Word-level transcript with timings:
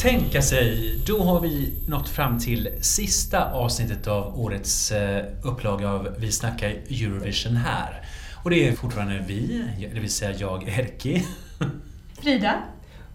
Tänka 0.00 0.42
sig, 0.42 0.98
då 1.06 1.22
har 1.22 1.40
vi 1.40 1.72
nått 1.88 2.08
fram 2.08 2.38
till 2.38 2.68
sista 2.80 3.52
avsnittet 3.52 4.06
av 4.06 4.40
årets 4.40 4.92
eh, 4.92 5.24
upplaga 5.42 5.88
av 5.88 6.08
Vi 6.18 6.32
snackar 6.32 6.68
Eurovision 6.68 7.56
här. 7.56 8.02
Och 8.44 8.50
det 8.50 8.68
är 8.68 8.72
fortfarande 8.72 9.24
vi, 9.26 9.64
det 9.94 10.00
vill 10.00 10.12
säga 10.12 10.32
jag, 10.38 10.68
Erki, 10.68 11.26
Frida. 12.22 12.54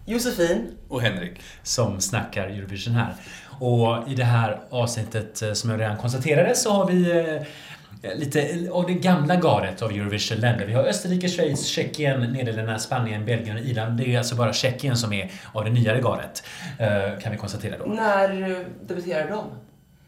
Josefin. 0.06 0.76
Och 0.88 1.02
Henrik. 1.02 1.40
som 1.62 2.00
snackar 2.00 2.46
Eurovision 2.46 2.94
här. 2.94 3.14
Och 3.60 4.08
i 4.08 4.14
det 4.14 4.24
här 4.24 4.60
avsnittet, 4.70 5.42
eh, 5.42 5.52
som 5.52 5.70
jag 5.70 5.80
redan 5.80 5.96
konstaterade, 5.96 6.54
så 6.54 6.72
har 6.72 6.90
vi 6.90 7.10
eh, 7.10 7.42
lite 8.16 8.68
av 8.72 8.86
det 8.86 8.94
gamla 8.94 9.36
gardet 9.36 9.82
av 9.82 9.90
Eurovision-länder. 9.90 10.66
Vi 10.66 10.72
har 10.72 10.84
Österrike, 10.84 11.28
Schweiz, 11.28 11.66
Tjeckien, 11.66 12.20
Nederländerna, 12.20 12.78
Spanien, 12.78 13.24
Belgien 13.24 13.56
och 13.56 13.62
Irland. 13.62 13.98
Det 13.98 14.14
är 14.14 14.18
alltså 14.18 14.34
bara 14.34 14.52
Tjeckien 14.52 14.96
som 14.96 15.12
är 15.12 15.30
av 15.52 15.64
det 15.64 15.70
nyare 15.70 16.00
gardet, 16.00 16.42
eh, 16.78 17.18
kan 17.22 17.32
vi 17.32 17.38
konstatera 17.38 17.78
då. 17.78 17.84
När 17.84 18.50
eh, 18.50 18.58
debuterade 18.86 19.28
de? 19.30 19.44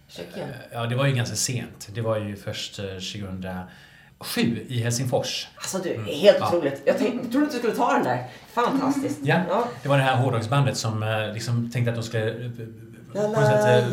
Tjeckien? 0.08 0.48
Ja, 0.72 0.86
det 0.86 0.94
var 0.96 1.06
ju 1.06 1.14
ganska 1.14 1.36
sent. 1.36 1.88
Det 1.94 2.00
var 2.00 2.18
ju 2.18 2.36
först 2.36 2.78
eh, 2.78 2.84
2007 2.84 4.64
i 4.68 4.80
Helsingfors. 4.82 5.48
Alltså 5.56 5.78
du, 5.78 5.88
helt 6.12 6.36
Ja. 6.40 6.48
otroligt. 6.48 6.82
Jag, 6.84 6.98
tänkte, 6.98 7.28
trodde 7.30 7.44
inte 7.44 7.56
du 7.56 7.58
skulle 7.58 7.74
ta 7.74 7.92
den 7.92 8.04
där. 8.04 8.24
Fantastiskt. 8.52 9.18
Ja, 9.22 9.40
Ja. 9.48 9.68
det 9.82 9.88
var 9.88 9.96
det 9.98 10.02
här 10.04 10.16
hårdrocksbandet 10.16 10.76
som 10.76 11.02
eh, 11.02 11.32
liksom 11.32 11.70
tänkte 11.70 11.90
att 11.90 11.96
de 11.96 12.02
skulle 12.04 12.30
eh, 12.30 12.50
på 13.22 13.40
något 13.40 13.46
sätt, 13.46 13.84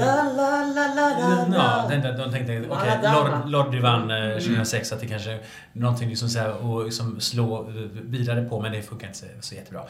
Ja, 1.53 1.85
tänkte, 1.89 2.11
de 2.11 2.31
tänkte 2.31 2.63
okej, 2.69 2.89
Maradona. 3.03 3.43
Lord, 3.45 3.71
Lord 3.73 3.81
vann 3.81 4.11
eh, 4.11 4.33
2006 4.33 4.91
att 4.91 4.99
det 4.99 5.07
kanske 5.07 5.31
är 5.31 5.39
någonting 5.73 6.09
liksom 6.09 6.29
så 6.29 6.39
här, 6.39 6.65
och 6.65 6.85
liksom 6.85 7.21
slå 7.21 7.71
vidare 7.93 8.41
på 8.43 8.61
men 8.61 8.71
det 8.71 8.81
funkar 8.81 9.07
inte 9.07 9.19
så, 9.19 9.25
så 9.39 9.55
jättebra. 9.55 9.81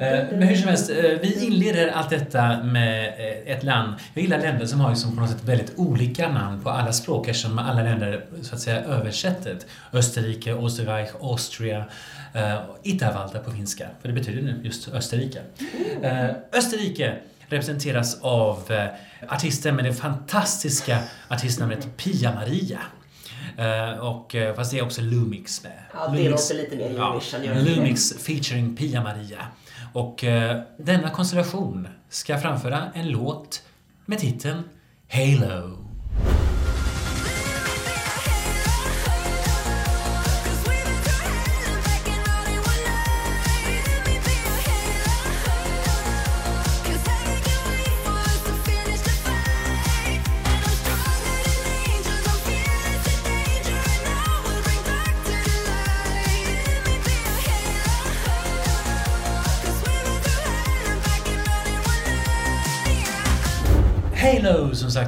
Eh, 0.00 0.24
Men 0.30 0.42
hur 0.42 0.56
som 0.56 0.68
helst, 0.68 0.90
eh, 0.90 0.96
vi 1.22 1.44
inleder 1.46 1.88
allt 1.88 2.10
detta 2.10 2.62
med 2.62 3.14
ett 3.46 3.62
land. 3.62 3.94
Jag 4.14 4.22
gillar 4.22 4.38
länder 4.38 4.66
som 4.66 4.80
har 4.80 4.90
liksom 4.90 5.14
på 5.14 5.20
något 5.20 5.30
sätt 5.30 5.44
väldigt 5.44 5.72
olika 5.76 6.28
namn 6.28 6.60
på 6.62 6.70
alla 6.70 6.92
språk 6.92 7.28
eftersom 7.28 7.58
alla 7.58 7.82
länder 7.82 8.24
så 8.42 8.54
att 8.54 8.60
säga 8.60 8.80
översätter. 8.84 9.56
Österrike, 9.92 10.52
Österreich, 10.54 11.10
Austria, 11.22 11.84
Itävalta 12.82 13.38
på 13.38 13.50
finska, 13.50 13.86
för 14.00 14.08
det 14.08 14.14
betyder 14.14 14.42
nu 14.42 14.60
just 14.62 14.88
Österrike. 14.94 15.40
Eh, 16.02 16.26
Österrike 16.52 17.14
representeras 17.54 18.18
av 18.22 18.72
eh, 18.72 18.84
artisten 19.28 19.76
med 19.76 19.84
det 19.84 19.94
fantastiska 19.94 20.98
artistnamnet 21.28 21.96
Pia-Maria. 21.96 22.78
Eh, 23.58 23.98
och, 23.98 24.34
eh, 24.34 24.54
fast 24.54 24.70
det 24.70 24.78
är 24.78 24.84
också 24.84 25.00
Lumix 25.02 25.62
med. 25.62 25.72
Ja, 25.94 26.08
det 26.08 26.18
Lumix- 26.18 26.30
låter 26.30 26.54
lite 26.54 26.76
mer 26.76 26.90
Ja, 26.96 27.10
Eurovision. 27.10 27.44
inte? 27.44 27.60
Lumix 27.70 28.12
featuring 28.18 28.76
Pia-Maria. 28.76 29.46
Och 29.92 30.24
eh, 30.24 30.60
denna 30.78 31.10
konstellation 31.10 31.88
ska 32.08 32.38
framföra 32.38 32.82
en 32.94 33.08
låt 33.10 33.62
med 34.06 34.18
titeln 34.18 34.62
Halo. 35.08 35.78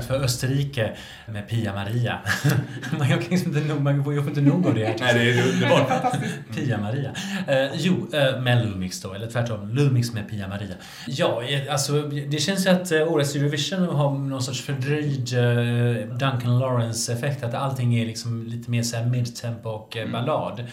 För 0.07 0.25
Österrike 0.25 0.97
med 1.27 1.49
Pia-Maria. 1.49 2.19
man, 2.99 3.09
kan 3.09 3.19
liksom 3.19 3.57
inte 3.57 3.75
man 3.75 4.05
får 4.05 4.19
inte 4.19 4.41
nog 4.41 4.67
av 4.67 4.75
det. 4.75 4.97
Nej, 5.01 5.15
det 5.15 5.31
är 5.31 5.53
underbart. 5.53 6.17
Pia-Maria. 6.55 7.11
Eh, 7.49 7.71
jo, 7.75 8.09
eh, 8.13 8.41
med 8.41 8.67
Lumix 8.67 9.01
då, 9.01 9.15
eller 9.15 9.27
tvärtom. 9.27 9.69
Lumix 9.69 10.13
med 10.13 10.31
Pia-Maria. 10.31 10.75
Ja, 11.07 11.43
eh, 11.43 11.73
alltså 11.73 12.03
det 12.03 12.39
känns 12.39 12.67
ju 12.67 12.71
att 12.71 12.93
eh, 12.93 13.13
årets 13.13 13.35
Eurovision 13.35 13.89
har 13.89 14.11
någon 14.11 14.43
sorts 14.43 14.63
fördröjd 14.63 15.33
eh, 15.33 16.17
Duncan 16.17 16.59
Lawrence-effekt. 16.59 17.45
Att 17.45 17.55
allting 17.55 17.95
är 17.95 18.07
liksom 18.07 18.47
lite 18.47 18.71
mer 18.71 18.83
såhär 18.83 19.07
midtempo 19.07 19.69
och 19.69 19.97
eh, 19.97 20.11
ballad. 20.11 20.65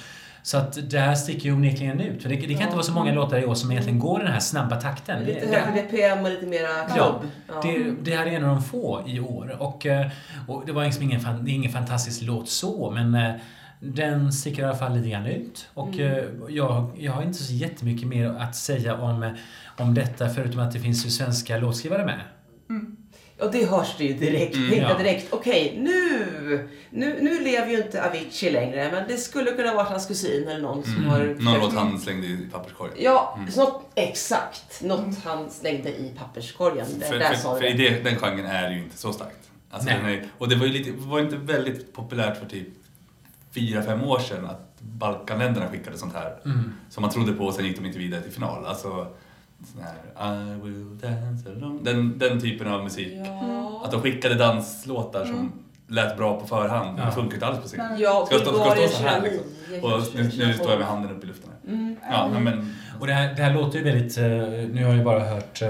Så 0.46 0.58
att 0.58 0.90
det 0.90 1.00
här 1.00 1.16
sticker 1.16 1.46
ju 1.46 1.54
onekligen 1.56 2.00
ut. 2.00 2.22
För 2.22 2.30
det, 2.30 2.36
det 2.36 2.54
kan 2.54 2.62
inte 2.64 2.74
vara 2.76 2.84
så 2.84 2.92
många 2.92 3.14
låtar 3.14 3.38
i 3.40 3.46
år 3.46 3.56
som 3.56 3.72
egentligen 3.72 4.00
går 4.00 4.22
i 4.22 4.24
den 4.24 4.34
här 4.34 4.40
snabba 4.40 4.82
takten. 4.82 5.24
Lite 5.24 5.40
Det- 5.46 5.56
högre 5.60 5.82
BPM 5.84 6.20
och 6.26 6.30
lite 6.30 6.46
mera 6.46 6.68
Ja. 6.98 7.22
Ja. 7.48 7.62
det, 7.64 7.92
det 8.12 8.16
här 8.18 8.26
är 8.26 8.32
en 8.32 8.44
av 8.44 8.56
de 8.56 8.64
få 8.64 9.04
i 9.08 9.20
år. 9.20 9.56
Och, 9.60 9.86
eh, 9.86 10.08
och 10.48 10.64
det 10.66 10.72
var 10.72 10.84
liksom 10.86 11.04
ingen, 11.04 11.48
ingen 11.48 11.72
fantastisk 11.72 12.22
låt 12.22 12.50
så, 12.50 12.92
men 12.92 13.16
eh, 13.16 13.32
den 13.80 14.32
sticker 14.34 14.62
i 14.62 14.66
alla 14.66 14.76
fall 14.78 14.96
lite 14.96 15.10
grann 15.10 15.26
ut. 15.26 15.68
Och 15.74 16.00
eh, 16.00 16.24
jag, 16.50 16.90
jag 16.98 17.12
har 17.12 17.24
inte 17.24 17.44
så 17.44 17.54
jättemycket 17.54 18.08
mer 18.08 18.28
att 18.30 18.56
säga 18.56 18.96
om, 18.98 19.36
om 19.78 19.94
detta, 19.94 20.30
förutom 20.30 20.60
att 20.60 20.72
det 20.72 20.80
finns 20.80 21.06
ju 21.06 21.10
svenska 21.10 21.58
låtskrivare 21.58 22.06
med. 22.06 22.20
Och 23.44 23.52
det 23.52 23.66
hörs 23.66 23.96
det 23.98 24.04
ju 24.04 24.14
direkt. 24.14 24.56
Mm, 24.56 24.80
ja. 24.80 24.98
direkt, 24.98 25.34
okej 25.34 25.76
nu, 25.78 26.70
nu, 26.90 27.18
nu 27.22 27.40
lever 27.40 27.68
ju 27.68 27.78
inte 27.78 28.06
Avicii 28.06 28.52
längre, 28.52 28.90
men 28.92 29.08
det 29.08 29.18
skulle 29.18 29.52
kunna 29.52 29.74
vara 29.74 29.84
hans 29.84 30.06
kusin 30.06 30.48
eller 30.48 30.62
någon 30.62 30.84
som 30.84 31.06
har... 31.06 31.20
Mm. 31.20 31.44
Någon 31.44 31.60
låt 31.60 31.74
han 31.74 32.00
slängde 32.00 32.28
i 32.28 32.48
papperskorgen. 32.52 32.96
Ja, 33.00 33.40
något, 33.58 33.92
exakt. 33.96 34.82
Något 34.82 35.24
han 35.24 35.50
slängde 35.50 35.90
i 35.90 36.12
papperskorgen. 36.18 36.88
Där, 37.00 37.08
För, 37.08 37.20
där 37.20 37.30
för, 37.30 37.36
sa 37.36 37.56
för 37.56 37.66
i 37.66 37.74
det. 37.74 38.04
den 38.04 38.16
genren 38.16 38.46
är 38.46 38.70
det 38.70 38.76
ju 38.76 38.84
inte 38.84 38.98
så 38.98 39.14
starkt. 39.14 39.50
Alltså, 39.70 39.90
Nej. 40.04 40.30
och 40.38 40.50
det 40.50 40.56
var 40.56 40.66
ju 40.66 40.74
lite, 40.74 40.92
var 40.92 41.20
inte 41.20 41.36
väldigt 41.36 41.94
populärt 41.94 42.38
för 42.38 42.46
typ 42.46 42.68
fyra, 43.56 43.84
fem 43.84 44.04
år 44.04 44.20
sedan 44.20 44.46
att 44.46 44.80
Balkanländerna 44.80 45.70
skickade 45.70 45.98
sånt 45.98 46.14
här. 46.14 46.38
Mm. 46.46 46.74
Som 46.90 47.02
man 47.02 47.12
trodde 47.12 47.34
på 47.34 47.46
och 47.46 47.54
sen 47.54 47.66
gick 47.66 47.78
de 47.78 47.86
inte 47.86 48.00
vidare 48.00 48.22
till 48.22 48.32
final. 48.32 48.66
Alltså, 48.66 49.08
sån 49.66 49.82
här 49.84 50.34
I 50.56 50.60
will 50.62 50.98
dance 50.98 51.50
alone. 51.50 51.80
Den, 51.84 52.18
den 52.18 52.42
typen 52.42 52.68
av 52.68 52.84
musik. 52.84 53.14
Ja. 53.26 53.82
Att 53.86 53.92
de 53.92 54.02
skickade 54.02 54.36
danslåtar 54.36 55.26
som 55.26 55.52
lät 55.88 56.18
bra 56.18 56.40
på 56.40 56.48
förhand, 56.48 56.88
men 56.90 56.98
Ja. 57.00 57.06
det 57.06 57.12
funkar 57.12 57.34
inte 57.34 57.46
alls 57.46 57.60
på 57.60 57.68
scen. 57.68 57.82
Ja, 58.00 58.26
Ska 58.26 58.36
stå, 58.40 58.54
ska 58.54 58.64
så 58.88 59.04
här 59.04 59.22
29, 59.22 59.40
liksom? 59.72 59.94
Och 59.94 60.02
nu, 60.16 60.24
nu 60.48 60.54
står 60.54 60.70
jag 60.70 60.80
med 60.80 60.88
handen 60.88 61.12
upp 61.12 61.24
i 61.24 61.28
luften 61.28 61.50
här. 61.66 61.74
Mm. 61.74 61.96
Ja, 62.12 62.40
men... 62.40 62.76
Och 63.00 63.08
det 63.08 63.14
här, 63.14 63.36
det 63.36 63.42
här 63.42 63.54
låter 63.54 63.78
ju 63.80 63.84
väldigt, 63.86 64.18
eh, 64.18 64.24
nu 64.74 64.84
har 64.84 64.90
jag 64.90 64.98
ju 64.98 65.04
bara 65.04 65.20
hört 65.20 65.62
eh, 65.62 65.70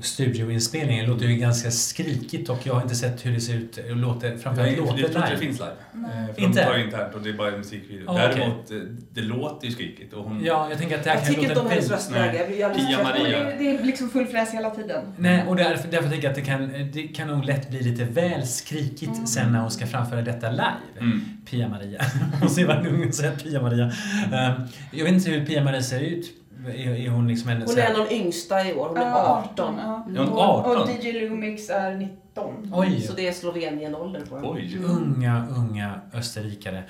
studioinspelningen, 0.00 1.04
det 1.04 1.10
låter 1.12 1.26
ju 1.26 1.36
ganska 1.36 1.70
skrikigt 1.70 2.48
och 2.48 2.58
jag 2.66 2.74
har 2.74 2.82
inte 2.82 2.94
sett 2.94 3.26
hur 3.26 3.32
det 3.32 3.40
ser 3.40 3.54
ut, 3.54 3.78
och 3.90 3.96
låter, 3.96 4.36
framförallt 4.36 4.70
Jag, 4.76 4.78
jag, 4.78 4.86
tror 4.96 4.98
inte 5.06 5.20
det 5.20 5.26
live. 5.28 5.38
finns 5.38 5.58
live. 5.60 5.72
Eh, 5.94 6.34
För 6.34 6.42
Inte? 6.42 6.60
de 6.60 6.64
tar 6.66 6.76
ju 6.78 6.84
internt 6.84 7.14
och 7.14 7.22
det 7.22 7.28
är 7.30 7.34
bara 7.34 7.48
en 7.52 7.58
musikvideo. 7.58 8.04
Ah. 8.10 8.18
Däremot, 8.18 8.70
eh, 8.70 8.76
det 9.12 9.20
låter 9.20 9.66
ju 9.66 9.72
skrikigt. 9.72 10.12
Och 10.12 10.24
hon, 10.24 10.44
Ja, 10.44 10.66
jag 10.70 10.78
tänker 10.78 10.98
att 10.98 11.04
det 11.04 11.10
här 11.10 11.16
Jag 11.16 11.24
kan 11.26 11.34
tycker 11.34 11.48
inte 11.48 11.60
om 11.60 11.70
hennes 11.70 11.90
röstläge. 11.90 12.46
Pia 12.76 13.02
Maria. 13.02 13.38
det. 13.38 13.44
Det, 13.44 13.56
det 13.58 13.70
är 13.76 13.84
liksom 13.84 14.10
full 14.10 14.26
fräs 14.26 14.54
hela 14.54 14.70
tiden. 14.70 15.04
Nej, 15.16 15.44
och 15.48 15.56
därför, 15.56 15.88
därför 15.90 16.08
tänker 16.08 16.24
jag 16.24 16.30
att 16.30 16.36
det 16.36 16.44
kan, 16.44 16.90
det 16.92 17.02
kan 17.02 17.28
nog 17.28 17.44
lätt 17.44 17.70
bli 17.70 17.82
lite 17.82 18.04
väl 18.04 18.46
skrikigt 18.46 19.28
sen 19.28 19.52
när 19.52 19.60
hon 19.60 19.70
ska 19.70 19.86
framföra 19.86 20.22
detta 20.22 20.50
live. 20.50 20.64
Mm. 21.00 21.20
Pia-Maria. 21.50 22.02
Och 22.42 22.50
se 22.50 22.64
vad 22.64 22.86
ungen 22.86 23.12
säger, 23.12 23.36
Pia-Maria. 23.36 23.84
Um, 23.84 24.62
jag 24.92 25.04
vet 25.04 25.12
inte 25.14 25.30
hur 25.30 25.46
Pia-Maria 25.46 25.82
ser 25.82 26.00
ut. 26.00 26.30
Är, 26.66 27.06
är 27.06 27.08
hon 27.08 27.28
liksom 27.28 27.50
en... 27.50 27.62
Hon 27.62 27.78
är 27.78 27.90
en 27.90 28.00
av 28.00 28.06
de 28.08 28.14
yngsta 28.14 28.68
i 28.68 28.74
år. 28.74 28.88
Hon 28.88 28.96
är 28.96 29.02
Ja, 29.10 29.44
18. 29.52 29.74
ja. 29.78 30.06
Är 30.14 30.18
hon 30.18 30.28
Och, 30.28 30.40
18? 30.40 30.82
och 30.82 30.88
DJ 30.90 31.12
Lumix 31.12 31.70
är 31.70 31.94
19. 31.94 32.72
Oj, 32.74 33.00
Så 33.00 33.12
det 33.12 33.28
är 33.28 33.32
Slovenien-ålder 33.32 34.20
på 34.20 34.34
den. 34.36 34.44
Oj. 34.46 34.78
unga, 34.84 35.46
unga 35.56 36.00
österrikare. 36.14 36.82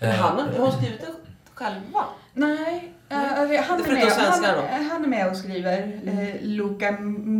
Men 0.00 0.08
Eh, 0.10 0.16
han 0.16 0.36
har, 0.38 0.52
har 0.52 0.58
hon 0.58 0.72
skrivit 0.72 1.00
den 1.00 1.14
själva? 1.54 2.04
Nej, 2.34 2.92
eh, 3.08 3.16
han, 3.18 3.48
Det 3.48 3.56
är 3.56 3.92
med, 3.94 4.12
han, 4.70 4.84
han 4.90 5.04
är 5.04 5.08
med 5.08 5.28
och 5.30 5.36
skriver. 5.36 6.00
Eh, 6.06 6.34
Luka 6.46 6.92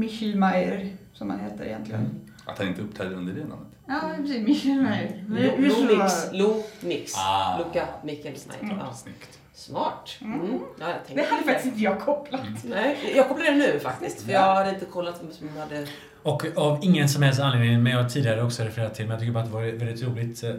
Michelmeier, 0.02 0.92
som 1.12 1.30
han 1.30 1.40
heter 1.40 1.64
egentligen. 1.64 2.20
Att 2.46 2.58
han 2.58 2.68
inte 2.68 2.82
uppträder 2.82 3.14
under 3.16 3.32
det 3.32 3.40
namnet. 3.40 3.68
Ja, 3.86 4.00
precis. 4.16 4.46
Michelmeier. 4.46 5.24
Lo- 5.28 5.86
Lomix. 5.88 6.12
Lomix. 6.32 7.12
Ah. 7.16 7.58
Luca 7.58 7.86
Mikkelsmeier. 8.04 8.62
Mm. 8.62 8.78
Ja. 8.78 8.92
Snyggt. 8.94 9.37
Smart. 9.58 10.16
Mm. 10.20 10.40
Ja, 10.40 10.58
jag 10.78 10.88
Det 10.88 11.14
tänkte 11.14 11.34
hade 11.34 11.44
faktiskt 11.44 11.66
inte 11.66 11.80
jag 11.80 12.00
kopplat. 12.00 12.40
Nej, 12.62 13.12
jag 13.16 13.28
kopplade 13.28 13.50
det 13.50 13.56
nu 13.56 13.80
faktiskt. 13.80 14.22
För 14.22 14.32
jag 14.32 14.54
hade 14.54 14.70
inte 14.70 14.84
kollat 14.84 15.20
vem 15.22 15.32
som 15.32 15.48
hade... 15.60 15.86
Och 16.22 16.46
av 16.56 16.78
ingen 16.82 17.08
som 17.08 17.22
helst 17.22 17.40
anledning, 17.40 17.82
men 17.82 17.92
jag 17.92 18.02
har 18.02 18.08
tidigare 18.08 18.42
också 18.42 18.62
refererat 18.62 18.94
till, 18.94 19.04
men 19.04 19.10
jag 19.10 19.20
tycker 19.20 19.32
bara 19.32 19.42
att 19.44 19.50
det 19.50 19.54
var 19.54 19.62
väldigt 19.62 20.02
roligt. 20.02 20.42
eh, 20.44 20.50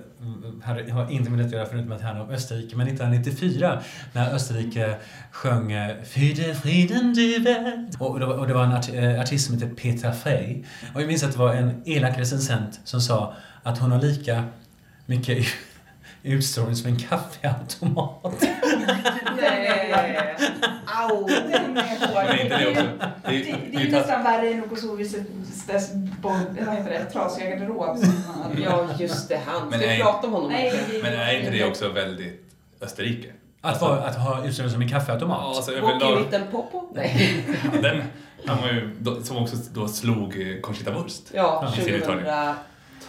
Här 0.64 0.90
har 0.92 1.12
inte 1.12 1.30
med 1.30 1.40
det 1.40 1.46
att 1.46 1.52
göra 1.52 1.66
förutom 1.66 1.92
att 1.92 2.00
det 2.00 2.06
handlar 2.06 2.26
om 2.26 2.32
Österrike. 2.32 2.76
Men 2.76 2.88
1994 2.88 3.82
när 4.14 4.34
Österrike 4.34 4.96
sjöng 5.32 5.72
eh, 5.72 5.96
Friede, 6.04 6.56
Frieden, 6.56 7.14
die 7.14 7.40
Welt. 7.40 7.96
Och 8.02 8.20
det 8.20 8.26
var, 8.26 8.34
och 8.38 8.48
det 8.48 8.54
var 8.54 8.64
en 8.64 8.72
art, 8.72 8.90
eh, 8.94 9.22
artist 9.22 9.46
som 9.46 9.56
heter 9.56 9.76
Petra 9.76 10.14
Frey. 10.14 10.64
Och 10.96 11.02
jag 11.02 11.08
minns 11.08 11.24
att 11.24 11.32
det 11.34 11.40
var 11.40 11.54
en 11.54 11.82
elak 11.86 12.18
recensent 12.20 12.80
som 12.84 13.02
sa 13.02 13.34
att 13.64 13.78
hon 13.80 13.92
har 13.92 14.02
lika 14.02 14.44
mycket 15.06 15.46
utstrålning 16.24 16.76
som 16.76 16.88
en 16.92 16.98
kaffeautomat. 17.00 18.44
Nej. 19.42 20.36
Au. 21.10 21.28
Den 21.28 21.78
är 21.78 22.08
hård. 22.08 22.26
Men 22.28 22.40
inte 22.40 22.58
det 22.58 22.68
också? 22.72 22.84
Det, 22.84 23.12
Det, 23.26 23.36
är- 23.36 23.44
det 23.44 23.52
är 23.52 23.80
är 23.80 23.80
ju 23.80 23.86
ju 23.86 23.92
nästan 23.92 24.24
värre 24.24 24.50
än 24.50 24.62
det, 26.86 27.06
trasiga 27.06 27.50
garderob. 27.50 27.98
Ja, 28.64 28.88
just 29.00 29.30
det. 29.30 29.40
Han. 29.46 29.60
Ska 29.60 29.70
Men 29.70 29.80
vi 29.80 29.98
prata 30.02 30.28
om 30.28 30.34
honom? 30.34 30.52
Nej, 30.52 30.74
Men 31.04 31.14
är 31.14 31.40
inte 31.40 31.52
det 31.52 31.66
också 31.66 31.90
väldigt 31.90 32.46
Österrike? 32.82 33.28
Att, 33.62 33.82
vara, 33.82 34.00
att 34.02 34.16
ha 34.16 34.46
utseende 34.46 34.74
som 34.74 34.82
en 34.82 34.90
kaffeautomat. 34.90 35.38
Ja, 35.42 35.56
alltså 35.56 35.72
Åker 35.72 35.82
överlag. 35.82 36.20
liten 36.20 36.42
popo? 36.52 36.82
Nej. 36.96 37.44
Ja, 37.74 37.82
Den, 37.82 38.04
han 38.46 38.62
var 38.62 38.68
ju, 38.68 38.96
då- 39.00 39.22
som 39.24 39.38
också 39.38 39.56
då 39.74 39.88
slog 39.88 40.58
Conchita 40.62 40.92
Wurst. 40.92 41.24
Ja, 41.34 41.74
I 41.78 41.92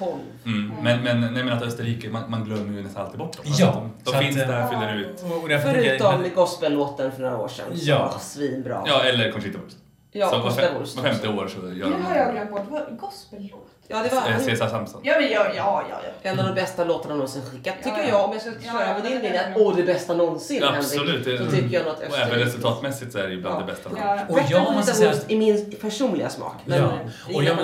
sin 0.01 0.09
uttagning. 0.09 0.27
2012. 0.45 0.47
Mm. 0.47 0.73
Men, 0.83 1.21
men, 1.21 1.35
nej, 1.35 1.45
men 1.45 1.53
att 1.57 1.63
Österrike, 1.63 2.11
man, 2.11 2.31
man 2.31 2.45
glömmer 2.45 2.77
ju 2.79 2.83
nästan 2.83 3.03
alltid 3.05 3.19
bort 3.19 3.37
dem. 3.37 3.45
Ja, 3.59 3.67
Alltså, 3.67 3.81
de 4.05 4.11
de 4.11 4.17
att, 4.19 4.25
finns 4.25 4.37
eh, 4.37 4.49
där, 4.49 4.69
fyller 4.69 4.95
ut. 4.97 5.23
Och 5.43 5.49
därför 5.49 5.69
tycker 5.73 5.99
Förutom 5.99 6.23
jag- 6.25 6.35
gospellåten 6.35 7.13
för 7.13 7.23
några 7.23 7.39
år 7.39 7.49
sedan. 7.49 7.65
som 7.77 7.89
Ja. 7.89 8.11
var 8.13 8.19
svinbra. 8.19 8.83
Ja, 8.87 9.03
eller 9.03 9.33
Conchita 9.33 9.59
Wurst. 9.59 9.77
Ja, 10.13 10.31
så 10.31 10.39
var, 10.39 10.51
fem, 10.51 10.75
var 10.97 11.03
femte 11.03 11.29
år 11.29 11.49
så 11.49 11.59
gör 11.73 11.87
Nu 11.91 12.03
har 12.03 12.17
jag 12.17 12.27
de 12.29 12.33
glömt 12.33 12.51
bort, 12.51 13.01
gospellåt? 13.01 13.70
Ja, 13.91 14.03
det 14.03 14.15
var 14.15 14.31
eh, 14.31 14.39
Cesar 14.39 14.69
Samson. 14.69 15.01
Ja, 15.05 15.15
men 15.21 15.31
ja, 15.31 15.47
ja, 15.57 15.83
ja. 15.91 16.01
ja. 16.23 16.31
en 16.31 16.41
av 16.41 16.47
de 16.47 16.55
bästa 16.55 16.85
låtarna 16.85 17.15
någonsin 17.15 17.43
skickat. 17.53 17.75
Tycker 17.85 17.97
Ja, 17.99 18.03
ja. 18.05 18.09
jag, 18.09 18.25
om 18.25 18.33
jag 18.33 18.41
ska 18.43 18.51
köra 18.51 18.87
ja, 18.89 18.95
på 18.95 19.03
det 19.03 19.09
din 19.09 19.23
linje, 19.23 19.53
åh, 19.57 19.77
det 19.77 19.83
bästa 19.83 20.15
någonsin, 20.15 20.59
Ja, 20.61 20.67
Henrik. 20.67 20.83
absolut. 20.85 21.25
Det- 21.25 21.39
Så 21.39 21.51
tycker 21.51 21.75
jag 21.75 21.83
nog 21.85 21.93
att 21.93 21.99
Och 21.99 22.05
även 22.05 22.21
Österrike. 22.23 22.45
resultatmässigt 22.47 23.13
så 23.13 23.19
är 23.19 23.23
det 23.23 23.31
ju 23.35 23.41
bland 23.41 23.57
Ja. 23.57 23.61
det 23.61 23.73
bästa. 23.73 23.91
Ja. 23.97 24.19
Och 24.29 24.39
jag 24.51 24.73
måste 24.75 24.93
säga 24.93 25.13
i 25.29 25.39
min 25.39 25.75
personliga 25.81 26.29
smak. 26.29 26.55
Men 26.65 26.79
ja. 26.83 26.91
Och 27.35 27.45
jag, 27.45 27.59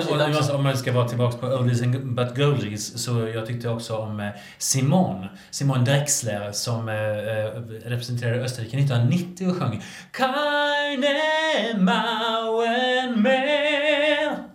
och 0.49 0.55
om 0.55 0.63
man 0.63 0.77
ska 0.77 0.91
vara 0.91 1.07
tillbaka 1.07 1.37
på 1.37 1.47
Oldies 1.47 1.81
and 1.81 2.05
but 2.15 2.35
Goldies 2.35 3.03
så 3.03 3.27
jag 3.27 3.45
tyckte 3.45 3.69
också 3.69 3.97
om 3.97 4.19
eh, 4.19 4.27
Simon, 4.57 5.25
Simon 5.51 5.83
Drexler 5.85 6.51
som 6.51 6.89
eh, 6.89 6.93
representerade 7.89 8.43
Österrike 8.43 8.77
1990 8.77 9.49
och 9.49 9.57
sjöng 9.57 9.83
Keine 10.11 11.17
Mauern 11.77 13.21
mehr. 13.21 13.86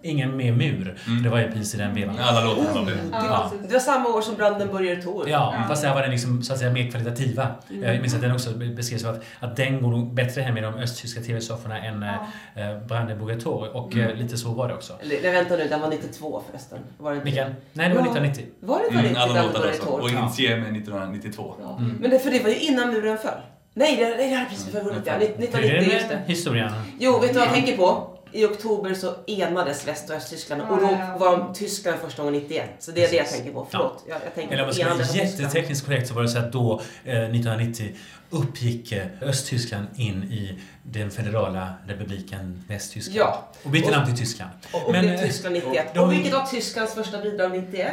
Ingen 0.03 0.37
mer 0.37 0.53
mur. 0.53 0.99
Mm. 1.07 1.23
Det 1.23 1.29
var 1.29 1.39
ju 1.39 1.47
precis 1.51 1.75
i 1.75 1.79
den 1.79 1.95
vevan. 1.95 2.19
Alla 2.19 2.45
låtar 2.45 2.75
han 2.75 2.85
blev. 2.85 2.99
Ja. 3.13 3.51
Det 3.67 3.73
var 3.73 3.81
samma 3.81 4.09
år 4.09 4.21
som 4.23 4.35
Brandenburger 4.35 5.03
Tor. 5.03 5.29
Ja, 5.29 5.55
fast 5.69 5.83
där 5.83 5.95
var 5.95 6.03
den 6.03 6.11
liksom, 6.11 6.43
så 6.43 6.53
att 6.53 6.59
säga, 6.59 6.73
mer 6.73 6.91
kvalitativa. 6.91 7.47
Mm. 7.71 7.83
Jag 7.83 8.01
minns 8.01 8.15
att 8.15 8.21
den 8.21 8.33
också 8.33 8.51
beskrevs 8.51 9.03
som 9.03 9.11
att, 9.11 9.23
att 9.41 9.57
den 9.57 9.83
går 9.83 9.91
nog 9.91 10.15
bättre 10.15 10.41
hem 10.43 10.57
i 10.59 10.61
de 10.61 10.75
östtyska 10.75 11.21
tv-sofforna 11.21 11.79
än 11.79 12.03
Ja. 12.03 12.63
eh, 12.63 12.79
Brandenburger 12.87 13.41
Tor. 13.41 13.77
Och 13.77 13.93
Mm. 13.95 14.11
eh, 14.11 14.17
lite 14.17 14.37
så 14.37 14.49
var 14.49 14.69
det 14.69 14.75
också. 14.75 14.93
Eller, 15.03 15.17
nej, 15.23 15.33
vänta 15.33 15.57
nu, 15.57 15.69
den 15.69 15.81
var 15.81 15.89
92 15.91 16.43
förresten. 16.51 16.79
Var 16.99 17.11
det 17.11 17.17
inte? 17.17 17.25
Vilken? 17.25 17.55
Nej, 17.73 17.89
det 17.89 17.95
var 17.95 18.01
Ja. 18.03 18.11
1990. 18.13 18.45
Var 18.61 18.79
det 18.79 18.85
inte 18.85 18.95
Mm, 18.95 19.05
riktigt 19.05 19.23
alla 19.23 19.43
låtar 19.43 19.69
också. 19.69 19.89
Och 19.89 20.11
Ja. 20.11 20.25
Insieme 20.25 20.71
1992. 20.71 21.55
Ja. 21.63 21.77
Mm. 21.79 21.97
Men 22.01 22.11
det, 22.11 22.19
för 22.19 22.31
det 22.31 22.43
var 22.43 22.51
ju 22.51 22.57
innan 22.59 22.91
muren 22.91 23.19
föll. 23.19 23.31
Nej, 23.75 23.97
det, 23.97 24.05
det 24.23 24.35
hade 24.35 24.51
precis 24.51 24.65
försvunnit 24.65 25.03
ja. 25.05 25.13
Hur 25.13 25.23
är 25.23 25.27
1990, 25.27 25.89
det 25.89 25.95
just 25.95 26.09
det. 26.09 26.15
med 26.15 26.25
historien? 26.27 26.73
Jo, 26.99 27.19
vet 27.21 27.33
du 27.33 27.39
vad 27.39 27.47
jag 27.49 27.55
tänker 27.55 27.77
på? 27.77 28.12
I 28.33 28.45
oktober 28.45 28.95
så 28.95 29.15
enades 29.27 29.89
Väst 29.89 30.11
och 30.11 30.17
Östtyskland 30.17 30.63
och 30.63 30.81
då 30.81 30.87
var 31.19 31.37
de 31.39 31.55
Tyskland 31.55 31.99
första 32.01 32.23
gången 32.23 32.41
91. 32.43 32.71
Så 32.79 32.91
det 32.91 33.05
är 33.05 33.11
det 33.11 33.17
jag 33.17 33.29
tänker 33.29 33.53
på. 33.53 33.67
Förlåt. 33.71 34.05
Jag, 34.09 34.19
jag 34.25 34.35
tänker 34.35 34.53
Eller 34.53 34.63
om 34.63 34.67
man 34.67 34.75
ska 34.75 34.89
vara 34.89 35.25
jättetekniskt 35.25 35.87
korrekt 35.87 36.09
så 36.09 36.15
var 36.15 36.23
det 36.23 36.29
så 36.29 36.39
att 36.39 36.53
då, 36.53 36.81
eh, 37.05 37.13
1990, 37.15 37.97
uppgick 38.31 38.93
eh, 38.93 39.07
Östtyskland 39.21 39.87
in 39.97 40.23
i 40.25 40.59
den 40.83 41.11
federala 41.11 41.75
republiken 41.87 42.65
Västtyskland. 42.69 43.19
Ja. 43.21 43.49
Och 43.63 43.71
bytte 43.71 43.87
Och- 43.87 43.93
namn 43.93 44.07
till 44.07 44.17
Tyskland. 44.19 44.51
Och, 44.73 44.87
och 44.87 44.93
Men, 44.93 45.01
blev 45.01 45.15
eh, 45.15 45.21
Tyskland 45.21 45.55
91. 45.55 45.87
de- 45.95 46.01
Och 46.01 46.13
vilket 46.13 46.33
var 46.33 46.47
Tysklands 46.47 46.95
första 46.95 47.19
bidrag 47.23 47.51
91? 47.53 47.93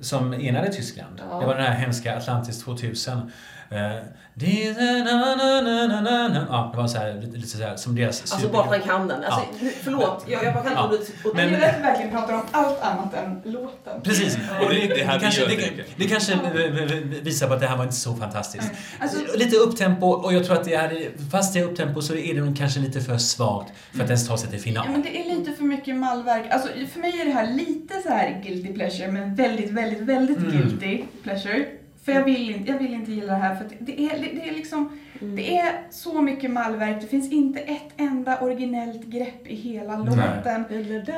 Som 0.00 0.32
enade 0.34 0.72
Tyskland. 0.72 1.20
Ja. 1.30 1.40
Det 1.40 1.46
var 1.46 1.54
den 1.54 1.64
här 1.64 1.74
hemska 1.74 2.16
Atlantis 2.16 2.64
2000. 2.64 3.32
Det-. 3.70 4.02
Ja, 6.50 6.70
det 6.72 6.76
var 6.76 6.86
så 6.88 6.98
här, 6.98 7.14
lite, 7.20 7.36
lite 7.36 7.48
så 7.48 7.62
här, 7.62 7.76
som 7.76 7.94
deras 7.94 8.32
Alltså 8.32 8.48
bara 8.48 8.66
man 8.66 8.80
kan 8.80 9.08
den. 9.08 9.24
Alltså, 9.24 9.40
nu- 9.60 9.70
Förlåt, 9.82 10.24
jag, 10.28 10.44
jag 10.44 10.54
bara 10.54 10.64
kan 10.64 10.72
Ja. 10.72 10.84
och- 11.24 11.36
Men- 11.36 11.50
Men 11.50 11.52
jag 11.52 11.60
vet 11.60 11.80
verkligen 11.82 12.10
pratar 12.10 12.34
om 12.34 12.40
allt 12.50 12.80
annat 12.82 13.14
än 13.14 13.52
låten. 13.52 14.00
Precis. 14.02 14.36
Och 14.62 14.70
det- 14.70 14.86
det 14.94 15.04
här 15.04 15.14
vi 15.18 15.20
kanske, 15.22 15.46
det, 15.46 15.70
det 15.96 16.04
kanske 16.08 16.38
visar 17.22 17.48
på 17.48 17.54
att 17.54 17.60
det 17.60 17.66
här 17.66 17.76
var 17.76 17.84
inte 17.84 17.96
så 17.96 18.14
fantastiskt. 18.14 18.70
Alltså- 19.00 19.18
lite 19.36 19.56
upptempo 19.56 20.06
och 20.06 20.32
jag 20.34 20.44
tror 20.44 20.56
att 20.56 20.64
det 20.64 20.76
hade, 20.76 21.00
fast 21.32 21.54
det 21.54 21.60
är 21.60 21.64
upptempo 21.64 22.02
så 22.02 22.14
är 22.14 22.34
det 22.34 22.40
nog 22.40 22.56
kanske 22.58 22.80
lite 22.80 23.00
för 23.00 23.18
svagt 23.18 23.72
för 23.94 24.00
att 24.04 24.10
ens 24.10 24.28
ta 24.28 24.36
sig 24.38 24.50
till 24.50 24.60
final. 24.60 24.84
Ja, 24.86 24.92
men 24.92 25.02
det 25.02 25.20
är 25.20 25.36
lite 25.38 25.52
för 25.52 25.64
mycket 25.64 25.96
mallverk. 25.96 26.44
Alltså, 26.50 26.68
för 26.92 27.00
mig 27.00 27.20
är 27.20 27.24
det 27.24 27.32
här 27.32 27.46
lite 27.54 27.94
så 28.02 28.08
här 28.08 28.42
guilty 28.44 28.72
pleasure, 28.72 29.08
men 29.08 29.34
väldigt, 29.34 29.70
väldigt, 29.70 30.00
väldigt 30.00 30.38
Mm. 30.38 30.50
guilty 30.50 31.04
pleasure. 31.22 31.64
För 32.06 32.12
jag 32.12 32.24
vill 32.24 32.50
inte, 32.54 32.70
jag 32.72 32.78
vill 32.78 32.94
inte 32.94 33.12
gilla 33.12 33.32
det 33.32 33.38
här 33.38 33.54
för 33.56 33.64
att 33.64 33.72
det 33.80 34.00
är, 34.00 34.18
det 34.20 34.48
är 34.48 34.54
liksom, 34.54 34.98
det 35.20 35.56
är 35.58 35.72
så 35.90 36.22
mycket 36.22 36.50
mallverk. 36.50 37.00
Det 37.00 37.06
finns 37.06 37.32
inte 37.32 37.60
ett 37.60 37.92
enda 37.96 38.40
originellt 38.40 39.04
grepp 39.04 39.46
i 39.46 39.54
hela 39.54 39.98
låten. 39.98 40.64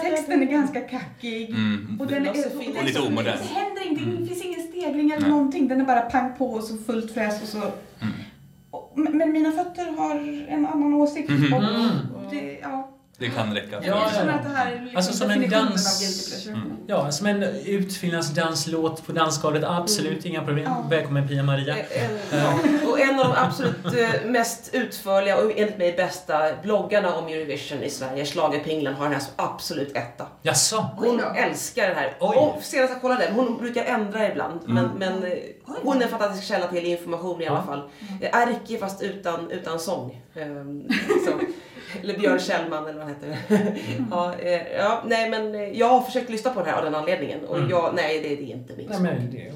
Texten 0.03 0.43
är 0.43 0.47
ganska 0.47 0.81
kackig. 0.81 1.51
Mm. 1.51 1.97
Och 2.01 2.07
den 2.07 2.27
är, 2.27 2.31
Och 2.31 2.37
och 2.37 2.77
Och 2.79 2.85
lite 2.85 3.01
omodern. 3.01 3.25
Det 3.39 3.61
händer 3.61 3.87
ingenting, 3.87 4.09
Mm. 4.09 4.21
det 4.23 4.27
finns 4.29 4.45
ingen 4.45 4.61
stegring 4.63 5.11
eller 5.11 5.21
Nej. 5.23 5.31
någonting. 5.31 5.69
Den 5.69 5.81
är 5.81 5.85
bara 5.85 6.01
pang 6.01 6.33
på 6.39 6.47
och 6.47 6.63
så 6.65 6.77
fullt 6.77 7.15
fräs 7.15 7.43
och 7.43 7.49
så. 7.49 7.59
Mm. 7.59 8.15
Och, 8.71 8.93
men 8.97 9.19
men 9.19 9.33
mina 9.33 9.53
fötter 9.53 9.87
har 9.97 10.45
en 10.49 10.67
annan 10.67 10.95
åsikt. 10.95 11.29
Mhm. 11.31 11.53
Och 11.53 11.63
Mm. 11.63 11.89
det, 12.31 12.59
ja. 12.63 12.95
Det 13.21 13.29
kan 13.29 13.55
räcka. 13.55 13.77
Ja, 13.77 13.83
Jag 13.87 13.97
ja. 13.99 14.11
känner 14.15 14.33
att 14.33 14.43
det 14.43 14.49
här 14.49 14.73
är 14.73 14.81
liksom 14.81 14.97
Alltså 14.97 15.13
som 15.13 15.31
en 15.31 15.51
dans-. 15.51 16.47
Mm. 16.49 16.73
Ja, 16.87 17.11
som 17.11 17.27
en 17.27 17.43
utfyllnadsdanslåt 17.67 19.07
på 19.07 19.13
dansgolvet, 19.13 19.65
absolut 19.65 20.25
inga 20.25 20.43
problem. 20.45 20.65
Ja. 20.65 20.85
Välkommen 20.91 21.29
Pia-Maria. 21.29 21.77
En, 21.79 22.11
ja. 22.39 22.59
Och 22.91 23.01
en 23.01 23.21
av 23.21 23.25
de 23.27 23.35
absolut 23.37 23.85
eh, 23.87 24.31
mest 24.31 24.71
utförliga 24.75 25.37
och 25.37 25.51
enligt 25.57 25.79
mig 25.79 25.93
bästa 25.93 26.41
bloggarna 26.63 27.15
om 27.15 27.27
Eurovision 27.27 27.83
i 27.83 27.91
Sverige, 27.91 28.25
Schlagerpinglan, 28.27 28.95
har 28.95 29.05
den 29.05 29.13
här 29.13 29.21
som 29.21 29.33
absolut 29.37 29.97
etta. 29.97 30.27
Jaså? 30.43 30.87
Hon 30.97 31.21
älskar 31.21 31.89
det 31.89 31.95
här. 31.95 32.17
Oj. 32.21 32.37
Och 32.37 32.63
senast 32.63 32.93
jag 32.93 33.01
kollade, 33.03 33.31
hon 33.35 33.59
brukar 33.59 33.85
ändra 33.85 34.29
ibland, 34.29 34.61
men, 34.67 34.85
Mm. 34.85 34.99
men 34.99 35.23
eh, 35.33 35.39
hon 35.83 35.99
är 35.99 36.03
en 36.03 36.09
fantastisk 36.11 36.49
källa 36.49 36.67
till 36.69 36.85
information 36.87 37.43
i 37.43 37.47
alla 37.47 37.57
Ja. 37.59 37.63
fall. 37.63 37.91
Eh, 38.21 38.41
Erke 38.43 38.79
fast 38.79 39.03
utan, 39.03 39.51
utan 39.51 39.81
sång. 39.81 40.23
Ehm, 40.37 40.83
så. 41.27 41.31
Eller 42.03 42.19
Björn 42.19 42.39
Kjellman 42.39 42.87
eller 42.87 42.99
vad 42.99 43.07
han 43.07 43.15
heter. 43.15 43.39
ja, 44.11 44.35
eh, 44.39 44.77
ja, 44.79 45.03
nej 45.07 45.31
men 45.31 45.75
jag 45.79 45.89
har 45.89 46.01
försökt 46.01 46.31
lyssna 46.31 46.51
på 46.51 46.61
det 46.63 46.71
här 46.71 46.79
av 46.79 46.85
den 46.85 46.95
anledningen 46.95 47.45
och 47.45 47.57
Mm. 47.59 47.71
jag, 47.71 47.93
nej 47.97 48.21
det, 48.23 48.29
det 48.29 48.53
är 48.53 48.57
inte 48.57 48.77
min 48.77 48.87
Nej, 48.87 48.97
smak. 48.99 49.11
men 49.13 49.31
det, 49.31 49.53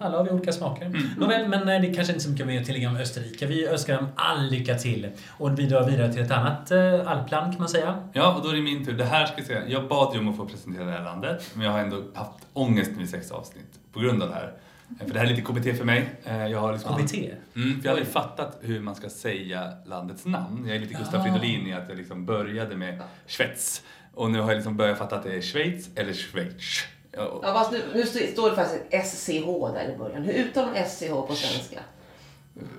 alla 0.00 0.16
har 0.16 0.24
vi 0.24 0.30
olika 0.30 0.52
smaker. 0.52 0.92
Nåväl, 1.20 1.48
men 1.48 1.68
eh, 1.68 1.80
det 1.80 1.94
kanske 1.94 2.12
inte 2.12 2.24
så 2.24 2.30
mycket 2.30 2.46
mer 2.46 2.60
att 2.60 2.66
tillägga 2.66 2.88
om 2.88 2.96
Österrike. 2.96 3.46
Vi 3.46 3.66
önskar 3.66 3.94
dem 3.96 4.08
all 4.16 4.46
lycka 4.50 4.74
till. 4.74 5.08
Och 5.38 5.58
vi 5.58 5.66
drar 5.66 5.86
vidare 5.90 6.12
till 6.12 6.22
ett 6.22 6.30
annat 6.30 6.70
eh, 6.70 7.10
alpland 7.12 7.52
kan 7.52 7.58
man 7.58 7.68
säga. 7.68 8.08
Ja, 8.12 8.34
och 8.36 8.42
då 8.42 8.48
är 8.50 8.54
det 8.54 8.62
min 8.62 8.86
tur. 8.86 8.92
Det 8.92 9.04
här 9.04 9.26
ska 9.26 9.34
jag 9.38 9.46
säga. 9.46 9.62
Jag 9.66 9.88
bad 9.88 10.14
ju 10.14 10.20
om 10.20 10.28
att 10.28 10.36
få 10.36 10.46
presentera 10.46 10.84
det 10.84 10.90
här 10.92 11.04
landet, 11.04 11.50
men 11.54 11.64
jag 11.66 11.72
har 11.72 11.78
ändå 11.80 11.96
haft 12.14 12.32
ångest 12.52 12.90
i 13.00 13.06
sex 13.06 13.30
avsnitt 13.30 13.78
på 13.92 14.00
grund 14.00 14.22
av 14.22 14.28
det 14.28 14.34
här. 14.34 14.52
För 14.98 15.12
det 15.14 15.18
här 15.18 15.26
är 15.26 15.30
lite 15.30 15.42
KBT 15.42 15.78
för 15.78 15.84
mig. 15.84 16.04
Eh, 16.24 16.46
Jag 16.46 16.58
har 16.58 16.72
liksom 16.72 16.96
KBT. 16.98 17.14
Mm, 17.14 17.80
för 17.80 17.84
jag 17.88 17.92
har 17.92 17.98
aldrig 17.98 18.08
fattat 18.12 18.58
hur 18.60 18.80
man 18.80 18.94
ska 18.94 19.08
säga 19.10 19.72
landets 19.86 20.24
namn. 20.26 20.64
Jag 20.66 20.76
är 20.76 20.80
lite 20.80 20.94
Gustaf 20.94 21.14
Jaha. 21.14 21.22
Fridolin 21.22 21.66
i 21.66 21.72
att 21.72 21.88
jag 21.88 21.96
liksom 21.98 22.26
började 22.26 22.76
med 22.76 23.02
Schweiz. 23.26 23.82
Och 24.14 24.30
nu 24.30 24.40
har 24.40 24.48
jag 24.50 24.56
liksom 24.56 24.76
börjat 24.76 24.98
fatta 24.98 25.16
att 25.16 25.22
det 25.24 25.34
är 25.36 25.40
Schweiz 25.40 25.88
eller 25.94 26.12
Schweiz. 26.12 26.84
Ja, 27.12 27.40
fast 27.42 27.72
nu, 27.72 27.82
nu 27.94 28.06
står 28.06 28.50
det 28.50 28.56
faktiskt 28.56 29.16
SCH 29.16 29.46
där 29.74 29.94
i 29.94 29.98
början. 29.98 30.22
Hur 30.22 30.32
uttalar 30.32 30.66
man 30.72 30.84
SCH 30.88 31.08
på 31.28 31.34
svenska? 31.34 31.80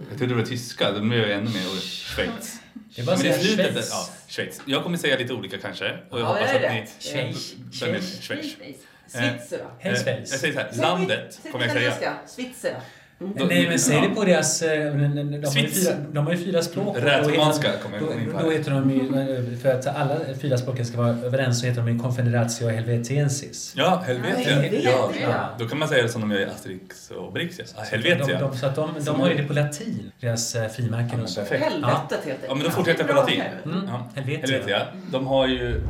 Jag 0.09 0.17
trodde 0.17 0.33
det 0.33 0.41
var 0.41 0.47
tyska, 0.47 0.91
de 0.91 1.11
är 1.11 1.15
ju 1.15 1.31
ännu 1.31 1.49
mer 1.49 1.69
ordet 1.71 1.83
Schweiz. 1.83 2.59
Det 2.95 3.01
är 3.01 3.05
bara 3.05 3.17
säga 3.17 3.37
Schweiz. 3.39 3.89
ja, 3.91 4.09
Schweiz. 4.27 4.61
Jag 4.65 4.83
kommer 4.83 4.97
säga 4.97 5.17
lite 5.17 5.33
olika 5.33 5.57
kanske. 5.57 5.97
Och 6.09 6.19
jag 6.19 6.25
Ja, 6.25 6.25
hoppas 6.25 6.53
att 6.55 6.61
ni... 6.61 6.85
Schweiz. 6.99 7.55
Är 7.81 8.21
Schweiz. 8.21 8.77
Schweiz. 9.11 9.53
Hej 9.79 9.93
Eh, 9.93 9.99
Schweiz. 10.03 10.31
Jag 10.31 10.39
säger 10.39 10.53
så 10.53 10.59
här, 10.59 10.69
landet 10.97 11.39
kommer 11.51 11.65
jag 11.65 11.73
säga. 11.73 12.13
Svitzera. 12.27 12.75
Då- 13.21 13.45
Nej, 13.45 13.67
men 13.69 13.79
säg 13.79 14.01
det 14.01 14.15
på 14.15 14.23
deras... 14.23 14.61
eh, 14.61 14.93
De 14.93 14.99
har 14.99 15.35
ju 15.37 15.45
Schweiz. 15.45 15.85
fyra, 15.87 15.95
de 16.11 16.25
har 16.25 16.33
ju 16.33 16.45
fyra 16.45 16.61
språk. 16.61 16.97
heter- 16.97 17.83
kommer 17.83 17.97
jag 17.97 18.21
in 18.21 18.31
på. 18.31 18.41
då 18.43 18.51
heter 18.51 18.71
de 18.71 18.91
ju, 18.91 19.57
för 19.57 19.69
att 19.75 19.87
alla 19.87 20.15
fyra 20.41 20.57
språken 20.57 20.85
ska 20.85 20.97
vara 20.97 21.09
överens 21.09 21.59
så 21.59 21.65
heter 21.65 21.81
de 21.81 21.93
ju 21.93 21.99
Confederatio 21.99 22.67
Helvetiensis. 22.69 23.73
Ja, 23.75 24.03
helvetia. 24.07 24.53
Helvetia. 24.55 24.91
Ja, 24.91 25.11
ja. 25.21 25.49
Då 25.59 25.67
kan 25.67 25.79
man 25.79 25.87
säga 25.87 26.03
det 26.03 26.09
som 26.09 26.21
de 26.21 26.31
gör 26.31 26.39
i 26.39 26.45
Asterix 26.45 27.11
och 27.11 27.27
Obelix. 27.27 27.59
Ja. 27.77 27.83
Helvetia. 27.83 28.25
De, 28.25 28.33
de, 28.51 28.57
så 28.57 28.65
att 28.65 28.75
de, 28.75 28.89
de 29.05 29.19
har 29.19 29.29
ju 29.29 29.35
det 29.37 29.43
på 29.43 29.53
latin, 29.53 30.11
deras 30.19 30.55
eh, 30.55 30.63
Ja, 30.63 30.69
frimärken 30.69 31.21
och 31.21 31.29
så. 31.29 31.41
Helvetet 31.41 31.79
helt 32.11 32.11
enkelt. 32.25 32.39
Ja, 32.47 32.55
men 32.55 32.63
då 32.63 32.69
fortsätter 32.71 32.99
jag 32.99 33.07
på 33.07 33.15
latin. 33.15 33.41
Mm. 33.65 33.79
Ja. 33.87 34.09
Helvetia. 34.15 34.41
Helvetia. 34.47 34.87
De 35.11 35.27
har 35.27 35.47
ju 35.47 35.81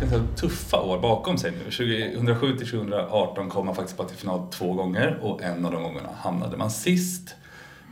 haft 0.00 0.10
ganska 0.10 0.36
tuffa 0.36 0.80
år 0.80 0.98
bakom 0.98 1.38
sig 1.38 1.50
nu. 1.50 1.70
2007 1.70 2.56
till 2.56 2.70
2018 2.70 3.48
kom 3.48 3.66
man 3.66 3.74
faktiskt 3.74 3.96
bara 3.96 4.08
till 4.08 4.16
final 4.16 4.50
två 4.50 4.72
gånger 4.72 5.18
och 5.22 5.42
en 5.42 5.64
av 5.64 5.72
de 5.72 5.82
gångerna 5.82 6.08
hamnade 6.16 6.56
man 6.56 6.70
sist. 6.70 7.34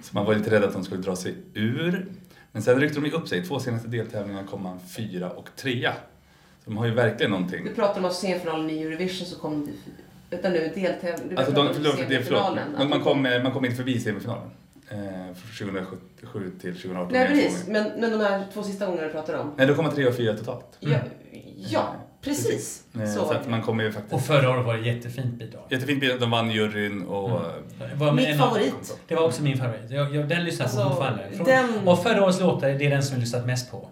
Så 0.03 0.15
man 0.15 0.25
var 0.25 0.35
lite 0.35 0.51
rädd 0.51 0.65
att 0.65 0.73
de 0.73 0.85
skulle 0.85 1.01
dra 1.01 1.17
sig 1.17 1.35
ur. 1.55 2.07
Men 2.53 2.63
sen 2.63 2.81
ryckte 2.81 3.01
de 3.01 3.13
upp 3.13 3.29
sig. 3.29 3.45
Två 3.45 3.61
senaste 3.61 3.89
deltävlingar 3.89 4.45
kom 4.45 4.63
man 4.63 4.81
fyra 4.97 5.31
och 5.31 5.49
trea. 5.57 5.93
Så 6.65 6.71
de 6.71 6.77
har 6.77 6.87
ju 6.87 6.95
verkligen 6.95 7.31
någonting. 7.31 7.65
Du 7.65 7.75
pratar 7.75 7.99
om 7.99 8.05
att 8.05 8.15
semifinalen 8.15 8.71
i 8.71 8.83
Eurovision 8.83 9.27
så 9.27 9.39
kom 9.39 9.67
du... 9.67 9.73
Vänta 10.31 10.49
nu, 10.49 10.73
deltävling. 10.75 11.39
Alltså, 11.39 11.53
de, 11.53 11.75
förlåt, 11.75 11.95
förlåt. 12.25 12.91
man 12.91 13.01
kom, 13.01 13.23
man 13.23 13.53
kom 13.53 13.65
inte 13.65 13.77
förbi 13.77 14.01
semifinalen. 14.01 14.51
Eh, 14.91 15.35
från 15.35 15.69
2007 15.69 16.51
till 16.61 16.75
2018. 16.75 17.13
Nej, 17.13 17.29
precis. 17.29 17.67
Men, 17.69 18.01
men 18.01 18.11
de 18.11 18.21
här 18.25 18.45
två 18.55 18.63
sista 18.63 18.87
gångerna 18.87 19.07
du 19.07 19.13
pratar 19.13 19.35
om. 19.35 19.53
Nej, 19.57 19.67
då 19.67 19.75
kommer 19.75 19.91
tre 19.91 20.07
och 20.07 20.17
fyra 20.17 20.37
totalt. 20.37 20.77
Ja, 20.81 20.99
ja 21.71 21.95
precis. 22.21 22.85
Eh, 22.95 23.07
Så. 23.07 23.25
Så 23.25 23.33
att 23.33 23.49
man 23.49 23.63
kommer 23.63 23.85
ju 23.85 23.93
faktiskt... 23.93 24.15
Och 24.15 24.21
förra 24.23 24.51
året 24.51 24.67
var 24.67 24.75
det 24.75 24.81
ett 24.81 24.87
jättefint 24.87 25.39
bidrag. 25.39 25.63
Jättefint 25.71 26.01
bidrag, 26.01 26.21
de 26.21 26.31
vann 26.31 26.51
juryn 26.51 27.03
och... 27.03 27.31
Mm. 27.31 27.43
Det 27.91 27.95
var 28.05 28.13
Mitt 28.13 28.39
favorit. 28.39 28.99
Det 29.09 29.15
var 29.15 29.23
också 29.23 29.43
min 29.43 29.59
favorit. 29.59 29.91
Jag, 29.91 30.15
jag, 30.15 30.29
den 30.29 30.45
lyssnar 30.45 30.67
jag 30.67 30.75
på 30.75 30.81
Alltså, 30.81 30.95
fortfarande. 30.97 31.37
Från- 31.37 31.47
den- 31.47 31.89
Och 31.89 32.03
förra 32.03 32.25
årets 32.25 32.41
låtar, 32.41 32.69
det 32.69 32.87
är 32.87 32.91
den 32.91 33.03
som 33.03 33.15
jag 33.15 33.21
lyssnat 33.21 33.47
mest 33.47 33.71
på. 33.71 33.89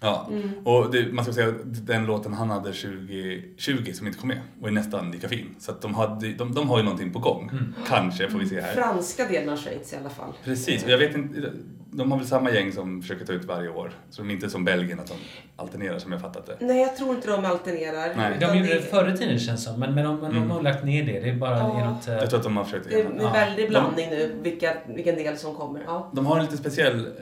Ja, 0.00 0.26
Mm. 0.30 0.50
och 0.64 0.90
det, 0.92 1.12
man 1.12 1.24
ska 1.24 1.34
säga 1.34 1.54
den 1.64 2.06
låten 2.06 2.32
han 2.34 2.50
hade 2.50 2.72
2020 2.72 3.92
som 3.94 4.06
inte 4.06 4.18
kom 4.18 4.28
med 4.28 4.40
var 4.60 4.68
ju 4.68 4.74
nästan 4.74 5.10
lika 5.10 5.28
fin. 5.28 5.54
Så 5.58 5.70
att 5.72 5.82
de, 5.82 5.94
hade, 5.94 6.32
de, 6.32 6.54
de 6.54 6.68
har 6.68 6.78
ju 6.78 6.84
någonting 6.84 7.12
på 7.12 7.18
gång. 7.18 7.48
Mm. 7.52 7.74
Kanske, 7.88 8.30
får 8.30 8.38
vi 8.38 8.48
se 8.48 8.60
här. 8.60 8.72
Franska 8.74 9.24
delen 9.28 9.48
av 9.50 9.56
Schweiz 9.56 9.92
i 9.92 9.96
alla 9.96 10.10
fall. 10.10 10.32
Precis, 10.44 10.84
och 10.84 10.90
jag 10.90 10.98
vet 10.98 11.14
inte, 11.16 11.52
de 11.90 12.10
har 12.12 12.18
väl 12.18 12.26
samma 12.26 12.50
gäng 12.50 12.72
som 12.72 13.02
försöker 13.02 13.24
ta 13.24 13.32
ut 13.32 13.44
varje 13.44 13.68
år. 13.68 13.92
Så 14.10 14.22
de 14.22 14.30
är 14.30 14.34
inte 14.34 14.50
som 14.50 14.64
Belgien 14.64 15.00
att 15.00 15.06
de 15.06 15.14
alternerar 15.56 15.98
som 15.98 16.12
jag 16.12 16.20
fattat 16.20 16.46
det. 16.46 16.56
Nej, 16.66 16.80
jag 16.80 16.96
tror 16.96 17.14
inte 17.14 17.30
de 17.30 17.44
alternerar. 17.44 18.14
Nej. 18.16 18.36
De 18.40 18.58
gjorde 18.58 18.74
det 18.74 18.80
förr 18.80 19.12
i 19.14 19.16
tiden 19.16 19.38
känns 19.38 19.64
det 19.64 19.70
som, 19.70 19.80
men, 19.80 19.94
men 19.94 20.04
de, 20.04 20.16
men 20.20 20.30
de 20.30 20.36
Mm. 20.36 20.50
har 20.50 20.62
lagt 20.62 20.84
ner 20.84 21.04
det. 21.06 21.20
Det 21.20 21.30
är 21.30 21.36
bara 21.36 21.58
Ja. 21.58 21.80
i 21.80 21.84
något... 21.84 22.08
eh, 22.08 22.14
Jag 22.14 22.30
tror 22.30 22.38
att 22.38 22.44
de 22.44 22.56
har 22.56 22.64
försökt 22.64 22.88
det 22.90 23.00
är 23.00 23.04
en 23.04 23.20
Ja. 23.20 23.32
väldig 23.32 23.68
blandning 23.68 24.10
nu, 24.10 24.34
vilka, 24.42 24.72
vilken 24.88 25.14
del 25.16 25.36
som 25.36 25.54
kommer. 25.54 25.82
Ja. 25.86 26.10
De 26.14 26.26
har 26.26 26.36
en 26.38 26.44
lite 26.44 26.56
speciell 26.56 27.06
eh, 27.06 27.12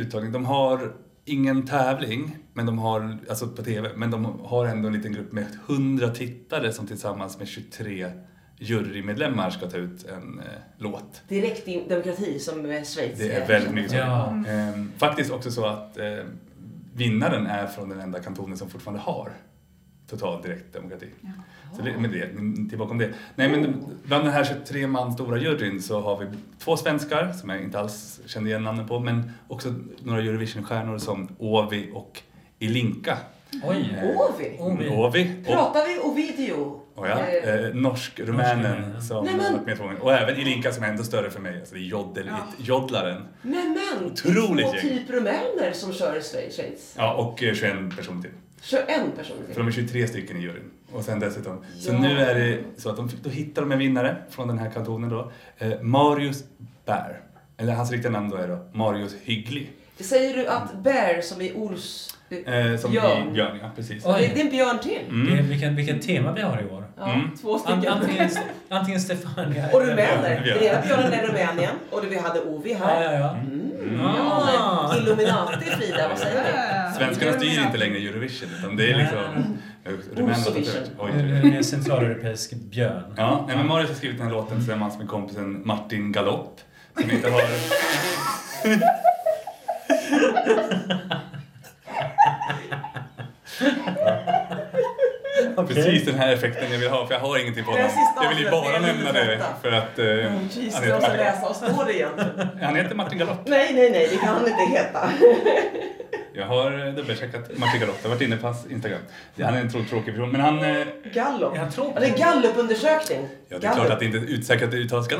uttagning. 0.00 0.32
De 0.32 0.44
har 0.44 0.92
ingen 1.24 1.66
tävling, 1.66 2.36
men 2.52 2.66
de 2.66 2.78
har, 2.78 3.18
alltså 3.28 3.46
på 3.48 3.62
TV, 3.62 3.88
men 3.96 4.10
de 4.10 4.40
har 4.44 4.66
ändå 4.66 4.88
en 4.88 4.94
liten 4.94 5.12
grupp 5.12 5.32
med 5.32 5.44
100 5.68 6.08
tittare 6.08 6.72
som 6.72 6.86
tillsammans 6.86 7.38
med 7.38 7.48
23 7.48 8.06
jurymedlemmar 8.58 9.50
ska 9.50 9.66
ta 9.66 9.76
ut 9.76 10.04
en 10.04 10.38
eh, 10.38 10.44
låt. 10.78 11.22
Direkt 11.28 11.68
i 11.68 11.84
demokrati 11.88 12.38
som 12.38 12.66
eh, 12.66 12.82
Schweiz 12.84 13.18
Det 13.18 13.32
är 13.32 13.48
väldigt 13.48 13.72
mycket 13.72 13.90
så. 13.90 13.96
Ja. 13.96 14.34
Ehm, 14.48 14.92
faktiskt 14.98 15.30
också 15.30 15.50
så 15.50 15.66
att 15.66 15.98
eh, 15.98 16.04
vinnaren 16.94 17.46
är 17.46 17.66
från 17.66 17.88
den 17.88 18.00
enda 18.00 18.20
kantonen 18.20 18.56
som 18.56 18.70
fortfarande 18.70 19.02
har 19.02 19.30
total 20.10 20.42
direktdemokrati. 20.42 21.06
Så 21.76 21.82
det, 21.82 21.98
med 21.98 22.10
det, 22.10 22.28
men 22.34 22.68
tillbaka 22.68 22.90
om 22.90 22.98
det. 22.98 23.12
Nej 23.34 23.48
men 23.48 23.84
bland 24.04 24.24
den 24.24 24.32
här 24.32 24.44
23 24.44 24.86
man 24.86 25.12
stora 25.12 25.38
juryn 25.38 25.82
så 25.82 26.00
har 26.00 26.18
vi 26.18 26.26
två 26.58 26.76
svenskar 26.76 27.32
som 27.32 27.48
jag 27.48 27.62
inte 27.62 27.78
alls 27.78 28.20
kände 28.26 28.50
igen 28.50 28.62
namnen 28.62 28.88
på 28.88 28.98
men 29.00 29.32
också 29.48 29.74
några 29.98 30.20
Eurovision-stjärnor 30.20 30.98
som 30.98 31.28
Ovi 31.38 31.90
och 31.94 32.22
Ilinka. 32.58 33.18
Oj! 33.64 33.98
Ovi? 34.02 34.56
Ovi. 34.60 34.88
Ovi 34.88 35.42
och 35.42 35.46
Pratar 35.46 35.86
vi 35.88 35.98
Ovidio? 36.00 36.85
Oh 36.96 37.08
ja, 37.08 37.18
Eh, 37.26 37.54
eh, 37.54 37.74
norsk-rumänen 37.74 38.62
Norsk-rumänen. 38.62 39.02
som 39.02 39.24
Nej, 39.24 39.34
men- 39.36 39.44
har 39.44 39.52
varit 39.52 39.66
med 39.66 39.76
två 39.76 39.84
gånger. 39.84 40.02
Och 40.02 40.12
även 40.12 40.36
Ilinka 40.36 40.72
som 40.72 40.84
är 40.84 40.88
ändå 40.88 41.02
större 41.02 41.30
för 41.30 41.40
mig, 41.40 41.58
alltså 41.60 41.74
det 41.74 41.80
är 41.80 41.84
joddel, 41.84 42.26
Ja. 42.28 42.38
jodlaren. 42.58 43.22
Men 43.42 43.52
men, 43.98 44.06
Otroligt 44.12 44.66
två 44.66 44.72
typ 44.72 45.10
rumäner 45.10 45.72
som 45.72 45.92
kör 45.92 46.16
i 46.16 46.22
Schweiz. 46.22 46.94
Ja, 46.96 47.14
och 47.14 47.42
eh, 47.42 47.54
21 47.54 47.96
personer 47.96 48.22
till. 48.22 48.30
Kör 48.60 48.78
en 48.78 49.10
person 49.16 49.36
För 49.46 49.46
till. 49.54 49.56
de 49.62 49.66
är 49.68 49.72
23 49.72 50.06
stycken 50.06 50.36
i 50.36 50.40
juryn. 50.40 50.70
Och 50.92 51.04
sen 51.04 51.20
dessutom. 51.20 51.64
Så 51.78 51.92
Ja. 51.92 51.98
nu 51.98 52.18
är 52.20 52.34
det 52.34 52.58
så 52.76 52.90
att 52.90 52.96
de, 52.96 53.10
då 53.22 53.30
hittar 53.30 53.62
de 53.62 53.72
en 53.72 53.78
vinnare 53.78 54.16
från 54.30 54.48
den 54.48 54.58
här 54.58 54.70
kantonen 54.70 55.10
då. 55.10 55.32
Eh, 55.58 55.80
Marius 55.80 56.44
Bär. 56.84 57.20
Eller 57.56 57.72
hans 57.72 57.90
riktiga 57.92 58.10
namn 58.12 58.30
då 58.30 58.36
är 58.36 58.48
då 58.48 58.58
Marius 58.72 59.16
Hygglig. 59.22 59.70
Säger 60.04 60.36
du 60.36 60.46
att 60.46 60.74
Bear 60.82 61.20
som 61.20 61.40
i 61.40 61.52
Ors... 61.54 62.08
Eh, 62.46 62.76
som 62.80 62.90
Björn. 62.90 63.28
i 63.28 63.32
Björn, 63.32 63.58
ja 63.62 63.70
precis. 63.76 64.04
Det, 64.04 64.12
det 64.12 64.40
är 64.40 64.44
en 64.44 64.50
björn 64.50 64.78
till. 64.78 64.98
Det, 65.08 65.14
Mm. 65.14 65.38
är- 65.38 65.42
vilken, 65.42 65.76
vilken 65.76 66.00
tema 66.00 66.32
vi 66.32 66.42
har 66.42 66.62
i 66.62 66.74
år. 66.74 66.84
Ja, 66.98 67.12
Mm. 67.12 67.36
två 67.42 67.52
An, 67.54 67.58
stycken. 67.60 67.88
antingen, 67.88 68.30
antingen 68.68 69.00
Stefania 69.00 69.64
Och 69.72 69.80
rumäner. 69.80 70.42
Ja. 70.46 70.54
Den 70.54 70.62
ena 70.64 70.80
björnen 70.86 71.12
är 71.12 71.26
Rumänien 71.26 71.72
och 71.90 72.02
det 72.02 72.08
vi 72.08 72.18
hade 72.18 72.40
Ovi 72.40 72.72
Ja, 72.80 72.86
här. 72.86 73.02
ja, 73.04 73.12
ja. 73.12 73.30
Mm. 73.34 74.00
Ah. 74.00 74.48
Ja, 74.54 74.90
men 74.92 75.02
Illuminati 75.02 75.64
Frida, 75.70 76.08
vad 76.08 76.18
säger 76.18 76.42
du? 76.44 76.96
Svenskarna 76.98 77.32
styr 77.32 77.60
inte 77.66 77.78
längre 77.78 77.98
Eurovision 77.98 78.48
utan 78.58 78.76
det 78.76 78.90
är 78.92 78.96
liksom 78.96 79.18
eh, 79.84 79.92
rumänerna 80.16 80.34
som 80.34 80.52
tar 80.54 80.60
Osovision. 80.60 80.82
ut. 80.82 80.90
Oj. 80.98 81.10
En 81.44 81.52
en 81.52 81.64
centraleuropeisk 81.64 82.52
björn. 82.54 83.14
Ja, 83.16 83.44
nej, 83.48 83.56
men 83.56 83.66
Marius 83.68 83.88
har 83.90 83.96
skrivit 83.96 84.18
den 84.18 84.26
här 84.26 84.34
låten 84.34 84.56
tillsammans 84.56 84.98
med 84.98 85.08
kompisen 85.08 85.62
Martin 85.66 86.12
Galopp. 86.12 86.60
Som 87.00 87.10
inte 87.10 87.30
har... 87.30 87.40
Precis 95.68 96.04
den 96.04 96.14
här 96.14 96.32
effekten 96.32 96.72
jag 96.72 96.78
vill 96.78 96.88
ha, 96.90 97.06
för 97.06 97.14
jag 97.14 97.20
har 97.20 97.38
ingenting 97.38 97.64
på 97.64 97.70
honom. 97.70 97.86
Jag 98.22 98.28
vill 98.28 98.38
ju 98.44 98.50
bara 98.50 98.78
nämna 98.80 99.10
är 99.10 99.26
det 99.26 99.40
för 99.62 99.72
att 99.72 99.98
eh, 99.98 100.06
Mm, 100.06 100.48
Jesus, 100.52 100.74
han, 100.74 100.84
heter, 100.84 101.16
läsa. 101.16 101.40
Vad 101.42 101.56
står 101.56 101.84
det 101.84 101.94
egentligen? 101.98 102.48
han 102.62 102.76
heter 102.76 102.94
Martin 102.94 103.18
Galopp. 103.18 103.38
Nej, 103.48 103.74
nej, 103.74 103.90
nej, 103.90 104.08
det 104.10 104.16
kan 104.16 104.28
han 104.28 104.46
inte 104.48 104.62
heta. 104.62 105.08
Jag 106.32 106.46
har 106.46 106.86
eh, 106.86 106.94
dubbelcheckat 106.94 107.58
Martin 107.58 107.80
Galopp, 107.80 107.96
jag 108.02 108.08
har 108.08 108.14
varit 108.16 108.22
inne 108.22 108.36
på 108.36 108.46
hans 108.46 108.66
Instagram. 108.66 109.00
Han 109.40 109.54
är 109.54 109.60
en 109.60 109.70
tro- 109.70 109.84
tråkig 109.90 110.14
person, 110.14 110.30
men 110.32 110.40
han... 110.40 110.58
eh, 110.58 110.86
Gallup. 111.14 111.52
Jag 111.56 111.72
tror 111.72 111.92
Ja, 111.94 112.00
det 112.00 112.06
är 112.06 112.18
Gallup-undersökning. 112.18 113.28
Ja, 113.48 113.58
det 113.58 113.66
är 113.66 113.72
klart 113.74 113.90
att 113.90 113.98
det 113.98 114.04
inte 114.04 114.18
är 114.18 114.22
utsäkert 114.22 114.64
att 114.64 114.70
det 114.70 114.76
uttalas. 114.76 115.08
Eh, 115.12 115.18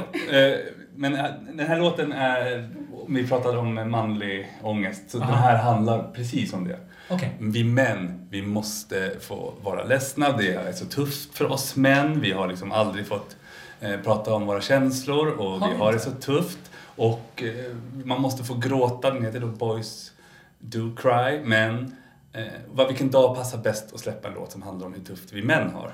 Men 0.97 1.15
eh, 1.15 1.25
den 1.53 1.67
här 1.67 1.79
låten 1.79 2.13
är, 2.13 2.69
vi 3.09 3.29
pratade 3.29 3.59
om 3.59 3.91
manlig 3.91 4.47
ångest, 4.63 5.11
så 5.11 5.19
Aha. 5.19 5.31
den 5.31 5.39
här 5.39 5.57
handlar 5.57 6.13
precis 6.13 6.53
om 6.53 6.69
det. 6.69 6.79
Okej. 7.11 7.37
Vi 7.41 7.65
män, 7.65 8.27
vi 8.31 8.43
måste 8.43 9.17
få 9.21 9.55
vara 9.63 9.85
ledsna. 9.85 10.33
Det 10.33 10.55
är 10.55 10.73
så 10.73 10.85
tufft 10.85 11.35
för 11.35 11.53
oss 11.53 11.77
män. 11.77 12.21
Vi 12.21 12.33
har 12.33 12.49
liksom 12.49 12.73
aldrig 12.73 13.07
fått 13.07 13.37
eh, 13.81 14.01
prata 14.01 14.35
om 14.35 14.47
våra 14.47 14.61
känslor 14.61 15.29
och 15.29 15.61
Har 15.61 15.71
vi 15.71 15.77
har 15.77 15.93
det 15.93 15.99
så 15.99 16.11
tufft. 16.11 16.59
Och 16.97 17.43
eh, 17.43 17.77
man 18.05 18.21
måste 18.21 18.45
få 18.45 18.55
gråta. 18.55 19.11
Den 19.11 19.25
heter 19.25 19.41
då 19.41 19.47
Boys 19.47 20.13
Do 20.59 20.97
Cry. 20.97 21.41
Men 21.45 21.97
eh, 22.33 22.45
vad, 22.73 22.89
vilken 22.89 23.11
dag 23.11 23.37
passar 23.37 23.59
bäst 23.59 23.95
att 23.95 24.01
släppa 24.01 24.29
en 24.29 24.35
låt 24.35 24.53
som 24.53 24.63
handlar 24.63 24.87
om 24.87 24.95
hur 24.95 25.05
tufft 25.05 25.33
vi 25.33 25.43
män 25.43 25.71
har? 25.71 25.93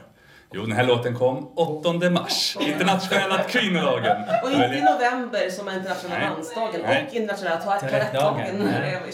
Jo, 0.54 0.62
den 0.62 0.73
här 0.73 0.85
låten 0.85 1.14
kom 1.14 1.52
8 1.56 2.11
mars, 2.11 2.56
internationella 2.61 3.38
kvinnodagen. 3.38 4.16
Och 4.42 4.50
inte 4.50 4.64
i 4.64 4.82
november 4.82 5.50
som 5.50 5.68
är 5.68 5.76
internationella 5.76 6.18
Nej. 6.21 6.30
mansdagen 6.30 6.80
Nej. 6.85 7.06
och 7.09 7.14
internationella 7.14 7.56
toa- 7.61 7.80
Toalettdagen. 7.80 8.61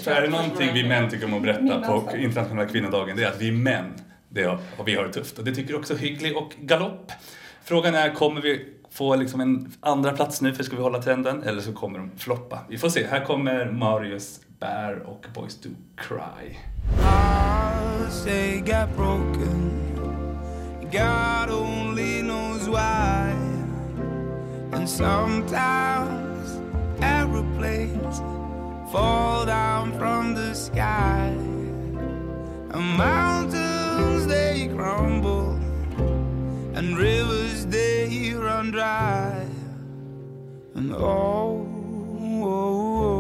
är 0.07 0.23
det 0.23 0.29
någonting 0.29 0.71
vi 0.75 0.89
män 0.89 1.11
tycker 1.11 1.27
om 1.27 1.35
att 1.35 1.43
berätta 1.43 1.81
på 2.01 2.17
internationella 2.17 2.69
kvinnodagen, 2.69 3.17
det 3.17 3.25
är 3.25 3.29
att 3.29 3.41
vi 3.41 3.53
män, 3.53 3.95
det 4.29 4.43
har, 4.43 4.59
och 4.77 4.89
vi 4.89 4.95
har 4.95 5.05
det 5.05 5.13
tufft. 5.13 5.39
Och 5.39 5.45
det 5.45 5.55
tycker 5.55 5.77
också 5.77 5.95
Hygglig 5.97 6.37
och 6.37 6.55
Galopp. 6.61 7.13
Frågan 7.65 7.95
är, 7.95 8.15
kommer 8.15 8.41
vi 8.41 8.75
få 8.91 9.17
liksom 9.17 9.41
en 9.41 9.73
andra 9.81 10.13
plats 10.13 10.41
nu 10.41 10.55
för 10.55 10.65
ska 10.65 10.77
vi 10.77 10.83
hålla 10.83 11.03
trenden? 11.03 11.43
Eller 11.43 11.61
så 11.63 11.73
kommer 11.73 11.99
de 11.99 12.11
floppa. 12.19 12.59
Vi 12.69 12.79
får 12.79 12.89
se. 12.89 13.07
Här 13.07 13.25
kommer 13.25 13.65
Marius 13.71 14.41
Bär 14.61 14.99
och 15.07 15.27
Boys 15.35 15.61
Do 15.61 15.69
Cry. 15.97 16.57
God 20.91 21.51
only 21.51 22.23
knows 22.23 22.67
why. 22.67 23.29
And 24.73 24.89
sometimes 24.89 26.61
aeroplanes 27.03 28.21
fall 28.91 29.45
down 29.45 29.93
from 29.99 30.35
the 30.35 30.55
sky. 30.55 31.29
And 32.71 32.97
mountains 32.97 34.27
they 34.27 34.71
crumble. 34.75 35.53
And 36.75 36.97
rivers 36.97 37.67
they 37.67 38.33
run 38.35 38.71
dry. 38.71 39.47
And 40.75 40.95
oh, 40.95 41.67
oh, 42.41 42.45
oh, 42.45 43.18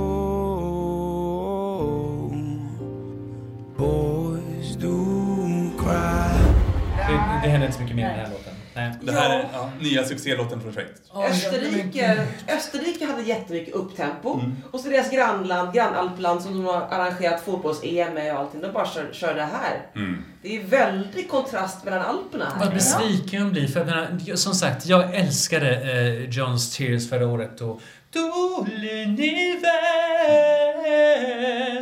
händer 7.59 7.67
inte 7.67 7.77
så 7.77 7.83
mycket 7.83 7.97
mer 7.97 8.05
i 8.05 8.09
den 8.09 8.19
här 8.19 8.31
låten. 8.31 8.53
Nej. 8.75 8.93
Det 9.03 9.12
här 9.12 9.31
är 9.38 9.49
ja, 9.53 9.71
nya 9.81 10.05
succélåten 10.05 10.61
från 10.61 10.73
Schweiz. 10.73 10.88
Österrike, 11.31 12.25
Österrike 12.57 13.07
hade 13.07 13.23
jättemycket 13.23 13.75
upptempo. 13.75 14.41
Och 14.71 14.81
så 14.81 14.88
deras 14.88 15.11
grannland, 15.11 15.75
grannalpland 15.75 16.43
som 16.43 16.53
de 16.55 16.65
har 16.65 16.81
arrangerat 16.91 17.43
fotbolls-EM 17.45 18.15
med 18.15 18.33
och 18.35 18.41
allting. 18.41 18.61
De 18.61 18.73
bara 18.73 18.87
kör, 18.87 19.09
kör 19.12 19.35
det 19.35 19.43
här. 19.53 19.87
Mm. 19.95 20.25
Det 20.43 20.57
är 20.57 20.62
väldig 20.65 21.31
kontrast 21.31 21.85
mellan 21.85 22.00
alperna 22.00 22.53
Vad 22.59 22.69
här. 22.69 22.75
besviken 22.75 23.43
jag 23.43 23.53
blir. 23.53 23.69
För 23.69 23.81
jag 23.81 23.87
menar, 23.87 24.37
som 24.37 24.55
sagt, 24.55 24.87
jag 24.87 25.15
älskade 25.15 25.71
eh, 25.75 26.31
Johns 26.31 26.77
Tears 26.77 27.09
förra 27.09 27.27
året. 27.27 27.61
Och 27.61 27.81
Tout 28.12 28.69
l'univers 28.69 29.69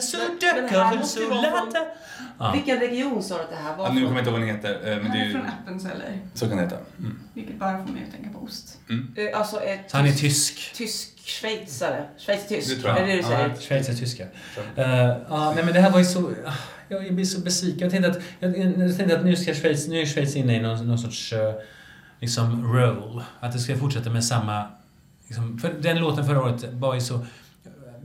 så 0.00 0.16
Men- 1.28 1.42
men 1.42 1.52
Ja. 2.38 2.52
Vilken 2.52 2.78
region 2.80 3.22
sa 3.22 3.36
du 3.36 3.42
att 3.42 3.50
det 3.50 3.56
här 3.56 3.76
var 3.76 3.84
Ja, 3.84 3.92
nu 3.92 4.00
kommer 4.04 4.16
jag 4.16 4.20
inte 4.20 4.30
ihåg 4.30 4.40
vad 4.40 4.48
den 4.48 4.56
heter, 4.56 4.92
eh, 4.92 5.02
men 5.02 5.12
det 5.12 5.18
är 5.18 5.24
ju, 5.24 5.32
från 5.32 5.46
Appenzeller, 5.46 6.18
så 6.34 6.48
kan 6.48 6.56
det 6.56 6.62
heta. 6.62 6.76
Mm. 6.98 7.18
vilket 7.34 7.58
bara 7.58 7.86
får 7.86 7.92
mig 7.92 8.02
att 8.08 8.14
tänka 8.22 8.38
på 8.38 8.44
ost. 8.44 8.78
Eh, 9.16 9.38
Alltså 9.38 9.60
ett 9.60 9.90
Så 9.90 9.96
han 9.96 10.06
är 10.06 10.12
tysk. 10.12 10.72
tysk 10.74 11.12
schweizare. 11.28 12.04
Schweiz-tysk. 12.18 12.68
Det 12.68 12.82
tror 12.82 12.88
jag. 12.88 12.98
Är 12.98 13.06
det 13.06 13.12
det 13.12 13.16
du 13.16 13.22
säger? 13.22 13.48
Ja. 13.48 13.60
Schweiz 13.60 13.88
är 13.88 13.94
tyska. 13.94 14.22
Uh, 14.24 14.28
ja, 15.28 15.52
nej 15.54 15.64
men 15.64 15.74
det 15.74 15.80
här 15.80 15.90
var 15.90 15.98
ju 15.98 16.04
så... 16.04 16.30
ah, 16.46 16.52
Jag 16.88 17.14
blir 17.14 17.24
så 17.24 17.40
besviken. 17.40 17.80
Jag 17.80 17.90
tänkte 17.90 18.10
att, 18.10 18.18
jag, 18.40 18.58
jag 18.58 18.96
tänkte 18.96 19.18
att 19.18 19.24
nu 19.24 19.36
ska 19.36 19.54
Schweiz, 19.54 19.88
nu 19.88 20.00
är 20.00 20.06
Schweiz 20.06 20.36
inne 20.36 20.56
i 20.56 20.60
någon, 20.60 20.88
någon 20.88 20.98
sorts 20.98 21.32
uh, 21.32 21.38
liksom 22.20 22.74
roll. 22.74 23.22
Att 23.40 23.52
det 23.52 23.58
ska 23.58 23.76
fortsätta 23.76 24.10
med 24.10 24.24
samma... 24.24 24.64
Liksom, 25.26 25.58
för 25.58 25.72
den 25.80 25.98
låten 25.98 26.26
förra 26.26 26.42
året 26.42 26.64
var 26.72 26.94
ju 26.94 27.00
så 27.00 27.26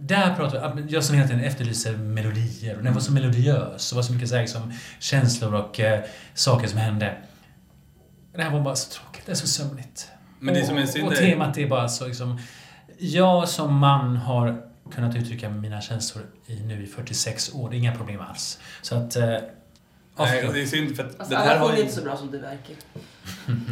där 0.01 0.35
pratar 0.35 0.75
vi, 0.75 0.93
jag 0.93 1.03
som 1.03 1.15
hela 1.15 1.27
tiden 1.27 1.43
efterlyser 1.43 1.97
melodier 1.97 2.77
och 2.77 2.83
den 2.83 2.93
var 2.93 3.01
så 3.01 3.11
melodiös 3.11 3.91
och 3.91 3.95
var 3.95 4.03
så 4.03 4.13
mycket 4.13 4.29
så 4.29 4.35
här, 4.35 4.41
liksom, 4.41 4.73
känslor 4.99 5.53
och 5.53 5.79
eh, 5.79 6.03
saker 6.33 6.67
som 6.67 6.77
hände. 6.77 7.17
Det 8.35 8.41
här 8.41 8.51
var 8.51 8.61
bara 8.61 8.75
så 8.75 8.89
tråkigt, 8.91 9.25
det 9.25 9.31
är 9.31 9.35
så 9.35 9.47
sömnigt. 9.47 10.09
Men 10.39 10.53
det 10.53 10.65
som 10.65 10.77
är 10.77 10.83
och, 10.83 10.89
synd 10.89 11.07
och 11.07 11.15
temat 11.15 11.57
är 11.57 11.67
bara 11.67 11.89
så 11.89 12.07
liksom, 12.07 12.39
jag 12.97 13.49
som 13.49 13.77
man 13.77 14.17
har 14.17 14.61
kunnat 14.91 15.15
uttrycka 15.15 15.49
mina 15.49 15.81
känslor 15.81 16.25
i 16.45 16.59
nu 16.59 16.83
i 16.83 16.87
46 16.87 17.53
år, 17.53 17.69
det 17.69 17.77
inga 17.77 17.95
problem 17.95 18.21
alls. 18.21 18.59
Så 18.81 18.95
att... 18.95 19.15
Eh, 19.15 19.37
Nej, 20.17 20.47
och 20.47 20.53
det 20.53 20.61
är 20.61 20.65
synd 20.65 20.95
för 20.95 21.05
att 21.05 21.15
Fast 21.15 21.29
den 21.29 21.39
alla 21.39 21.49
här 21.49 21.57
har 21.57 21.73
ju... 21.73 21.81
inte 21.81 21.93
så 21.93 22.01
bra 22.01 22.17
som 22.17 22.31
du 22.31 22.37
verkar. 22.37 22.75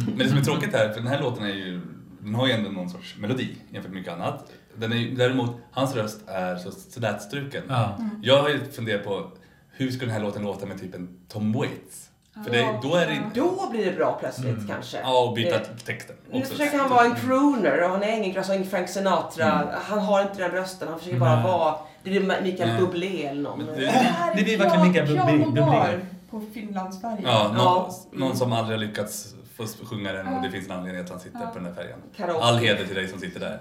Men 0.06 0.18
det 0.18 0.28
som 0.28 0.38
är 0.38 0.42
tråkigt 0.42 0.72
här, 0.72 0.88
för 0.88 1.00
den 1.00 1.06
här 1.06 1.20
låten 1.20 1.44
är 1.44 1.48
ju... 1.48 1.80
Den 2.20 2.34
har 2.34 2.46
ju 2.46 2.52
ändå 2.52 2.70
någon 2.70 2.90
sorts 2.90 3.16
melodi 3.16 3.56
jämfört 3.70 3.92
med 3.92 3.98
mycket 3.98 4.12
annat. 4.12 4.50
Den 4.76 4.92
är, 4.92 5.16
däremot, 5.16 5.50
hans 5.70 5.94
röst 5.96 6.20
är 6.26 6.56
så 6.56 6.70
slätstruken. 6.70 7.62
ja. 7.68 7.96
Jag 8.22 8.42
har 8.42 8.48
ju 8.48 8.64
funderat 8.72 9.04
på 9.04 9.30
hur 9.72 9.90
skulle 9.90 10.06
den 10.12 10.20
här 10.20 10.26
låten 10.26 10.42
låta 10.42 10.66
med 10.66 10.80
typ 10.80 10.94
en 10.94 11.08
Tom 11.28 11.52
Waits? 11.52 12.06
För 12.44 12.52
det, 12.52 12.78
då 12.82 12.94
är 12.94 13.06
det. 13.06 13.20
Då 13.34 13.68
blir 13.70 13.84
det 13.84 13.92
bra 13.96 14.16
plötsligt 14.20 14.54
Mm. 14.54 14.68
kanske. 14.68 14.98
Ja, 15.00 15.24
och 15.28 15.34
byta 15.34 15.54
Eh, 15.56 15.62
texten 15.86 16.16
Nu 16.32 16.40
också. 16.40 16.52
försöker 16.52 16.78
han 16.78 16.90
vara 16.90 17.04
en 17.04 17.14
crooner 17.14 17.82
och 17.84 17.90
han 17.90 18.02
är 18.02 18.16
ingen, 18.16 18.36
alltså 18.36 18.54
ingen 18.54 18.66
Frank 18.66 18.88
Sinatra. 18.88 19.68
Han 19.82 19.98
har 19.98 20.22
inte 20.22 20.38
den 20.42 20.50
rösten. 20.50 20.88
Han 20.88 20.98
försöker 20.98 21.18
bara 21.18 21.42
vara... 21.42 21.74
Det 22.02 22.10
blir 22.10 22.42
Mikael 22.42 22.68
Nej. 22.68 22.80
Bublé 22.80 23.26
eller 23.26 23.42
någon. 23.42 23.58
Det- 23.66 23.72
Det 23.74 23.92
Det 24.36 24.42
blir 24.44 24.58
verkligen 24.58 24.88
Mikael 24.88 25.46
Bublé. 25.46 26.00
på 26.30 26.42
Finlandsfärjan. 26.54 27.18
Ja, 27.24 27.42
någon, 27.48 27.56
Ja. 27.56 27.90
någon 28.12 28.36
som 28.36 28.52
aldrig 28.52 28.78
har 28.78 28.86
lyckats 28.86 29.34
få 29.66 29.86
sjunga 29.86 30.12
den 30.12 30.26
och 30.28 30.42
det 30.42 30.50
finns 30.50 30.66
en 30.66 30.72
anledning 30.72 31.02
att 31.04 31.10
han 31.10 31.20
sitter 31.20 31.40
Ja. 31.40 31.46
på 31.46 31.54
den 31.58 31.64
där 31.64 31.74
färjan. 31.74 31.98
Karaoke. 32.16 32.44
All 32.44 32.56
heder 32.58 32.86
till 32.86 32.94
dig 32.94 33.08
som 33.08 33.20
sitter 33.20 33.40
där. 33.40 33.58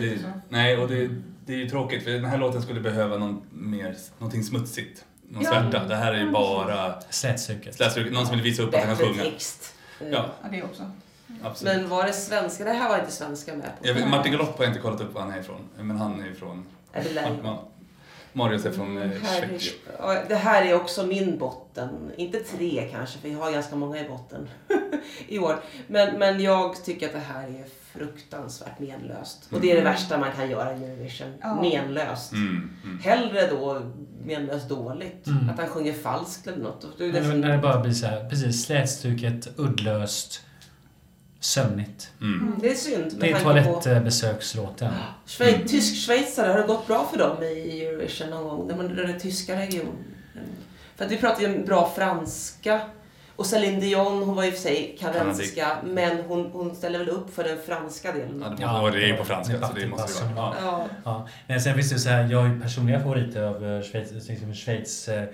Det, 0.00 0.18
nej, 0.48 0.76
och 0.78 0.88
det, 0.88 1.10
det 1.46 1.52
är 1.52 1.56
ju 1.56 1.68
tråkigt 1.68 2.04
för 2.04 2.10
den 2.10 2.24
här 2.24 2.38
låten 2.38 2.62
skulle 2.62 2.80
behöva 2.80 3.16
någon 3.16 3.42
mer, 3.50 3.96
någonting 4.18 4.42
smutsigt. 4.44 5.04
Någon 5.28 5.42
Ja. 5.42 5.50
svärta. 5.50 5.84
Det 5.84 5.96
här 5.96 6.12
är 6.14 6.18
ju 6.18 6.24
Ja, 6.26 6.32
bara 6.32 7.00
Slätstruket. 7.10 7.74
slätstruket. 7.74 8.12
Någon 8.12 8.26
som 8.26 8.34
vill 8.34 8.44
visa 8.44 8.62
upp 8.62 8.74
att 8.74 8.84
han 8.84 8.96
kan 8.96 9.06
sjunga. 9.06 9.22
text. 9.22 9.74
Ja. 10.00 10.06
Ja, 10.42 10.48
det 10.50 10.62
också. 10.62 10.90
Absolut. 11.42 11.76
Men 11.76 11.88
var 11.88 12.06
det 12.06 12.12
svenska? 12.12 12.64
Det 12.64 12.72
här 12.72 12.88
var 12.88 12.98
inte 12.98 13.12
svenska 13.12 13.52
med 13.54 13.62
på. 13.80 13.88
Jag 13.88 13.94
vet, 13.94 14.08
Martin 14.08 14.32
Galopp 14.32 14.58
har 14.58 14.64
jag 14.64 14.70
inte 14.70 14.80
kollat 14.82 15.00
upp 15.00 15.14
var 15.14 15.20
han 15.22 15.32
är 15.32 15.40
ifrån. 15.40 15.60
Men 15.78 15.96
han 15.96 16.20
är 16.22 16.26
ifrån... 16.30 16.66
Är 16.92 17.04
det? 17.04 17.56
Ma- 18.32 18.44
Marius 18.44 18.64
är 18.66 18.70
från 18.72 18.98
eh, 18.98 19.10
Tjeckien. 19.10 19.54
är- 19.54 19.92
ja, 19.98 20.22
det 20.28 20.34
här 20.34 20.64
är 20.64 20.74
också 20.74 21.06
min 21.06 21.38
botten. 21.38 22.10
Inte 22.16 22.38
tre 22.40 22.88
kanske, 22.92 23.18
för 23.18 23.28
jag 23.28 23.38
har 23.38 23.52
ganska 23.52 23.76
många 23.76 24.04
i 24.04 24.08
botten 24.08 24.48
i 25.28 25.38
år. 25.38 25.56
Men, 25.86 26.18
men 26.18 26.40
jag 26.42 26.84
tycker 26.84 27.06
att 27.06 27.12
det 27.12 27.18
här 27.18 27.48
är 27.48 27.64
fruktansvärt 27.92 28.78
menlöst. 28.78 29.48
Och 29.52 29.60
det 29.60 29.70
är 29.72 29.76
det 29.76 29.82
värsta 29.82 30.18
man 30.18 30.32
kan 30.36 30.50
göra 30.50 30.76
i 30.76 30.84
Eurovision. 30.84 31.34
Ja. 31.40 31.60
Menlöst. 31.62 32.32
Mm, 32.32 32.70
mm. 32.84 32.98
Hellre 33.04 33.46
då 33.46 33.82
menlöst 34.24 34.68
dåligt. 34.68 35.26
Mm. 35.26 35.48
Att 35.50 35.58
han 35.58 35.68
sjunger 35.68 35.92
falskt 35.92 36.46
eller 36.46 36.62
något. 36.62 36.84
Är 36.84 37.04
det 37.04 37.12
När, 37.12 37.30
fint. 37.30 37.44
när 37.44 37.52
det 37.52 37.58
bara 37.58 37.80
blir 37.80 37.92
så 37.92 38.06
här, 38.06 38.28
precis, 38.28 38.64
slätstruket, 38.66 39.48
uddlöst, 39.56 40.40
sömnigt. 41.40 42.10
Mm. 42.20 42.40
Mm, 42.40 42.58
Det 42.60 42.70
är 42.70 42.74
synd. 42.74 43.12
med 43.12 43.20
Det 43.20 43.30
är 43.30 43.64
på- 43.64 43.80
toalettbesökslåten. 43.80 44.92
Schweiz, 45.26 45.54
Mm. 45.56 45.68
Tysk-schweizare, 45.68 46.48
har 46.52 46.58
det 46.60 46.66
gått 46.66 46.86
bra 46.86 47.08
för 47.10 47.18
dem 47.18 47.42
i 47.42 47.84
Eurovision 47.84 48.30
någon 48.30 48.68
gång? 48.68 48.88
Rör 48.88 49.06
den 49.06 49.20
tyska 49.20 49.56
regionen? 49.60 49.92
För 50.96 51.04
att 51.04 51.10
vi 51.10 51.16
pratar 51.16 51.42
ju 51.42 51.46
om 51.58 51.64
bra 51.64 51.92
franska. 51.96 52.80
Och 53.36 53.46
Céline 53.46 53.80
Dion, 53.80 54.22
hon 54.22 54.34
var 54.36 54.44
ju 54.44 54.50
för 54.52 54.58
sig 54.58 54.96
kanadensiska, 55.00 55.76
men 55.84 56.18
hon, 56.28 56.50
hon 56.52 56.76
ställer 56.76 56.98
väl 56.98 57.08
upp 57.08 57.34
för 57.34 57.44
den 57.44 57.58
franska 57.66 58.12
delen? 58.12 58.40
Ja, 58.44 58.48
det, 58.56 58.62
ja, 58.62 58.90
det 58.90 59.02
är 59.04 59.06
ju 59.06 59.16
på 59.16 59.24
franska 59.24 59.60
så 59.68 59.72
det 59.74 59.86
måste 59.86 60.24
det 60.28 60.34
vara. 60.34 60.54
Ja. 60.60 60.64
Ja. 60.64 60.86
Ja. 61.04 61.28
Men 61.46 61.60
sen 61.60 61.74
finns 61.74 61.90
det 61.90 61.98
så 61.98 62.08
här, 62.08 62.28
jag 62.30 62.38
har 62.42 62.48
ju 62.48 62.60
personliga 62.60 63.00
favoriter 63.00 63.42
av 63.42 63.64
eh, 63.66 63.82
Schweiz, 63.82 64.28
liksom 64.28 64.54
Schweiz 64.54 65.08
eh, 65.08 65.24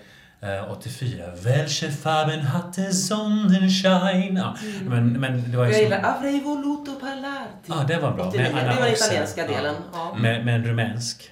84. 0.71 1.25
Welche 1.45 1.91
Farben 1.91 2.41
hatte 2.41 2.93
Sonnenschein? 2.93 4.37
Ja. 4.37 4.55
Men, 4.89 5.13
men 5.21 5.51
det 5.51 5.57
var 5.57 5.65
ju 5.67 5.73
Jag 5.73 5.83
gillar 5.83 6.17
Avrei 6.17 6.41
voluto 6.41 7.01
parlarti. 7.01 7.67
Ja, 7.67 7.85
det 7.89 7.97
var 7.97 8.13
bra. 8.13 8.29
89. 8.29 8.43
Med 8.53 8.63
Anna 8.63 8.73
Det 8.75 8.81
var 8.81 8.87
den 8.87 8.95
italienska 8.95 9.47
delen. 9.47 9.75
Ja. 9.93 10.15
Med, 10.19 10.45
med 10.45 10.55
en 10.55 10.65
rumänsk. 10.65 11.31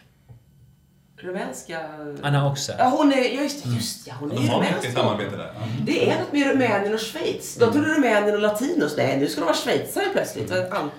Rumänska... 1.22 1.80
Anna 2.22 2.46
Oxer. 2.50 2.74
Ja, 2.78 2.88
hon 2.88 3.12
är, 3.12 3.16
ja, 3.16 3.42
just, 3.42 3.66
just 3.66 4.06
ja, 4.06 4.14
hon 4.20 4.32
är 4.32 4.36
De 4.36 4.48
har 4.48 4.60
mycket 4.60 4.94
samarbete 4.94 5.36
där. 5.36 5.50
Ja. 5.54 5.60
Det 5.86 6.10
är 6.10 6.20
något 6.20 6.32
med 6.32 6.46
Rumänien 6.46 6.94
och 6.94 7.00
Schweiz. 7.00 7.56
Mm. 7.56 7.68
De 7.68 7.72
trodde 7.78 7.94
Rumänien 7.94 8.34
och 8.34 8.40
latinos. 8.40 8.94
Nej, 8.96 9.18
nu 9.18 9.26
ska 9.26 9.40
de 9.40 9.44
vara 9.44 9.56
schweizare 9.56 10.04
plötsligt. 10.12 10.52
Alp. 10.52 10.92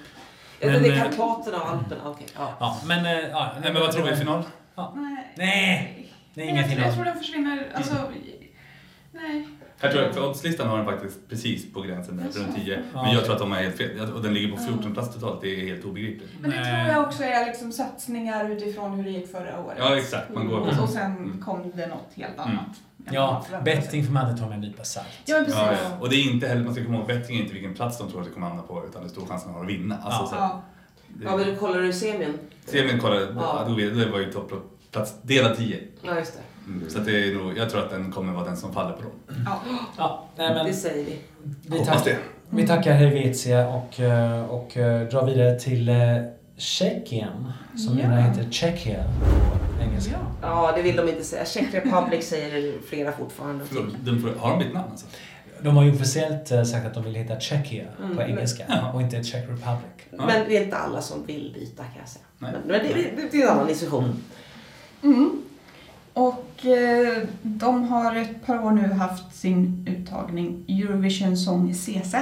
Men, 0.60 0.84
det 0.84 0.90
är 0.90 0.94
eh, 0.94 1.02
Karpaterna 1.02 1.58
och 1.62 1.70
Alperna. 1.70 2.02
Okej, 2.06 2.28
ja. 2.36 2.54
Ja, 2.60 2.78
men... 2.86 3.06
eh, 3.06 3.30
Ja, 3.30 3.52
Nej, 3.62 3.74
men 3.74 3.82
vad 3.82 3.92
tror 3.92 4.06
vi 4.06 4.16
final? 4.16 4.44
Nej. 4.96 5.34
Nej! 5.38 6.03
Det 6.34 6.42
är 6.42 6.46
ingen 6.46 6.56
jag, 6.58 6.72
tror, 6.72 6.82
jag 6.86 6.94
tror 6.94 7.06
den 7.06 7.18
försvinner. 7.18 7.68
Alltså, 7.74 7.96
nej. 9.12 9.48
Jag 9.80 9.92
tror 9.92 10.04
att 10.04 10.16
för 10.16 10.30
oddslistan 10.30 10.68
har 10.68 10.78
den 10.78 10.86
faktiskt 10.86 11.30
precis 11.30 11.74
på 11.74 11.82
gränsen 11.82 12.18
där, 12.18 12.24
runt 12.40 12.56
10. 12.56 12.84
Ja. 12.94 13.04
Men 13.04 13.14
jag 13.14 13.24
tror 13.24 13.34
att 13.34 13.40
de 13.40 13.52
är 13.54 13.64
helt 13.64 13.78
fel. 13.78 14.12
Och 14.14 14.22
den 14.22 14.34
ligger 14.34 14.56
på 14.58 14.64
14 14.64 14.94
plats 14.94 15.14
totalt. 15.14 15.42
Det 15.42 15.48
är 15.62 15.66
helt 15.68 15.86
obegripligt. 15.86 16.30
Men 16.42 16.52
det 16.52 16.62
Nej. 16.62 16.86
tror 16.86 16.96
jag 16.96 17.08
också 17.08 17.24
är 17.24 17.46
liksom 17.46 17.72
satsningar 17.72 18.50
utifrån 18.50 18.92
hur 18.92 19.04
det 19.04 19.10
gick 19.10 19.32
förra 19.32 19.60
året. 19.60 19.78
Ja, 19.80 19.98
exakt. 19.98 20.30
Man 20.34 20.48
går 20.48 20.60
Och, 20.60 20.80
och 20.84 20.90
sen 20.90 21.12
Mm. 21.18 21.42
kom 21.42 21.72
det 21.76 21.88
något 21.88 22.10
helt 22.16 22.34
Mm. 22.34 22.50
annat. 22.50 22.68
än 23.08 23.14
Ja, 23.14 23.46
alltid 24.22 24.38
ta 24.38 24.46
med 24.46 24.56
en 24.56 24.62
nypa 24.62 24.84
salt. 24.84 25.08
Ja, 25.26 25.36
precis. 25.38 25.56
Ja, 25.56 25.72
ja. 25.72 25.98
Och 26.00 26.10
det 26.10 26.16
är 26.16 26.32
inte 26.34 26.48
heller, 26.48 26.64
man 26.64 26.74
ska 26.74 26.86
komma 26.86 26.98
ihåg, 26.98 27.08
betting 27.08 27.38
är 27.38 27.42
inte 27.42 27.54
vilken 27.54 27.74
plats 27.74 27.98
de 27.98 28.10
tror 28.12 28.22
att 28.22 28.28
det 28.28 28.34
kommer 28.34 28.48
hamna 28.48 28.64
på 28.64 28.86
utan 28.90 29.02
det 29.02 29.08
är 29.08 29.10
stor 29.10 29.26
chans 29.26 29.42
att 29.42 29.48
de 29.48 29.54
har 29.56 29.64
att 29.64 29.70
vinna. 29.70 29.98
Alltså, 30.04 30.22
Ja. 30.22 30.28
så, 30.28 30.36
Ja. 30.36 30.62
det, 31.08 31.26
ja, 31.26 31.38
men 31.38 31.46
du 31.48 31.56
kollar 31.56 31.82
du 31.82 31.94
semin? 31.94 32.38
Semin 32.66 33.00
kollade, 33.00 33.22
Ja. 33.36 33.66
ja. 33.68 33.76
det 33.90 34.06
var 34.12 34.20
ju 34.20 34.32
topplats, 34.94 35.14
delad 35.22 35.58
10. 35.58 35.80
Ja, 36.02 36.18
just 36.20 36.34
det. 36.34 36.40
Mm. 36.72 36.90
Så 36.90 37.00
att 37.00 37.06
det 37.06 37.28
är 37.28 37.34
nog, 37.36 37.58
jag 37.58 37.70
tror 37.70 37.82
att 37.82 37.90
den 37.90 38.12
kommer 38.12 38.34
vara 38.34 38.46
den 38.46 38.58
som 38.58 38.74
faller 38.74 38.94
på 38.94 39.02
dem. 39.02 39.12
Ja. 39.46 39.60
Ja, 39.98 40.26
nej 40.38 40.54
men... 40.54 40.66
Det 40.66 40.74
säger 40.74 41.06
vi. 41.06 41.20
Vi, 41.68 41.86
tack, 41.86 42.06
det. 42.06 42.18
vi 42.50 42.68
tackar 42.68 42.94
Helvetia 42.94 43.68
och, 43.68 44.00
eh, 44.00 44.44
och 44.46 44.78
eh, 44.78 45.08
drar 45.10 45.26
vidare 45.26 45.60
till 45.60 45.90
eh, 45.90 45.96
Tjeckien, 46.58 47.52
som 47.78 47.98
Ja. 48.00 48.04
numera 48.08 48.22
heter 48.22 48.50
Czechia 48.52 49.04
på 49.78 49.84
engelska. 49.84 50.12
Ja. 50.42 50.48
Ja, 50.72 50.74
det 50.76 50.82
vill 50.82 50.96
de 50.96 51.10
inte 51.10 51.24
säga. 51.24 51.46
Czech 51.46 51.74
Republic 51.74 52.28
säger 52.30 52.74
flera 52.90 53.12
fortfarande. 53.12 53.66
Förlåt, 53.66 53.86
den 54.00 54.22
får, 54.22 54.30
har 54.40 54.50
de 54.50 54.60
bytt 54.64 54.74
namn 54.74 54.92
alltså? 54.92 55.06
De 55.62 55.76
har 55.78 55.84
ju 55.84 55.92
officiellt 55.92 56.48
sagt 56.48 56.86
att 56.86 56.94
de 56.94 57.04
vill 57.04 57.16
heta 57.16 57.36
Czechia 57.36 57.84
Mm, 58.04 58.16
på 58.16 58.22
engelska 58.22 58.64
men- 58.68 58.84
och 58.96 59.02
inte 59.02 59.24
Czech 59.24 59.44
Republic. 59.50 59.92
Men 60.12 60.50
det 60.50 60.58
är 60.58 60.64
inte 60.64 60.78
alla 60.78 61.02
som 61.02 61.26
vill 61.26 61.52
byta 61.54 61.84
kan 61.84 61.94
jag 62.00 62.08
säga. 62.10 62.26
Nej. 62.40 62.52
Men, 62.52 62.62
men 62.68 62.88
det, 62.88 62.94
det, 63.22 63.28
det 63.32 63.42
är 63.42 63.46
en 63.48 63.50
annan 63.54 63.68
diskussion. 63.68 64.04
Mm. 64.04 64.16
Mm. 65.04 65.42
Och 66.14 66.66
eh, 66.66 67.24
de 67.42 67.84
har 67.84 68.16
ett 68.16 68.46
par 68.46 68.66
år 68.66 68.72
nu 68.72 68.94
haft 68.94 69.36
sin 69.36 69.88
uttagning 69.90 70.66
Eurovision 70.68 71.38
Song 71.38 71.74
CZ. 71.74 72.16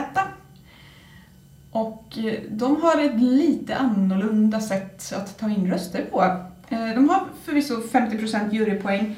Och 1.71 2.17
eh, 2.17 2.39
de 2.49 2.81
har 2.81 3.01
ett 3.01 3.21
lite 3.21 3.75
annorlunda 3.75 4.59
sätt 4.59 5.13
att 5.13 5.37
ta 5.37 5.49
in 5.49 5.71
röster 5.71 6.05
på. 6.11 6.21
Eh, 6.69 6.95
de 6.95 7.09
har 7.09 7.25
förvisso 7.43 7.81
50% 7.91 8.53
jurypoäng. 8.53 9.15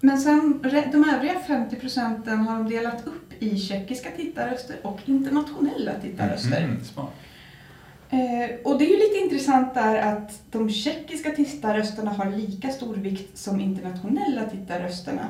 Men 0.00 0.18
sen 0.18 0.60
de 0.92 1.04
övriga 1.14 1.40
50 1.46 1.76
procenten 1.76 2.38
har 2.38 2.58
de 2.58 2.68
delat 2.68 3.06
upp 3.06 3.42
i 3.42 3.58
tjeckiska 3.58 4.08
tittarröster 4.16 4.76
och 4.82 5.00
internationella 5.04 5.92
tittarröster. 6.02 6.56
Mm, 6.56 6.70
mm 6.70 6.84
smart. 6.84 7.12
Eh, 8.10 8.50
och 8.64 8.78
det 8.78 8.84
är 8.84 8.90
ju 8.90 8.96
lite 8.98 9.18
intressant 9.24 9.74
där 9.74 10.12
att 10.12 10.42
de 10.50 10.70
tjeckiska 10.70 11.30
tittarrösterna 11.30 12.10
har 12.10 12.30
lika 12.30 12.68
stor 12.68 12.94
vikt 12.96 13.38
som 13.38 13.60
internationella 13.60 14.44
tittarrösterna. 14.44 15.28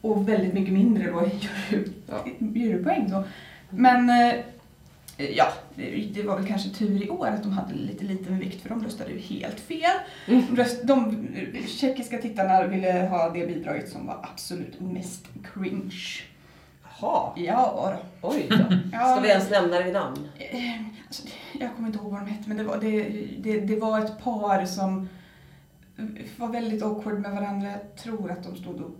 Och 0.00 0.28
väldigt 0.28 0.54
mycket 0.54 0.72
mindre 0.74 1.10
då 1.10 1.26
i 1.26 1.30
jury, 1.70 1.88
Ja. 2.08 2.24
jurypoäng. 2.38 3.10
Så. 3.10 3.24
Men 3.70 4.10
eh, 4.10 4.34
ja, 5.36 5.46
det, 5.74 6.08
det 6.14 6.22
var 6.22 6.36
väl 6.36 6.46
kanske 6.46 6.70
tur 6.70 7.04
i 7.04 7.10
år 7.10 7.26
att 7.26 7.42
de 7.42 7.52
hade 7.52 7.74
lite 7.74 8.04
liten 8.04 8.38
vikt 8.38 8.62
för 8.62 8.68
de 8.68 8.84
röstade 8.84 9.10
ju 9.10 9.18
helt 9.18 9.60
fel. 9.60 9.90
Mm. 10.28 10.56
Röst, 10.56 10.82
de 10.82 11.26
eh, 11.34 11.66
tjeckiska 11.66 12.18
tittarna 12.18 12.66
ville 12.66 12.92
ha 12.92 13.30
det 13.30 13.46
bidraget 13.46 13.88
som 13.88 14.06
var 14.06 14.18
absolut 14.32 14.80
mest 14.80 15.26
cringe. 15.54 15.92
Jaha, 17.00 17.32
Ja, 17.36 17.94
då. 18.22 18.28
oj 18.28 18.46
då. 18.50 18.56
ja 18.92 18.98
Ska 19.12 19.20
vi 19.20 19.28
ens 19.28 19.50
nämna 19.50 19.76
det 19.78 19.84
vid 19.84 19.92
namn? 19.92 20.28
Eh, 20.38 20.56
Alltså, 21.06 21.22
jag 21.60 21.74
kommer 21.76 21.88
inte 21.88 21.98
ihåg 21.98 22.10
vad 22.12 22.20
de 22.20 22.26
hette, 22.26 22.48
men 22.48 22.56
det 22.56 22.64
var, 22.64 22.76
det, 22.76 23.08
det, 23.38 23.60
det 23.60 23.76
var 23.76 23.98
ett 24.00 24.24
par 24.24 24.64
som 24.66 25.08
var 26.36 26.48
väldigt 26.48 26.82
awkward 26.82 27.20
med 27.20 27.30
varandra. 27.32 27.68
Jag 27.70 27.96
tror 27.96 28.30
att 28.30 28.42
de 28.44 28.56
stod 28.56 28.80
och 28.80 28.90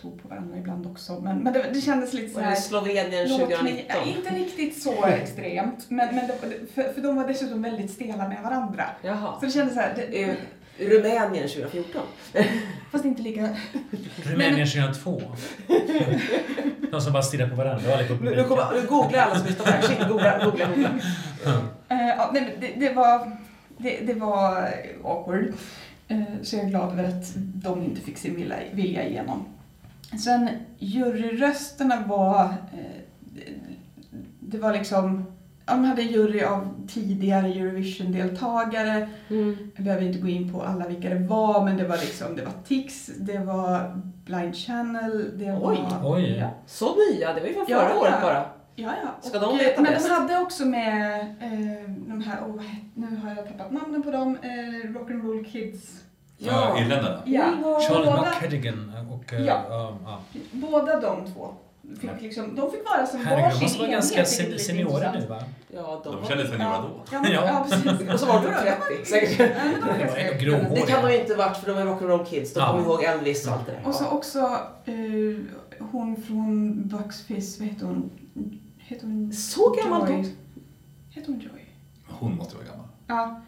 tog 0.00 0.22
på 0.22 0.28
varandra 0.28 0.58
ibland 0.58 0.86
också. 0.86 1.20
Men, 1.20 1.38
men 1.38 1.52
det, 1.52 1.70
det 1.72 1.80
kändes 1.80 2.12
lite 2.12 2.28
så 2.28 2.34
Var 2.34 2.42
det 2.42 2.48
här... 2.48 2.56
Slovenien 2.56 3.28
låt 3.28 3.38
mig- 3.48 3.48
2019? 3.56 3.96
ja, 4.06 4.16
inte 4.16 4.30
riktigt 4.30 4.82
så 4.82 5.04
extremt, 5.06 5.90
men, 5.90 6.14
men 6.14 6.26
det, 6.26 6.34
för, 6.74 6.92
för 6.92 7.00
de 7.00 7.16
var 7.16 7.26
dessutom 7.28 7.62
väldigt 7.62 7.90
stela 7.90 8.28
med 8.28 8.42
varandra. 8.42 8.84
Jaha. 9.02 9.40
Så 9.40 9.46
det 9.46 9.52
kändes 9.52 9.74
så 9.74 9.80
här, 9.80 9.92
det, 9.96 10.22
Eh, 10.22 10.34
Rumänien 10.78 11.48
2014? 11.48 12.02
fast 12.90 13.04
inte 13.04 13.22
lika... 13.22 13.48
Rumänien 14.24 14.66
2002. 14.68 15.22
De 16.90 17.00
som 17.00 17.12
bara 17.12 17.22
stirrar 17.22 17.48
på 17.48 17.54
varandra 17.56 17.92
och 18.00 18.08
på 18.08 18.14
Nu, 18.14 18.30
nu, 18.30 18.36
publiken. 18.36 18.44
kommer, 18.48 18.80
nu 18.80 18.86
googlar 18.86 19.20
alla 19.20 19.34
som 19.38 19.46
lyssnar 19.46 19.64
på 19.64 19.70
det 19.70 19.76
här. 19.76 19.82
Shit, 19.82 20.08
googla, 20.08 20.44
googla, 20.44 20.66
googla. 20.74 20.88
Eh, 21.88 22.08
ja, 22.08 22.30
nej, 22.32 22.42
men 22.42 22.60
det, 22.60 22.86
det 22.88 22.94
var... 22.94 23.36
det, 23.78 24.00
det 24.06 24.14
var 24.14 24.68
awkward. 25.04 25.52
Eh, 26.08 26.22
Så 26.42 26.56
jag 26.56 26.64
är 26.64 26.68
glad 26.68 26.92
över 26.92 27.04
att 27.04 27.32
de 27.36 27.82
inte 27.82 28.00
fick 28.00 28.18
sin 28.18 28.36
vilja, 28.36 28.56
vilja 28.72 29.06
igenom. 29.08 29.44
Sen 30.24 30.48
juryrösterna 30.78 32.04
var... 32.06 32.44
eh, 32.44 33.52
Det 34.40 34.58
var 34.58 34.72
liksom... 34.72 35.31
De 35.64 35.84
hade 35.84 36.02
en 36.02 36.08
jury 36.08 36.42
av 36.42 36.86
tidigare 36.88 37.46
Eurovision-deltagare. 37.48 39.08
Mm. 39.30 39.56
Jag 39.76 39.84
behöver 39.84 40.06
inte 40.06 40.18
gå 40.18 40.28
in 40.28 40.52
på 40.52 40.62
alla 40.62 40.88
vilka 40.88 41.08
det 41.08 41.18
var, 41.18 41.64
men 41.64 41.76
det 41.76 41.88
var 41.88 41.96
liksom, 41.96 42.36
det 42.36 42.42
var 42.44 42.52
Tix, 42.68 43.06
det 43.06 43.38
var 43.38 44.00
Blind 44.24 44.56
Channel, 44.56 45.38
det 45.38 45.52
var... 45.52 45.70
Oj, 45.72 45.78
oj. 46.04 46.36
Ja, 46.40 46.50
Så 46.66 46.94
nya, 47.10 47.34
det 47.34 47.40
var 47.40 47.48
ju 47.48 47.54
från 47.54 47.64
Ja, 47.68 47.78
förra 47.78 47.88
ja. 47.94 48.00
året 48.00 48.22
bara. 48.22 48.44
ja. 48.74 48.90
ja. 49.02 49.28
Ska 49.28 49.38
Och, 49.38 49.44
de 49.48 49.58
veta 49.58 49.82
Men 49.82 49.92
bäst? 49.92 50.08
de 50.08 50.14
hade 50.14 50.38
också 50.38 50.64
med 50.64 51.20
eh, 51.20 51.90
de 52.08 52.22
här, 52.26 52.40
oh, 52.40 52.62
nu 52.94 53.16
har 53.16 53.28
jag 53.36 53.46
tappat 53.48 53.72
namnen 53.72 54.02
på 54.02 54.10
dem, 54.10 54.38
eh, 54.42 54.88
Rock'n'Roll 54.88 55.44
Kids. 55.44 55.98
Ja. 56.38 56.78
Irländarna. 56.80 57.22
Ja, 57.24 57.44
Charlie 57.88 58.10
McCadigan 58.20 58.92
och... 59.10 59.32
eh, 59.32 59.40
Ja. 59.44 59.62
ja, 59.68 59.96
ja. 60.04 60.20
båda 60.52 61.00
de 61.00 61.32
två. 61.32 61.54
Fick 62.00 62.10
liksom, 62.20 62.56
de 62.56 62.70
fick 62.70 62.84
vara 62.84 63.06
som 63.06 63.20
Herregud, 63.20 63.44
varsin 63.60 63.80
enhet, 63.80 63.90
ganska 63.90 64.20
är 64.20 64.24
sen- 64.24 64.46
lite 64.50 64.58
seniora 64.64 65.12
nu 65.12 65.26
va? 65.26 65.42
Ja, 65.74 66.00
de, 66.04 66.10
De 66.12 66.20
var- 66.22 66.28
kändes 66.28 66.48
seniora 66.50 66.78
då. 66.82 67.00
ja, 67.12 67.20
men, 67.22 67.32
Ja. 67.32 67.46
ja. 67.46 67.66
precis. 67.70 68.12
Och 68.12 68.20
så 68.20 68.26
var 68.26 68.34
de 68.42 68.54
30 68.54 69.04
säkert. 69.10 69.38
De 69.38 69.44
var 69.44 69.98
Det 69.98 69.98
var 69.98 69.98
ganska-. 69.98 70.74
Det 70.74 70.80
kan 70.86 71.04
de 71.04 71.12
ju 71.12 71.20
inte 71.20 71.34
varit 71.34 71.56
för 71.56 71.66
de 71.74 71.78
är 71.78 71.84
rock'n'roll 71.86 72.24
kids. 72.24 72.54
De 72.54 72.60
Ja. 72.60 72.66
kommer 72.66 72.82
ihåg 72.84 73.02
Elvis 73.04 73.46
och 73.46 73.52
allt 73.52 73.66
det 73.66 73.72
där. 73.72 73.88
Och 73.88 73.94
så 73.94 74.06
också 74.08 74.38
eh, 74.84 74.94
hon 75.78 76.22
från 76.22 76.72
Bucks 76.88 77.22
Fizz, 77.22 77.58
vad 77.60 77.68
heter 77.68 77.86
hon? 77.86 78.10
Heter 78.78 79.06
hon 79.06 79.32
Så 79.32 79.70
gammal 79.70 80.10
Joy? 80.10 80.22
då? 80.22 80.28
Heter 81.10 81.32
hon 81.32 81.40
Joy? 81.40 81.64
Hon 82.08 82.36
måste 82.36 82.54
vara 82.56 82.66
gammal. 82.66 82.86
Ja. 83.06 83.40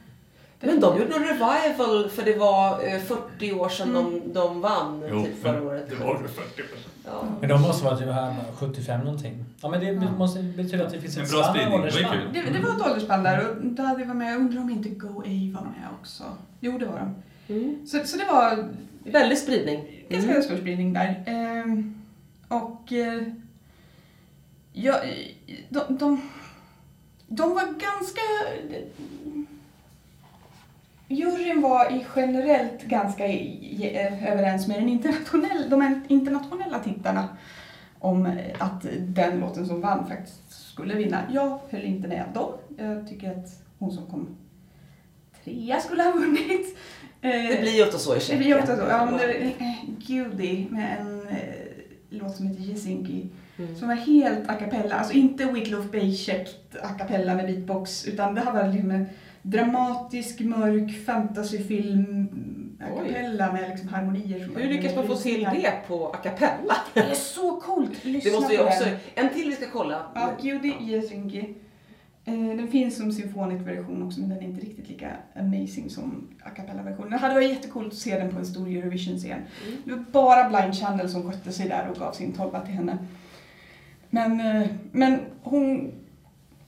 Men 0.60 0.80
de 0.80 0.98
gjorde 0.98 1.14
en 1.16 1.24
revival 1.24 2.10
för 2.10 2.22
det 2.24 2.34
var 2.36 2.86
eh, 2.94 3.00
40 3.00 3.52
år 3.52 3.68
sedan 3.68 3.88
Mm. 3.96 4.12
de, 4.24 4.32
de 4.32 4.60
vann 4.60 5.00
typ 5.24 5.42
förra 5.42 5.62
året. 5.62 5.86
det 5.90 5.96
var 6.04 6.20
ju 6.22 6.28
40 6.28 6.62
år 6.62 6.66
sedan. 6.66 6.90
Ja. 7.04 7.24
Men 7.40 7.48
de 7.48 7.62
måste 7.62 7.84
vara 7.84 7.96
typ 7.96 8.08
här 8.08 8.34
75 8.56 9.00
någonting. 9.00 9.44
Ja 9.62 9.68
men 9.68 9.80
det 9.80 9.86
Ja. 9.86 10.10
måste 10.18 10.42
betyda 10.42 10.86
att 10.86 10.92
det 10.92 11.00
finns 11.00 11.16
En 11.16 11.22
ett 11.22 11.30
bra 11.30 11.42
spann 11.42 11.56
av 11.56 11.90
spridning, 11.90 12.10
det 12.32 12.42
var. 12.42 12.44
Det, 12.52 12.58
det 12.58 12.64
var 12.66 12.76
ett 12.76 12.86
åldersspann 12.86 13.22
där 13.22 13.48
och 13.50 13.56
där 13.66 13.84
hade 13.84 13.98
vi 13.98 14.04
var 14.04 14.14
med. 14.14 14.32
Jag 14.32 14.40
undrar 14.40 14.60
om 14.60 14.70
inte 14.70 14.88
Go 14.88 15.08
A 15.08 15.24
var 15.54 15.62
med 15.62 15.88
också. 16.00 16.24
Jo, 16.60 16.78
det 16.78 16.86
var 16.86 16.98
de. 16.98 17.14
Mm. 17.54 17.86
Så, 17.86 18.00
så 18.04 18.16
det 18.16 18.24
var 18.24 18.68
Väldig 19.12 19.38
spridning. 19.38 20.04
ganska 20.08 20.30
Mm. 20.30 20.42
stor 20.42 20.56
spridning 20.56 20.92
där. 20.92 21.22
Ehm, 21.26 22.02
och 22.48 22.92
eh, 22.92 23.22
ja, 24.72 24.94
de, 25.68 25.80
de, 25.98 26.20
de 27.28 27.54
var 27.54 27.62
ganska... 27.62 28.20
Juryn 31.08 31.60
var 31.62 31.92
i 31.92 32.06
generellt 32.16 32.82
ganska 32.82 33.24
överens 34.28 34.68
med 34.68 34.76
den 34.80 34.88
internationell, 34.88 35.70
de 35.70 36.00
internationella 36.08 36.78
tittarna 36.78 37.28
om 37.98 38.38
att 38.58 38.86
den 38.98 39.40
låten 39.40 39.66
som 39.66 39.80
vann 39.80 40.08
faktiskt 40.08 40.52
skulle 40.72 40.94
vinna. 40.94 41.22
Jag 41.32 41.58
höll 41.70 41.82
inte 41.84 42.08
med 42.08 42.24
dem. 42.34 42.52
Jag 42.78 43.08
tycker 43.08 43.30
att 43.30 43.62
hon 43.78 43.92
som 43.92 44.06
kom 44.06 44.36
trea 45.44 45.80
skulle 45.80 46.02
ha 46.02 46.10
vunnit. 46.12 46.78
Eh, 47.20 47.30
Det 47.30 47.60
blir 47.60 47.76
ju 47.76 47.82
ofta 47.82 47.98
så 47.98 48.12
i 48.12 48.14
det 48.14 48.20
Tjeckien. 48.20 48.38
blir 48.38 48.58
ofta 48.58 48.76
så. 48.76 48.82
Ja, 48.88 49.04
men 49.04 49.16
det, 49.18 49.34
eh, 49.34 49.72
Judy 49.98 50.66
med 50.70 50.96
en 51.00 51.28
eh, 51.28 51.38
låt 52.10 52.36
som 52.36 52.46
heter 52.46 52.62
Jesinki. 52.62 53.28
Mm. 53.58 53.76
Som 53.76 53.88
var 53.88 53.94
helt 53.94 54.50
a 54.50 54.54
cappella. 54.54 54.94
Alltså 54.94 55.12
inte 55.12 55.44
Wicklow 55.44 55.86
Bay 55.92 56.16
a 56.82 56.88
cappella 56.98 57.34
med 57.34 57.46
beatbox. 57.46 58.04
Utan 58.08 58.34
det 58.34 58.40
här 58.40 58.52
var 58.52 58.72
liksom 58.72 58.90
en 58.90 59.06
dramatisk, 59.44 60.40
mörk 60.40 61.04
fantasyfilm 61.06 62.28
a 62.80 62.84
cappella 62.96 63.52
med 63.52 63.70
liksom 63.70 63.88
harmonier. 63.88 64.50
Hur 64.56 64.68
lyckas 64.68 64.96
man 64.96 65.06
få 65.06 65.16
till 65.16 65.42
det 65.42 65.72
på 65.88 66.08
a 66.08 66.16
cappella? 66.22 66.76
Det 66.94 67.00
är 67.00 67.14
så 67.14 67.60
coolt! 67.60 68.04
Lyssna 68.04 68.30
Det 68.30 68.36
måste 68.36 68.52
vi 68.56 68.62
också... 68.62 68.84
En 69.14 69.28
till 69.28 69.48
vi 69.48 69.56
ska 69.56 69.66
kolla. 69.72 70.02
Ja, 70.14 70.32
Judy 70.40 70.72
Jesinki. 70.80 71.54
Eh, 72.24 72.34
Den 72.34 72.68
finns 72.68 72.96
som 72.96 73.12
symfonikversion 73.12 74.02
också 74.02 74.20
men 74.20 74.28
den 74.28 74.38
är 74.38 74.42
inte 74.42 74.66
riktigt 74.66 74.88
lika 74.88 75.10
amazing 75.34 75.90
som 75.90 76.28
a 76.44 76.50
cappella-versionen. 76.56 77.10
Det 77.10 77.16
hade 77.16 77.34
varit 77.34 77.50
jättekul 77.50 77.86
att 77.86 77.94
se 77.94 78.18
den 78.18 78.30
på 78.32 78.38
en 78.38 78.46
stor 78.46 78.68
Eurovision-scen. 78.68 79.42
Mm. 79.66 79.78
Det 79.84 79.90
var 79.90 80.04
bara 80.12 80.48
Blind 80.48 80.74
Channel 80.74 81.08
som 81.08 81.30
skötte 81.30 81.52
sig 81.52 81.68
där 81.68 81.88
och 81.90 81.96
gav 81.96 82.12
sin 82.12 82.32
tolva 82.32 82.60
till 82.60 82.74
henne. 82.74 82.98
Men, 84.10 84.40
eh, 84.40 84.68
men 84.92 85.18
hon 85.42 85.92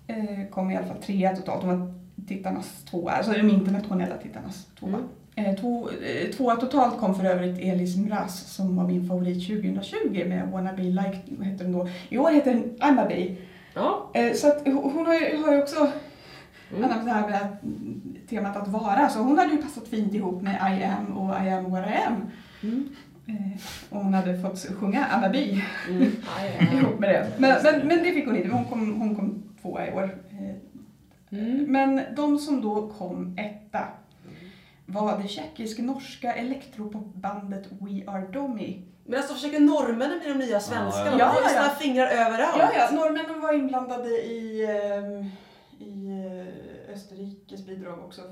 eh, 0.06 0.48
kom 0.50 0.70
i 0.70 0.76
alla 0.76 0.86
fall 0.86 1.02
trea 1.02 1.36
totalt. 1.36 1.62
Hon 1.64 1.80
var 1.80 1.94
tittarnas 2.28 2.84
tvåa, 2.90 3.12
alltså 3.12 3.32
de 3.32 3.50
internationella 3.50 4.16
tittarnas 4.16 4.66
tvåa. 4.78 4.88
Mm. 4.90 5.04
Eh, 5.50 5.60
två, 5.60 5.88
eh, 5.90 6.30
tvåa 6.30 6.56
totalt 6.56 6.98
kom 7.00 7.14
för 7.14 7.24
övrigt 7.24 7.58
Elis 7.58 7.96
Mraz 7.96 8.40
som 8.54 8.76
var 8.76 8.84
min 8.86 9.08
favorit 9.08 9.46
2020 9.46 10.24
med 10.28 10.48
Wanna 10.52 10.72
Be 10.72 10.82
Like, 10.82 11.18
heter 11.42 11.64
den 11.64 11.72
då? 11.72 11.88
I 12.08 12.18
år 12.18 12.30
heter 12.30 12.52
den 12.54 12.76
I'm 12.80 13.00
a 13.02 13.06
Bee. 13.08 13.36
Ja. 13.74 14.10
Eh, 14.14 14.32
Så 14.32 14.48
att 14.48 14.62
hon 14.66 15.06
har 15.06 15.14
ju, 15.14 15.36
har 15.42 15.52
ju 15.54 15.62
också 15.62 15.90
Mm. 16.76 16.82
det 17.04 17.10
här 17.12 17.28
med 17.30 17.42
att, 17.42 18.28
temat 18.28 18.56
att 18.56 18.68
vara. 18.68 19.08
Så 19.08 19.18
hon 19.18 19.38
hade 19.38 19.50
ju 19.52 19.62
passat 19.62 19.88
fint 19.88 20.14
ihop 20.14 20.42
med 20.42 20.54
I 20.80 20.84
am 20.84 21.16
och 21.18 21.44
I 21.44 21.48
am 21.50 21.70
what 21.70 21.84
I 21.88 21.92
am. 22.06 22.14
Mm. 22.62 22.88
Eh, 23.28 23.60
Och 23.90 24.04
hon 24.04 24.14
hade 24.14 24.38
fått 24.38 24.66
sjunga 24.80 25.04
Anna 25.04 25.28
Bi 25.28 25.64
Mm. 25.90 26.02
Ihop 26.78 26.98
med 26.98 27.08
det. 27.10 27.26
Men, 27.38 27.62
men, 27.62 27.86
men 27.88 27.98
det 27.98 28.12
fick 28.12 28.26
hon 28.26 28.36
inte, 28.36 28.48
hon 28.48 28.64
kom, 28.64 29.00
hon 29.00 29.14
kom 29.16 29.42
tvåa 29.62 29.86
i 29.88 29.92
år. 29.92 30.02
Eh, 30.30 30.56
Mm. 31.38 31.64
Men 31.72 32.14
de 32.16 32.38
som 32.38 32.60
då 32.62 32.88
kom 32.98 33.38
etta 33.38 33.88
var 34.86 35.18
det 35.22 35.28
tjeckisk-norska 35.28 36.32
elektropopbandet 36.34 37.66
We 37.80 38.10
Are 38.10 38.26
Domi. 38.32 38.82
Men 39.04 39.18
alltså 39.18 39.34
försöker 39.34 39.60
norrmännen 39.60 40.18
bli 40.20 40.28
de 40.28 40.34
nya 40.38 40.60
svenskarna? 40.60 41.06
Ja, 41.06 41.12
De 41.12 41.18
ja. 41.18 41.26
har 41.26 41.34
ju 41.40 41.40
Ja, 41.46 41.50
ja, 41.54 41.62
sina 41.62 41.74
fingrar 41.74 42.06
överallt. 42.06 42.56
Ja, 42.58 42.70
ja, 42.74 42.90
norrmännen 42.92 43.40
var 43.40 43.52
inblandade 43.52 44.08
i, 44.08 44.64
ehm, 44.64 45.24
i 45.86 46.08
eh, 46.88 46.94
Österrikes 46.94 47.66
bidrag 47.66 47.98
också. 48.04 48.22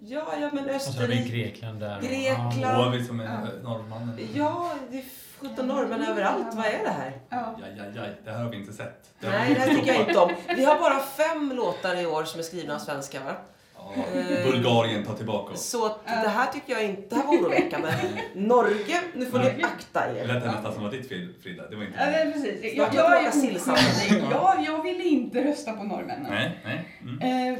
Ja, 0.00 0.26
ja, 0.40 0.50
men 0.52 0.74
Och 0.74 0.80
så 0.80 1.00
har 1.00 1.06
vi 1.08 1.14
Österrike. 1.14 1.28
Grekland 1.28 1.80
där. 1.80 2.00
Grekland. 2.00 2.54
Ja. 2.62 2.86
Och 2.88 2.94
vi 2.94 3.04
som 3.04 3.20
är 3.20 3.24
Ja. 3.24 3.62
norrmannen. 3.62 4.18
Ja, 4.34 4.70
det 4.90 5.04
17 5.50 5.66
norrmän 5.68 6.02
överallt. 6.04 6.54
Vad 6.54 6.66
är 6.66 6.84
det 6.84 6.90
här? 6.90 7.12
Ja. 7.28 7.56
Jaj, 7.60 7.74
jaj, 7.78 7.92
jaj. 7.96 8.10
Det 8.24 8.30
här 8.30 8.42
har 8.42 8.50
vi 8.50 8.56
inte 8.56 8.72
sett. 8.72 9.10
Det 9.20 9.28
Nej, 9.28 9.54
det 9.54 9.60
här 9.60 9.74
tycker 9.74 9.92
jag 9.94 10.08
inte 10.08 10.18
om. 10.18 10.30
Vi 10.56 10.64
har 10.64 10.78
bara 10.78 11.00
fem 11.00 11.52
låtar 11.56 11.96
i 12.02 12.06
år 12.06 12.24
som 12.24 12.38
är 12.40 12.44
skrivna 12.44 12.74
av 12.74 12.78
svenskar, 12.78 13.20
va? 13.24 13.32
Ja, 13.76 14.04
Bulgarien 14.44 15.04
tar 15.04 15.14
tillbaka 15.14 15.52
oss. 15.52 15.68
Så 15.70 15.86
att 15.86 16.06
det 16.06 16.12
här 16.28 16.52
tycker 16.52 16.72
jag 16.72 16.84
inte 16.84 17.02
det 17.08 17.16
här 17.16 17.26
var 17.26 17.34
oroväckande. 17.34 17.88
Norge, 18.34 19.00
nu 19.14 19.26
får 19.26 19.38
ni 19.38 19.62
akta 19.62 20.06
Det 20.12 20.20
er. 20.20 20.26
lät 20.26 20.44
nästan 20.44 20.72
som 20.74 20.82
var 20.82 20.90
ditt 20.90 21.08
fel, 21.08 21.28
Frida. 21.42 21.68
Det 21.70 21.76
var 21.76 21.84
inte 21.84 21.98
Ja, 21.98 22.24
det. 22.24 22.32
precis. 22.32 22.74
Jag, 22.76 22.94
är 22.94 22.98
jag. 22.98 24.32
Jag, 24.32 24.64
jag 24.66 24.82
ville 24.82 25.04
inte 25.04 25.44
rösta 25.44 25.72
på 25.72 25.82
norrmännen. 25.82 26.26
Nej, 26.30 26.58
nej. 26.64 26.88
Mm. 27.02 27.52
Eh, 27.54 27.58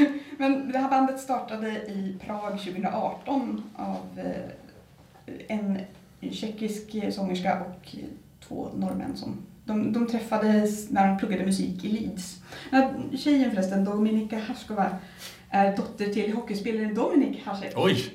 Men 0.38 0.72
det 0.72 0.78
här 0.78 0.88
bandet 0.90 1.20
startade 1.20 1.68
i 1.68 2.18
Prag 2.26 2.50
2018 2.58 3.70
av 3.76 4.18
eh, 4.18 5.56
en 5.56 5.80
tjeckisk 6.20 7.12
sångerska 7.14 7.60
och 7.60 7.96
två 8.48 8.68
norrmän 8.74 9.16
som 9.16 9.46
de, 9.64 9.92
de 9.92 10.06
träffades 10.06 10.90
när 10.90 11.08
de 11.08 11.18
pluggade 11.18 11.44
musik 11.44 11.84
i 11.84 11.88
Leeds. 11.88 12.42
Tjejen 13.18 13.50
förresten, 13.50 13.84
Dominika 13.84 14.38
Haskova, 14.38 14.98
är 15.50 15.76
dotter 15.76 16.06
till 16.06 16.32
hockeyspelaren 16.32 16.94
Dominik 16.94 17.42
Hasek. 17.44 17.72
Oj! 17.76 18.12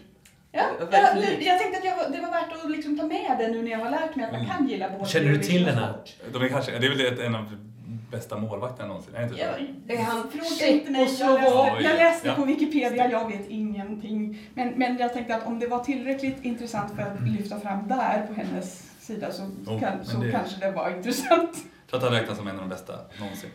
Ja, 0.52 0.64
Ja, 0.80 0.88
jag, 0.92 1.44
jag 1.44 1.60
tänkte 1.60 1.78
att 1.78 1.86
jag, 1.86 2.12
det 2.12 2.22
var 2.22 2.32
värt 2.32 2.64
att 2.64 2.72
liksom 2.72 2.98
ta 2.98 3.08
med 3.08 3.36
det 3.40 3.48
nu 3.48 3.62
när 3.62 3.72
jag 3.72 3.80
har 3.80 3.92
lärt 3.92 4.16
mig 4.16 4.26
att 4.26 4.32
man 4.32 4.46
kan 4.46 4.68
gilla 4.70 4.90
båda. 4.90 5.06
Känner 5.06 5.30
du 5.30 5.38
till 5.38 5.64
den 5.64 5.78
här? 5.78 5.94
Är 6.34 6.50
kanske, 6.50 6.80
det 6.80 6.88
är 6.88 6.90
väl 6.90 7.14
ett, 7.14 7.20
en 7.20 7.36
av 7.36 7.71
bästa 8.12 8.38
målvakterna 8.38 8.88
någonsin? 8.88 9.16
Är 9.16 9.20
det 9.20 9.24
inte 9.26 9.36
så? 9.38 9.42
Ja, 9.88 9.96
Är 9.96 10.02
han 10.04 10.24
Fråga 10.32 10.68
inte 10.68 10.92
mig, 10.92 11.02
jag 11.02 11.10
läste, 11.10 11.84
jag 11.84 11.96
läste 11.96 12.28
Ja. 12.28 12.36
på 12.36 12.46
Wikipedia, 12.46 13.12
jag 13.12 13.28
vet 13.32 13.50
ingenting. 13.50 14.40
Men, 14.54 14.68
men 14.70 14.98
jag 14.98 15.14
tänkte 15.14 15.36
att 15.36 15.46
om 15.48 15.60
det 15.60 15.68
var 15.68 15.84
tillräckligt 15.84 16.44
intressant 16.46 16.96
för 16.96 17.02
att 17.02 17.22
lyfta 17.28 17.60
fram 17.60 17.88
där 17.88 18.28
på 18.28 18.34
hennes 18.34 18.92
sida 19.00 19.32
så, 19.32 19.50
Jo, 19.68 19.80
kan, 19.80 20.06
så 20.06 20.18
det- 20.18 20.32
kanske 20.32 20.60
det 20.60 20.72
var 20.72 20.90
intressant. 20.98 21.52
Jag 21.56 21.90
tror 21.90 21.98
att 21.98 22.04
han 22.04 22.14
räknas 22.22 22.38
som 22.38 22.48
en 22.48 22.56
av 22.56 22.62
de 22.62 22.70
bästa 22.70 22.94
någonsin. 23.20 23.50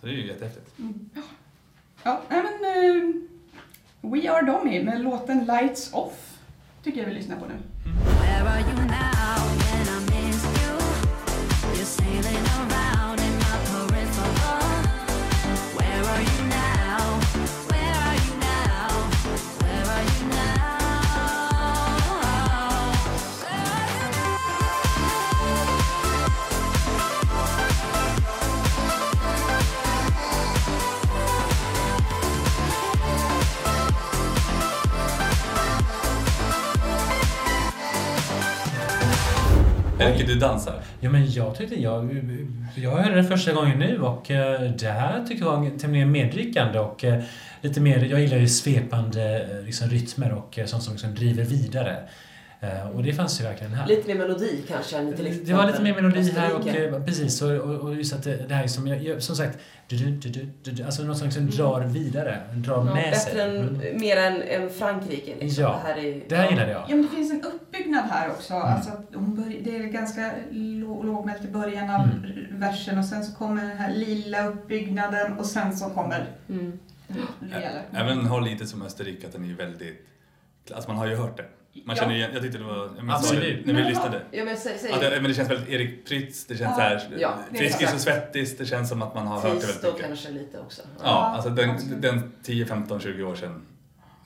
Så 0.00 0.06
det 0.06 0.12
är 0.12 0.16
ju 0.16 0.26
jättehäftigt. 0.26 0.70
Ja, 2.02 2.20
nej 2.28 2.42
men 2.42 2.54
eh, 2.64 4.10
We 4.10 4.30
Are 4.32 4.46
Domi 4.46 4.82
med 4.84 5.00
låten 5.00 5.44
Lights 5.44 5.92
Off 5.94 6.38
tycker 6.84 7.00
jag 7.00 7.06
vi 7.08 7.14
lyssnar 7.14 7.36
på 7.36 7.46
nu. 7.46 7.54
Where 8.20 8.42
Erke, 40.02 40.24
du 40.26 40.34
dansar. 40.34 40.74
Ja, 41.00 41.10
men 41.10 41.32
jag 41.32 41.56
tyckte 41.56 41.82
jag... 41.82 42.22
Jag 42.74 42.90
hörde 42.90 43.14
det 43.14 43.24
första 43.24 43.52
gången 43.52 43.78
nu 43.78 44.00
och 44.00 44.30
eh, 44.30 44.60
det 44.60 44.88
här 44.88 45.24
tycker 45.24 45.44
jag 45.44 45.56
var 45.56 45.78
tämligen 45.78 46.10
medryckande 46.10 46.78
och 46.78 47.04
eh, 47.04 47.22
lite 47.60 47.80
mer... 47.80 48.04
Jag 48.04 48.20
gillar 48.20 48.36
ju 48.36 48.48
svepande 48.48 49.48
eh, 49.50 49.66
liksom, 49.66 49.88
rytmer 49.88 50.32
och 50.32 50.58
sånt 50.66 50.82
som 50.82 50.92
liksom 50.92 51.14
driver 51.14 51.44
vidare. 51.44 51.96
Eh, 52.64 52.90
Och 52.90 53.02
det 53.02 53.12
fanns 53.12 53.40
ju 53.40 53.44
verkligen 53.44 53.72
här. 53.74 53.86
Lite 53.86 54.08
mer 54.08 54.14
melodi 54.14 54.64
kanske 54.68 54.98
än 54.98 55.16
till 55.16 55.26
exempel 55.26 55.46
Det 55.48 55.54
var 55.54 55.66
lite 55.66 55.82
mer 55.82 55.94
melodi 56.02 56.30
här 56.30 56.54
och 56.54 56.68
eh, 56.68 57.04
precis 57.04 57.42
och, 57.42 57.50
och, 57.50 57.74
och 57.80 57.94
just 57.94 58.12
att 58.14 58.22
det, 58.24 58.36
det 58.48 58.54
här 58.54 58.64
är 58.64 58.68
som, 58.68 58.86
jag, 58.86 59.22
som 59.22 59.36
sagt, 59.36 59.58
du, 59.88 59.96
du, 59.96 60.10
du, 60.10 60.28
du, 60.28 60.48
du, 60.62 60.70
du, 60.70 60.82
alltså 60.84 61.02
något 61.02 61.18
som 61.18 61.26
liksom 61.26 61.50
drar 61.50 61.80
vidare, 61.80 62.40
drar 62.54 62.74
Mm. 62.80 62.86
Ja, 62.88 62.94
med 62.94 63.16
sig. 63.16 63.34
bättre 63.34 63.42
än, 63.50 63.68
Mm. 63.68 64.00
mer 64.00 64.16
än, 64.16 64.42
än 64.42 64.70
Frankrike. 64.70 65.34
Liksom. 65.40 65.62
Ja, 65.64 65.80
det 65.84 65.88
här, 65.92 65.98
är, 66.04 66.22
Det 66.28 66.36
här 66.36 66.50
gillade 66.50 66.70
jag. 66.70 66.80
Ja, 66.88 66.94
men 66.96 67.02
det 67.02 67.08
finns 67.08 67.32
en 67.32 67.42
uppbyggnad 67.42 68.04
här 68.10 68.30
också. 68.30 68.54
Mm. 68.54 68.66
Alltså 68.68 68.90
det 69.64 69.76
är 69.76 69.82
ganska 69.82 70.30
lå- 70.50 71.04
lågmält 71.06 71.44
i 71.44 71.48
början 71.48 71.90
av 71.90 72.00
Mm. 72.02 72.60
versen 72.60 72.98
och 72.98 73.04
sen 73.04 73.24
så 73.24 73.34
kommer 73.36 73.62
den 73.68 73.76
här 73.78 73.94
lilla 73.94 74.46
uppbyggnaden 74.48 75.32
och 75.38 75.46
sen 75.46 75.76
så 75.76 75.90
kommer 75.90 76.26
Mm. 76.48 76.78
den 77.08 77.50
rejäla. 77.50 77.80
Även 77.94 78.26
har 78.26 78.40
lite 78.40 78.66
som 78.66 78.82
Österrike, 78.82 79.26
att 79.26 79.32
den 79.32 79.50
är 79.50 79.54
väldigt... 79.54 80.06
Alltså 80.74 80.90
man 80.90 80.98
har 80.98 81.06
ju 81.06 81.16
hört 81.16 81.36
det. 81.36 81.44
Man 81.74 81.96
Ja. 81.96 82.02
känner 82.02 82.14
igen, 82.14 82.30
jag 82.32 82.42
tyckte 82.42 82.58
det 82.58 82.64
var... 82.64 82.90
Jag 82.96 83.04
minns 83.04 83.16
Absolut. 83.18 83.66
När 83.66 83.74
vi 83.74 83.82
lyssnade. 83.82 84.22
Ja, 84.30 84.44
men 84.44 84.56
säg, 84.56 84.78
säg. 84.78 84.90
Ja, 84.90 85.10
det, 85.10 85.10
men 85.20 85.24
det 85.30 85.34
känns 85.34 85.50
väldigt 85.50 85.68
Erik 85.68 86.04
Prytz, 86.08 86.46
det 86.46 86.56
känns 86.56 86.70
Ja, 86.70 86.74
så 86.76 86.80
här 86.80 87.08
ja, 87.18 87.34
det 87.50 87.58
Friskis 87.58 87.94
och 87.94 88.00
Svettis, 88.00 88.56
det 88.58 88.66
känns 88.66 88.88
som 88.88 89.02
att 89.02 89.14
man 89.14 89.26
har 89.26 89.34
hört 89.40 89.42
det 89.60 89.66
väldigt 89.66 89.82
mycket. 89.82 90.06
kanske 90.06 90.30
lite 90.30 90.60
också. 90.60 90.82
Ja, 91.02 91.08
alltså 91.34 91.50
den, 91.50 92.00
den 92.00 92.32
10, 92.42 92.66
15, 92.66 93.00
20 93.00 93.22
år 93.22 93.34
sedan 93.34 93.62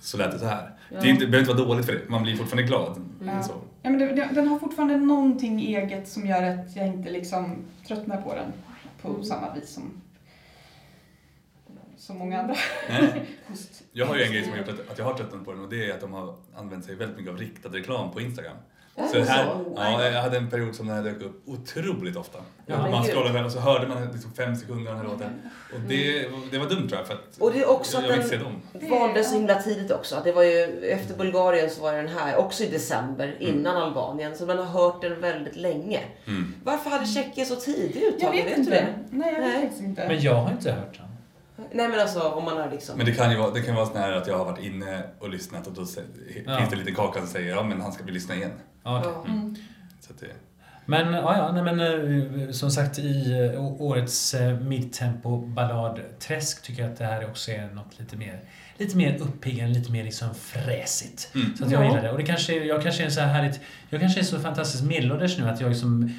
så 0.00 0.16
lät 0.16 0.32
det 0.32 0.38
så 0.38 0.46
här. 0.46 0.70
Ja. 0.90 1.00
Det, 1.00 1.08
inte, 1.08 1.24
det 1.24 1.30
behöver 1.30 1.50
inte 1.50 1.62
vara 1.62 1.68
dåligt 1.68 1.86
för 1.86 1.92
det, 1.92 2.00
man 2.08 2.22
blir 2.22 2.36
fortfarande 2.36 2.62
glad. 2.68 3.08
Ja. 3.26 3.42
Så. 3.42 3.52
Ja, 3.82 3.90
men 3.90 3.98
det, 3.98 4.06
det, 4.06 4.28
den 4.32 4.48
har 4.48 4.58
fortfarande 4.58 4.96
någonting 4.96 5.60
eget 5.60 6.08
som 6.08 6.26
gör 6.26 6.42
att 6.42 6.76
jag 6.76 6.86
inte 6.86 7.10
liksom 7.10 7.56
tröttnar 7.88 8.22
på 8.22 8.34
den 8.34 8.52
på 9.02 9.08
Mm. 9.08 9.24
samma 9.24 9.54
vis 9.54 9.74
som, 9.74 10.02
som 12.06 12.18
många 12.18 12.40
andra. 12.40 12.54
Jag 13.92 14.06
har 14.06 14.16
ju 14.16 14.22
en 14.22 14.32
grej 14.32 14.42
som 14.42 14.52
har 14.52 14.58
gjort 14.58 14.68
att, 14.68 14.90
att 14.92 14.98
jag 14.98 15.04
har 15.04 15.14
tröttnat 15.14 15.44
på 15.44 15.52
den 15.52 15.60
och 15.64 15.68
det 15.70 15.90
är 15.90 15.94
att 15.94 16.00
de 16.00 16.12
har 16.12 16.34
använt 16.56 16.84
sig 16.84 16.94
väldigt 16.94 17.16
mycket 17.16 17.32
av 17.32 17.38
riktad 17.38 17.68
reklam 17.68 18.10
på 18.12 18.20
Instagram. 18.20 18.56
Är 18.98 19.06
Så 19.06 19.20
här, 19.20 19.44
så? 19.44 19.72
ja, 19.76 20.02
jag 20.08 20.22
hade 20.22 20.36
en 20.36 20.50
period 20.50 20.74
som 20.74 20.86
den 20.86 20.96
här 20.96 21.02
dök 21.04 21.22
upp 21.22 21.42
otroligt 21.46 22.16
ofta. 22.16 22.38
Ja, 22.66 22.90
man 22.90 23.04
scrollade 23.04 23.44
och 23.44 23.52
så 23.52 23.58
hörde 23.60 23.86
man 23.88 24.08
liksom 24.12 24.32
fem 24.32 24.56
sekunder 24.56 24.90
av 24.92 24.96
den 24.98 25.06
här 25.06 25.12
låten. 25.12 25.30
Och 25.74 25.80
det, 25.88 26.28
det 26.50 26.58
var 26.58 26.66
dumt 26.68 26.88
tror 26.88 26.98
jag 26.98 27.06
för 27.06 27.14
att 27.14 27.38
Och 27.38 27.52
det 27.52 27.60
är 27.60 27.70
också 27.70 27.96
jag, 27.96 28.04
att 28.04 28.08
jag 28.10 28.16
vill 28.16 28.30
den- 28.30 28.38
se 28.38 28.44
dem. 28.44 28.62
Det- 28.72 28.86
valde 28.90 29.24
så 29.24 29.34
himla 29.34 29.62
tidigt 29.62 29.90
också. 29.90 30.20
Det 30.24 30.32
var 30.32 30.42
ju, 30.42 30.62
efter 30.90 31.14
Bulgarien 31.16 31.70
så 31.70 31.82
var 31.82 31.92
den 31.92 32.08
här 32.08 32.36
också 32.36 32.64
i 32.64 32.66
december, 32.68 33.36
innan 33.40 33.76
Albanien. 33.76 34.36
Så 34.36 34.46
man 34.46 34.58
har 34.58 34.64
hört 34.64 35.02
den 35.02 35.20
väldigt 35.20 35.56
länge. 35.56 36.00
Mm. 36.26 36.54
Varför 36.64 36.90
hade 36.90 37.06
Tjeckien 37.06 37.46
så 37.46 37.56
tidig 37.56 38.02
Jag 38.02 38.14
uttagning? 38.14 38.44
vet 38.44 38.54
du 38.54 38.60
inte. 38.60 38.70
det? 38.70 38.94
Nej, 39.10 39.32
jag 39.34 39.40
vet 39.40 39.70
Nej. 39.78 39.88
inte. 39.88 40.08
Men 40.08 40.20
jag 40.20 40.34
har 40.34 40.50
inte 40.50 40.72
hört 40.72 40.98
den. 40.98 41.05
Nej 41.72 41.88
men 41.88 42.00
alltså 42.00 42.20
om 42.20 42.44
man 42.44 42.56
har 42.56 42.70
liksom... 42.70 42.96
Men 42.96 43.06
det 43.06 43.12
kan 43.12 43.30
ju 43.30 43.36
vara, 43.36 43.50
det 43.50 43.62
kan 43.62 43.74
vara 43.74 43.86
sån 43.86 43.96
här 43.96 44.12
att 44.12 44.26
jag 44.26 44.38
har 44.38 44.44
varit 44.44 44.64
inne 44.64 45.02
och 45.18 45.30
lyssnat 45.30 45.66
och 45.66 45.72
då 45.72 45.84
se- 45.86 46.00
Ja. 46.46 46.56
finns 46.58 46.70
det 46.70 46.74
en 46.74 46.78
liten 46.78 46.94
kaka 46.94 47.18
som 47.18 47.28
säger 47.28 47.50
ja 47.50 47.62
men 47.62 47.80
han 47.80 47.92
ska 47.92 48.04
vi 48.04 48.12
lyssna 48.12 48.34
igen. 48.34 48.52
Okej. 48.82 49.10
Ja. 49.14 49.24
Mm. 49.28 49.56
Så 50.00 50.12
att 50.12 50.20
det, 50.20 50.26
Men 50.86 51.12
ja, 51.14 51.36
ja 51.36 51.52
nej, 51.62 51.74
men 51.74 51.80
eh, 52.44 52.50
som 52.50 52.70
sagt 52.70 52.98
i 52.98 53.32
eh, 53.54 53.64
årets 53.82 54.34
eh, 54.34 54.58
midtempo 54.60 55.36
balladträsk 55.46 56.62
tycker 56.62 56.82
jag 56.82 56.92
att 56.92 56.98
det 56.98 57.04
här 57.04 57.24
också 57.30 57.50
är 57.50 57.70
något 57.74 57.98
lite 57.98 58.16
mer 58.16 58.40
Lite 58.78 58.96
mer 58.96 59.18
uppiggande, 59.20 59.78
lite 59.78 59.92
mer 59.92 60.04
liksom 60.04 60.34
fräsigt. 60.34 61.30
Mm. 61.34 61.56
Så 61.56 61.64
att 61.64 61.70
jag 61.70 61.82
Ja. 61.84 61.88
gillar 61.88 62.02
det. 62.02 62.10
Och 62.10 62.18
det 62.18 62.24
kanske, 62.24 62.54
är- 62.60 62.64
jag 62.64 62.82
kanske 62.82 63.04
är 63.04 63.10
så 63.10 63.20
här 63.20 63.28
härligt, 63.34 63.60
jag 63.90 64.00
kanske 64.00 64.20
är 64.20 64.24
så 64.24 64.38
fantastiskt 64.40 64.84
medelålders 64.84 65.38
nu 65.38 65.48
att 65.48 65.60
jag 65.60 65.68
liksom 65.68 66.10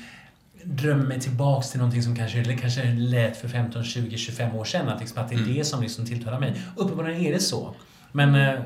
drömmer 0.69 1.05
mig 1.05 1.19
tillbaks 1.21 1.69
till 1.71 1.79
någonting 1.79 2.03
som 2.03 2.15
kanske, 2.15 2.39
eller 2.39 2.53
kanske 2.57 2.83
lät 2.93 3.37
för 3.37 3.47
15, 3.47 3.83
20, 3.83 4.17
25 4.17 4.55
år 4.55 4.65
sedan. 4.65 4.89
Att, 4.89 4.99
liksom, 4.99 5.21
att 5.23 5.29
det 5.29 5.35
är 5.35 5.39
Mm. 5.39 5.53
det 5.53 5.63
som 5.65 5.81
liksom 5.81 6.05
tilltalar 6.05 6.39
mig. 6.39 6.61
Uppenbarligen 6.75 7.21
är 7.21 7.33
det 7.33 7.39
så. 7.39 7.73
Men 8.11 8.35
eh, 8.35 8.59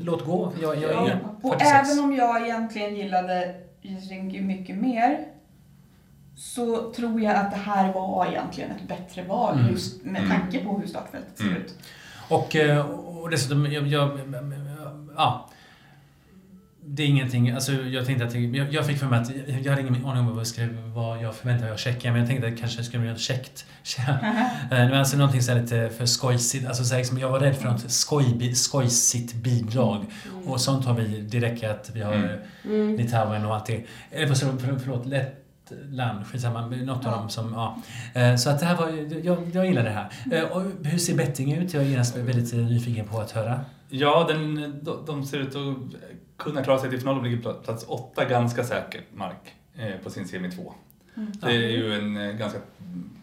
låt 0.00 0.24
gå. 0.24 0.52
Jag, 0.62 0.76
jag 0.82 0.90
är 0.90 0.94
Ja, 1.10 1.14
och 1.42 1.52
46. 1.52 1.72
även 1.92 2.04
om 2.04 2.16
jag 2.16 2.42
egentligen 2.42 2.96
gillade 2.96 3.54
Ringy 4.10 4.40
mycket 4.40 4.76
mer 4.76 5.18
så 6.36 6.92
tror 6.92 7.20
jag 7.20 7.36
att 7.36 7.50
det 7.50 7.56
här 7.56 7.92
var 7.92 8.26
egentligen 8.26 8.70
ett 8.70 8.88
bättre 8.88 9.22
val 9.22 9.58
Mm. 9.58 9.72
just 9.72 10.04
med 10.04 10.22
Mm. 10.22 10.30
tanke 10.40 10.64
på 10.64 10.78
hur 10.78 10.86
startfältet 10.86 11.38
ser 11.38 11.44
Mm. 11.44 11.56
ut. 11.56 11.74
Och, 12.28 12.56
eh, 12.56 12.86
och 12.90 13.30
dessutom, 13.30 13.72
jag, 13.72 13.86
jag, 13.86 14.20
ja. 15.16 15.50
Det 16.88 17.02
är 17.02 17.06
ingenting, 17.06 17.50
alltså 17.50 17.72
jag 17.72 18.06
tänkte 18.06 18.24
att, 18.24 18.34
jag, 18.34 18.72
jag 18.72 18.86
fick 18.86 18.98
för 18.98 19.06
mig 19.06 19.20
att, 19.20 19.30
jag 19.64 19.70
hade 19.72 19.80
ingen 19.88 20.06
aning 20.06 20.20
om 20.20 20.26
vad 20.26 20.38
jag, 20.38 20.46
skrev, 20.46 20.78
vad 20.94 21.22
jag 21.22 21.34
förväntade 21.34 21.64
mig 21.64 21.72
av 21.72 21.76
Tjeckien, 21.76 22.12
men 22.12 22.20
jag 22.22 22.28
tänkte 22.28 22.46
att 22.46 22.54
det 22.54 22.60
kanske 22.60 22.82
skulle 22.84 23.00
bli 23.00 23.10
något 23.10 23.20
käckt. 23.20 23.66
Men 24.70 24.94
alltså 24.94 25.16
någonting 25.16 25.42
så 25.42 25.54
lite 25.54 25.90
för 25.98 26.06
skojsigt, 26.06 26.66
alltså 26.66 26.84
så 26.84 26.94
här, 26.94 26.98
liksom, 27.00 27.18
jag 27.18 27.30
var 27.30 27.40
rädd 27.40 27.56
för 27.56 27.68
något 27.68 27.90
skoj, 27.90 28.54
skojsigt 28.54 29.34
bidrag. 29.34 30.04
Och 30.46 30.60
sånt 30.60 30.84
har 30.84 30.94
vi, 30.94 31.20
det 31.20 31.40
räcker 31.40 31.68
att 31.70 31.90
vi 31.94 32.02
har 32.02 32.14
Mm. 32.14 32.30
Mm. 32.64 32.96
Litauen 32.96 33.46
och 33.46 33.54
allt 33.54 33.66
det. 33.66 33.84
Eller 34.10 34.26
för, 34.26 34.34
för, 34.58 34.78
förlåt, 34.78 35.06
Lettland, 35.06 36.26
skitsamma, 36.26 36.66
något 36.66 37.06
av 37.06 37.12
Ja. 37.12 37.18
dem 37.18 37.28
som, 37.30 37.52
ja. 37.52 37.82
Eh, 38.20 38.36
Så 38.36 38.50
att 38.50 38.60
det 38.60 38.66
här 38.66 38.76
var, 38.76 38.88
jag, 39.24 39.38
jag 39.52 39.66
gillar 39.66 39.84
det 39.84 39.90
här. 39.90 40.08
Eh, 40.32 40.42
Och 40.44 40.62
hur 40.84 40.98
ser 40.98 41.16
betting 41.16 41.52
ut? 41.52 41.74
Jag 41.74 41.82
är 41.82 41.86
genast 41.88 42.16
väldigt 42.16 42.52
eh, 42.52 42.58
nyfiken 42.58 43.06
på 43.06 43.20
att 43.20 43.30
höra. 43.30 43.60
Ja, 43.88 44.24
den, 44.28 44.54
de, 44.82 45.04
de 45.06 45.24
ser 45.24 45.38
ut 45.38 45.48
att 45.56 46.00
kunna 46.36 46.64
klara 46.64 46.78
sig 46.78 46.90
till 46.90 46.98
final 46.98 47.16
och 47.18 47.24
ligger 47.24 47.42
på 47.42 47.52
plats 47.54 47.84
åtta 47.88 48.24
ganska 48.24 48.64
säker 48.64 49.00
mark 49.14 49.54
eh, 49.78 49.96
på 50.04 50.10
sin 50.10 50.28
semi 50.28 50.50
2. 50.50 50.72
Mm. 51.16 51.32
Det 51.40 51.46
är 51.46 51.52
ju 51.70 51.94
en 51.94 52.16
eh, 52.16 52.32
ganska, 52.36 52.58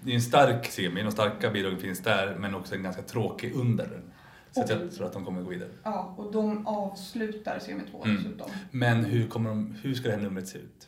det 0.04 0.12
är 0.12 0.16
en 0.16 0.22
stark 0.22 0.66
semi, 0.66 1.02
de 1.04 1.12
starka 1.12 1.50
bidragen 1.50 1.80
finns 1.80 2.00
där 2.00 2.36
men 2.40 2.56
också 2.56 2.76
en 2.76 2.84
ganska 2.84 3.02
tråkig 3.02 3.54
under 3.56 3.84
den. 3.86 4.12
Så 4.52 4.62
att 4.62 4.70
jag 4.70 4.92
tror 4.96 5.06
att 5.08 5.14
de 5.14 5.26
kommer 5.26 5.42
gå 5.42 5.50
vidare. 5.50 5.70
Ja, 5.84 6.14
och 6.18 6.32
de 6.32 6.68
avslutar 6.68 7.60
semi 7.60 7.82
2 7.92 8.04
Mm. 8.04 8.18
dessutom. 8.18 8.50
Men 8.72 9.06
hur, 9.06 9.28
kommer 9.28 9.50
de, 9.50 9.76
hur 9.84 9.94
ska 9.94 10.08
det 10.10 10.16
här 10.16 10.22
numret 10.22 10.48
se 10.48 10.58
ut? 10.58 10.88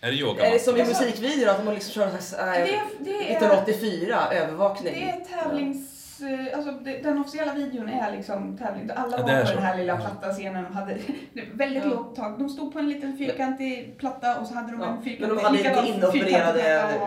Är 0.00 0.10
det 0.10 0.16
yoga? 0.16 0.46
Är 0.46 0.50
det 0.52 0.58
som 0.58 0.76
i 0.76 0.80
Alltså- 0.80 1.02
musikvideor 1.04 1.48
att 1.50 1.64
de 1.66 1.74
liksom 1.74 1.92
kör 1.92 2.04
en 2.04 2.10
slags 2.10 2.32
äh, 2.32 2.46
Det, 2.46 2.80
det, 3.00 3.10
är, 3.32 3.36
1984 3.36 4.28
övervakning? 4.32 4.92
det 4.94 5.10
är 5.10 5.20
tävlings... 5.42 5.93
eh, 6.24 6.56
Alltså, 6.58 6.70
den 7.02 7.18
officiella 7.18 7.54
videon 7.54 7.88
är 7.88 8.12
liksom 8.16 8.56
tävling. 8.58 8.90
Alla 8.96 9.16
Ja, 9.18 9.22
var 9.22 9.30
är 9.30 9.40
på 9.40 9.46
så. 9.46 9.54
den 9.54 9.62
här 9.62 9.76
lilla 9.78 9.92
Ja. 9.92 9.98
platta 10.00 10.32
scenen 10.32 10.66
och 10.66 10.72
hade 10.74 10.96
väldigt 11.54 11.84
Ja. 11.84 11.90
lågt 11.90 12.16
tak. 12.16 12.38
De 12.38 12.48
stod 12.48 12.72
på 12.72 12.78
en 12.78 12.88
liten 12.88 13.16
fyrkantig 13.18 13.94
platta 13.98 14.38
och 14.40 14.46
så 14.46 14.54
hade 14.54 14.72
de 14.72 14.80
Ja, 14.80 14.86
en 14.86 14.94
Men 14.94 15.02
fyrkantig... 15.04 15.36
de 15.36 15.44
hade 15.44 15.58
inte 15.88 15.90
inopererade, 16.18 16.62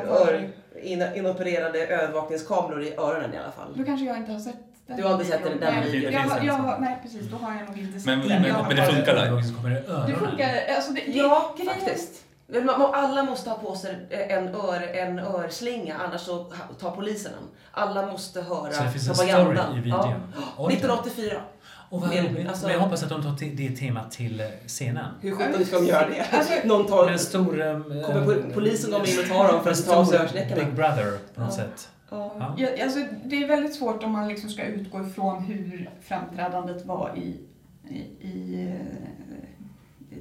ör, 0.10 0.50
in, 0.84 1.04
inopererade 1.16 1.80
övervakningskameror 1.88 2.84
i 2.84 2.94
öronen 2.98 3.34
i 3.34 3.38
alla 3.38 3.52
fall. 3.52 3.74
Då 3.76 3.84
kanske 3.84 4.06
jag 4.06 4.18
inte 4.18 4.32
har 4.32 4.40
sett 4.40 4.56
den. 4.88 4.98
Du 4.98 5.04
har 5.04 5.14
inte 5.14 5.26
sett 5.26 5.44
den 5.44 5.58
Nej, 5.60 5.92
videon? 5.92 6.14
jag, 6.14 6.46
jag, 6.46 6.78
Nej, 6.82 6.98
precis. 7.04 7.28
Då 7.32 7.38
har 7.38 7.54
jag 7.54 7.70
nog 7.70 7.78
inte 7.80 8.00
sett 8.00 8.06
Men- 8.18 8.28
den. 8.28 8.42
men- 8.42 8.52
har 8.52 8.68
men 8.68 8.76
det 8.76 8.84
funkar 8.86 9.16
där? 9.16 9.28
Kommer 9.56 9.70
det 10.08 10.14
funkar. 10.14 10.50
Alltså, 10.76 10.94
det, 10.94 11.02
det, 11.06 11.12
Ja, 11.18 11.54
grejen- 11.58 11.74
faktiskt. 11.74 12.24
Alla 12.94 13.24
måste 13.24 13.50
ha 13.50 13.58
på 13.58 13.76
sig 13.76 14.08
en, 14.10 14.48
ör, 14.48 14.82
en 14.96 15.20
örslinga, 15.20 15.96
annars 16.08 16.22
så 16.22 16.44
tar 16.80 16.92
polisen 16.92 17.32
den. 17.32 17.50
Alla 17.72 18.06
måste 18.12 18.42
höra 18.42 18.72
Så 18.72 18.84
det 18.84 18.92
finns 18.92 19.10
en 19.10 19.16
story 19.16 19.58
i 19.78 19.82
videon? 19.82 20.00
Ja. 20.36 20.42
Oj. 20.58 20.74
1984. 20.74 21.42
Och 21.90 22.02
vad 22.02 22.10
roligt. 22.16 22.48
alltså- 22.48 22.66
Men 22.66 22.74
jag 22.76 22.82
hoppas 22.82 23.04
att 23.04 23.10
de 23.10 23.22
tar 23.24 23.56
det 23.56 23.70
temat 23.70 24.12
till 24.12 24.40
eh, 24.40 24.46
scenen. 24.68 25.06
Hur 25.22 25.36
sjutton 25.36 25.66
ska 25.66 25.80
de 25.80 25.86
göra 25.86 26.10
det? 26.10 26.38
Alltså- 26.38 26.54
Någon 26.64 26.86
tar... 26.88 27.08
en 27.10 27.20
stor... 27.20 27.62
eh, 27.62 27.74
Kommer 27.80 28.26
po- 28.26 28.54
polisen 28.54 28.92
komma 28.92 29.06
in 29.06 29.20
och 29.20 29.28
ta 29.28 29.48
dem 29.52 29.64
för 29.64 29.70
en 29.70 29.74
att 29.76 29.86
ta 29.86 29.96
av 29.96 30.06
sig? 30.06 30.54
Big 30.56 30.74
Brother 30.74 31.18
på 31.36 31.42
något 31.42 31.50
Ja. 31.50 31.64
sätt. 31.64 31.90
Ja. 32.10 32.32
Ja. 32.40 32.56
Ja, 32.58 32.84
alltså, 32.84 33.00
det 33.26 33.44
är 33.44 33.48
väldigt 33.48 33.76
svårt 33.76 34.04
om 34.04 34.12
man 34.12 34.28
liksom 34.28 34.50
ska 34.50 34.64
utgå 34.64 35.02
ifrån 35.08 35.44
hur 35.44 35.90
framträdandet 36.02 36.86
var 36.86 37.14
i, 37.18 37.40
i, 37.90 37.98
i 38.28 38.74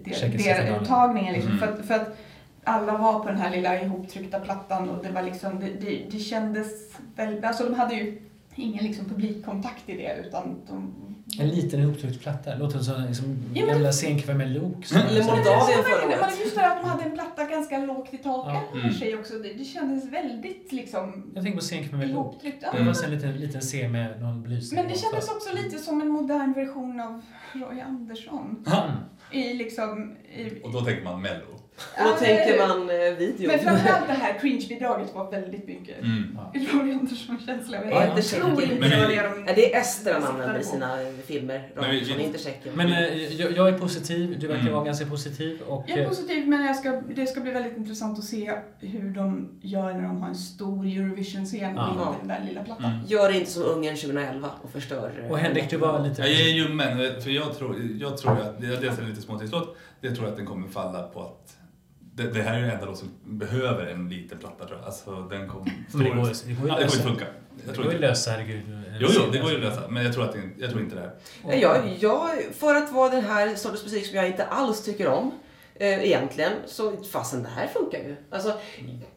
finalen. 0.05 0.83
uttagningen. 0.83 1.35
Liksom. 1.35 1.53
Mm. 1.53 1.61
För, 1.61 1.73
att, 1.73 1.87
för 1.87 1.95
att 1.95 2.19
alla 2.65 2.99
var 2.99 3.21
på 3.21 3.29
den 3.29 3.41
här 3.41 3.51
lilla 3.51 3.83
ihoptryckta 3.83 4.41
plattan 4.41 4.91
och 4.91 5.05
det 5.05 5.11
var 5.11 5.23
liksom, 5.23 5.61
det, 5.61 5.67
det, 5.81 6.03
det 6.11 6.19
kändes 6.19 6.69
väldigt, 7.17 7.45
alltså 7.45 7.65
de 7.65 7.75
hade 7.75 7.95
ju 7.95 8.23
ingen 8.57 8.85
liksom 8.85 9.05
publikkontakt 9.09 9.88
i 9.88 9.97
det 9.97 10.16
utan 10.27 10.61
de... 10.69 10.95
En 11.40 11.49
liten 11.49 11.81
ihoptryckt 11.81 12.21
platta. 12.23 12.55
Låter 12.55 12.79
som 12.79 13.05
liksom, 13.05 13.38
Ja, 13.55 13.66
men- 13.66 13.75
gamla 13.75 13.92
scenkväll 13.92 14.37
med 14.37 14.51
Lok. 14.51 14.87
som- 14.87 14.99
Eller 15.01 15.23
som- 15.23 15.37
Moldavien 15.37 15.83
förra 15.85 16.07
året. 16.25 16.40
just 16.45 16.55
det 16.57 16.66
att 16.73 16.83
de 16.83 16.88
hade 16.88 17.05
en 17.05 17.12
platta 17.12 17.45
ganska 17.45 17.79
lågt 17.79 18.14
i 18.14 18.16
tak 18.16 18.47
Ja. 18.73 18.79
Mm. 18.81 18.92
sig 18.92 19.14
också. 19.19 19.35
Det, 19.35 19.53
det 19.53 19.64
kändes 19.64 20.05
väldigt 20.12 20.73
liksom 20.73 21.31
Jag 21.35 21.42
tänker 21.45 21.59
på 21.59 21.64
scenkväll 21.64 21.99
med 21.99 22.11
Lok. 22.11 22.42
Det 22.42 22.53
var 22.73 23.05
en 23.05 23.11
liten, 23.11 23.33
liten 23.37 23.61
scen 23.61 23.92
med 23.92 24.21
någon 24.23 24.42
belysning. 24.42 24.81
Men 24.83 24.92
det 24.92 24.99
kändes 24.99 25.29
också 25.29 25.55
lite 25.57 25.79
som 25.79 26.01
en 26.01 26.09
modern 26.09 26.53
version 26.53 27.01
av 27.01 27.23
Roy 27.53 27.81
Andersson. 27.81 28.64
Mm. 28.66 28.97
I 29.33 29.55
liksom... 29.55 30.16
I, 30.37 30.62
Och 30.64 30.73
då 30.73 30.81
tänker 30.81 31.05
man 31.05 31.23
mello. 31.23 31.47
Och 31.77 32.05
då 32.05 32.11
Ja, 32.11 32.17
tänker 32.19 32.69
man 32.69 32.91
eh, 32.91 32.97
video. 33.19 33.47
Men 33.49 33.59
framförallt 33.59 34.07
det 34.07 34.12
här 34.12 34.39
cringe-bidraget 34.41 35.15
var 35.15 35.31
väldigt 35.31 35.67
mycket 35.69 35.99
Mm. 36.03 36.39
Roy 36.73 36.93
Andersson-känsla. 36.93 37.77
Ja, 37.85 37.91
Jag 37.91 38.09
inte 38.09 38.23
Tjeckien. 38.23 38.51
inte 38.51 38.79
Men 38.81 38.91
det. 38.91 39.15
Ja, 39.15 39.53
är 39.77 39.81
Ester 39.81 40.12
han 40.15 40.25
använder 40.25 40.61
i 40.61 40.65
sina 40.65 40.97
filmer. 41.27 41.69
Men 41.75 41.91
vi- 41.91 42.01
vi- 42.01 42.23
inte. 42.25 42.39
Men 42.75 42.93
eh, 42.93 43.33
jag, 43.41 43.53
jag 43.53 43.69
är 43.69 43.79
positiv, 43.79 44.39
du 44.41 44.47
verkar 44.47 44.61
Mm. 44.61 44.75
vara 44.75 44.85
ganska 44.85 45.07
positiv. 45.07 45.61
Och, 45.67 45.85
Jag 45.89 45.99
är 45.99 46.03
eh, 46.03 46.09
positiv 46.09 46.49
men 46.49 46.65
jag 46.67 46.77
ska, 46.77 46.91
det 47.17 47.27
ska 47.27 47.41
bli 47.41 47.53
väldigt 47.53 47.77
intressant 47.77 48.19
att 48.19 48.25
se 48.25 48.53
hur 48.81 49.11
de 49.11 49.49
gör 49.62 49.93
när 49.95 50.03
de 50.03 50.21
har 50.23 50.29
en 50.29 50.35
stor 50.35 50.87
Eurovision-scen 50.87 51.73
Ja. 51.77 51.87
och 51.91 51.93
inte 52.07 52.19
den 52.19 52.29
där 52.29 52.45
lilla 52.49 52.65
plattan. 52.65 52.85
Mm. 52.93 53.07
Gör 53.07 53.35
inte 53.35 53.51
som 53.51 53.62
Ungern 53.62 53.97
2011 53.97 54.51
och 54.62 54.71
förstör. 54.71 55.12
eh, 55.25 55.31
och 55.31 55.39
Henrik, 55.39 55.71
du 55.71 55.77
var 55.77 56.09
lite... 56.09 56.23
Jag 56.23 56.31
är 56.31 56.49
ljummen, 56.55 57.23
för 57.23 57.31
jag 57.31 57.59
tror, 57.59 57.77
jag 58.01 58.19
tror 58.19 58.33
att, 58.33 58.61
det 58.61 58.67
är 58.67 58.81
dels 58.81 58.99
en 58.99 59.09
lite 59.09 59.23
småtidslåt, 59.23 59.77
det 60.01 60.11
tror 60.11 60.25
jag 60.25 60.31
att 60.31 60.37
den 60.37 60.47
kommer 60.47 60.69
falla 60.69 61.03
på 61.03 61.21
att 61.23 61.57
det, 62.17 62.31
det 62.31 62.43
här 62.43 62.57
är 62.57 62.61
den 62.61 62.71
enda 62.71 62.87
låt 62.87 62.99
som 62.99 63.11
behöver 63.25 63.87
en 63.87 64.09
liten 64.09 64.39
platta 64.39 64.67
tror 64.67 64.79
jag. 64.79 64.87
Alltså 64.87 65.11
den 65.31 65.49
kommer... 65.49 65.73
Men 65.93 66.05
det 66.05 66.11
går, 66.11 66.17
det 66.17 66.21
går 66.21 66.29
ju 66.49 66.55
det 66.55 66.57
kommer 66.57 66.81
lösa. 66.81 66.97
inte 66.97 67.09
funka. 67.09 67.27
Jag 67.67 67.75
Det 67.75 67.83
går 67.83 67.85
ju 67.85 67.97
inte. 67.97 68.07
lösa, 68.09 68.31
herregud. 68.31 68.63
Jo, 69.01 69.09
jo, 69.15 69.23
det 69.33 69.39
går 69.39 69.51
ju 69.51 69.57
att 69.57 69.63
lösa. 69.63 69.89
Men 69.89 70.05
jag 70.05 70.15
tror, 70.15 70.25
att 70.25 70.33
det, 70.33 70.41
jag 70.59 70.71
tror 70.71 70.83
inte 70.83 70.95
det 70.95 71.01
här. 71.01 71.57
Jag, 71.57 71.97
jag, 72.01 72.31
för 72.55 72.75
att 72.75 72.93
vara 72.93 73.11
den 73.11 73.25
här 73.25 73.55
sortens 73.55 73.83
musik 73.85 74.07
som 74.07 74.17
jag 74.17 74.27
inte 74.27 74.45
alls 74.45 74.85
tycker 74.85 75.09
om 75.09 75.33
eh, 75.75 76.05
egentligen, 76.05 76.53
så 76.67 76.97
fasen 76.97 77.43
det 77.43 77.49
här 77.49 77.67
funkar 77.67 77.99
ju. 77.99 78.17
Alltså, 78.31 78.53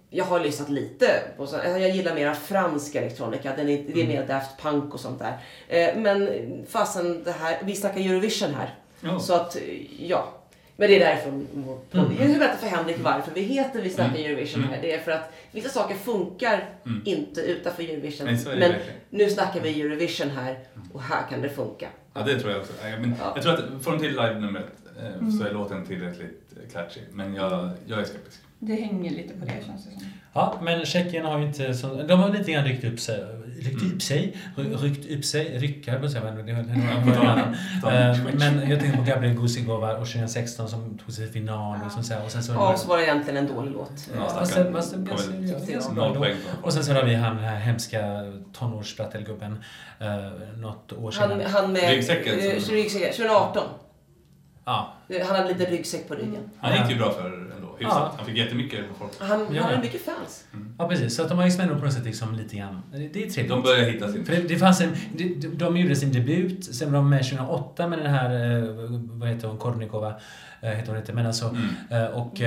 jag 0.09 0.25
har 0.25 0.39
lyssnat 0.39 0.69
lite 0.69 1.21
på 1.37 1.47
så, 1.47 1.55
alltså, 1.55 1.77
jag 1.77 1.89
gillar 1.89 2.15
mera 2.15 2.35
fransk 2.35 2.95
elektronika, 2.95 3.53
den 3.55 3.69
är, 3.69 3.85
det 3.93 4.01
är 4.01 4.07
mer 4.07 4.27
Daft 4.27 4.61
Punk 4.61 4.93
och 4.93 4.99
sånt 4.99 5.19
där. 5.19 5.37
Eh, 5.67 5.95
men 5.97 6.29
fasen 6.69 7.23
det 7.23 7.31
här, 7.31 7.57
vi 7.63 7.75
snackar 7.75 7.99
Eurovision 7.99 8.53
här. 8.53 8.75
Ja. 9.01 9.19
Så 9.19 9.33
att, 9.33 9.57
ja. 9.99 10.38
Men 10.79 10.89
det 10.89 10.95
är 10.95 10.99
därifrån 10.99 11.47
vår 11.53 11.75
podd. 11.91 12.11
Jag 12.19 12.39
berätta 12.39 12.57
för 12.57 12.67
Henrik 12.67 12.97
varför 12.99 13.31
vi 13.33 13.41
heter 13.41 13.81
Vi 13.81 13.89
snackar 13.89 14.15
Mm. 14.19 14.31
Eurovision 14.31 14.63
här. 14.63 14.69
Mm. 14.69 14.81
Det 14.81 14.93
är 14.93 14.99
för 14.99 15.11
att 15.11 15.33
vissa 15.51 15.69
saker 15.69 15.95
funkar 15.95 16.69
Mm. 16.85 17.01
inte 17.05 17.41
utanför 17.41 17.83
Eurovision. 17.83 18.25
Nej, 18.27 18.35
men 18.45 18.59
verkligen. 18.59 18.79
nu 19.09 19.29
snackar 19.29 19.61
vi 19.61 19.81
Eurovision 19.81 20.29
här 20.29 20.59
och 20.93 21.01
här 21.01 21.21
kan 21.29 21.41
det 21.41 21.49
funka. 21.49 21.87
Ja, 22.13 22.21
det 22.21 22.39
tror 22.39 22.51
jag 22.51 22.61
också. 22.61 22.73
Ja, 22.83 22.97
men 22.99 23.15
Ja. 23.19 23.31
Jag 23.35 23.43
tror 23.43 23.53
att 23.53 23.69
de 23.69 23.79
till 23.99 24.09
live-numret 24.11 24.65
eh, 25.01 25.29
så 25.39 25.45
är 25.45 25.53
låten 25.53 25.85
tillräckligt 25.85 26.53
eh, 26.63 26.73
catchy. 26.73 26.99
Men 27.11 27.35
jag, 27.35 27.69
jag 27.85 27.99
är 27.99 28.03
skeptisk. 28.03 28.39
Det 28.59 28.75
hänger 28.75 29.11
lite 29.11 29.33
på 29.33 29.45
det 29.45 29.51
känns 29.65 29.85
det 29.85 29.91
som. 29.91 30.03
Ja, 30.33 30.59
men 30.61 30.85
Tjeckien 30.85 31.25
har 31.25 31.39
ju 31.39 31.45
inte... 31.45 31.73
Så, 31.73 31.87
de 32.03 32.19
har 32.19 32.29
lite 32.29 32.51
grann 32.51 32.65
ryckt 32.65 32.83
upp 32.83 32.99
sig. 32.99 33.19
Ryckt 33.63 33.81
Mm. 33.81 33.95
upp 33.95 34.01
sig? 34.01 34.37
ry- 34.55 34.75
Ryckt 34.77 35.11
upp 35.11 35.25
sig? 35.25 35.57
Rycka, 35.57 35.91
jag 35.91 36.01
säga, 36.11 36.23
men 36.23 36.35
det 36.35 36.43
ta- 37.81 37.91
Eh, 37.91 38.17
Men 38.39 38.69
jag 38.69 38.79
tänker 38.79 38.97
på 38.97 39.03
Gabriel 39.03 39.35
Gusigova 39.35 39.91
och 39.97 40.05
2016 40.07 40.67
som 40.69 40.97
tog 40.97 41.13
sig 41.13 41.23
till 41.25 41.33
final 41.33 41.79
och, 41.85 41.91
så, 42.05 42.15
och 42.25 42.31
sen 42.31 42.43
så... 42.43 42.53
Ja, 42.53 42.77
så 42.77 42.87
var 42.87 42.97
det 42.97 43.03
egentligen 43.03 43.37
en 43.47 43.55
dålig 43.55 43.71
låt. 43.71 43.91
Ja, 44.15 44.29
stackarn. 44.29 44.45
sen- 44.47 44.73
fast. 44.73 44.95
Och 46.63 46.73
sen 46.73 46.83
så 46.83 46.93
har 46.93 47.03
vi 47.03 47.15
han 47.15 47.35
den 47.35 47.45
här 47.45 47.59
hemska 47.59 48.01
tonårssprattelgubben 48.53 49.63
eh, 49.99 50.07
något 50.57 50.93
år 50.93 51.11
sedan. 51.11 51.31
Han, 51.31 51.41
han 51.51 51.73
med... 51.73 51.89
Ryggsäcken 51.89 52.39
eh, 52.39 52.43
ryggsäcken, 52.69 53.13
2018. 53.13 53.63
Ja, 54.65 54.93
Han 55.27 55.35
hade 55.35 55.47
lite 55.53 55.65
ryggsäck 55.71 56.07
på 56.07 56.13
ryggen. 56.15 56.49
Han 56.59 56.77
gick 56.81 56.89
ju 56.91 56.97
bra 56.97 57.11
för. 57.11 57.45
Hyfsat. 57.79 57.97
Ja. 57.99 58.13
Han 58.17 58.25
fick 58.25 58.37
jättemycket 58.37 58.79
folk. 58.99 59.11
Han, 59.19 59.39
Ja. 59.51 59.61
han 59.61 59.71
hade 59.71 59.83
mycket 59.83 60.05
fans. 60.05 60.45
ja, 60.77 60.87
precis. 60.89 61.15
Så 61.15 61.21
att 61.23 61.29
de 61.29 61.37
har 61.37 61.45
X-Men 61.45 61.69
på 61.79 61.85
något 61.85 61.93
sätt 61.93 62.05
liksom 62.05 62.35
lite 62.35 62.55
grann... 62.55 62.81
Det, 62.91 62.97
är 62.97 63.09
trevligt. 63.29 63.49
De 63.49 63.61
börjar 63.61 63.89
hitta 63.89 64.11
sin... 64.11 64.25
För 64.25 64.35
det, 64.35 64.41
det 64.41 64.57
fanns 64.57 64.81
en, 64.81 64.89
de, 65.15 65.23
de- 65.35 65.47
de 65.47 65.77
gjorde 65.77 65.95
sin 65.95 66.11
debut, 66.11 66.75
sen 66.75 66.91
var 66.91 66.99
de 66.99 67.09
med 67.09 67.23
2008 67.29 67.87
med 67.87 67.99
den 67.99 68.11
här, 68.13 68.57
eh, 68.63 68.69
vad 69.11 69.29
heter 69.29 69.47
hon, 69.47 69.57
Kornikova, 69.57 70.13
eh, 70.61 70.69
heter 70.69 70.87
hon 70.87 70.97
inte, 70.97 71.13
men 71.13 71.25
alltså, 71.25 71.45
Mm. 71.49 72.03
eh, 72.03 72.09
och, 72.09 72.41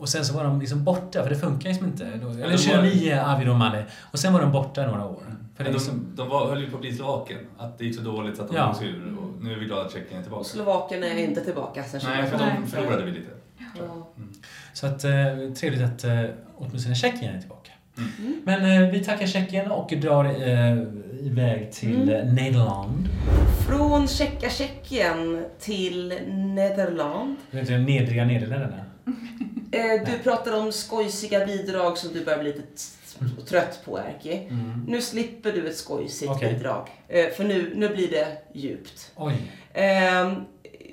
och 0.00 0.08
sen 0.08 0.24
så 0.24 0.34
var 0.36 0.44
de 0.44 0.60
liksom 0.60 0.84
borta, 0.84 1.22
för 1.22 1.30
det 1.30 1.36
funkar 1.36 1.68
liksom 1.68 1.86
inte. 1.86 2.06
Eller 2.06 2.50
var- 2.50 2.56
29 2.56 3.20
Avi 3.26 3.44
Romale, 3.44 3.84
och 4.12 4.18
sen 4.18 4.32
var 4.32 4.40
de 4.40 4.52
borta 4.52 4.86
några 4.86 5.04
år. 5.06 5.22
För 5.56 5.64
det 5.64 5.70
är 5.70 5.72
de, 5.72 5.78
liksom, 5.78 6.06
de 6.14 6.28
var, 6.28 6.48
höll 6.48 6.60
ju 6.60 6.70
på 6.70 6.76
att 6.76 6.80
bli 6.80 6.92
Slovakien. 6.96 7.40
Att 7.58 7.78
det 7.78 7.84
gick 7.84 7.96
så 7.96 8.02
dåligt 8.02 8.36
så 8.36 8.42
att 8.42 8.48
de 8.48 8.56
Ja. 8.56 8.74
ur. 8.82 9.16
Och 9.18 9.42
nu 9.44 9.52
är 9.52 9.56
vi 9.58 9.64
glada 9.64 9.82
att 9.82 9.92
Tjeckien 9.92 10.18
är 10.18 10.22
tillbaka. 10.22 10.44
Slovakien 10.44 11.02
är 11.04 11.16
inte 11.18 11.44
tillbaka 11.44 11.84
sen 11.84 12.00
Nej, 12.04 12.22
för 12.22 12.30
2018. 12.38 12.62
de 12.62 12.68
förlorade 12.70 13.04
vi 13.04 13.10
lite. 13.10 13.30
Ja. 13.78 14.05
Så 14.76 14.86
att, 14.86 15.04
eh, 15.04 15.12
trevligt 15.54 15.82
att 15.82 16.04
eh, 16.04 16.22
åtminstone 16.56 16.94
Tjeckien 16.94 17.34
är 17.34 17.40
tillbaka. 17.40 17.70
Mm. 17.98 18.42
Men 18.44 18.82
eh, 18.84 18.90
vi 18.90 19.04
tackar 19.04 19.26
Tjeckien 19.26 19.70
och 19.70 19.92
drar 19.96 20.24
eh, 20.24 20.76
iväg 21.20 21.72
till 21.72 22.08
mm. 22.08 22.34
Nederland. 22.34 23.08
Från 23.68 24.08
Tjecka 24.08 24.50
Tjeckien 24.50 25.44
till 25.60 26.08
Nederland. 26.54 27.36
Det 27.50 27.58
är 27.58 27.64
de 27.64 27.78
nedriga 27.78 28.24
Nederländerna. 28.24 28.84
Eh, 29.72 30.06
du 30.06 30.18
pratade 30.22 30.56
om 30.56 30.72
skojsiga 30.72 31.46
bidrag 31.46 31.98
som 31.98 32.12
du 32.12 32.24
börjar 32.24 32.38
bli 32.38 32.52
lite 32.52 32.62
t- 32.62 33.42
trött 33.48 33.80
på, 33.84 33.98
Erki. 33.98 34.46
Mm. 34.50 34.84
Nu 34.88 35.00
slipper 35.00 35.52
du 35.52 35.68
ett 35.68 35.76
skojsigt 35.76 36.30
Okej. 36.30 36.54
bidrag. 36.54 36.88
Eh, 37.08 37.28
för 37.36 37.44
nu, 37.44 37.72
nu 37.74 37.88
blir 37.88 38.10
det 38.10 38.26
djupt. 38.52 39.12
Oj. 39.16 39.34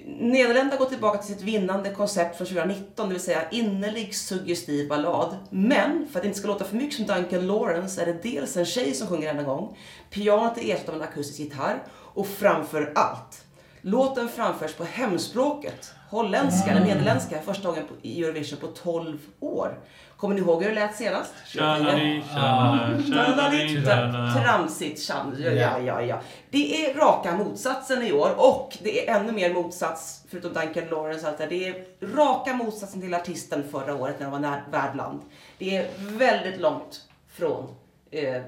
Nederländerna 0.06 0.80
går 0.80 0.86
tillbaka 0.86 1.18
till 1.18 1.34
sitt 1.36 1.44
vinnande 1.44 1.89
koncept 1.89 2.38
från 2.38 2.48
2019, 2.48 3.08
det 3.08 3.13
vill 3.13 3.24
säga 3.24 3.50
innerlig 3.50 4.16
suggestiv 4.16 4.89
ballad. 4.89 5.38
Men 5.50 6.08
för 6.12 6.20
att 6.20 6.24
det 6.24 6.28
inte 6.28 6.39
ska 6.39 6.48
låta 6.48 6.66
för 6.66 6.76
mycket 6.76 6.96
som 6.96 7.06
Duncan 7.06 7.48
Lawrence 7.48 8.02
är 8.02 8.06
det 8.06 8.24
dels 8.24 8.58
en 8.58 8.66
tjej 8.66 8.94
som 8.94 9.08
sjunger 9.08 9.28
denna 9.28 9.44
gång, 9.44 9.78
pianot 10.10 10.58
är 10.58 10.74
ersatt 10.74 10.89
av 10.89 10.96
en 10.96 11.02
akustisk 11.02 11.39
gitarr 11.39 11.84
och 11.92 12.28
framför 12.28 12.92
allt, 12.96 13.46
låten 13.82 14.30
framförs 14.30 14.74
på 14.74 14.84
hemspråket, 14.84 15.94
holländska 16.10 16.72
eller 16.72 16.86
nederländska, 16.86 17.42
första 17.42 17.68
gången 17.68 17.84
i 18.02 18.24
Eurovision 18.24 18.60
på 18.60 18.68
12 18.68 19.18
år. 19.39 19.80
Kommer 20.24 20.36
ni 20.36 20.42
ihåg 20.42 20.64
hur 20.64 20.70
det 20.70 20.76
lät 20.76 20.96
senast? 20.96 21.34
Tramsigt. 24.44 25.00
Ja, 25.10 25.52
ja, 25.52 25.80
ja, 25.80 26.02
ja. 26.02 26.20
Det 26.50 26.86
är 26.86 26.94
raka 26.94 27.36
motsatsen 27.36 28.04
i 28.04 28.12
år 28.14 28.30
och 28.38 28.78
det 28.82 29.10
är 29.10 29.20
ännu 29.20 29.32
mer 29.32 29.54
motsats, 29.54 30.24
förutom 30.30 30.54
Duncan 30.54 30.90
Lawrence, 30.90 31.28
allt 31.28 31.38
det, 31.38 31.46
det 31.46 31.68
är 31.68 31.86
raka 32.16 32.54
motsatsen 32.54 33.02
till 33.02 33.14
artisten 33.14 33.64
förra 33.72 33.96
året 33.96 34.16
när 34.20 34.26
de 34.26 34.32
var 34.32 34.40
när, 34.40 34.64
värdland. 34.72 35.22
Det 35.58 35.78
är 35.78 35.88
väldigt 35.98 36.60
långt 36.60 37.02
från 37.34 37.76
eh, 38.12 38.42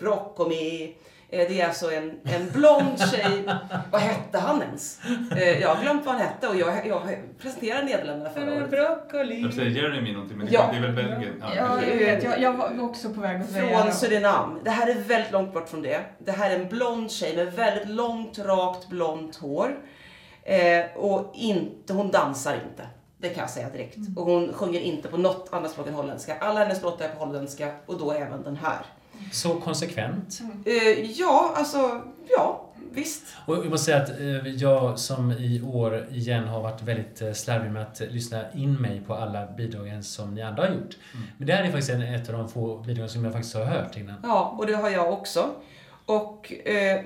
Broccoli. 0.00 0.84
Eh, 0.84 0.90
det 1.38 1.60
är 1.60 1.66
alltså 1.66 1.92
en, 1.92 2.20
en 2.24 2.50
blond 2.50 3.00
tjej. 3.12 3.44
vad 3.90 4.00
hette 4.00 4.38
han 4.38 4.62
ens? 4.62 5.00
Eh, 5.36 5.60
jag 5.60 5.74
har 5.74 5.82
glömt 5.82 6.06
vad 6.06 6.14
han 6.14 6.24
hette 6.26 6.48
och 6.48 6.56
jag, 6.56 6.86
jag 6.86 7.02
presenterade 7.38 7.84
Nederländerna 7.84 8.30
förra 8.30 8.52
året. 8.54 8.70
Broccoli. 8.70 9.40
Jag 9.42 9.54
säger 9.54 9.70
Jeremy 9.70 10.12
någonting, 10.12 10.38
men 10.38 10.46
det, 10.46 10.52
Ja. 10.52 10.68
det 10.72 10.76
är 10.78 10.82
väl 10.82 10.92
Belgien? 10.92 11.44
Ja, 11.56 11.82
jag 11.82 11.96
vet. 11.96 12.22
Jag, 12.24 12.40
jag 12.40 12.52
var 12.52 12.82
också 12.82 13.10
på 13.10 13.20
väg 13.20 13.40
att 13.40 13.50
säga 13.50 13.76
Från 13.78 13.86
det. 13.86 13.92
Surinam. 13.92 14.60
Det 14.64 14.70
här 14.70 14.90
är 14.90 14.94
väldigt 14.94 15.32
långt 15.32 15.52
bort 15.52 15.68
från 15.68 15.82
det. 15.82 16.00
Det 16.18 16.32
här 16.32 16.50
är 16.50 16.54
en 16.60 16.68
blond 16.68 17.10
tjej 17.10 17.36
med 17.36 17.52
väldigt 17.52 17.88
långt, 17.88 18.38
rakt, 18.38 18.88
blont 18.88 19.36
hår. 19.36 19.76
Eh, 20.42 20.84
och 20.96 21.30
inte, 21.34 21.92
hon 21.92 22.10
dansar 22.10 22.54
inte. 22.54 22.86
Det 23.18 23.28
kan 23.28 23.40
jag 23.40 23.50
säga 23.50 23.68
direkt. 23.70 23.96
Och 24.16 24.24
hon 24.26 24.52
sjunger 24.52 24.80
inte 24.80 25.08
på 25.08 25.16
något 25.16 25.48
annat 25.52 25.70
språk 25.70 25.86
än 25.88 25.94
holländska. 25.94 26.36
Alla 26.40 26.60
hennes 26.60 26.82
låtar 26.82 27.04
är 27.04 27.08
på 27.08 27.24
holländska 27.24 27.68
och 27.86 27.98
då 27.98 28.12
även 28.12 28.42
den 28.42 28.56
här. 28.56 28.78
Så 29.32 29.54
konsekvent. 29.54 30.40
Eh, 30.64 31.10
ja, 31.10 31.54
alltså, 31.56 32.02
ja, 32.36 32.68
visst. 32.90 33.22
Och 33.46 33.56
jag 33.56 33.70
måste 33.70 33.84
säga 33.84 34.02
att 34.02 34.20
eh, 34.20 34.46
jag 34.48 34.98
som 34.98 35.32
i 35.32 35.62
år 35.62 36.06
igen 36.10 36.44
har 36.44 36.62
varit 36.62 36.82
väldigt 36.82 37.22
eh, 37.22 37.32
slarvig 37.32 37.70
med 37.70 37.82
att 37.82 38.00
lyssna 38.00 38.52
in 38.52 38.74
mig 38.74 39.02
på 39.06 39.14
alla 39.14 39.46
bidragen 39.46 40.02
som 40.02 40.34
ni 40.34 40.42
andra 40.42 40.62
har 40.62 40.74
gjort. 40.74 40.96
Men 41.38 41.46
det 41.46 41.52
här 41.52 41.62
är 41.62 41.66
faktiskt 41.66 41.90
en, 41.90 42.02
ett 42.02 42.28
av 42.28 42.34
de 42.34 42.48
få 42.48 42.78
bidragen 42.78 43.08
som 43.08 43.24
jag 43.24 43.32
faktiskt 43.32 43.54
har 43.54 43.64
hört 43.64 43.96
innan. 43.96 44.16
Ja, 44.22 44.54
och 44.58 44.66
det 44.66 44.74
har 44.74 44.90
jag 44.90 45.12
också. 45.12 45.50
Och 46.06 46.52
eh, 46.52 47.00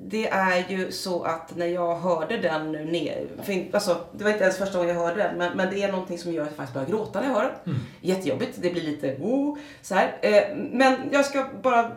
det 0.00 0.28
är 0.28 0.64
ju 0.68 0.92
så 0.92 1.22
att 1.22 1.56
när 1.56 1.66
jag 1.66 1.96
hörde 1.96 2.36
den 2.36 2.72
nu 2.72 2.84
ner, 2.84 3.26
för 3.42 3.52
inte- 3.52 3.76
alltså, 3.76 4.04
det 4.12 4.24
var 4.24 4.30
inte 4.30 4.42
ens 4.44 4.58
första 4.58 4.78
gången 4.78 4.94
jag 4.94 5.02
hörde 5.02 5.22
den, 5.22 5.38
men, 5.38 5.56
men 5.56 5.70
det 5.70 5.82
är 5.82 5.92
någonting 5.92 6.18
som 6.18 6.32
gör 6.32 6.42
att 6.42 6.48
jag 6.48 6.56
faktiskt 6.56 6.74
börjar 6.74 6.88
gråta 6.88 7.20
när 7.20 7.28
jag 7.28 7.34
hör 7.34 7.42
den. 7.64 7.74
Jättejobbigt, 8.00 8.58
det 8.62 8.70
blir 8.70 8.82
lite 8.82 9.16
oh, 9.20 9.56
så 9.82 9.94
här. 9.94 10.18
Eh, 10.22 10.56
men 10.56 10.96
jag 11.12 11.24
ska 11.24 11.46
bara, 11.62 11.92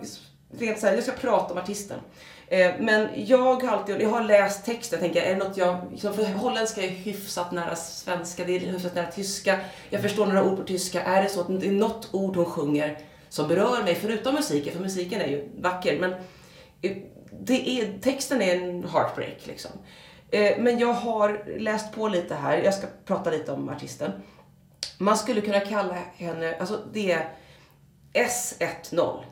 rent 0.59 0.79
så 0.79 0.87
här, 0.87 0.93
jag 0.93 1.03
ska 1.03 1.11
prata 1.11 1.53
om 1.53 1.59
artisten. 1.59 1.99
Eh, 2.47 2.71
men 2.79 3.07
jag 3.15 3.37
har 3.61 3.67
alltid, 3.67 4.01
jag 4.01 4.09
har 4.09 4.23
läst 4.23 4.65
text, 4.65 4.91
jag 4.91 5.01
tänker, 5.01 5.21
är 5.21 5.35
det 5.35 5.43
något 5.43 5.57
jag, 5.57 5.77
liksom, 5.91 6.13
för 6.13 6.23
holländska 6.25 6.81
är 6.81 6.89
hyfsat 6.89 7.51
nära 7.51 7.75
svenska, 7.75 8.43
det 8.45 8.55
är 8.55 8.59
hyfsat 8.59 8.95
nära 8.95 9.11
tyska. 9.11 9.59
Jag 9.89 10.01
förstår 10.01 10.25
några 10.25 10.43
ord 10.43 10.57
på 10.57 10.63
tyska. 10.63 11.01
Är 11.01 11.23
det 11.23 11.29
så 11.29 11.41
att 11.41 11.61
det 11.61 11.67
är 11.67 11.71
något 11.71 12.09
ord 12.11 12.35
hon 12.35 12.45
sjunger 12.45 12.97
som 13.29 13.47
berör 13.47 13.83
mig, 13.83 13.95
förutom 13.95 14.35
musiken, 14.35 14.73
för 14.73 14.79
musiken 14.79 15.21
är 15.21 15.27
ju 15.27 15.49
vacker, 15.57 15.99
men 15.99 16.11
eh, 16.81 16.97
det 17.41 17.69
är, 17.69 17.99
texten 18.01 18.41
är 18.41 18.55
en 18.55 18.83
heartbreak 18.89 19.45
liksom. 19.47 19.71
Eh, 20.31 20.57
Men 20.59 20.79
jag 20.79 20.93
har 20.93 21.59
läst 21.59 21.93
på 21.95 22.07
lite 22.07 22.35
här, 22.35 22.57
jag 22.57 22.73
ska 22.73 22.87
prata 23.05 23.29
lite 23.29 23.51
om 23.51 23.69
artisten. 23.69 24.11
Man 24.97 25.17
skulle 25.17 25.41
kunna 25.41 25.59
kalla 25.59 25.93
henne, 26.15 26.55
alltså 26.59 26.79
det 26.93 27.11
är 27.11 27.29
S10, 28.13 29.23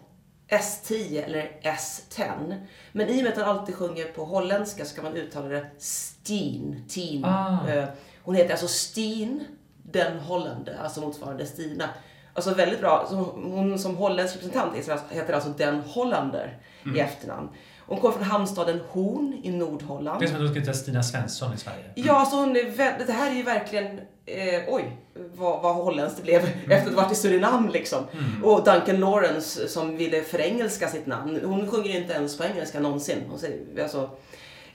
S10 0.50 1.24
eller 1.24 1.52
S10. 1.62 2.66
Men 2.92 3.10
i 3.10 3.20
och 3.20 3.24
med 3.24 3.32
att 3.34 3.40
han 3.46 3.58
alltid 3.58 3.76
sjunger 3.76 4.06
på 4.06 4.26
holländska 4.26 4.86
så 4.86 4.96
kan 4.96 5.04
man 5.04 5.14
uttala 5.16 5.48
det 5.48 5.66
Steen. 5.78 6.86
Teen. 6.90 7.26
Ah. 7.26 7.70
Eh, 7.70 7.86
Hon 8.24 8.36
heter 8.36 8.52
alltså 8.52 8.68
Steen 8.68 9.44
Den 9.84 10.20
Hollander, 10.20 10.78
alltså 10.84 11.02
motsvarande 11.02 11.46
Stina. 11.46 11.90
Alltså 12.34 12.54
väldigt 12.54 12.80
bra. 12.80 13.08
Hon 13.36 13.80
som 13.80 13.96
holländsk 13.96 14.36
representant 14.36 14.76
heter 14.76 14.92
alltså- 14.94 15.34
alltså 15.34 15.50
Den 15.50 15.80
Hollander 15.82 16.58
i 16.96 17.00
efternamn. 17.00 17.50
Hon 17.94 18.02
kommer 18.02 18.16
från 18.16 18.24
hamnstaden 18.24 18.80
Horn 18.90 19.40
i 19.44 19.52
Nordholland. 19.52 20.20
Det 20.20 20.26
är 20.26 20.28
som 20.28 20.36
att 20.36 20.42
du 20.42 20.48
skulle 20.48 20.62
heta 20.62 20.74
Stina 20.74 21.04
Svensson 21.04 21.54
i 21.54 21.58
Sverige. 21.58 21.84
Ja, 21.96 22.26
så 22.26 22.36
hon 22.38 22.56
är 22.56 22.64
vä- 22.64 23.06
det 23.08 23.14
här 23.14 23.32
är 23.32 23.36
ju 23.36 23.44
verkligen, 23.44 24.00
eh, 24.26 24.62
oj, 24.68 24.98
vad, 25.36 25.62
vad 25.62 25.76
holländskt 25.76 26.18
det 26.18 26.24
blev 26.24 26.42
efter 26.70 26.76
att 26.90 26.96
ha 26.96 27.02
varit 27.04 27.12
i 27.12 27.16
Surinam 27.16 27.70
liksom. 27.70 28.04
Och 28.44 28.64
Duncan 28.64 29.00
Lawrence 29.00 29.68
som 29.68 29.98
ville 29.98 30.22
förengelska 30.22 30.88
sitt 30.88 31.06
namn. 31.06 31.40
Hon 31.46 31.72
sjunger 31.72 31.98
inte 32.00 32.14
ens 32.14 32.38
på 32.38 32.44
engelska 32.44 32.80
någonsin. 32.80 33.18
Hon, 33.30 33.40
säger, 33.40 33.84
alltså, 33.84 34.10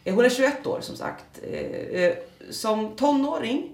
eh, 0.05 0.15
hon 0.15 0.25
är 0.25 0.29
21 0.31 0.67
år 0.67 0.79
som 0.81 0.97
sagt. 0.97 1.25
Eh, 1.53 1.61
eh, 2.03 2.15
som 2.51 2.97
tonåring 2.97 3.73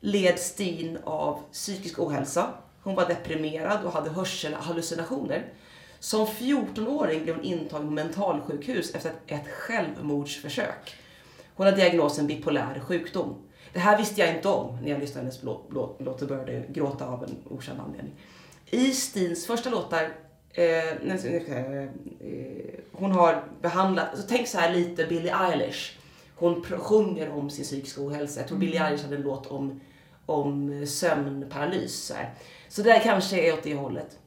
led 0.00 0.38
Steen 0.38 0.98
av 1.04 1.38
psykisk 1.52 1.98
ohälsa. 1.98 2.46
Hon 2.82 2.94
var 2.94 3.06
deprimerad 3.08 3.84
och 3.84 3.92
hade 3.92 4.10
hörselhallucinationer. 4.10 5.44
Som 6.06 6.26
14-åring 6.26 7.22
blev 7.22 7.36
hon 7.36 7.44
intagen 7.44 7.86
på 7.86 7.92
mentalsjukhus 7.92 8.94
efter 8.94 9.12
ett, 9.26 9.48
självmordsförsök. 9.48 10.94
Hon 11.54 11.66
har 11.66 11.72
diagnosen 11.72 12.26
bipolär 12.26 12.80
sjukdom. 12.80 13.34
Det 13.72 13.78
här 13.78 13.98
visste 13.98 14.20
jag 14.20 14.34
inte 14.36 14.48
om 14.48 14.78
när 14.82 14.90
jag 14.90 15.00
lyssnade 15.00 15.30
på 15.30 15.36
hennes 15.36 15.42
låt, 16.00 16.22
och 16.22 16.28
började 16.28 16.64
gråta 16.68 17.06
av 17.06 17.24
en 17.24 17.36
okänd 17.50 17.80
anledning. 17.80 18.14
I 18.66 18.90
Steens 18.90 19.46
första 19.46 19.70
låtar, 19.70 20.02
eh, 20.52 20.64
nej, 21.02 21.44
eh, 21.48 21.88
hon 22.92 23.12
har 23.12 23.44
behandlat, 23.62 24.10
alltså 24.10 24.26
tänk 24.28 24.48
så 24.48 24.58
här 24.58 24.74
lite 24.74 25.06
Billie 25.06 25.32
Eilish. 25.32 25.98
Hon 26.36 26.62
sjunger 26.62 27.30
om 27.30 27.50
sin 27.50 27.64
psykiska 27.64 28.00
ohälsa. 28.00 28.40
Jag 28.40 28.48
tror 28.48 28.58
Billie 28.58 28.78
Eilish 28.78 29.04
hade 29.04 29.16
en 29.16 29.22
låt 29.22 29.46
om, 29.46 29.80
om 30.26 30.86
sömnparalys. 30.86 32.06
Så, 32.06 32.14
här. 32.14 32.34
så 32.68 32.82
det 32.82 32.92
där 32.92 33.00
kanske 33.00 33.40
är 33.40 33.52
åt 33.52 33.62
det 33.62 33.74
hållet. 33.74 34.18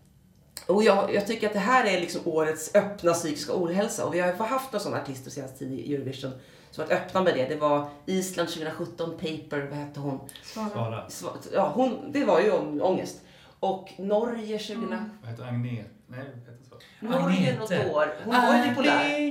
Och 0.68 0.84
jag, 0.84 1.14
jag 1.14 1.28
tycker 1.28 1.47
att 1.47 1.53
det 1.53 1.60
här 1.60 1.86
är 1.86 1.99
liksom 2.01 2.22
årets 2.26 2.76
öppna 2.76 3.14
psykiska 3.14 3.51
ohälsa. 3.55 4.05
Och 4.05 4.14
vi 4.14 4.20
har 4.20 4.34
haft 4.34 4.72
några 4.74 4.84
sådana 4.84 5.01
artister 5.01 5.32
senaste 5.32 5.57
tid 5.60 5.72
i 5.80 5.95
Eurovision 5.95 6.32
som 6.72 6.84
varit 6.84 6.91
öppna 6.99 7.22
med 7.22 7.34
det. 7.36 7.45
Det 7.45 7.55
var 7.55 7.89
Island 8.05 8.49
2017, 8.49 9.12
Paper, 9.12 9.68
vad 9.70 9.78
hette 9.80 9.99
hon? 9.99 10.20
Svara. 10.43 11.05
Sva- 11.10 11.47
Ja, 11.53 11.72
hon, 11.76 12.12
det 12.12 12.26
var 12.26 12.39
ju 12.41 12.51
om 12.51 12.82
ångest. 12.82 13.22
Och 13.60 13.89
Norge 13.97 14.57
2000... 14.60 14.89
Vad 15.22 15.32
heter 15.32 15.43
Agnet? 15.43 15.86
Nej? 16.07 16.26
Norge 16.99 17.57
något 17.59 17.71
år. 17.71 18.13
Hon 18.23 18.34
var 18.36 18.55
ju 18.57 18.69
bipolär. 18.69 19.30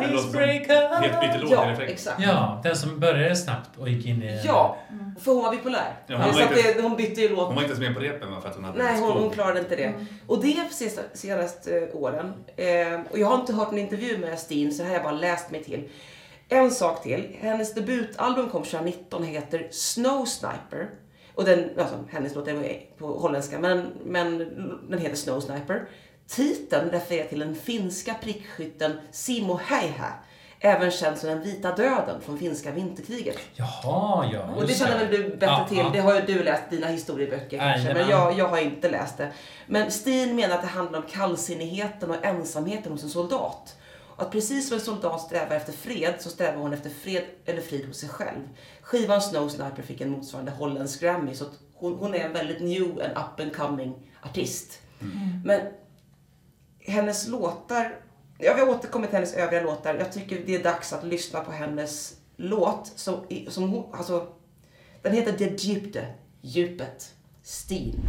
Det 0.00 0.06
låter 0.06 0.38
helt 1.00 1.44
i 1.44 1.52
Ja, 1.52 1.82
exakt. 1.82 2.22
Ja, 2.22 2.60
den 2.62 2.76
som 2.76 3.00
började 3.00 3.36
snabbt 3.36 3.70
och 3.78 3.88
gick 3.88 4.06
in 4.06 4.22
i... 4.22 4.40
Ja, 4.44 4.76
för 5.20 5.32
hon 5.32 5.42
var 5.42 5.50
bipolär. 5.50 5.94
Ja, 6.06 6.16
hon 6.16 6.34
var 6.34 6.42
inte- 6.42 6.72
det, 6.74 6.82
hon 6.82 6.96
bytte 6.96 7.20
ju 7.20 7.28
låt. 7.28 7.46
Hon 7.46 7.54
var 7.54 7.62
inte 7.62 7.74
ens 7.74 7.80
med 7.88 7.94
på 7.94 8.00
repen 8.00 8.40
för 8.42 8.48
att 8.48 8.54
hon 8.54 8.64
hade 8.64 8.82
Nej, 8.82 9.00
hon, 9.00 9.12
hon 9.12 9.30
klarade 9.30 9.60
inte 9.60 9.76
det. 9.76 9.92
Och 10.26 10.42
det 10.42 10.52
är 10.52 10.68
senaste, 10.70 11.02
senaste 11.12 11.90
åren. 11.92 12.32
Eh, 12.56 13.00
och 13.10 13.18
jag 13.18 13.26
har 13.26 13.34
inte 13.40 13.52
hört 13.52 13.72
en 13.72 13.78
intervju 13.78 14.18
med 14.18 14.38
Steen, 14.38 14.72
så 14.72 14.82
det 14.82 14.88
här 14.88 14.98
har 14.98 15.04
jag 15.04 15.12
bara 15.12 15.20
läst 15.20 15.50
mig 15.50 15.64
till. 15.64 15.88
En 16.48 16.70
sak 16.70 17.02
till. 17.02 17.36
Hennes 17.40 17.74
debutalbum 17.74 18.48
kom 18.50 18.62
2019 18.64 19.24
heter 19.24 19.68
Snow 19.70 20.24
Sniper. 20.24 20.88
Och 21.34 21.44
den, 21.44 21.70
alltså 21.78 21.94
hennes 22.10 22.34
låt 22.34 22.48
är 22.48 22.80
på 22.98 23.06
holländska, 23.06 23.58
men, 23.58 23.86
men 24.04 24.38
den 24.88 24.98
heter 24.98 25.16
Snow 25.16 25.40
Sniper. 25.40 25.88
Titeln 26.30 26.90
refererar 26.90 27.28
till 27.28 27.38
den 27.38 27.54
finska 27.54 28.14
prickskytten 28.14 28.92
Simo 29.10 29.60
Häihä. 29.64 30.12
Även 30.62 30.90
känd 30.90 31.18
som 31.18 31.28
den 31.28 31.42
vita 31.42 31.76
döden 31.76 32.20
från 32.20 32.38
finska 32.38 32.70
vinterkriget. 32.70 33.38
Jaha, 33.54 34.30
ja. 34.32 34.42
Och 34.56 34.66
det 34.66 34.74
känner 34.74 34.98
väl 34.98 35.10
du 35.10 35.28
bättre 35.36 35.46
Ja, 35.46 35.66
till? 35.68 35.78
ja. 35.78 35.90
Det 35.92 35.98
har 36.00 36.14
ju 36.14 36.20
du 36.20 36.42
läst 36.42 36.70
dina 36.70 36.86
historieböcker 36.86 37.58
kanske, 37.58 37.94
men 37.94 38.08
jag, 38.08 38.38
jag 38.38 38.48
har 38.48 38.58
inte 38.58 38.90
läst 38.90 39.18
det. 39.18 39.32
Men 39.66 39.90
Steen 39.90 40.36
menar 40.36 40.54
att 40.54 40.62
det 40.62 40.68
handlar 40.68 40.98
om 40.98 41.04
kallsinnigheten 41.10 42.10
och 42.10 42.24
ensamheten 42.24 42.92
hos 42.92 43.02
en 43.02 43.10
soldat. 43.10 43.76
Och 44.16 44.22
att 44.22 44.32
precis 44.32 44.68
som 44.68 44.74
en 44.78 44.84
soldat 44.84 45.20
strävar 45.20 45.56
efter 45.56 45.72
fred 45.72 46.14
så 46.18 46.28
strävar 46.30 46.56
hon 46.62 46.72
efter 46.72 46.90
fred 46.90 47.22
eller 47.46 47.60
frid 47.62 47.86
hos 47.86 47.96
sig 47.98 48.08
själv. 48.08 48.48
Skivan 48.82 49.22
Snow 49.22 49.48
Sniper 49.48 49.82
fick 49.82 50.00
en 50.00 50.10
motsvarande 50.10 50.50
holländsk 50.52 51.00
Grammy 51.00 51.34
så 51.34 51.44
hon, 51.74 51.94
hon 51.94 52.14
är 52.14 52.18
en 52.18 52.32
väldigt 52.32 52.60
new 52.62 52.90
and 52.90 53.12
up 53.12 53.40
and 53.40 53.56
coming 53.56 53.94
artist. 54.22 54.78
Men 55.44 55.60
hennes 56.90 57.28
låtar, 57.28 57.96
jag 58.38 58.54
vi 58.54 58.62
återkommer 58.62 59.06
till 59.06 59.14
hennes 59.14 59.34
övriga 59.34 59.62
låtar. 59.62 59.94
Jag 59.94 60.12
tycker 60.12 60.42
det 60.46 60.54
är 60.54 60.62
dags 60.64 60.92
att 60.92 61.04
lyssna 61.04 61.40
på 61.40 61.52
hennes 61.52 62.16
låt 62.36 62.92
som, 62.96 63.26
som 63.48 63.68
hon, 63.68 63.94
alltså, 63.94 64.26
den 65.02 65.12
heter 65.12 65.38
De 65.38 65.56
Djupte, 65.56 66.06
djupet, 66.40 67.14
Steen. 67.42 68.00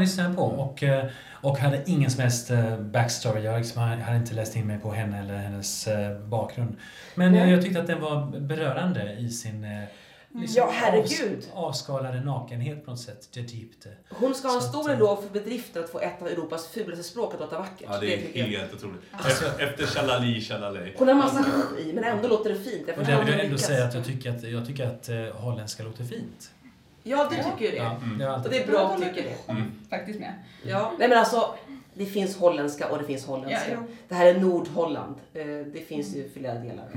Hört, 0.00 0.18
ja, 0.18 0.22
den 0.22 0.24
här 0.24 0.28
lyssnade 0.28 0.28
jag 0.28 0.36
på 0.36 0.42
och, 0.44 0.82
eh, 0.82 1.04
och 1.42 1.58
hade 1.58 1.82
ingen 1.86 2.10
som 2.10 2.20
helst 2.22 2.50
eh, 2.50 2.78
backstory. 2.78 3.42
Jag 3.42 3.58
liksom 3.58 3.82
hade 3.82 4.16
inte 4.16 4.34
läst 4.34 4.56
in 4.56 4.66
mig 4.66 4.78
på 4.78 4.92
henne 4.92 5.18
eller 5.20 5.36
hennes 5.36 5.86
eh, 5.86 6.18
bakgrund. 6.18 6.76
Men 7.14 7.34
jag, 7.34 7.44
Nej. 7.44 7.52
jag 7.54 7.62
tyckte 7.62 7.80
att 7.80 7.86
den 7.86 8.00
var 8.00 8.40
berörande 8.40 9.12
i 9.12 9.30
sin 9.30 9.64
eh, 9.64 9.82
liksom 10.34 10.54
Ja, 10.62 10.70
herregud. 10.72 11.38
avs- 11.38 11.48
avskalade 11.54 12.20
nakenhet 12.20 12.84
på 12.84 12.90
något 12.90 13.00
sätt. 13.00 13.28
Det 13.34 13.40
djupte. 13.40 13.88
Hon 14.10 14.34
ska 14.34 14.48
ha 14.48 14.56
en 14.56 14.62
stor 14.62 14.90
eloge 14.90 15.22
för 15.22 15.32
bedriften 15.40 15.84
att 15.84 15.90
få 15.90 16.00
ett 16.00 16.22
av 16.22 16.28
Europas 16.28 16.66
fulaste 16.68 17.02
språk 17.04 17.34
att 17.34 17.40
låta 17.40 17.58
vackert. 17.58 17.88
Ja, 17.90 17.98
det 18.00 18.14
är 18.14 18.38
jag. 18.52 18.58
helt 18.60 18.74
otroligt. 18.74 19.00
Efter, 19.26 19.64
efter 19.68 19.86
Shalali 19.86 20.40
Shalalay. 20.40 20.94
Hon 20.98 21.08
har 21.08 21.14
massa 21.14 21.44
i, 21.78 21.92
men 21.92 22.04
ändå 22.04 22.28
låter 22.28 22.50
det 22.50 22.56
fint. 22.60 22.84
Jag 22.88 22.98
Och 22.98 23.04
där 23.04 23.24
vill 23.24 23.34
jag 23.34 23.44
ändå 23.44 23.58
säga 23.58 23.84
att 23.84 23.94
jag 23.94 24.04
tycker 24.04 24.30
att, 24.30 24.42
jag 24.42 24.66
tycker 24.66 24.86
att 24.86 25.08
eh, 25.08 25.16
holländska 25.40 25.82
låter 25.82 26.04
fint. 26.04 26.50
Ja, 27.02 27.28
du 27.30 27.36
tycker 27.36 27.64
ju 27.64 27.70
det. 27.70 27.76
Ja, 27.76 27.96
Och 28.26 28.34
alltid 28.34 28.52
det 28.52 28.62
är 28.62 28.66
bra 28.66 28.88
att 28.88 29.02
tycker 29.02 29.22
det. 29.46 29.52
Mm. 29.52 29.72
Faktiskt 29.90 30.20
med. 30.20 30.34
Ja. 30.66 30.92
Nej 30.98 31.08
men 31.08 31.18
alltså, 31.18 31.54
det 31.94 32.06
finns 32.06 32.36
holländska 32.36 32.88
och 32.90 32.98
det 32.98 33.04
finns 33.04 33.26
holländska. 33.26 33.70
Ja, 33.72 33.78
det 34.08 34.14
här 34.14 34.26
är 34.26 34.38
Nordholland. 34.40 35.14
Eh, 35.34 35.46
Det 35.46 35.86
finns 35.88 36.16
ju 36.16 36.30
flera 36.30 36.54
delar. 36.54 36.88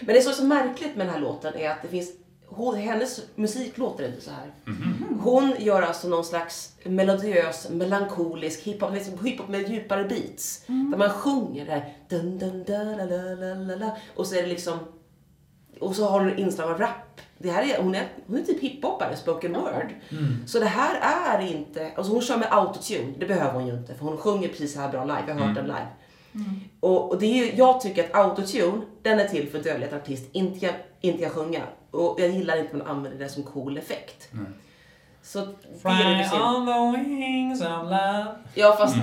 Men 0.00 0.14
det 0.14 0.22
som 0.22 0.30
är 0.32 0.36
så 0.36 0.44
märkligt 0.44 0.96
med 0.96 1.06
den 1.06 1.14
här 1.14 1.20
låten 1.20 1.54
är 1.56 1.70
att 1.70 1.82
det 1.82 1.88
finns 1.88 2.10
hon, 2.46 2.74
hennes 2.76 3.20
musik 3.34 3.78
låter 3.78 4.06
inte 4.08 4.20
så 4.20 4.30
här. 4.30 4.52
Hon 5.20 5.54
gör 5.58 5.82
alltså 5.82 6.08
någon 6.08 6.24
slags 6.24 6.72
melodiös, 6.84 7.68
melankolisk 7.70 8.62
hiphop, 8.62 8.92
liksom 8.94 9.24
hiphop 9.26 9.48
med 9.48 9.70
djupare 9.70 10.04
beats. 10.04 10.64
Där 10.66 10.98
man 10.98 11.10
sjunger 11.10 11.64
det 11.66 11.70
här 11.72 11.92
dun, 12.08 12.38
dun, 12.38 12.64
dun, 12.64 12.96
la, 12.96 13.04
la, 13.04 13.34
la, 13.34 13.54
la, 13.54 13.74
la, 13.76 13.96
och 14.16 14.26
så 14.26 14.34
är 14.34 14.42
det 14.42 14.48
liksom 14.48 14.78
och 15.82 15.96
så 15.96 16.08
har 16.08 16.20
hon 16.20 16.38
inslag 16.38 16.70
av 16.70 16.78
rap. 16.78 17.20
Det 17.38 17.50
här 17.50 17.62
är, 17.62 17.82
hon, 17.82 17.94
är, 17.94 18.08
hon 18.26 18.38
är 18.38 18.42
typ 18.42 18.60
hiphopare, 18.60 19.16
spoken 19.16 19.52
word. 19.52 19.94
Så 20.46 20.58
det 20.58 20.66
här 20.66 21.00
är 21.38 21.46
inte, 21.46 21.90
alltså 21.96 22.12
hon 22.12 22.22
kör 22.22 22.36
med 22.36 22.48
autotune, 22.50 23.14
det 23.18 23.26
behöver 23.26 23.52
hon 23.52 23.66
ju 23.66 23.72
inte 23.74 23.94
för 23.94 24.04
hon 24.04 24.16
sjunger 24.16 24.48
precis 24.48 24.74
så 24.74 24.80
här 24.80 24.88
bra 24.88 25.04
live, 25.04 25.22
jag 25.26 25.34
har 25.34 25.46
hört 25.46 25.54
den 25.54 25.64
live. 25.66 25.86
Och, 26.80 27.10
och 27.10 27.18
det 27.20 27.26
är 27.26 27.44
ju, 27.46 27.52
jag 27.56 27.80
tycker 27.80 28.04
att 28.04 28.14
autotune, 28.14 28.80
den 29.02 29.20
är 29.20 29.28
till 29.28 29.48
för 29.50 29.58
att 29.58 29.64
dölja 29.64 29.86
att 29.86 29.92
artist 29.92 30.28
inte 30.32 30.60
kan, 30.60 30.74
inte 31.00 31.22
kan 31.22 31.30
sjunga. 31.30 31.62
Och 31.90 32.20
jag 32.20 32.28
gillar 32.30 32.56
inte 32.56 32.70
att 32.70 32.78
man 32.78 32.86
använder 32.86 33.18
det 33.18 33.28
som 33.28 33.42
cool 33.42 33.78
effekt. 33.78 34.28
Så 35.22 35.38
det 35.38 35.88
är 35.88 36.16
lite 36.18 36.30
Fly 36.30 36.38
synd. 36.38 36.42
on 36.42 36.66
the 36.94 36.98
wings 37.00 37.60
of 37.60 37.66
love. 37.68 38.26
Ja 38.54 38.76
fast 38.78 38.96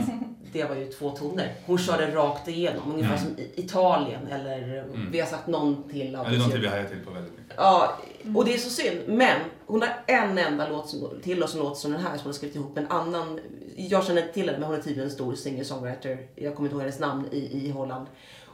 det 0.54 0.64
var 0.64 0.76
ju 0.76 0.92
två 0.92 1.10
toner. 1.10 1.54
Hon 1.66 1.78
körde 1.78 2.16
rakt 2.16 2.48
igenom, 2.48 2.92
ungefär 2.92 3.18
Mm. 3.18 3.24
som 3.36 3.36
Italien 3.56 4.28
eller 4.28 4.86
vi 5.12 5.20
har 5.20 5.28
sagt 5.28 5.48
någon 5.48 5.84
till 5.90 6.14
Ja, 6.14 6.24
det 6.24 6.36
är 6.36 6.38
någonting 6.38 6.62
vi 6.62 6.68
hajar 6.68 6.84
till 6.86 7.00
på 7.06 7.12
väldigt 7.12 7.32
mycket. 7.38 7.54
Ja, 7.58 7.98
och 8.36 8.46
det 8.46 8.54
är 8.54 8.58
så 8.58 8.70
synd. 8.70 9.00
Men 9.08 9.40
hon 9.66 9.82
har 9.82 9.90
en 10.08 10.38
enda 10.38 10.70
låt 10.70 10.90
som, 10.90 11.10
till 11.24 11.44
oss 11.44 11.52
som 11.52 11.60
låter 11.60 11.76
som 11.82 11.92
den 11.92 12.02
här 12.02 12.10
som 12.10 12.18
hon 12.20 12.26
har 12.28 12.34
skrivit 12.34 12.56
ihop 12.56 12.76
med 12.76 12.84
en 12.84 12.92
annan. 12.92 13.40
Jag 13.76 14.06
känner 14.06 14.22
inte 14.22 14.34
till 14.34 14.46
henne 14.46 14.60
men 14.60 14.68
hon 14.68 14.78
är 14.78 14.82
tydligen 14.82 15.10
en 15.10 15.16
stor 15.16 15.36
singer-songwriter. 15.36 16.18
Jag 16.36 16.56
kommer 16.56 16.68
inte 16.68 16.74
ihåg 16.76 16.82
hennes 16.82 17.00
namn 17.00 17.28
i, 17.32 17.68
i 17.68 17.72
Holland. 17.72 18.06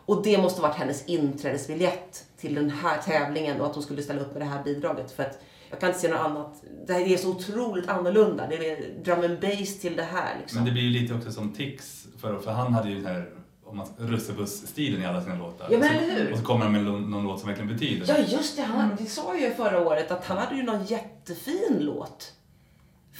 Och 0.07 0.23
det 0.23 0.37
måste 0.37 0.61
ha 0.61 0.67
varit 0.67 0.77
hennes 0.79 1.05
inträdesbiljett 1.05 2.25
till 2.37 2.55
den 2.55 2.69
här 2.69 2.97
tävlingen 3.01 3.61
och 3.61 3.67
att 3.67 3.73
hon 3.73 3.83
skulle 3.83 4.01
ställa 4.03 4.21
upp 4.21 4.33
med 4.33 4.41
det 4.41 4.45
här 4.45 4.63
bidraget. 4.63 5.11
För 5.11 5.23
att 5.23 5.39
jag 5.75 5.79
kan 5.79 5.89
inte 5.89 5.99
se 6.01 6.07
något 6.09 6.19
annat. 6.19 6.63
Det 6.87 6.93
här 6.93 7.01
är 7.01 7.17
så 7.17 7.29
otroligt 7.31 7.89
annorlunda. 7.89 8.47
Det 8.47 8.55
är 8.71 9.03
drum 9.03 9.19
and 9.19 9.39
bass 9.39 9.79
till 9.79 9.95
det 9.95 10.03
här 10.03 10.35
liksom. 10.41 10.57
Men 10.57 10.65
det 10.65 10.71
blir 10.71 10.83
ju 10.83 10.89
lite 11.01 11.13
också 11.13 11.31
som 11.31 11.53
Tix, 11.53 12.07
för, 12.21 12.39
för 12.39 12.51
han 12.51 12.73
hade 12.73 12.89
ju 12.89 12.95
den 12.95 13.05
här, 13.05 13.29
om 13.65 13.77
man- 13.77 13.87
russebuss-stilen 13.97 15.01
i 15.01 15.05
alla 15.05 15.21
sina 15.21 15.35
låtar. 15.35 15.67
Ja, 15.71 15.77
men 15.77 15.87
Så- 15.89 15.93
eller 15.95 16.13
hur? 16.15 16.31
Och 16.31 16.37
så 16.37 16.43
kommer 16.43 16.65
de 16.65 16.71
med 16.73 16.83
någon, 16.83 17.11
någon 17.11 17.23
låt 17.23 17.39
som 17.39 17.49
verkligen 17.49 17.73
betyder. 17.73 18.05
Ja, 18.07 18.15
just 18.37 18.55
det. 18.57 18.61
Han, 18.63 18.95
det 18.97 19.05
sa 19.05 19.33
jag 19.33 19.41
ju 19.41 19.51
förra 19.53 19.79
året 19.87 20.11
att 20.11 20.25
han 20.25 20.37
hade 20.37 20.55
ju 20.55 20.63
någon 20.63 20.85
jättefin 20.85 21.77
låt. 21.79 22.31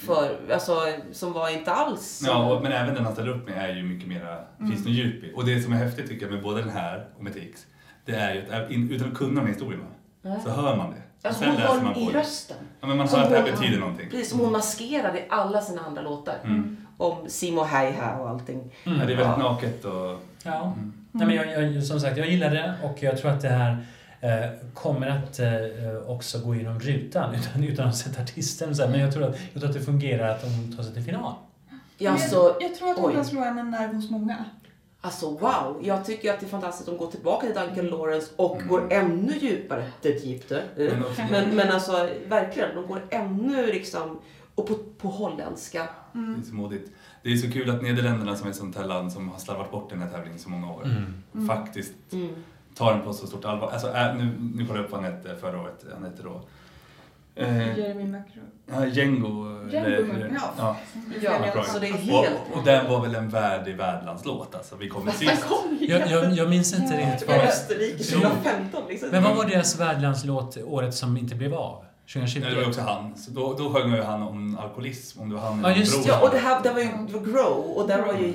För, 0.06 0.38
alltså, 0.52 0.76
som 1.12 1.32
var 1.32 1.48
inte 1.50 1.72
alls... 1.72 2.22
Ja, 2.26 2.52
och, 2.54 2.62
men 2.62 2.72
även 2.72 2.94
den 2.94 3.04
han 3.04 3.12
ställer 3.12 3.28
upp 3.30 3.48
med 3.48 3.70
är 3.70 3.76
ju 3.76 3.82
mycket 3.82 4.08
mera, 4.08 4.38
Mm. 4.60 4.70
finns 4.72 4.84
det 4.84 4.90
djup 4.90 5.24
i. 5.24 5.32
Och 5.36 5.44
det 5.46 5.62
som 5.62 5.72
är 5.72 5.76
häftigt 5.76 6.08
tycker 6.08 6.26
jag 6.26 6.32
med 6.34 6.42
både 6.42 6.60
den 6.60 6.70
här 6.70 7.08
och 7.16 7.24
med 7.24 7.34
Tix, 7.34 7.66
det 8.04 8.12
är 8.12 8.34
ju 8.34 8.40
att 8.54 8.70
utan 8.92 9.08
att 9.12 9.18
kunna 9.18 9.40
de 9.40 9.46
historierna 9.48 9.86
så 10.44 10.50
hör 10.50 10.76
man 10.76 10.90
det. 10.90 11.02
Alltså 11.26 11.44
hon 11.44 11.56
har 11.56 11.80
man 11.80 11.96
i 11.96 12.10
rösten. 12.12 12.56
Ja, 12.80 12.86
men 12.86 12.96
man 12.96 13.08
hör 13.08 13.22
att 13.22 13.30
det 13.30 13.36
här 13.36 13.42
hon- 13.42 13.50
betyder 13.60 13.78
någonting. 13.80 14.10
Precis, 14.10 14.30
som 14.30 14.40
hon 14.40 14.52
maskerar 14.52 15.16
i 15.16 15.24
alla 15.28 15.60
sina 15.60 15.82
andra 15.82 16.02
låtar. 16.02 16.34
Om 16.98 17.16
Simo 17.28 17.62
Häiha 17.64 18.16
och 18.18 18.28
allting. 18.28 18.70
Ja, 18.84 18.90
det 18.90 18.96
är 18.96 19.06
väldigt 19.06 19.18
Ja. 19.26 19.36
naket 19.36 19.84
och... 19.84 20.22
Ja. 20.42 20.74
Nej, 21.12 21.26
men 21.26 21.36
jag, 21.36 21.72
jag, 21.72 21.82
som 21.84 22.00
sagt, 22.00 22.16
jag 22.16 22.28
gillar 22.30 22.50
det 22.50 22.74
och 22.82 23.02
jag 23.02 23.18
tror 23.18 23.30
att 23.30 23.40
det 23.40 23.48
här 23.48 23.86
eh, 24.20 24.50
kommer 24.74 25.06
att 25.06 25.38
eh, 25.38 25.46
också 26.10 26.38
gå 26.38 26.54
igenom 26.54 26.80
rutan 26.80 27.34
utan, 27.40 27.64
utan 27.64 27.88
att 27.88 27.96
sätta 27.96 28.22
artisten. 28.22 28.76
Så 28.76 28.82
här. 28.82 28.90
Men 28.90 29.00
jag 29.00 29.12
tror, 29.12 29.22
att, 29.24 29.36
jag 29.52 29.60
tror 29.62 29.70
att 29.70 29.76
det 29.76 29.84
fungerar 29.84 30.28
att 30.28 30.42
de 30.42 30.76
tar 30.76 30.82
sig 30.82 30.94
till 30.94 31.02
final. 31.02 31.32
Ja, 31.98 32.10
alltså, 32.10 32.36
jag, 32.36 32.70
jag 32.70 32.74
tror 32.78 32.90
att 32.90 32.98
hon 32.98 33.12
kan 33.12 33.24
slå 33.24 33.44
en 33.44 33.70
nerv 33.70 33.94
hos 33.94 34.10
många. 34.10 34.44
Alltså 35.06 35.30
wow, 35.30 35.80
jag 35.82 36.04
tycker 36.04 36.32
att 36.32 36.40
det 36.40 36.46
är 36.46 36.48
fantastiskt 36.50 36.88
att 36.88 36.98
de 36.98 37.04
går 37.04 37.10
tillbaka 37.10 37.46
till 37.46 37.54
Duncan 37.54 37.86
Lawrence 37.86 38.32
och 38.36 38.60
går 38.68 38.92
ännu 38.92 39.32
djupare. 39.38 39.90
Det 40.02 40.24
djupare. 40.24 40.62
Men 40.76 41.04
också- 41.04 41.22
Men, 41.30 41.56
men 41.56 41.70
alltså 41.70 42.08
verkligen, 42.26 42.74
de 42.74 42.86
går 42.86 43.02
ännu 43.10 43.66
liksom, 43.66 44.18
och 44.54 44.66
på, 44.68 44.74
på 44.98 45.08
holländska. 45.08 45.88
Det 46.12 46.18
är 46.18 46.48
så 46.48 46.54
modigt. 46.54 46.90
Det 47.22 47.32
är 47.32 47.36
så 47.36 47.50
kul 47.52 47.70
att 47.70 47.82
Nederländerna 47.82 48.36
som 48.36 48.46
är 48.46 48.50
ett 48.50 48.56
sånt 48.56 48.76
här 48.76 48.84
land 48.84 49.12
som 49.12 49.28
har 49.28 49.38
slarvat 49.38 49.70
bort 49.70 49.90
den 49.90 50.02
här 50.02 50.10
tävlingen 50.10 50.38
så 50.38 50.48
många 50.50 50.72
år 50.72 50.88
faktiskt 51.48 51.92
Mm. 52.12 52.28
tar 52.74 52.92
den 52.94 53.02
på 53.02 53.12
så 53.12 53.26
stort 53.26 53.44
allvar. 53.44 53.70
Alltså, 53.70 53.86
är, 53.88 54.14
nu, 54.14 54.34
nu 54.54 54.66
kollar 54.66 54.78
jag 54.80 54.84
upp 54.84 54.92
vad 54.92 55.02
han 55.02 55.12
hette 55.12 55.36
förra 55.36 55.60
året. 55.62 55.84
Han 55.94 56.04
hette 56.04 56.22
då... 56.22 56.42
Eh, 57.36 57.78
Jeremy 57.78 58.04
Macro. 58.04 58.40
ja, 58.72 58.86
Django. 58.86 59.46
Django, 59.70 59.88
eller- 59.88 60.30
ja. 60.34 60.40
ja. 60.58 60.76
Ja, 61.22 61.62
så 61.64 61.78
det 61.78 61.86
är 61.88 61.92
Och, 61.92 61.98
helt... 61.98 62.30
och 62.54 62.64
den 62.64 62.88
var 62.90 63.00
väl 63.00 63.14
en 63.14 63.28
värdig 63.28 63.76
värdlandslåt 63.76 64.54
alltså. 64.54 64.76
Vi 64.76 64.88
kommer 64.88 65.12
sist. 65.12 65.44
kom 65.48 65.78
Jag, 65.80 66.10
jag, 66.10 66.32
jag 66.32 66.48
minns 66.50 66.74
inte 66.74 66.96
riktigt 66.96 67.28
var 67.28 67.36
vad... 67.36 67.44
Österrike 67.46 68.04
2015 68.04 68.82
liksom. 68.88 69.08
Men 69.12 69.22
vad 69.22 69.36
var 69.36 69.44
deras 69.44 69.80
värdlandslåt 69.80 70.56
året 70.64 70.94
som 70.94 71.16
inte 71.16 71.34
blev 71.34 71.54
av? 71.54 71.84
2020? 72.12 72.40
Nej, 72.40 72.50
det 72.50 72.56
var 72.56 72.62
ju 72.62 72.68
också 72.68 72.80
han. 72.80 73.16
Så 73.16 73.30
då, 73.30 73.54
då 73.58 73.70
sjöng 73.72 73.94
ju 73.94 74.02
han 74.02 74.22
om 74.22 74.58
alkoholism. 74.62 75.20
Om 75.20 75.28
det 75.28 75.34
var 75.34 75.42
han 75.42 75.60
Ja, 75.62 75.68
eller 75.70 75.78
just 75.80 75.92
bror. 76.04 76.06
Ja, 76.08 76.22
och 76.22 76.30
det 76.30 76.38
här 76.38 76.62
det 76.62 76.72
var 76.72 76.80
ju 76.80 76.86
det 77.06 77.12
var 77.12 77.20
Grow 77.20 77.72
och 77.76 77.88
den 77.88 78.06
var 78.06 78.14
ju 78.14 78.34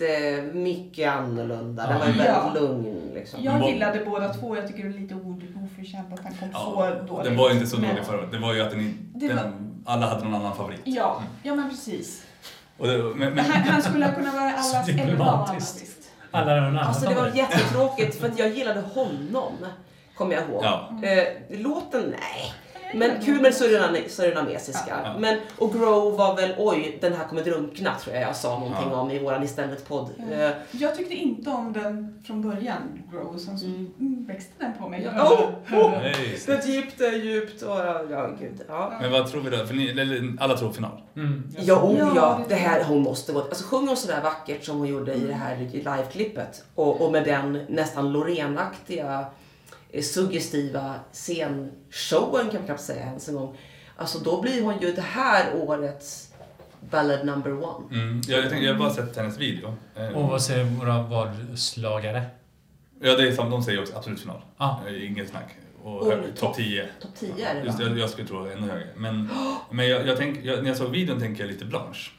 jättemycket 0.00 1.08
annorlunda. 1.08 1.86
Den 1.86 1.98
var 1.98 2.06
ju 2.06 2.12
Ja. 2.18 2.42
väldigt 2.44 2.62
lugn 2.62 3.10
liksom. 3.14 3.42
Jag 3.44 3.70
gillade 3.70 4.04
båda 4.06 4.34
två. 4.34 4.56
Jag 4.56 4.66
tycker 4.68 4.84
det 4.84 4.88
är 4.96 5.00
lite 5.00 5.14
o- 5.14 5.40
oförtjänt 5.86 6.12
att 6.12 6.24
han 6.24 6.34
kom 6.34 6.48
Ja, 6.52 6.98
så 7.06 7.06
dåligt. 7.06 7.24
den 7.28 7.36
var 7.36 7.48
ju 7.48 7.54
inte 7.54 7.66
så 7.66 7.76
Men- 7.80 7.90
dålig 7.90 8.04
förra 8.06 8.18
året. 8.18 8.32
Det 8.32 8.38
var 8.38 8.54
ju 8.54 8.60
att 8.62 8.70
den, 8.70 9.08
Det 9.14 9.28
var- 9.28 9.34
den, 9.34 9.82
alla 9.86 10.06
hade 10.08 10.24
någon 10.24 10.34
annan 10.34 10.56
favorit. 10.56 10.80
Ja, 10.84 11.22
ja 11.42 11.54
men 11.54 11.70
precis. 11.70 12.22
Och 12.78 12.86
det, 12.86 12.98
men, 12.98 13.16
men, 13.34 13.38
Han, 13.44 13.62
han 13.62 13.82
skulle 13.82 14.06
ha 14.06 14.12
kunnat 14.12 14.34
vara 14.34 14.52
allas 14.52 14.88
visst. 15.82 15.98
Alla 16.30 16.56
annan 16.58 16.78
Alltså 16.78 17.08
det 17.08 17.14
var 17.14 17.28
jättetråkigt 17.28 18.20
för 18.20 18.28
att 18.28 18.38
jag 18.38 18.48
gillade 18.48 18.80
honom. 18.80 19.52
Kommer 20.16 20.34
jag 20.34 20.42
ihåg. 20.48 20.64
Ja. 20.64 20.90
Eh, 21.02 21.58
låten, 21.60 22.02
nej. 22.20 22.52
Men 22.94 23.20
kul 23.22 23.40
med 23.42 23.52
suriname- 23.52 24.08
surinamesiska. 24.08 24.96
Ja. 25.04 25.18
Men, 25.18 25.38
och 25.58 25.72
Grow 25.72 26.16
var 26.16 26.36
väl, 26.36 26.54
oj, 26.58 26.98
den 27.00 27.12
här 27.12 27.24
kommer 27.28 27.42
drunkna 27.44 27.94
tror 27.94 28.16
jag 28.16 28.24
jag 28.28 28.36
sa 28.36 28.58
någonting 28.58 28.88
Ja. 28.90 28.96
om 29.00 29.10
i 29.10 29.18
våran 29.18 29.42
istället-podd. 29.42 30.10
Ja. 30.30 30.36
Eh, 30.36 30.50
Jag 30.70 30.96
tyckte 30.96 31.14
inte 31.14 31.50
om 31.50 31.72
den 31.72 32.22
från 32.26 32.42
början, 32.42 33.02
Grow, 33.12 33.36
sen 33.38 33.58
så 33.58 33.66
Mm. 33.66 33.92
mm, 34.00 34.24
växte 34.26 34.52
den 34.58 34.72
på 34.82 34.88
mig. 34.88 35.08
Ja. 35.16 35.32
Oh, 35.70 35.78
oh. 35.80 35.90
Nej. 35.90 36.38
det 36.46 36.52
är 36.52 36.66
djupt, 36.68 36.98
det 36.98 37.06
är 37.06 37.16
djupt 37.16 37.62
och 37.62 37.76
ja, 38.10 38.30
gud. 38.40 38.60
Ja. 38.68 38.92
men 39.00 39.12
vad 39.12 39.30
tror 39.30 39.40
vi 39.40 39.50
då? 39.56 39.66
För 39.66 39.74
ni, 39.74 39.88
eller, 39.88 40.32
alla 40.40 40.56
tror 40.56 40.72
final. 40.72 41.02
Mm. 41.16 41.42
Ja, 41.58 41.82
oh, 41.82 42.12
Ja, 42.16 42.40
det 42.48 42.54
här, 42.54 42.84
hon 42.84 43.02
måste 43.02 43.32
gå. 43.32 43.40
Alltså 43.40 43.64
sjunger 43.64 43.86
hon 43.88 43.96
sådär 43.96 44.20
vackert 44.22 44.64
som 44.64 44.78
hon 44.78 44.86
gjorde 44.88 45.14
i 45.14 45.20
det 45.26 45.34
här 45.34 45.56
liveklippet 45.72 46.64
och, 46.74 47.00
och 47.00 47.12
med 47.12 47.24
den 47.24 47.60
nästan 47.68 48.12
Loreen-aktiga 48.12 49.24
suggestiva 50.02 50.94
scenshowen 51.12 52.46
kan 52.50 52.54
man 52.60 52.66
knappt 52.66 52.80
säga 52.82 53.04
ens 53.06 53.28
en 53.28 53.34
gång. 53.34 53.56
Alltså 53.96 54.18
då 54.18 54.40
blir 54.42 54.62
hon 54.62 54.80
ju 54.80 54.92
det 54.92 55.00
här 55.02 55.54
årets 55.56 56.32
Ballad 56.90 57.26
number 57.26 57.52
one. 57.64 57.86
Mm. 58.02 58.20
Jag, 58.28 58.38
jag, 58.42 58.50
tänkte, 58.50 58.66
jag 58.66 58.72
har 58.74 58.78
bara 58.78 58.90
sett 58.94 59.16
hennes 59.16 59.38
video. 59.38 59.74
Eh, 59.96 60.08
Och 60.08 60.28
vad 60.30 60.42
säger 60.42 60.64
våra 60.64 61.02
vadslagare? 61.02 62.22
Ja, 63.00 63.16
det 63.16 63.28
är 63.28 63.32
som 63.32 63.50
de 63.50 63.62
säger 63.62 63.80
också, 63.80 63.96
absolut 63.96 64.20
final. 64.20 64.40
Ja. 64.58 64.80
Eh, 64.88 65.06
Inget 65.10 65.28
snack. 65.28 65.54
Och 65.82 65.96
Och 66.02 66.06
hö- 66.06 66.22
topp- 66.26 66.36
topp 66.36 66.56
10. 66.56 66.88
Topp 67.00 67.10
10 67.18 67.46
är 67.48 67.54
det 67.54 67.60
Just 67.66 67.80
jag, 67.80 67.98
jag 67.98 68.10
skulle 68.10 68.28
tro 68.28 68.46
ännu 68.46 68.70
högre. 68.70 68.86
Men, 68.96 69.28
men 69.70 69.88
jag, 69.88 70.06
jag 70.06 70.16
tänk, 70.16 70.44
jag, 70.44 70.62
när 70.62 70.68
jag 70.68 70.76
såg 70.76 70.90
videon 70.90 71.20
tänker 71.20 71.42
jag 71.44 71.50
lite 71.52 71.64
Blanche. 71.64 72.10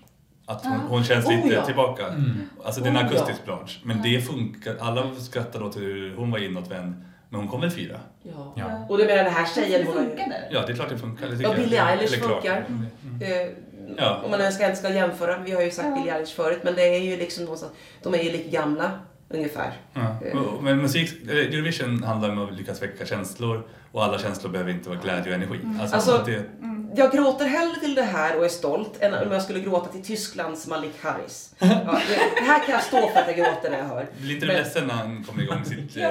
Att 0.45 0.63
hon, 0.63 0.73
Ja. 0.73 0.80
hon 0.89 1.03
känns 1.03 1.25
Oh, 1.25 1.36
lite 1.36 1.55
ja. 1.55 1.65
tillbaka. 1.65 2.07
Mm. 2.07 2.49
Alltså 2.63 2.82
det 2.82 2.88
är 2.88 2.91
en 2.91 2.97
Oh, 2.97 3.01
ja. 3.01 3.07
akustisk 3.07 3.45
Blanche. 3.45 3.80
Men 3.84 4.01
det 4.01 4.21
funkar. 4.21 4.75
Alla 4.80 5.15
skrattar 5.15 5.63
åt 5.63 5.78
hur 5.78 6.15
hon 6.15 6.32
var 6.32 6.39
inåtvänd. 6.39 7.03
Men 7.30 7.39
hon 7.39 7.49
kom 7.49 7.61
väl 7.61 7.71
fyra? 7.71 7.99
Ja. 8.23 8.53
Ja. 8.55 8.86
Och 8.89 8.97
du 8.97 9.05
menar 9.05 9.23
den 9.23 9.34
här 9.34 9.47
Det 9.55 9.61
tjejen, 9.61 9.80
ju... 9.82 9.93
funkade. 9.93 10.36
Ja, 10.51 10.63
det 10.65 10.71
är 10.71 10.75
klart 10.75 10.89
det 10.89 10.97
funkar. 10.97 11.28
Det 11.28 11.43
Ja. 11.43 11.53
Billie 11.55 11.78
Eilish 11.78 12.19
funkar. 12.23 12.65
Mm. 12.67 12.86
Eh, 13.21 13.47
Ja. 13.97 14.21
Om 14.25 14.32
man 14.32 14.39
ens 14.39 14.55
ska, 14.55 14.75
ska 14.75 14.89
jämföra, 14.93 15.38
vi 15.38 15.51
har 15.51 15.61
ju 15.61 15.71
sagt 15.71 15.88
Ja. 15.88 15.95
Billie 15.95 16.11
Eilish 16.13 16.36
förut, 16.36 16.59
men 16.63 16.75
det 16.75 16.82
är 16.95 16.99
ju 16.99 17.17
liksom 17.17 17.43
någonstans, 17.43 17.71
de 18.03 18.13
är 18.13 18.17
ju 18.23 18.32
lika 18.32 18.49
gamla 18.49 18.91
ungefär. 19.30 19.71
Ja. 19.93 20.15
Och- 20.39 20.63
Men 20.63 20.78
musik, 20.78 21.30
Eurovision 21.30 22.03
handlar 22.03 22.30
om 22.30 22.39
att 22.45 22.53
lyckas 22.57 22.82
väcka 22.82 23.05
känslor 23.05 23.67
och 23.91 24.03
alla 24.03 24.19
känslor 24.19 24.51
behöver 24.51 24.71
inte 24.71 24.89
vara 24.89 24.99
glädje 24.99 25.32
och 25.32 25.36
energi. 25.36 25.59
Alltså, 25.82 25.95
Alltså- 25.95 26.23
det, 26.25 26.43
Jag 26.97 27.11
gråter 27.11 27.45
hellre 27.45 27.79
till 27.79 27.95
det 27.95 28.03
här 28.03 28.37
och 28.37 28.45
är 28.45 28.49
stolt 28.49 29.01
än 29.01 29.13
om 29.13 29.31
jag 29.31 29.41
skulle 29.41 29.59
gråta 29.59 29.87
till 29.91 30.03
Tysklands 30.03 30.67
Malik 30.67 30.93
Harris. 31.01 31.53
Ja, 31.59 31.67
det, 32.35 32.41
här 32.43 32.65
kan 32.65 32.73
jag 32.73 32.83
stå 32.83 33.09
för 33.09 33.19
att 33.19 33.27
jag 33.27 33.35
gråter 33.35 33.69
när 33.71 33.77
jag 33.77 33.85
hör. 33.85 34.07
blir 34.17 34.33
inte 34.33 34.45
du 34.45 34.53
Men- 34.53 34.61
ledsen 34.63 34.87
när 34.87 34.93
han 34.93 35.23
kommer 35.23 35.43
igång 35.43 35.65
sitt 35.65 35.97
eh, 35.97 36.03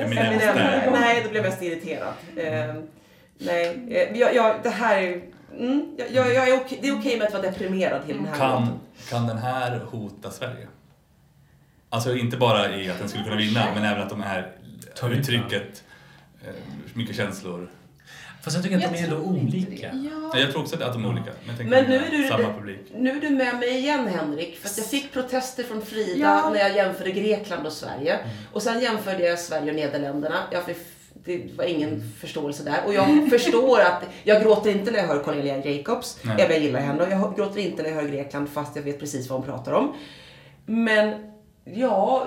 eminens 0.00 0.42
där? 0.42 0.88
nej, 0.92 1.22
då 1.24 1.30
blir 1.30 1.40
jag 1.42 1.50
mest 1.50 1.62
irriterad. 1.62 2.12
Eh, 2.36 2.74
nej, 3.38 3.86
eh, 3.90 4.18
jag, 4.20 4.34
jag, 4.34 4.56
det 4.62 4.70
här 4.70 4.96
är... 5.02 5.22
Mm, 5.58 5.96
jag, 5.98 6.10
jag, 6.12 6.34
jag 6.34 6.48
är 6.48 6.56
okej, 6.60 6.78
det 6.82 6.88
är 6.88 6.98
okej 7.00 7.18
med 7.18 7.26
att 7.26 7.32
vara 7.32 7.42
deprimerad 7.42 8.06
till 8.06 8.16
den 8.16 8.26
här 8.26 8.36
Kan, 8.38 8.60
låten. 8.62 8.78
kan 9.10 9.26
den 9.26 9.38
här 9.38 9.78
hota 9.90 10.30
Sverige? 10.30 10.66
Alltså 11.90 12.16
inte 12.16 12.36
bara 12.36 12.76
i 12.76 12.90
att 12.90 12.98
den 12.98 13.08
skulle 13.08 13.24
kunna 13.24 13.36
vinna, 13.36 13.66
men 13.74 13.84
även 13.84 14.02
att 14.02 14.10
de 14.10 14.22
är 14.22 14.52
Tar 14.96 15.10
ut 15.10 15.18
uttrycket, 15.18 15.84
eh, 16.46 16.54
mycket 16.94 17.16
känslor. 17.16 17.68
Fast 18.46 18.56
jag 18.56 18.64
tycker 18.64 18.76
att 18.86 18.92
de 18.92 18.98
är 18.98 19.04
ändå 19.04 19.16
olika. 19.16 19.90
Ja. 20.32 20.38
Jag 20.38 20.50
tror 20.50 20.62
också 20.62 20.82
att 20.82 20.92
de 20.92 21.04
är 21.04 21.08
olika. 21.08 21.30
Men, 21.46 21.56
jag 21.58 21.66
Men 21.66 21.84
nu 21.90 21.96
är 21.96 22.10
du- 22.10 22.28
samma 22.28 22.52
publik. 22.52 22.80
Nu 22.94 23.10
är 23.10 23.20
du 23.20 23.30
med 23.30 23.56
mig 23.58 23.68
igen 23.78 24.08
Henrik, 24.08 24.58
för 24.58 24.68
att 24.68 24.78
jag 24.78 24.86
fick 24.86 25.12
protester 25.12 25.62
från 25.64 25.82
Frida 25.82 26.18
Ja. 26.44 26.50
när 26.50 26.58
jag 26.60 26.76
jämförde 26.76 27.10
Grekland 27.10 27.66
och 27.66 27.72
Sverige. 27.72 28.14
Mm. 28.14 28.28
Och 28.52 28.62
sen 28.62 28.80
jämförde 28.80 29.22
jag 29.26 29.38
Sverige 29.38 29.70
och 29.70 29.76
Nederländerna. 29.76 30.36
Jag 30.52 30.64
fick, 30.64 30.76
det 31.24 31.42
var 31.56 31.64
ingen 31.64 32.12
förståelse 32.20 32.64
där. 32.64 32.78
Och 32.86 32.94
jag 32.94 33.30
förstår 33.30 33.80
att, 33.80 34.02
jag 34.24 34.42
gråter 34.42 34.70
inte 34.70 34.90
när 34.90 34.98
jag 34.98 35.06
hör 35.06 35.22
Cornelia 35.22 35.64
Jacobs, 35.66 36.18
Nej. 36.22 36.36
även 36.38 36.56
jag 36.56 36.64
gillar 36.64 36.80
henne. 36.80 37.02
Och 37.02 37.10
jag 37.12 37.36
gråter 37.36 37.60
inte 37.60 37.82
när 37.82 37.90
jag 37.90 37.96
hör 37.96 38.08
Grekland 38.08 38.48
fast 38.48 38.76
jag 38.76 38.82
vet 38.82 38.98
precis 39.00 39.28
vad 39.30 39.38
hon 39.38 39.46
pratar 39.48 39.72
om. 39.72 39.94
Men, 40.66 41.14
ja, 41.64 42.26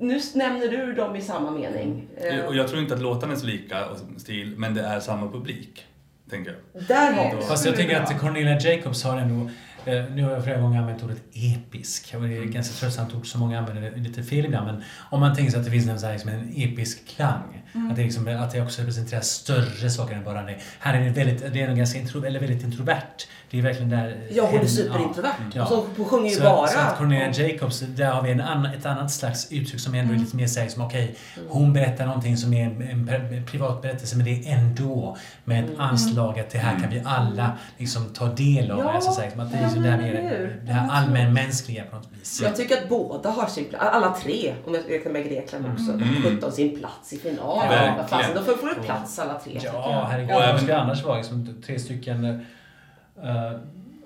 nu 0.00 0.20
nämner 0.34 0.68
du 0.68 0.92
dem 0.92 1.16
i 1.16 1.20
samma 1.22 1.50
mening. 1.50 2.08
Eh, 2.16 2.44
Och 2.44 2.56
jag 2.56 2.68
tror 2.68 2.82
inte 2.82 2.94
att 2.94 3.00
låtarna 3.02 3.32
är 3.32 3.36
så 3.36 3.46
lika 3.46 3.86
och 3.86 3.98
stil, 4.20 4.54
men 4.56 4.74
det 4.74 4.82
är 4.82 5.00
samma 5.00 5.30
publik. 5.30 5.86
Tänker 6.30 6.56
jag. 6.72 6.82
Där 6.88 7.12
har 7.12 7.40
Fast 7.40 7.66
jag 7.66 7.76
tycker 7.76 8.00
att 8.00 8.20
Cornelia 8.20 8.60
Jacobs 8.60 9.04
har 9.04 9.18
ändå, 9.18 9.50
eh, 9.84 10.04
nu 10.14 10.22
har 10.22 10.30
jag 10.30 10.44
flera 10.44 10.60
gånger 10.60 10.78
använt 10.80 11.02
ordet 11.02 11.22
episk. 11.32 12.12
Det 12.12 12.36
är 12.36 12.44
ganska 12.44 12.74
tröttsamt 12.74 13.14
ord 13.14 13.26
så 13.26 13.38
många 13.38 13.58
använder 13.58 13.96
lite 13.96 14.22
fel 14.22 14.44
ibland. 14.44 14.66
Men 14.66 14.82
om 15.10 15.20
man 15.20 15.34
tänker 15.36 15.50
sig 15.50 15.58
att 15.60 15.64
det 15.66 15.70
finns 15.72 15.88
en, 15.88 16.00
så 16.00 16.06
här, 16.06 16.12
liksom 16.12 16.30
en 16.30 16.52
episk 16.56 17.08
klang. 17.08 17.63
Att, 17.90 17.96
det 17.96 18.02
liksom, 18.02 18.28
att 18.28 18.52
det 18.52 18.62
också 18.62 18.80
representerar 18.82 19.20
större 19.20 19.90
saker 19.90 20.14
än 20.14 20.24
bara 20.24 20.42
det. 20.42 20.56
Här 20.78 20.94
är 21.00 21.04
det 21.04 21.10
väldigt, 21.10 21.52
det 21.52 21.62
är 21.62 21.68
en 21.68 21.76
ganska 21.78 21.98
intro, 21.98 22.24
eller 22.24 22.40
väldigt 22.40 22.62
introvert. 22.62 23.26
Det 23.50 23.58
är 23.58 23.62
verkligen 23.62 23.90
där... 23.90 24.16
Ja, 24.30 24.48
hon 24.50 24.60
är 24.60 24.66
superintrovert. 24.66 25.30
Ja. 25.54 25.66
Så 25.66 25.86
hon 25.96 26.06
sjunger 26.06 26.30
ju 26.30 26.36
Så, 26.36 26.42
bara... 26.42 26.66
så 26.66 26.78
att 26.78 26.98
Cornelia 26.98 27.48
Jacobs, 27.48 27.80
där 27.80 28.10
har 28.10 28.22
vi 28.22 28.30
en 28.30 28.40
annan, 28.40 28.74
ett 28.74 28.86
annat 28.86 29.12
slags 29.12 29.52
uttryck 29.52 29.80
som 29.80 29.94
ändå 29.94 30.10
är 30.10 30.14
Mm. 30.14 30.24
lite 30.24 30.36
mer 30.36 30.46
säger 30.46 30.68
som 30.68 30.82
okej, 30.82 31.14
hon 31.48 31.72
berättar 31.72 32.06
någonting 32.06 32.36
som 32.36 32.54
är 32.54 32.64
en, 32.64 33.08
en, 33.08 33.46
privat 33.46 33.82
berättelse 33.82 34.16
men 34.16 34.24
det 34.26 34.30
är 34.30 34.52
ändå 34.56 35.16
med 35.44 35.58
Mm. 35.58 35.72
ett 35.72 35.78
anslag 35.80 36.38
att 36.40 36.50
det 36.50 36.58
här 36.58 36.80
kan 36.80 36.90
vi 36.90 37.02
alla 37.04 37.52
liksom 37.78 38.04
ta 38.14 38.26
del 38.26 38.70
av. 38.70 38.78
Ja, 38.78 38.92
alltså, 38.92 39.12
så 39.12 39.20
här, 39.20 39.30
som 39.30 39.40
att 39.40 39.50
det 39.52 39.56
är 39.56 39.60
ja, 39.62 39.66
liksom 39.66 39.84
här, 39.84 39.96
men 39.98 40.24
mer, 40.24 40.56
det 40.66 40.72
här 40.72 40.90
allmänmänskliga 40.90 41.84
på 41.84 41.96
något 41.96 42.08
vis. 42.20 42.40
Jag 42.42 42.56
tycker 42.56 42.82
att 42.82 42.88
båda 42.88 43.30
har 43.30 43.46
sin 43.46 43.64
plats. 43.64 43.84
Alla 43.92 44.14
tre, 44.22 44.54
om 44.66 44.74
jag 44.74 44.82
räknar 44.88 45.12
med 45.12 45.24
Grekland 45.24 45.66
också. 45.72 45.92
Mm. 45.92 46.22
17 46.22 46.52
sin 46.52 46.78
plats 46.78 47.12
i 47.12 47.18
finalen. 47.18 47.63
Verkligen. 47.68 48.08
Fasen, 48.08 48.34
Då 48.34 48.42
får 48.42 48.68
du 48.68 48.74
plats 48.74 49.18
alla 49.18 49.40
tre. 49.40 49.60
Ja, 49.64 50.08
herregud. 50.10 50.30
Och 50.30 50.34
Vad 50.40 50.48
även- 50.48 50.60
ska 50.60 50.76
annars 50.76 51.04
vara? 51.04 51.16
Liksom, 51.16 51.62
tre 51.66 51.78
stycken 51.78 52.24
uh, 52.24 53.50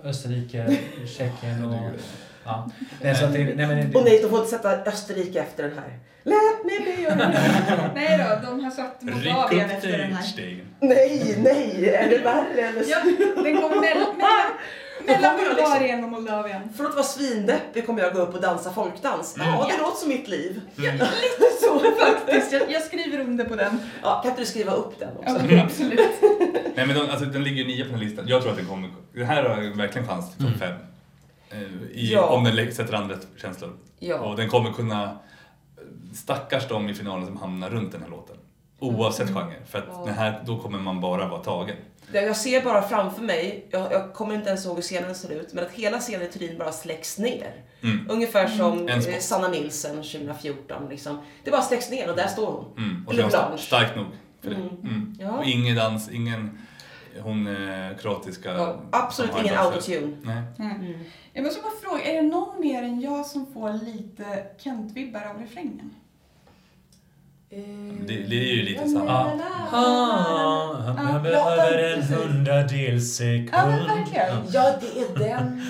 Österrike, 0.04 0.76
Tjeckien 1.18 1.64
och... 1.64 1.74
Ja. 2.44 2.70
Nej, 3.02 3.14
så 3.14 3.24
att 3.24 3.32
det, 3.32 3.38
nej, 3.54 3.66
men 3.66 3.96
Och 3.96 4.04
nej, 4.04 4.20
de 4.22 4.28
får 4.28 4.38
inte 4.38 4.50
sätta 4.50 4.70
Österrike 4.70 5.40
efter 5.40 5.62
den 5.62 5.72
här. 5.78 5.98
Let 6.22 6.64
me 6.64 6.84
be 6.84 7.02
your 7.02 7.16
Nej 7.94 8.18
då, 8.42 8.46
de 8.50 8.64
har 8.64 8.70
satt 8.70 9.02
Moldavien 9.02 9.64
upp 9.66 9.72
efter 9.72 9.98
den 9.98 10.12
här. 10.12 10.22
stegen. 10.22 10.66
Nej, 10.80 11.34
nej, 11.38 11.88
är 11.88 12.10
det 12.10 12.18
värre 12.18 12.68
eller? 12.68 12.84
Ja, 12.86 12.98
den 13.42 13.42
mellan, 13.42 13.70
mellan, 13.80 14.16
mellan 15.08 15.36
Bulgarien 15.36 16.04
och 16.04 16.10
Moldavien. 16.10 16.72
För 16.76 16.84
att 16.84 16.94
vara 16.94 17.04
svindeppig 17.04 17.86
kommer 17.86 18.02
jag 18.02 18.14
gå 18.14 18.20
upp 18.20 18.34
och 18.34 18.40
dansa 18.40 18.72
folkdans. 18.72 19.34
Ja, 19.38 19.68
det 19.70 19.82
låter 19.82 19.96
som 19.96 20.08
mitt 20.08 20.28
liv. 20.28 20.60
Så 21.60 21.80
faktiskt, 22.00 22.52
jag, 22.52 22.70
jag 22.70 22.82
skriver 22.82 23.18
under 23.20 23.44
på 23.44 23.56
den. 23.56 23.80
Ja, 24.02 24.20
kan 24.22 24.30
inte 24.30 24.42
du 24.42 24.46
skriva 24.46 24.72
upp 24.72 24.98
den 24.98 25.16
också? 25.16 25.34
Absolut. 25.64 26.00
Nej 26.74 26.86
men 26.86 26.96
de, 26.96 27.00
alltså, 27.10 27.24
den 27.24 27.44
ligger 27.44 27.62
ju 27.62 27.66
nia 27.66 27.84
på 27.84 27.90
den 27.90 28.00
listan. 28.00 28.24
Jag 28.28 28.42
tror 28.42 28.50
att 28.50 28.58
den 28.58 28.66
kommer... 28.66 28.90
Det 29.14 29.24
här 29.24 29.42
har 29.44 29.76
verkligen 29.76 30.08
chans 30.08 30.36
till 30.36 30.46
topp 30.46 30.58
fem. 30.58 30.74
Eh, 31.50 31.62
I, 31.92 32.12
Ja. 32.12 32.26
Om 32.26 32.44
den 32.44 32.72
sätter 32.72 32.94
an 32.94 33.10
rätt 33.10 33.26
känslor. 33.36 33.72
Ja. 33.98 34.18
Och 34.18 34.36
den 34.36 34.48
kommer 34.48 34.72
kunna... 34.72 35.18
Stackars 36.14 36.68
de 36.68 36.88
i 36.88 36.94
finalen 36.94 37.26
som 37.26 37.36
hamnar 37.36 37.70
runt 37.70 37.92
den 37.92 38.02
här 38.02 38.08
låten. 38.08 38.36
Oavsett 38.78 39.28
genre. 39.28 39.54
För 39.66 39.78
att 39.78 39.84
Ja. 40.06 40.12
här, 40.12 40.42
då 40.46 40.58
kommer 40.58 40.78
man 40.78 41.00
bara 41.00 41.28
vara 41.28 41.40
tagen. 41.40 41.76
Jag 42.12 42.36
ser 42.36 42.62
bara 42.64 42.82
framför 42.82 43.22
mig, 43.22 43.66
jag, 43.70 43.92
jag 43.92 44.14
kommer 44.14 44.34
inte 44.34 44.48
ens 44.48 44.66
ihåg 44.66 44.74
hur 44.74 44.82
scenen 44.82 45.14
ser 45.14 45.30
ut, 45.32 45.52
men 45.54 45.64
att 45.64 45.70
hela 45.72 45.98
scenen 45.98 46.22
i 46.26 46.30
Turin 46.32 46.58
bara 46.58 46.72
släcks 46.72 47.18
ner. 47.18 47.52
Mm. 47.82 48.06
Ungefär 48.10 48.46
som 48.48 48.88
spot. 48.88 49.06
eh, 49.14 49.18
Sanna 49.18 49.48
Nilsson 49.48 49.96
2014. 49.96 50.88
Liksom. 50.88 51.18
Det 51.44 51.50
bara 51.50 51.62
släcks 51.62 51.90
ner 51.90 52.10
och 52.10 52.16
där 52.16 52.26
står 52.26 52.46
hon. 52.46 52.84
Mm. 52.84 53.04
Och 53.06 53.12
Eller 53.12 53.28
Blanche. 53.28 53.58
starkt 53.58 53.96
nog 53.96 54.06
för 54.42 54.50
det. 54.50 54.56
Mm. 54.56 54.68
Mm. 54.68 55.16
Ja. 55.20 55.30
Och 55.38 55.44
ingen 55.44 55.76
dans, 55.76 56.10
ingen... 56.10 56.58
Hon 57.20 57.46
eh, 57.46 57.96
kroatiska... 57.96 58.54
Ja, 58.54 58.76
absolut 58.92 59.30
ingen 59.42 59.58
autotune. 59.58 60.16
Nej. 60.22 60.42
Mm. 60.58 60.98
Jag 61.32 61.44
måste 61.44 61.62
bara 61.62 61.72
fråga, 61.82 62.02
är 62.04 62.14
det 62.14 62.28
någon 62.28 62.60
mer 62.60 62.82
än 62.82 63.00
jag 63.00 63.26
som 63.26 63.46
får 63.52 63.72
lite 63.84 64.24
Kent-vibbar 64.58 65.22
av 65.34 65.40
refrängen? 65.40 65.94
Det, 67.50 67.56
det 68.06 68.36
är 68.36 68.54
ju 68.54 68.62
lite 68.62 68.88
samma. 68.88 69.04
Ja. 69.06 69.40
Ah, 69.72 70.92
han 70.96 71.22
behöver 71.22 71.94
en 71.94 72.02
hundradels 72.02 73.16
sekund. 73.16 73.50
Ja, 73.52 73.66
men 73.66 73.86
verkligen. 73.86 74.36
Ja, 74.52 74.74
det 74.80 75.00
är 75.00 75.28
den. 75.28 75.62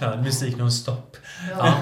Ja. 0.00 0.16
Musik 0.16 0.56
non-stop. 0.56 1.16
Ja. 1.58 1.74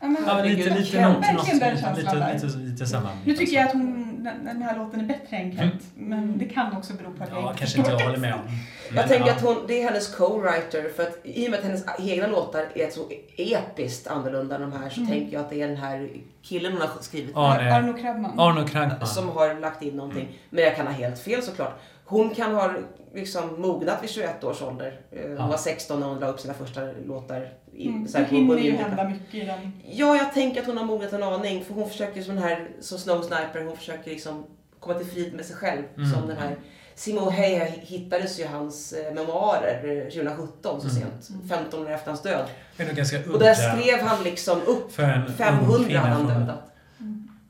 Ja, 0.00 0.06
men, 0.06 0.16
Ja, 0.26 0.42
lite, 0.42 0.70
lite, 0.70 0.84
känslan 0.84 1.22
där. 1.60 1.96
lite, 1.96 2.46
lite, 2.46 2.58
lite 2.58 2.86
samma. 2.86 3.08
nu 3.24 3.36
tycker 3.36 3.56
jag 3.56 3.66
att 3.66 3.72
hon, 3.72 4.05
den, 4.24 4.44
den 4.44 4.62
här 4.62 4.76
låten 4.78 5.00
är 5.00 5.04
bättre 5.04 5.36
än 5.36 5.56
Kent, 5.56 5.82
men 5.94 6.38
det 6.38 6.44
kan 6.44 6.76
också 6.76 6.92
bero 6.92 7.12
på 7.12 7.24
att 7.24 7.30
jag 7.30 7.38
Ja, 7.42 7.46
inte 7.48 7.58
kanske 7.58 7.78
inte 7.78 7.90
jag 7.90 7.98
håller 7.98 8.18
med 8.18 8.34
om. 8.34 8.40
Jag 8.88 8.94
Men, 8.94 9.08
tänker 9.08 9.26
ja. 9.26 9.34
att 9.34 9.42
hon, 9.42 9.56
det 9.68 9.82
är 9.82 9.84
hennes 9.84 10.16
co-writer, 10.16 10.90
för 10.96 11.02
att 11.02 11.18
i 11.22 11.46
och 11.46 11.50
med 11.50 11.58
att 11.58 11.64
hennes 11.66 11.84
egna 11.98 12.26
låtar 12.26 12.66
är 12.74 12.90
så 12.90 13.00
episkt 13.36 14.06
annorlunda 14.06 14.54
än 14.54 14.60
de 14.60 14.72
här 14.72 14.88
så 14.88 15.06
tänker 15.06 15.32
jag 15.32 15.40
att 15.40 15.50
det 15.50 15.62
är 15.62 15.68
den 15.68 15.76
här 15.76 16.08
killen 16.42 16.72
hon 16.72 16.80
har 16.80 16.88
skrivit 17.00 17.34
med. 17.34 17.44
Arno 17.44 17.92
Krabman. 17.92 18.40
Arno 18.40 18.66
Krankman. 18.66 19.06
som 19.06 19.28
har 19.28 19.60
lagt 19.60 19.82
in 19.82 19.96
någonting. 19.96 20.28
Men 20.50 20.64
jag 20.64 20.76
kan 20.76 20.86
ha 20.86 20.92
helt 20.94 21.18
fel 21.18 21.42
såklart. 21.42 21.80
Hon 22.04 22.30
kan 22.34 22.54
ha 22.54 22.72
liksom 23.16 23.60
mognat 23.62 24.02
vid 24.02 24.10
21 24.10 24.44
års 24.44 24.62
ålder. 24.62 25.00
Eh, 25.12 25.22
Hon 25.22 25.36
Ja. 25.36 25.46
var 25.46 25.56
16 25.56 26.00
när 26.00 26.06
hon 26.06 26.18
la 26.20 26.26
upp 26.28 26.40
sina 26.40 26.54
första 26.54 26.80
låtar. 27.06 27.52
I, 27.72 27.86
Mm, 27.88 28.08
så 28.08 28.18
det 28.18 28.24
här, 28.24 28.30
på 28.30 28.34
hinner 28.36 28.58
ju 28.58 28.72
hända 28.72 29.04
mycket 29.08 29.34
i 29.34 29.40
den. 29.46 29.72
Ja, 29.90 30.16
jag 30.16 30.32
tänker 30.34 30.60
att 30.60 30.66
hon 30.66 30.76
har 30.76 30.84
mognat 30.84 31.12
en 31.12 31.22
aning. 31.22 31.64
För 31.64 31.74
hon 31.74 31.88
försöker 31.88 32.22
som 32.22 32.34
den 32.34 32.44
här, 32.44 32.68
som 32.80 32.98
Snow 32.98 33.22
Sniper, 33.22 33.64
hon 33.64 33.76
försöker 33.76 34.10
liksom 34.10 34.44
komma 34.80 34.98
till 34.98 35.06
frid 35.06 35.34
med 35.34 35.44
sig 35.44 35.56
själv. 35.56 35.82
Mm. 35.96 36.10
Som 36.12 36.28
den 36.28 36.36
här 36.36 36.56
Simo 36.94 37.30
Heya 37.30 37.64
hittades 37.64 38.38
ju 38.38 38.42
i 38.42 38.46
hans 38.46 38.92
eh, 38.92 39.14
memoarer 39.14 39.84
eh, 39.84 40.04
2017 40.10 40.80
så 40.80 40.88
Mm. 40.98 41.02
sent. 41.20 41.48
15 41.50 41.86
år 41.86 41.90
efter 41.90 42.10
hans 42.10 42.22
död. 42.22 42.46
Det 42.76 42.82
är 42.82 42.86
nog 42.86 42.96
ganska 42.96 43.18
Och 43.32 43.38
där 43.38 43.54
skrev 43.54 44.00
han 44.00 44.24
liksom 44.24 44.60
upp 44.66 44.92
för 44.92 45.02
en 45.02 45.22
ung 45.26 45.32
500 45.32 45.84
kvinna 45.86 46.00
hade 46.00 46.14
han 46.14 46.46
från- 46.46 46.56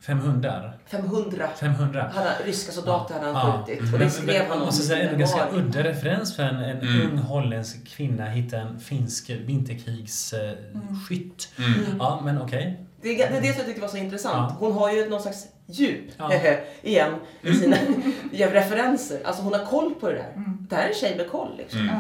dödat. 0.07 0.74
500? 0.86 0.88
500 0.90 1.48
500? 1.57 2.11
hade, 2.14 2.30
ryska 2.44 2.72
soldater 2.72 3.14
hade 3.14 3.26
han 3.26 3.34
Ja. 3.34 3.64
skjutit. 3.66 3.82
Och 3.82 3.88
Men- 3.90 4.00
det 4.00 4.11
skrev 4.11 4.26
men- 4.26 4.46
han 4.50 4.59
om 4.61 4.66
måste 4.66 4.82
säga, 4.82 5.11
en 5.11 5.18
ganska 5.18 5.48
udda 5.52 5.84
referens 5.84 6.36
för 6.36 6.42
en, 6.42 6.57
en 6.57 6.78
Mm. 6.80 7.11
ung 7.11 7.18
holländsk 7.18 7.88
kvinna 7.88 8.26
hitta 8.26 8.57
en 8.57 8.80
finsk 8.80 9.30
vinterkrigsskytt. 9.30 11.48
Mm. 11.59 11.74
Ja, 11.98 12.20
men 12.24 12.42
okej. 12.42 12.82
Det 13.02 13.09
är 13.09 13.16
det, 13.30 13.36
är 13.36 13.40
det 13.40 13.46
som 13.48 13.57
jag 13.57 13.66
tyckte 13.66 13.80
var 13.80 13.88
så 13.88 13.96
intressant. 13.96 14.52
Ja. 14.61 14.66
Hon 14.66 14.72
har 14.72 14.92
ju 14.92 15.09
någon 15.09 15.22
slags 15.22 15.46
djup, 15.66 16.04
Ja. 16.16 16.32
igen, 16.82 17.14
i 17.42 17.54
sina 17.54 17.76
ja, 18.32 18.54
referenser. 18.54 19.20
Alltså 19.24 19.42
hon 19.42 19.52
har 19.52 19.64
koll 19.64 19.94
på 19.94 20.09
det 20.09 20.14
där. 20.14 20.32
Mm. 20.36 20.66
Det 20.70 20.76
här 20.76 20.84
är 20.84 20.88
en 20.88 20.94
tjej 20.94 21.16
med 21.16 21.30
koll 21.30 21.54
liksom. 21.59 21.90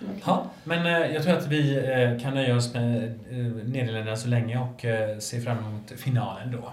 Mm. 0.00 0.14
Ja. 0.26 0.44
Men 0.64 0.86
eh, 0.86 1.14
jag 1.14 1.22
tror 1.22 1.34
att 1.36 1.46
vi 1.46 1.76
eh, 1.76 2.22
kan 2.22 2.34
nöja 2.34 2.56
oss 2.56 2.74
med 2.74 3.04
eh, 3.30 3.36
Nederländerna 3.64 4.16
så 4.16 4.28
länge 4.28 4.58
och 4.58 4.84
eh, 4.84 5.18
se 5.18 5.40
fram 5.40 5.58
emot 5.58 5.92
finalen 5.96 6.52
då. 6.52 6.72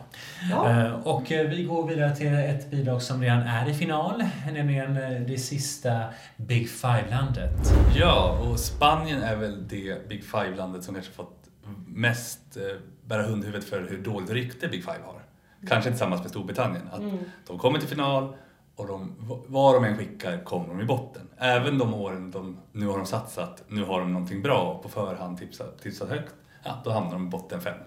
Ja. 0.51 0.69
Eh, 0.69 0.93
och 0.93 1.31
eh, 1.31 1.47
vi 1.49 1.63
går 1.63 1.87
vidare 1.87 2.15
till 2.15 2.33
ett 2.33 2.71
bidrag 2.71 3.01
som 3.01 3.21
redan 3.21 3.41
är 3.41 3.69
i 3.69 3.73
final, 3.73 4.23
nämligen 4.53 4.97
eh, 4.97 5.21
det 5.27 5.37
sista 5.37 5.99
Big 6.37 6.69
Five-landet. 6.69 7.73
Ja, 7.95 8.39
och 8.41 8.59
Spanien 8.59 9.21
är 9.21 9.35
väl 9.35 9.67
det 9.67 10.09
Big 10.09 10.23
Five-landet 10.23 10.83
som 10.83 10.93
kanske 10.93 11.11
fått 11.13 11.41
mest 11.87 12.57
eh, 12.57 12.63
bära 13.05 13.23
hundhuvudet 13.23 13.69
för 13.69 13.87
hur 13.89 13.97
dåligt 14.03 14.29
rykte 14.29 14.67
Big 14.67 14.83
Five 14.83 14.97
har. 15.05 15.21
Kanske 15.67 15.89
tillsammans 15.89 16.21
med 16.21 16.29
Storbritannien. 16.31 16.89
Att 16.91 16.99
Mm. 16.99 17.17
De 17.47 17.59
kommer 17.59 17.79
till 17.79 17.87
final 17.87 18.35
och 18.75 18.87
de, 18.87 19.15
var 19.47 19.73
de 19.73 19.83
än 19.83 19.97
skickar 19.97 20.43
kommer 20.43 20.67
de 20.67 20.81
i 20.81 20.85
botten. 20.85 21.27
Även 21.37 21.77
de 21.77 21.93
åren 21.93 22.31
de, 22.31 22.57
nu 22.71 22.87
har 22.87 22.97
de 22.97 23.05
satsat, 23.05 23.63
nu 23.67 23.83
har 23.83 23.99
de 23.99 24.13
någonting 24.13 24.41
bra 24.41 24.61
och 24.61 24.83
på 24.83 24.89
förhand 24.89 25.37
tipsat, 25.37 25.81
tipsat 25.81 26.09
högt, 26.09 26.33
ja, 26.63 26.81
då 26.83 26.91
hamnar 26.91 27.11
de 27.11 27.27
i 27.27 27.29
botten 27.29 27.61
fem. 27.61 27.77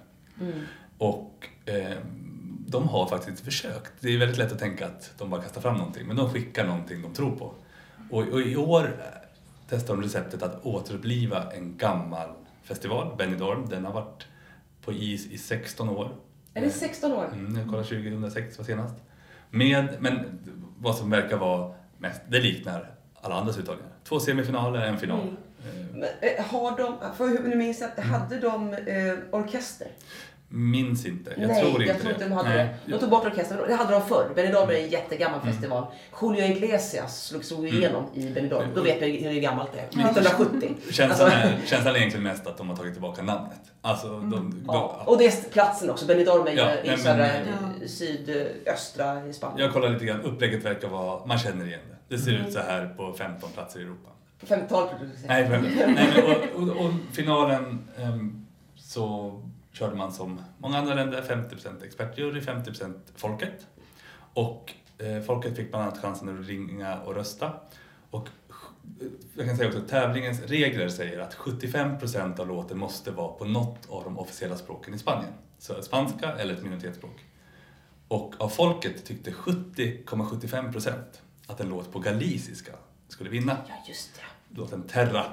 Mm. 0.40 0.60
Och 0.98 1.48
eh, 1.64 1.96
de 2.66 2.88
har 2.88 3.06
faktiskt 3.06 3.40
försökt. 3.40 3.92
Det 4.00 4.08
är 4.08 4.18
väldigt 4.18 4.38
lätt 4.38 4.52
att 4.52 4.58
tänka 4.58 4.86
att 4.86 5.12
de 5.18 5.30
bara 5.30 5.42
kastar 5.42 5.60
fram 5.60 5.76
någonting, 5.76 6.06
men 6.06 6.16
de 6.16 6.30
skickar 6.30 6.66
någonting 6.66 7.02
de 7.02 7.14
tror 7.14 7.36
på. 7.36 7.54
Och, 8.10 8.28
och 8.28 8.40
i 8.40 8.56
år 8.56 8.84
eh, 8.84 9.28
testar 9.68 9.94
de 9.94 10.02
receptet 10.02 10.42
att 10.42 10.66
återuppliva 10.66 11.52
en 11.52 11.76
gammal 11.76 12.28
festival, 12.62 13.16
Benidorm. 13.18 13.68
Den 13.68 13.84
har 13.84 13.92
varit 13.92 14.26
på 14.84 14.92
is 14.92 15.26
i 15.26 15.38
16 15.38 15.88
år. 15.88 16.14
Är 16.54 16.60
det 16.60 16.70
16 16.70 17.12
år? 17.12 17.30
Mm, 17.32 17.56
jag 17.56 17.68
kollade 17.68 17.88
2006 17.88 18.58
var 18.58 18.64
senast. 18.64 18.94
Med, 19.50 19.88
men 20.00 20.38
vad 20.78 20.94
som 20.94 21.10
verkar 21.10 21.36
vara 21.36 21.74
mest, 21.98 22.20
det 22.28 22.40
liknar 22.40 22.90
alla 23.20 23.34
andras 23.34 23.58
uttagningar. 23.58 23.92
Två 24.04 24.20
semifinaler, 24.20 24.80
en 24.86 24.98
final. 24.98 25.20
Mm. 25.20 25.36
Men, 25.92 26.08
eh, 26.20 26.44
har 26.44 26.76
de, 26.76 26.96
för 27.16 27.28
hur 27.28 27.48
nu 27.48 27.56
minns 27.56 27.80
jag, 27.80 28.02
hade 28.02 28.40
de 28.40 28.72
eh, 28.72 29.14
orkester? 29.32 29.88
Minns 30.50 31.06
inte, 31.06 31.34
jag 31.38 31.48
Nej, 31.48 31.60
tror 31.60 31.70
inte 31.72 31.84
jag 31.92 32.00
tror 32.00 32.12
inte 32.12 32.24
de 32.24 32.32
hade 32.34 32.48
Nej. 32.48 32.68
det. 32.86 32.92
De 32.92 32.98
tog 32.98 33.10
bort 33.10 33.26
orkestern. 33.26 33.58
Det 33.68 33.74
hade 33.74 33.92
de 33.92 34.02
förr. 34.02 34.30
Benidorm 34.34 34.70
är 34.70 34.74
en 34.74 34.88
jättegammal 34.88 35.40
Mm. 35.40 35.52
festival. 35.52 35.86
Julio 36.22 36.44
Iglesias 36.56 37.24
slog, 37.26 37.44
slog 37.44 37.64
Mm. 37.64 37.74
igenom 37.78 38.04
i 38.14 38.30
Benidorm. 38.30 38.68
Då 38.74 38.82
vet 38.82 39.02
ju 39.02 39.28
hur 39.30 39.40
gammalt 39.40 39.72
det 39.72 39.78
är. 39.78 39.86
Ja. 39.90 40.08
1970. 40.10 40.74
Känslan, 40.92 41.10
Alltså- 41.30 41.38
är, 41.48 41.58
känslan 41.66 41.94
är 41.94 41.98
egentligen 41.98 42.24
mest 42.24 42.46
att 42.46 42.56
de 42.58 42.68
har 42.68 42.76
tagit 42.76 42.92
tillbaka 42.92 43.22
namnet. 43.22 43.60
Alltså, 43.82 44.08
de, 44.08 44.30
de, 44.30 44.38
Mm. 44.38 44.64
Ja. 44.66 45.02
Och 45.06 45.18
det 45.18 45.26
är 45.26 45.50
platsen 45.50 45.90
också. 45.90 46.06
Benidorm 46.06 46.46
är 46.46 46.50
ju 46.50 46.56
Ja, 46.58 46.94
i 46.94 46.96
södra, 46.98 47.26
men- 47.26 47.88
sydöstra 47.88 49.26
i 49.26 49.32
Spanien. 49.32 49.58
Jag 49.60 49.72
kollar 49.72 49.88
lite 49.88 50.04
grann, 50.04 50.20
upplägget 50.22 50.64
verkar 50.64 50.88
vara, 50.88 51.26
man 51.26 51.38
känner 51.38 51.66
igen 51.66 51.80
det. 52.08 52.16
Det 52.16 52.22
ser 52.22 52.34
Mm. 52.34 52.46
ut 52.46 52.52
så 52.52 52.58
här 52.60 52.94
på 52.96 53.12
15 53.12 53.50
platser 53.54 53.80
i 53.80 53.82
Europa. 53.82 54.10
På 54.40 54.46
50-talet 54.46 54.90
brukar 54.90 55.06
du 55.14 55.20
säga. 55.20 55.32
Nej, 55.32 55.48
men, 55.48 55.62
nej 55.62 56.08
men, 56.16 56.24
och, 56.24 56.76
och, 56.76 56.86
och 56.86 56.92
finalen 57.12 57.88
ehm, 57.98 58.46
så 58.76 59.32
körde 59.78 59.96
man 59.96 60.12
som 60.12 60.40
många 60.58 60.78
andra 60.78 60.94
länder, 60.94 61.22
50% 61.22 61.84
expertjury, 61.84 62.40
50% 62.40 62.94
folket. 63.16 63.66
Och 64.34 64.72
eh, 64.98 65.22
folket 65.22 65.56
fick 65.56 65.70
bland 65.70 65.84
annat 65.84 65.98
chansen 66.02 66.40
att 66.40 66.46
ringa 66.46 66.98
och 67.00 67.14
rösta. 67.14 67.52
Och 68.10 68.28
eh, 69.00 69.06
jag 69.34 69.46
kan 69.46 69.56
säga 69.56 69.68
också 69.68 69.80
att 69.80 69.88
tävlingens 69.88 70.42
regler 70.42 70.88
säger 70.88 71.18
att 71.20 71.34
75% 71.36 72.40
av 72.40 72.48
låten 72.48 72.78
måste 72.78 73.10
vara 73.10 73.32
på 73.32 73.44
något 73.44 73.88
av 73.90 74.04
de 74.04 74.18
officiella 74.18 74.56
språken 74.56 74.94
i 74.94 74.98
Spanien. 74.98 75.32
Så 75.58 75.82
spanska 75.82 76.32
eller 76.32 76.54
ett 76.54 76.62
minoritetsspråk. 76.62 77.24
Och 78.08 78.34
av 78.38 78.48
folket 78.48 79.04
tyckte 79.04 79.30
70,75% 79.30 80.92
att 81.46 81.60
en 81.60 81.68
låt 81.68 81.92
på 81.92 81.98
galiciska 81.98 82.72
skulle 83.08 83.30
vinna 83.30 83.56
Ja, 83.68 83.74
just 83.88 84.14
det. 84.14 84.56
låten 84.60 84.82
Terra. 84.82 85.24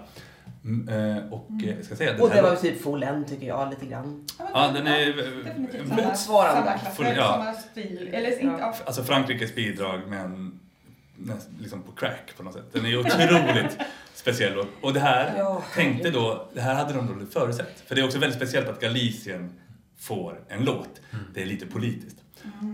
Mm, 0.66 1.18
eh, 1.18 1.34
och 1.34 1.50
eh, 1.64 1.76
jag 1.76 1.86
ska 1.86 1.96
säga, 1.96 2.12
den 2.14 2.22
Och 2.22 2.30
här 2.30 2.36
det 2.36 2.50
var 2.50 2.56
typ 2.56 2.82
Folen 2.82 3.26
tycker 3.26 3.48
jag, 3.48 3.70
lite 3.70 3.86
grann. 3.86 4.28
men 4.38 4.48
Ja, 4.54 4.72
den 4.74 4.88
är... 4.88 5.06
Definitivt 5.44 5.82
eh, 5.82 5.88
samma, 5.90 6.02
motsvarande. 6.08 6.66
samma 6.66 6.78
klass, 6.80 6.98
Full- 6.98 7.14
ja. 7.18 7.32
samma 7.34 7.54
stil. 7.54 8.10
Eller 8.14 8.32
inte, 8.42 8.58
ja. 8.62 8.76
Alltså 8.86 9.04
Frankrikes 9.04 9.56
bidrag 9.56 10.02
men 10.08 10.60
näst, 11.16 11.50
liksom 11.62 11.82
på 11.84 11.92
crack 11.92 12.34
på 12.38 12.44
något 12.44 12.54
sätt. 12.54 12.66
Den 12.72 12.86
är 12.86 12.98
otroligt 13.00 13.78
speciell. 14.14 14.58
Och, 14.60 14.66
och 14.82 14.94
det 14.94 15.00
här 15.00 15.34
Ja, 15.38 15.64
tänkte 15.76 16.10
då, 16.10 16.48
det 16.54 16.62
här 16.62 16.76
hade 16.76 16.94
de 16.94 17.20
då 17.20 17.26
förutsett. 17.40 17.84
För 17.88 17.96
det 17.96 18.02
är 18.02 18.06
också 18.06 18.20
väldigt 18.20 18.38
speciellt 18.38 18.68
att 18.70 18.80
Galicien 18.82 19.54
får 20.00 20.40
en 20.50 20.66
låt. 20.66 21.02
Det 21.34 21.42
är 21.42 21.46
lite 21.46 21.66
politiskt. 21.66 22.18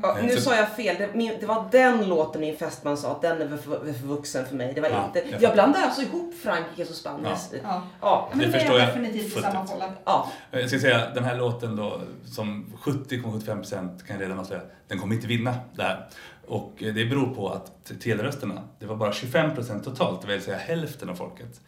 Ja, 0.03 0.17
Eh, 0.17 0.25
nu 0.25 0.35
så- 0.35 0.41
sa 0.41 0.55
jag 0.55 0.69
fel. 0.69 0.95
Det, 0.99 1.09
min, 1.13 1.33
det 1.39 1.45
var 1.45 1.65
den 1.71 2.09
låten 2.09 2.41
min 2.41 2.57
fästman 2.57 2.97
sa 2.97 3.11
att 3.11 3.21
den 3.21 3.41
är 3.41 3.47
för, 3.57 3.57
för 3.93 4.07
vuxen 4.07 4.45
för 4.45 4.55
mig. 4.55 4.73
Det 4.73 4.81
var 4.81 4.89
Ja, 4.89 5.05
inte... 5.05 5.29
jag 5.31 5.41
Jag 5.41 5.53
blandar 5.53 5.81
alltså 5.81 6.01
ihop 6.01 6.33
Frankrikes 6.43 6.89
och 6.89 6.95
Spaniens. 6.95 7.49
Ja. 7.53 7.59
Ja. 7.63 7.81
Ja. 8.01 8.27
Men 8.31 8.39
Det 8.39 8.45
det, 8.45 8.51
förstår 8.51 8.75
är 8.75 8.79
jag 8.79 8.87
definitivt 8.87 9.25
i 9.25 9.29
fullt 9.29 9.45
samma 9.45 9.63
ut. 9.63 9.69
fålla. 9.69 9.89
ja. 10.05 10.27
Jag 10.51 10.69
ska 10.69 10.79
säga, 10.79 11.09
den 11.13 11.23
här 11.23 11.37
låten 11.37 11.75
då, 11.75 12.01
som 12.25 12.65
70,75% 12.83 14.03
kan 14.05 14.15
jag 14.15 14.21
redan 14.21 14.39
avslöja, 14.39 14.61
den 14.87 14.99
kommer 14.99 15.15
inte 15.15 15.27
vinna 15.27 15.55
där. 15.75 16.07
Och 16.47 16.83
eh, 16.83 16.93
det 16.93 17.05
beror 17.05 17.35
på 17.35 17.49
att 17.49 17.91
telerösterna, 18.01 18.61
det 18.79 18.85
var 18.85 18.95
bara 18.95 19.11
25% 19.11 19.83
totalt, 19.83 20.21
det 20.21 20.27
vill 20.27 20.41
säga 20.41 20.57
hälften 20.57 21.09
av 21.09 21.15
folket. 21.15 21.61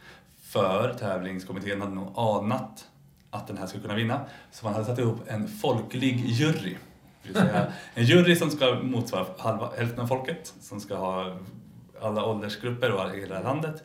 För 0.43 0.93
tävlingskommittén 0.99 1.81
hade 1.81 1.93
nog 1.95 2.13
anat 2.19 2.85
att 3.29 3.47
den 3.47 3.57
här 3.57 3.67
skulle 3.67 3.81
kunna 3.81 3.95
vinna. 3.95 4.19
Så 4.51 4.65
man 4.65 4.73
hade 4.73 4.85
satt 4.85 4.99
ihop 4.99 5.19
en 5.27 5.47
folklig 5.47 6.25
jury. 6.25 6.75
Det 7.23 7.29
vill 7.29 7.35
säga 7.35 7.71
en 7.93 8.05
jury 8.05 8.35
som 8.35 8.49
ska 8.49 8.75
motsvara 8.75 9.25
halva, 9.37 9.69
hälften 9.77 9.99
av 9.99 10.07
folket, 10.07 10.53
som 10.61 10.79
ska 10.79 10.95
ha 10.95 11.37
alla 12.01 12.25
åldersgrupper 12.25 12.91
och 12.91 13.09
hela 13.09 13.41
landet. 13.41 13.83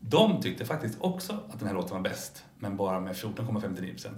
De 0.00 0.40
tyckte 0.42 0.64
faktiskt 0.64 1.00
också 1.00 1.32
att 1.32 1.58
den 1.58 1.68
här 1.68 1.74
låten 1.74 1.96
var 1.96 2.00
bäst, 2.00 2.44
men 2.58 2.76
bara 2.76 3.00
med 3.00 3.14
14,59%. 3.14 4.08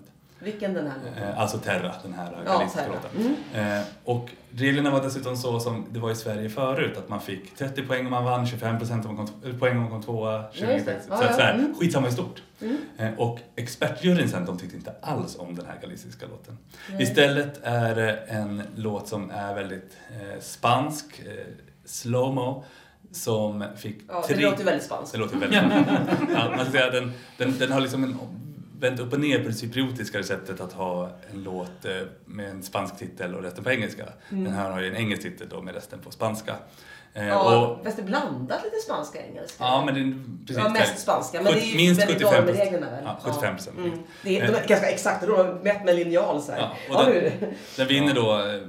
Vilken 0.42 0.74
den 0.74 0.86
här 0.86 0.94
låten? 1.04 1.22
Eh, 1.22 1.40
Alltså 1.40 1.58
Terra, 1.58 1.94
den 2.02 2.12
här 2.14 2.42
Ja, 2.46 2.52
galiciska 2.52 2.80
Terra. 2.84 2.92
låten. 2.92 3.36
Eh, 3.54 3.82
och 4.04 4.28
reglerna 4.54 4.90
var 4.90 5.02
dessutom 5.02 5.36
så 5.36 5.60
som 5.60 5.86
det 5.90 6.00
var 6.00 6.10
i 6.10 6.14
Sverige 6.14 6.48
förut, 6.50 6.96
att 6.98 7.08
man 7.08 7.20
fick 7.20 7.56
30 7.56 7.82
poäng 7.82 8.04
om 8.04 8.10
man 8.10 8.24
vann, 8.24 8.46
25 8.46 8.78
procent 8.78 9.06
om 9.06 9.16
man 9.16 9.26
kom, 9.26 9.50
eh, 9.50 9.56
poäng 9.58 9.76
om 9.76 9.82
man 9.82 9.90
kom 9.90 10.02
tvåa, 10.02 10.44
20 10.52 10.64
Ja, 10.64 10.76
det. 10.78 10.84
poäng. 10.84 10.96
Ja, 11.10 11.16
Så 11.16 11.24
ja. 11.24 11.32
sådär, 11.32 11.54
Mm. 11.54 11.74
skitsamma 11.80 12.08
i 12.08 12.12
stort. 12.12 12.42
Mm. 12.60 13.18
Och 13.18 13.38
expertjuryn 13.56 14.28
sen, 14.28 14.44
de 14.46 14.58
tyckte 14.58 14.76
inte 14.76 14.94
alls 15.02 15.36
om 15.38 15.54
den 15.56 15.66
här 15.66 15.78
galiciska 15.82 16.26
låten. 16.26 16.58
Nej. 16.90 17.02
Istället 17.02 17.60
är 17.62 17.94
det 17.94 18.16
en 18.16 18.62
låt 18.76 19.08
som 19.08 19.30
är 19.30 19.54
väldigt 19.54 19.96
eh, 20.10 20.40
spansk, 20.40 21.18
eh, 21.26 21.32
slowmo, 21.84 22.64
som 23.12 23.64
fick 23.76 23.98
Ja, 24.08 24.24
det 24.28 24.34
tre... 24.34 24.44
låter 24.44 24.64
väldigt 24.64 24.84
spanskt. 24.84 25.12
Det 25.12 25.18
låter 25.18 25.36
väldigt 25.36 25.60
ja, 26.34 26.50
man 26.56 26.60
ska 26.64 26.70
säga, 26.72 26.90
den, 26.90 27.12
den, 27.36 27.58
den 27.58 27.72
har 27.72 27.80
liksom 27.80 28.04
en, 28.04 28.16
vänt 28.82 29.00
upp 29.00 29.12
och 29.12 29.20
ner 29.20 29.38
på 29.38 29.48
det 29.48 29.54
cypriotiska 29.54 30.18
receptet 30.18 30.60
att 30.60 30.72
ha 30.72 31.10
en 31.32 31.42
låt 31.42 31.84
eh, 31.84 31.92
med 32.24 32.50
en 32.50 32.62
spansk 32.62 32.98
titel 32.98 33.34
och 33.34 33.42
resten 33.42 33.64
på 33.64 33.70
engelska. 33.70 34.04
Mm. 34.30 34.44
Den 34.44 34.52
här 34.52 34.70
har 34.70 34.80
ju 34.80 34.88
en 34.88 34.96
engelsk 34.96 35.22
titel 35.22 35.48
då 35.50 35.62
med 35.62 35.74
resten 35.74 35.98
på 35.98 36.10
spanska. 36.10 36.56
Eh, 37.14 37.26
Ja, 37.28 37.58
och, 37.66 37.84
fast 37.84 37.96
det 37.96 38.02
är 38.02 38.06
blandat 38.06 38.64
lite 38.64 38.76
spanska 38.76 39.18
och 39.18 39.24
engelska. 39.24 39.64
ja, 39.64 39.82
men 39.86 39.94
det 39.94 40.00
är 40.00 40.14
precis 40.46 40.56
Ja, 40.64 40.68
mest 40.68 40.98
spanska. 40.98 41.42
Men 41.42 41.52
det 41.52 41.60
är 41.60 41.76
minst 41.76 42.00
väldigt 42.00 42.22
75 42.22 42.44
normreglerna 42.44 42.90
väl? 42.90 43.04
Ja, 43.04 43.18
75 43.22 43.56
procent. 43.56 43.78
Mm. 43.78 43.98
Det 44.22 44.38
är, 44.40 44.46
de 44.46 44.54
är 44.54 44.66
ganska 44.68 44.88
exakta, 44.90 45.26
de 45.26 45.36
har 45.36 45.60
mätt 45.64 45.84
med 45.84 45.96
linjal 45.96 46.42
så 46.42 46.52
här. 46.52 46.58
Ja, 46.60 46.72
Ja, 46.88 47.06
och 47.06 47.12
den, 47.14 47.32
den 47.76 47.88
vinner 47.88 48.14
då, 48.14 48.38
eh, 48.38 48.60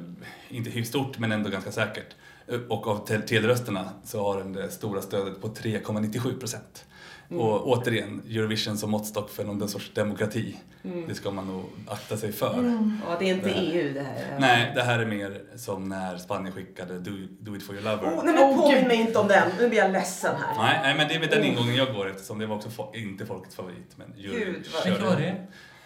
inte 0.49 0.69
hyfsat 0.69 0.89
stort 0.89 1.19
men 1.19 1.31
ändå 1.31 1.49
ganska 1.49 1.71
säkert. 1.71 2.15
Eh, 2.47 2.59
Och 2.69 2.87
av 2.87 3.07
te- 3.07 3.21
telerösterna 3.21 3.89
så 4.05 4.23
har 4.23 4.37
den 4.37 4.53
det 4.53 4.69
stora 4.71 5.01
stödet 5.01 5.41
på 5.41 5.47
3,97 5.47 6.39
procent. 6.39 6.85
Mm. 7.33 7.45
Och 7.45 7.67
återigen, 7.67 8.21
Eurovision 8.29 8.77
som 8.77 8.91
måttstock 8.91 9.29
för 9.29 9.43
någon 9.43 9.69
sorts 9.69 9.91
demokrati. 9.93 10.57
Mm. 10.83 11.07
Det 11.07 11.15
ska 11.15 11.31
man 11.31 11.47
nog 11.47 11.63
akta 11.87 12.17
sig 12.17 12.31
för. 12.31 12.75
Ja, 13.07 13.15
det 13.19 13.29
är 13.29 13.33
inte 13.33 13.49
Det. 13.49 13.55
EU 13.55 13.93
det 13.93 13.99
här. 14.01 14.37
Nej, 14.39 14.71
det 14.75 14.81
här 14.83 14.99
är 14.99 15.05
mer 15.05 15.41
som 15.55 15.89
när 15.89 16.17
Spanien 16.17 16.53
skickade 16.53 16.99
Do, 16.99 17.11
Do 17.39 17.55
it 17.55 17.63
for 17.65 17.75
your 17.75 17.83
lover. 17.85 18.07
Oh, 18.19 18.23
nej 18.25 18.33
men 18.35 18.57
påminn 18.57 18.87
mig 18.87 18.97
inte 18.97 19.19
om 19.19 19.27
den, 19.27 19.49
nu 19.59 19.69
blir 19.69 19.79
jag 19.79 19.91
ledsen 19.91 20.35
här. 20.35 20.63
Nej, 20.63 20.79
nej, 20.83 20.95
men 20.97 21.07
det 21.07 21.15
är 21.15 21.19
med 21.19 21.29
den 21.29 21.43
ingången 21.43 21.75
jag 21.75 21.93
går 21.93 22.09
eftersom 22.09 22.39
det 22.39 22.45
var 22.45 22.55
också 22.55 22.69
fo- 22.69 22.95
inte 22.95 23.25
folkets 23.25 23.55
favorit. 23.55 23.91
Men 23.95 24.13
Gud, 24.17 24.65
vad- 24.73 24.83
körde 24.83 24.89
Vilken 24.89 25.07
var 25.09 25.15
det? 25.15 25.35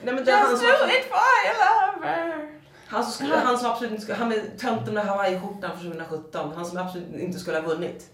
Nej, 0.04 0.16
men 0.16 0.26
det 0.26 0.32
är 0.32 0.38
han 0.38 0.52
Just 0.52 0.62
som, 0.62 0.70
do 0.70 0.88
it 0.88 1.06
for 1.10 1.38
your 1.46 1.58
lover! 1.64 2.52
han 2.88 3.04
som, 3.04 3.12
skulle, 3.14 3.36
han 3.38 3.58
som 3.58 3.72
absolut 3.72 3.92
inte 3.92 4.04
skulle, 4.04 4.18
han 4.18 4.30
med 4.30 4.58
tönten 4.60 4.94
med 4.94 5.06
hawaiiskjortan 5.06 5.72
från 5.80 5.92
2017, 5.92 6.52
han 6.56 6.66
som 6.66 6.78
absolut 6.78 7.16
inte 7.20 7.40
skulle 7.40 7.58
ha 7.60 7.68
vunnit. 7.68 8.12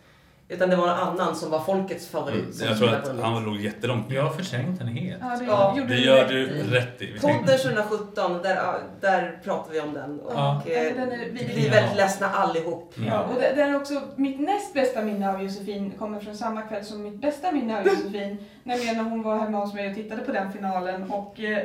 Utan 0.53 0.69
det 0.69 0.75
var 0.75 0.87
någon 0.87 0.95
annan 0.99 1.35
som 1.35 1.51
var 1.51 1.59
folkets 1.59 2.07
favorit 2.07 2.35
Mm, 2.61 2.69
jag 2.69 2.77
tror 2.77 2.89
att 2.93 3.19
han 3.21 3.43
låg 3.45 3.57
jättelångt 3.57 4.09
ner. 4.09 4.15
Jag 4.15 4.23
har 4.23 4.33
förträngt 4.33 4.79
den 4.79 4.87
helt. 4.87 5.17
Ja, 5.21 5.35
det 5.39 5.45
Ja, 5.45 5.73
gjorde 5.77 5.89
Det 5.93 5.99
gör 6.01 6.27
du 6.27 6.47
rätt 6.63 7.01
i. 7.01 7.19
Podden 7.21 7.57
2017, 7.57 8.41
där, 8.43 8.79
där 9.01 9.39
pratar 9.43 9.71
vi 9.73 9.79
om 9.79 9.93
den. 9.93 10.19
Och 10.19 10.33
Ja. 10.35 10.61
eh, 10.65 10.95
den 10.95 11.11
är- 11.11 11.17
vi 11.31 11.45
blir 11.53 11.69
väldigt 11.71 11.97
ledsna 11.97 12.29
allihop. 12.29 12.93
Ja, 13.07 13.19
och 13.23 13.41
det, 13.41 13.53
det 13.55 13.61
är 13.61 13.75
också 13.75 14.01
mitt 14.15 14.39
näst 14.39 14.73
bästa 14.73 15.01
minne 15.01 15.33
av 15.33 15.43
Josefin 15.43 15.91
kommer 15.99 16.19
från 16.19 16.35
samma 16.37 16.61
kväll 16.61 16.85
som 16.85 17.03
mitt 17.03 17.21
bästa 17.21 17.51
minne 17.51 17.79
av 17.79 17.87
Josefin. 17.87 18.37
nämligen 18.63 18.97
när 18.97 19.03
hon 19.03 19.23
var 19.23 19.37
hemma 19.37 19.59
hos 19.59 19.73
mig 19.73 19.89
och 19.89 19.95
tittade 19.95 20.21
på 20.21 20.31
den 20.31 20.51
finalen 20.51 21.03
och, 21.11 21.39
eh, 21.39 21.59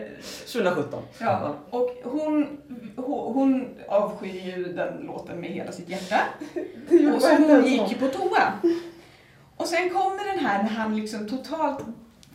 2017. 0.46 1.02
ja, 1.18 1.54
och 1.70 1.90
hon, 2.04 2.58
hon, 2.96 3.34
hon 3.34 3.68
avskyr 3.88 4.40
ju 4.56 4.72
den 4.72 4.96
låten 5.06 5.40
med 5.40 5.50
hela 5.50 5.72
sitt 5.72 5.88
hjärta. 5.88 6.16
Och 7.16 7.22
så 7.22 7.34
hon 7.34 7.64
gick 7.66 7.90
ju 7.92 7.96
på 7.98 8.06
toa. 8.08 8.42
Och 9.58 9.66
sen 9.66 9.90
kommer 9.90 10.36
den 10.36 10.44
här 10.46 10.62
när 10.62 10.70
han 10.70 10.96
liksom 10.96 11.28
totalt 11.28 11.84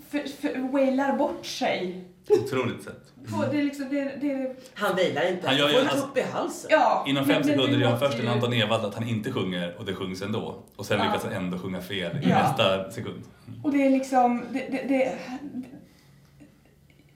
för, 0.09 0.19
för, 0.41 0.59
wailar 0.71 1.17
bort 1.17 1.45
sig. 1.45 2.03
Otroligt 2.29 2.83
sett. 2.83 2.99
På, 3.31 3.45
det 3.51 3.59
är 3.59 3.63
liksom, 3.63 3.85
det, 3.89 4.03
det, 4.21 4.55
Han 4.73 4.95
vilar 4.95 5.31
inte. 5.31 5.47
Han 5.47 5.57
gör 5.57 5.67
ju- 5.69 5.73
får 5.73 5.81
alltså- 5.81 6.05
tupp 6.07 6.17
i 6.17 6.21
halsen. 6.21 6.69
ja, 6.73 7.05
Inom 7.07 7.25
fem 7.25 7.43
sekunder 7.43 7.79
gör 7.79 7.89
han 7.89 7.99
först 7.99 8.19
en 8.19 8.27
Anton 8.27 8.53
Ewald 8.53 8.85
att 8.85 8.95
han 8.95 9.07
inte 9.07 9.31
sjunger 9.31 9.75
och 9.79 9.85
det 9.85 9.93
sjungs 9.95 10.21
ändå. 10.21 10.63
Och 10.75 10.85
sen 10.85 10.97
Ja. 10.99 11.05
lyckas 11.05 11.23
han 11.23 11.33
ändå 11.33 11.57
sjunga 11.59 11.81
fel 11.81 12.17
i 12.17 12.29
Ja. 12.29 12.39
nästa 12.41 12.91
sekund. 12.91 13.23
Och 13.63 13.71
det 13.71 13.85
är 13.85 13.89
liksom, 13.89 14.43
det, 14.51 14.59
det, 14.71 14.85
det, 14.87 15.17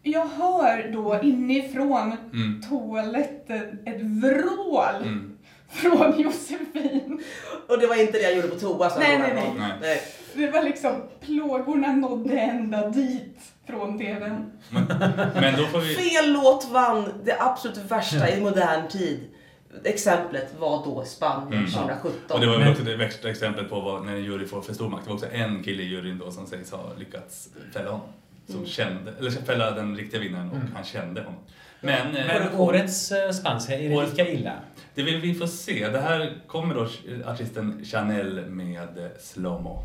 jag 0.04 0.26
hör 0.28 0.92
då 0.94 1.20
inifrån 1.24 2.16
Mm. 2.34 2.62
toaletten 2.70 3.80
ett 3.86 4.02
vrål 4.02 4.96
Mm. 5.02 5.37
från 5.82 6.20
Josefin. 6.22 7.24
Och 7.68 7.80
det 7.80 7.88
var 7.88 7.96
inte 8.02 8.12
det 8.12 8.22
jag 8.24 8.36
gjorde 8.36 8.48
på 8.48 8.60
toa. 8.60 8.90
så 8.90 9.00
Nej, 9.00 9.18
nej, 9.20 9.54
nej. 9.58 9.72
nej. 9.82 10.02
Det 10.34 10.52
var 10.52 10.64
liksom, 10.64 10.92
plågorna 11.22 11.92
nådde 11.92 12.40
ända 12.40 12.90
dit 12.90 13.38
från 13.68 14.00
TVn. 14.00 14.52
Men 15.34 15.58
då 15.58 15.66
får 15.66 15.80
vi... 15.80 15.96
Fel 15.96 16.32
låt 16.34 16.70
vann 16.72 17.14
det 17.24 17.36
absolut 17.40 17.78
värsta 17.78 18.30
i 18.30 18.42
modern 18.42 18.88
tid. 18.88 19.20
Exemplet 19.84 20.54
var 20.60 20.86
då 20.86 21.04
Spanien 21.06 21.54
Mm. 21.54 21.72
2017. 21.72 22.12
Och 22.30 22.40
det 22.40 22.46
var 22.48 22.54
väl 22.54 22.64
Men- 22.64 22.72
också 22.72 22.84
det 22.84 22.96
värsta 22.96 23.30
exemplet 23.30 23.70
på 23.70 23.80
vad, 23.80 24.06
när 24.06 24.14
en 24.14 24.24
jury 24.24 24.46
får 24.48 24.62
för 24.62 24.74
stor 24.74 24.90
makt. 24.90 25.04
Det 25.04 25.10
var 25.10 25.16
också 25.16 25.28
en 25.32 25.64
kille 25.64 25.84
i 25.84 25.86
juryn 25.86 26.18
då 26.20 26.32
som 26.32 26.46
sägs 26.48 26.72
ha 26.72 26.94
lyckats 26.98 27.50
fälla 27.74 27.92
honom. 27.92 28.08
Som 28.48 28.56
Mm. 28.56 28.68
kände, 28.68 29.14
eller 29.20 29.32
fälla 29.32 29.72
den 29.72 29.96
riktiga 29.98 30.20
vinnaren 30.22 30.50
och 30.50 30.56
Mm. 30.56 30.68
han 30.76 30.84
kände 30.84 31.22
honom. 31.22 31.40
Men, 31.82 32.16
eh, 32.16 32.26
Men 32.28 32.56
årets 32.60 33.12
eh, 33.12 33.32
spanska, 33.32 33.74
är 33.80 33.90
det 33.90 33.96
Årets- 33.96 34.10
lika 34.10 34.30
illa? 34.30 34.54
det 34.96 35.04
vill 35.04 35.22
vi 35.22 35.34
få 35.36 35.48
se. 35.48 35.90
Det 35.90 36.00
här 36.02 36.34
kommer 36.48 36.76
då 36.76 36.88
artisten 37.26 37.82
Chanel 37.86 38.46
med 38.46 38.98
eh, 38.98 39.10
Slowmo. 39.20 39.84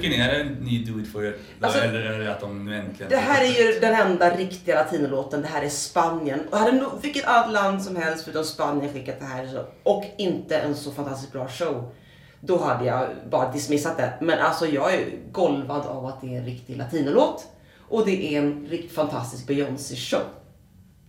Ni? 0.00 0.20
Är 0.20 0.38
det 0.38 0.50
ni 0.60 0.84
do 0.84 1.00
it 1.00 1.12
for 1.12 1.24
your... 1.24 1.36
Alltså, 1.60 1.78
eller 1.78 2.00
är 2.00 2.18
det 2.18 2.32
att 2.32 2.40
de 2.40 2.64
nu 2.64 2.76
äntligen... 2.76 3.10
Det 3.10 3.16
här 3.16 3.44
är 3.44 3.72
ju 3.74 3.80
den 3.80 3.94
enda 3.94 4.36
riktiga 4.36 4.74
latinolåten. 4.74 5.42
Det 5.42 5.48
här 5.48 5.62
är 5.62 5.68
Spanien. 5.68 6.40
Och 6.50 6.58
hade 6.58 6.72
nog 6.72 6.90
vilket 7.02 7.26
annat 7.26 7.52
land 7.52 7.82
som 7.82 7.96
helst 7.96 8.24
förutom 8.24 8.44
Spanien 8.44 8.92
skickat 8.92 9.20
det 9.20 9.26
här 9.26 9.64
och 9.82 10.04
inte 10.18 10.58
en 10.58 10.74
så 10.74 10.90
fantastiskt 10.92 11.32
bra 11.32 11.48
show. 11.48 11.92
Då 12.40 12.64
hade 12.64 12.84
jag 12.84 13.08
bara 13.30 13.52
dismissat 13.52 13.96
det. 13.96 14.12
Men 14.20 14.38
alltså 14.38 14.66
jag 14.66 14.94
är 14.94 15.04
golvad 15.32 15.86
av 15.86 16.06
att 16.06 16.20
det 16.20 16.34
är 16.34 16.38
en 16.38 16.44
riktig 16.44 16.76
latinolåt. 16.76 17.46
Och 17.88 18.06
det 18.06 18.34
är 18.34 18.42
en 18.42 18.66
riktigt 18.70 18.92
fantastisk 18.92 19.46
Beyoncé-show. 19.46 20.22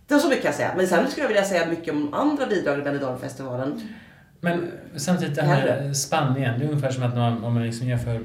Det 0.06 0.14
är 0.14 0.18
så 0.18 0.28
mycket 0.28 0.42
kan 0.42 0.48
jag 0.48 0.56
säga. 0.56 0.72
Men 0.76 0.86
sen 0.86 1.10
skulle 1.10 1.24
jag 1.24 1.28
vilja 1.28 1.44
säga 1.44 1.66
mycket 1.66 1.94
om 1.94 2.14
andra 2.14 2.46
bidrag 2.46 2.78
i 2.78 2.82
Benidorm-festivalen. 2.82 3.80
Men 4.40 4.72
samtidigt 4.96 5.36
det 5.36 5.42
här 5.42 5.92
Spanien, 5.92 6.58
det 6.58 6.64
är 6.64 6.68
ungefär 6.68 6.90
som 6.90 7.02
att 7.02 7.14
man, 7.14 7.44
om 7.44 7.54
man 7.54 7.62
liksom 7.62 7.88
jämför 7.88 8.20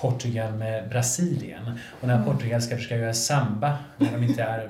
Portugal 0.00 0.52
med 0.52 0.88
Brasilien. 0.88 1.78
Och 2.00 2.08
när 2.08 2.24
Portugal 2.24 2.62
ska 2.62 2.76
försöka 2.76 2.96
göra 2.96 3.14
samba 3.14 3.78
när 3.98 4.12
de 4.12 4.24
inte 4.24 4.42
är 4.42 4.66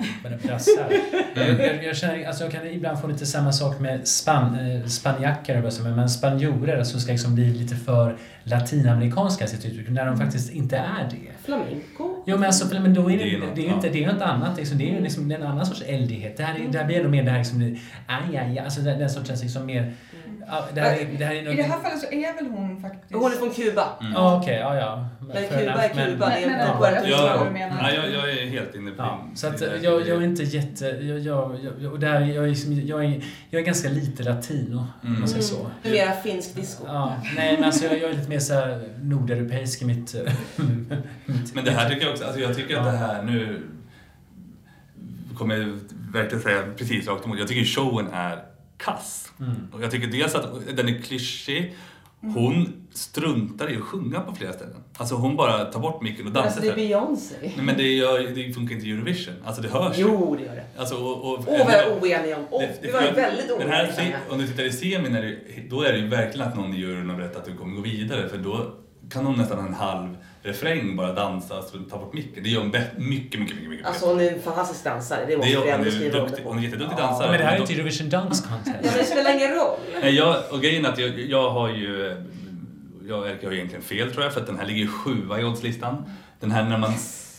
brassar. 0.47 0.93
Jag, 1.35 1.59
jag, 1.59 1.83
jag, 1.83 1.97
känner, 1.97 2.27
alltså 2.27 2.43
jag 2.43 2.51
kan 2.51 2.67
ibland 2.67 3.01
få 3.01 3.07
lite 3.07 3.25
samma 3.25 3.51
sak 3.51 3.79
med 3.79 4.07
span, 4.07 4.59
eh, 4.59 4.85
spanjacker, 4.85 5.55
jag 5.55 5.95
men 5.95 6.09
spanjorer 6.09 6.83
som 6.83 6.99
ska 6.99 7.11
liksom 7.11 7.35
bli 7.35 7.53
lite 7.53 7.75
för 7.75 8.17
latinamerikanska 8.43 9.45
i 9.45 9.47
sitt 9.47 9.65
uttryck, 9.65 9.89
när 9.89 10.05
de 10.05 10.17
faktiskt 10.17 10.53
inte 10.53 10.77
är 10.77 11.09
det. 11.11 11.45
Flamenco. 11.45 12.23
Jo 12.25 12.37
men 12.37 12.43
alltså, 12.43 12.81
men 12.81 12.93
då 12.93 13.11
är 13.11 13.17
det, 13.17 13.23
Det 13.23 13.55
det 13.55 13.61
är 13.61 13.65
ju 13.65 13.73
inte, 13.73 13.89
det 13.89 14.03
är 14.03 14.13
något 14.13 14.21
annat. 14.21 14.57
Liksom. 14.57 14.77
Det 14.77 14.89
är 14.89 14.93
ju 14.93 15.01
liksom 15.01 15.31
en 15.31 15.43
annan 15.43 15.65
sorts 15.65 15.81
eldighet. 15.81 16.37
Det 16.37 16.43
här, 16.43 16.55
är, 16.55 16.71
det 16.71 16.77
här 16.77 16.85
blir 16.85 16.97
ändå 16.97 17.09
mer 17.09 17.23
det 17.23 17.31
här 17.31 17.37
liksom, 17.37 17.77
aj, 18.07 18.37
aj, 18.37 18.37
aj, 18.37 18.59
alltså 18.59 18.81
den, 18.81 18.99
den 18.99 19.09
sortens 19.09 19.43
liksom 19.43 19.65
mer... 19.65 19.93
Det 20.73 20.81
här 20.81 20.97
är, 20.97 21.17
det 21.17 21.25
här 21.25 21.35
är 21.35 21.51
I 21.51 21.55
det 21.55 21.63
här 21.63 21.79
fallet 21.79 21.99
så 21.99 22.07
är 22.11 22.35
väl 22.35 22.47
hon 22.51 22.81
faktiskt... 22.81 23.13
Hon 23.13 23.31
är 23.31 23.35
från 23.35 23.51
Kuba. 23.51 23.87
Ja, 24.13 24.37
okej, 24.41 24.55
ja, 24.55 24.75
ja. 24.75 25.07
Men 25.19 25.47
Kuba 25.47 25.83
är 25.83 25.89
Kuba, 25.89 26.29
det 26.29 26.35
är 26.35 26.43
inte 26.43 26.73
Puerto 26.79 27.07
jag 27.07 27.35
Rico. 27.35 27.53
nej, 27.81 27.95
jag, 27.95 28.11
jag 28.11 28.29
är 28.29 28.45
helt 28.45 28.75
inne 28.75 28.91
på 28.91 28.97
Ja, 28.97 29.19
så 29.35 29.47
att 29.47 29.61
jag, 29.61 30.07
jag 30.07 30.09
är 30.09 30.23
inte 30.23 30.43
jätte... 30.43 30.85
Jag, 30.85 31.19
jag, 31.19 31.59
jag, 31.79 31.91
och 31.91 31.99
där, 31.99 32.21
jag, 32.21 32.49
är, 32.49 32.87
jag, 32.87 33.05
är, 33.05 33.23
jag 33.49 33.61
är 33.61 33.65
ganska 33.65 33.89
lite 33.89 34.23
latino, 34.23 34.87
om 35.03 35.19
man 35.19 35.27
säger 35.27 35.43
så. 35.43 35.67
Mera 35.83 36.11
finsk 36.11 36.55
disco. 36.55 36.83
Ja, 36.87 37.15
nej, 37.35 37.55
men 37.55 37.63
alltså 37.63 37.85
jag, 37.85 37.99
jag 37.99 38.09
är 38.09 38.13
lite 38.13 38.29
mer 38.29 38.39
så 38.39 38.53
här 38.53 38.89
nordeuropeisk 39.01 39.81
i 39.81 39.85
mitt... 39.85 40.15
mitt 41.25 41.55
Men 41.55 41.65
det 41.65 41.71
här 41.71 41.89
tycker 41.89 42.01
jag 42.01 42.11
också, 42.11 42.25
alltså 42.25 42.39
jag 42.41 42.55
tycker 42.55 42.77
att 42.77 42.85
det 42.85 42.97
här 42.97 43.23
nu 43.23 43.61
kommer 45.37 45.57
jag 45.57 45.79
verkligen 46.13 46.43
säga 46.43 46.63
precis 46.77 47.07
rakt 47.07 47.25
emot. 47.25 47.39
Jag 47.39 47.47
tycker 47.47 47.65
showen 47.65 48.07
är 48.13 48.48
kass. 48.79 49.31
Mm. 49.39 49.55
Och 49.71 49.83
jag 49.83 49.91
tycker 49.91 50.07
dels 50.07 50.35
att 50.35 50.47
den 50.77 50.89
är 50.89 51.01
klyschig. 51.01 51.75
Hon 52.21 52.73
struntar 52.93 53.71
i 53.71 53.75
att 53.77 53.81
sjunga 53.83 54.19
på 54.19 54.35
flera 54.35 54.53
ställen. 54.53 54.75
Alltså 54.97 55.15
hon 55.15 55.35
bara 55.35 55.65
tar 55.65 55.79
bort 55.79 56.01
micken 56.01 56.25
och 56.27 56.31
dansar 56.31 56.47
Alltså 56.47 56.61
det 56.61 56.69
är. 56.69 56.75
Beyoncé. 56.75 57.35
Nej 57.41 57.65
men 57.65 57.77
det, 57.77 57.83
gör, 57.83 58.19
det 58.19 58.53
funkar 58.53 58.75
inte 58.75 58.87
i 58.87 58.91
Eurovision. 58.91 59.33
Alltså 59.45 59.61
det 59.61 59.69
hörs. 59.69 59.95
Jo, 59.97 60.35
det 60.39 60.45
gör 60.45 60.55
det. 60.55 60.65
Alltså, 60.77 60.95
och, 60.95 61.33
och, 61.33 61.39
Åh, 61.47 61.65
vad 61.65 61.73
jag 61.73 61.87
är 61.87 61.99
oenig 62.01 62.35
om. 62.37 62.45
Åh, 62.51 62.61
Det- 62.61 62.67
det- 62.67 62.87
vi 62.87 62.91
var 62.91 63.01
väldigt 63.01 63.47
Den 63.59 63.69
här, 63.69 63.85
oeniga. 63.97 64.17
jag. 64.27 64.33
om 64.33 64.39
du 64.39 64.47
tittar 64.47 64.63
i 64.63 64.71
semin, 64.71 65.15
är 65.15 65.21
det, 65.21 65.37
då 65.69 65.81
är 65.81 65.91
det 65.93 65.99
ju 65.99 66.07
verkligen 66.07 66.47
att 66.47 66.55
någon 66.55 66.73
i 66.73 66.77
juryn 66.77 67.09
har 67.09 67.17
berättat 67.17 67.37
att 67.37 67.45
du 67.45 67.55
kommer 67.57 67.75
gå 67.75 67.81
vidare. 67.81 68.29
För 68.29 68.37
då 68.37 68.73
kan 69.11 69.25
hon 69.25 69.35
nästan 69.37 69.67
en 69.67 69.73
halv 69.73 70.17
refräng 70.41 70.95
bara 70.95 71.13
dansa 71.13 71.57
och 71.57 71.89
ta 71.89 71.97
bort 71.97 72.13
micken. 72.13 72.43
Det 72.43 72.49
gör 72.49 72.59
hon 72.61 72.69
mycket, 72.69 72.97
mycket, 72.97 73.39
mycket, 73.39 73.69
mycket 73.69 73.85
Alltså 73.85 74.05
hon 74.05 74.19
är 74.21 74.31
en 74.31 74.41
fantastisk 74.41 74.83
dansare, 74.83 75.19
det 75.25 75.31
det 75.31 75.37
måste 75.37 75.51
är, 75.51 75.55
vi 75.55 75.71
hon, 75.71 75.79
ändå 75.79 75.87
är 75.87 75.91
skriva 75.91 76.17
under 76.17 76.27
duktig, 76.29 76.43
på. 76.43 76.49
hon 76.49 76.59
är 76.59 76.63
jätteduktig 76.63 76.97
Ja. 76.99 77.07
dansare. 77.07 77.29
Men 77.31 77.37
det 77.39 77.45
här 77.45 77.51
är 77.51 77.59
Men 77.59 77.61
inte 77.61 77.73
Eurovision 77.73 78.09
Dance 78.09 78.43
Ja, 78.49 78.55
Contest. 78.55 78.85
men 78.85 78.97
det 78.97 79.03
spelar 79.05 79.33
ingen 79.35 79.51
roll. 79.51 79.77
Nej, 80.01 80.15
jag, 80.15 80.35
och 80.51 80.61
grejen 80.61 80.85
är 80.85 80.89
att 80.89 80.97
jag, 80.99 81.19
jag 81.19 81.49
har 81.49 81.69
ju, 81.69 82.15
jag 83.07 83.27
Erika 83.29 83.47
har 83.47 83.53
egentligen 83.53 83.83
fel 83.83 84.11
tror 84.11 84.23
jag 84.23 84.33
för 84.33 84.41
att 84.41 84.47
den 84.47 84.59
här 84.59 84.65
ligger 84.65 84.81
ju 84.81 84.87
sjua 84.87 85.39
i 85.39 85.43
oddslistan. 85.43 86.03
Den 86.39 86.51
här 86.51 86.63
när 86.63 86.77
man, 86.77 86.93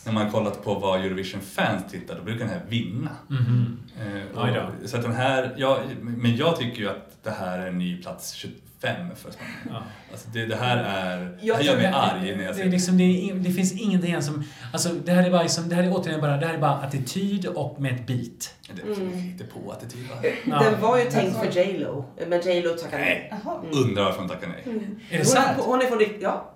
när 0.05 0.13
man 0.13 0.23
har 0.25 0.31
kollat 0.31 0.63
på 0.63 0.73
vad 0.73 0.99
Eurovision-fans 1.05 1.91
tittar 1.91 2.15
då 2.15 2.21
brukar 2.23 2.39
den 2.39 2.49
här 2.53 2.61
vinna. 2.69 3.09
Mhm. 3.27 3.79
Eh, 3.99 4.43
Oj 4.43 4.59
och, 4.83 4.89
så 4.89 4.97
att 4.97 5.03
den 5.03 5.13
här, 5.15 5.53
ja, 5.57 5.79
men 6.01 6.35
jag 6.35 6.59
tycker 6.59 6.81
ju 6.81 6.89
att 6.89 7.23
det 7.23 7.31
här 7.31 7.59
är 7.59 7.67
en 7.67 7.77
ny 7.77 8.01
plats 8.01 8.33
25 8.81 9.15
för 9.15 9.31
Spanien. 9.31 9.55
Ja. 9.69 9.83
Alltså 10.11 10.29
det, 10.29 10.45
det 10.45 10.55
här 10.55 10.77
är, 10.77 11.37
Jag 11.41 11.57
det 11.59 11.63
här 11.63 11.71
gör 11.71 11.77
mig 11.77 11.85
arg 11.85 12.35
när 12.35 12.43
jag 12.43 12.53
det, 12.53 12.57
ser 12.57 12.65
är 12.65 12.69
liksom, 12.69 12.97
det, 12.97 13.31
det 13.49 13.51
finns 13.51 13.73
ingenting 13.73 14.21
som... 14.21 14.43
Alltså 14.73 14.89
det 14.89 15.11
här 15.11 15.23
är 15.23 15.31
bara 15.31 15.41
liksom, 15.41 15.69
det 15.69 15.75
här 15.75 15.83
är 15.83 15.93
återigen 15.93 16.21
bara, 16.21 16.37
det 16.37 16.47
här 16.47 16.53
är 16.53 16.59
bara 16.59 16.71
attityd 16.71 17.45
och 17.45 17.81
med 17.81 17.93
ett 17.95 18.07
beat. 18.07 18.53
det. 18.67 18.95
Det 18.95 19.17
hittar 19.17 19.45
på 19.45 19.71
attityd 19.71 20.07
va? 20.09 20.15
Ja. 20.45 20.59
Den 20.59 20.81
var 20.81 20.97
ju 20.97 21.05
tänkt 21.11 21.37
för 21.37 21.59
J 21.59 21.77
Lo, 21.77 22.05
men 22.27 22.41
J 22.41 22.61
Lo 22.61 22.69
tackade 22.69 23.03
nej. 23.03 23.33
Jaha. 23.45 23.61
Undrar 23.71 24.03
varför 24.03 24.19
hon 24.19 24.29
tackar 24.29 24.47
nej. 24.47 24.63
Är 24.65 24.73
det 24.73 25.17
Hon 25.17 25.19
är, 25.19 25.23
sant? 25.23 25.57
hon 25.59 25.81
är 25.81 25.85
från 25.85 25.99
riktigt, 25.99 26.21
ja. 26.21 26.53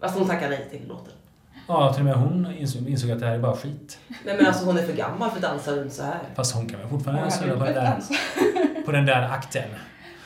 Fast 0.00 0.18
hon 0.18 0.28
tackade 0.28 0.50
nej 0.50 0.66
till 0.70 0.88
låten. 0.88 1.12
Ja, 1.68 1.92
till 1.92 2.00
och 2.00 2.06
med 2.06 2.14
hon 2.14 2.54
insåg, 2.58 2.88
insåg 2.88 3.10
att 3.10 3.20
det 3.20 3.26
här 3.26 3.34
är 3.34 3.38
bara 3.38 3.56
skit. 3.56 3.98
Nej 4.24 4.36
men 4.36 4.46
alltså 4.46 4.64
hon 4.64 4.78
är 4.78 4.82
för 4.82 4.92
gammal 4.92 5.30
för 5.30 5.36
att 5.36 5.42
dansa 5.42 5.72
runt 5.72 5.92
så 5.92 6.02
här. 6.02 6.20
Fast 6.34 6.54
hon 6.54 6.68
kan 6.68 6.78
väl 6.78 6.88
Hon 6.88 6.98
fortfarande 7.00 7.46
ju 7.46 7.58
på 7.58 7.64
den 7.64 7.74
där, 7.74 8.02
på 8.84 8.92
den 8.92 9.06
där 9.06 9.22
akten. 9.22 9.68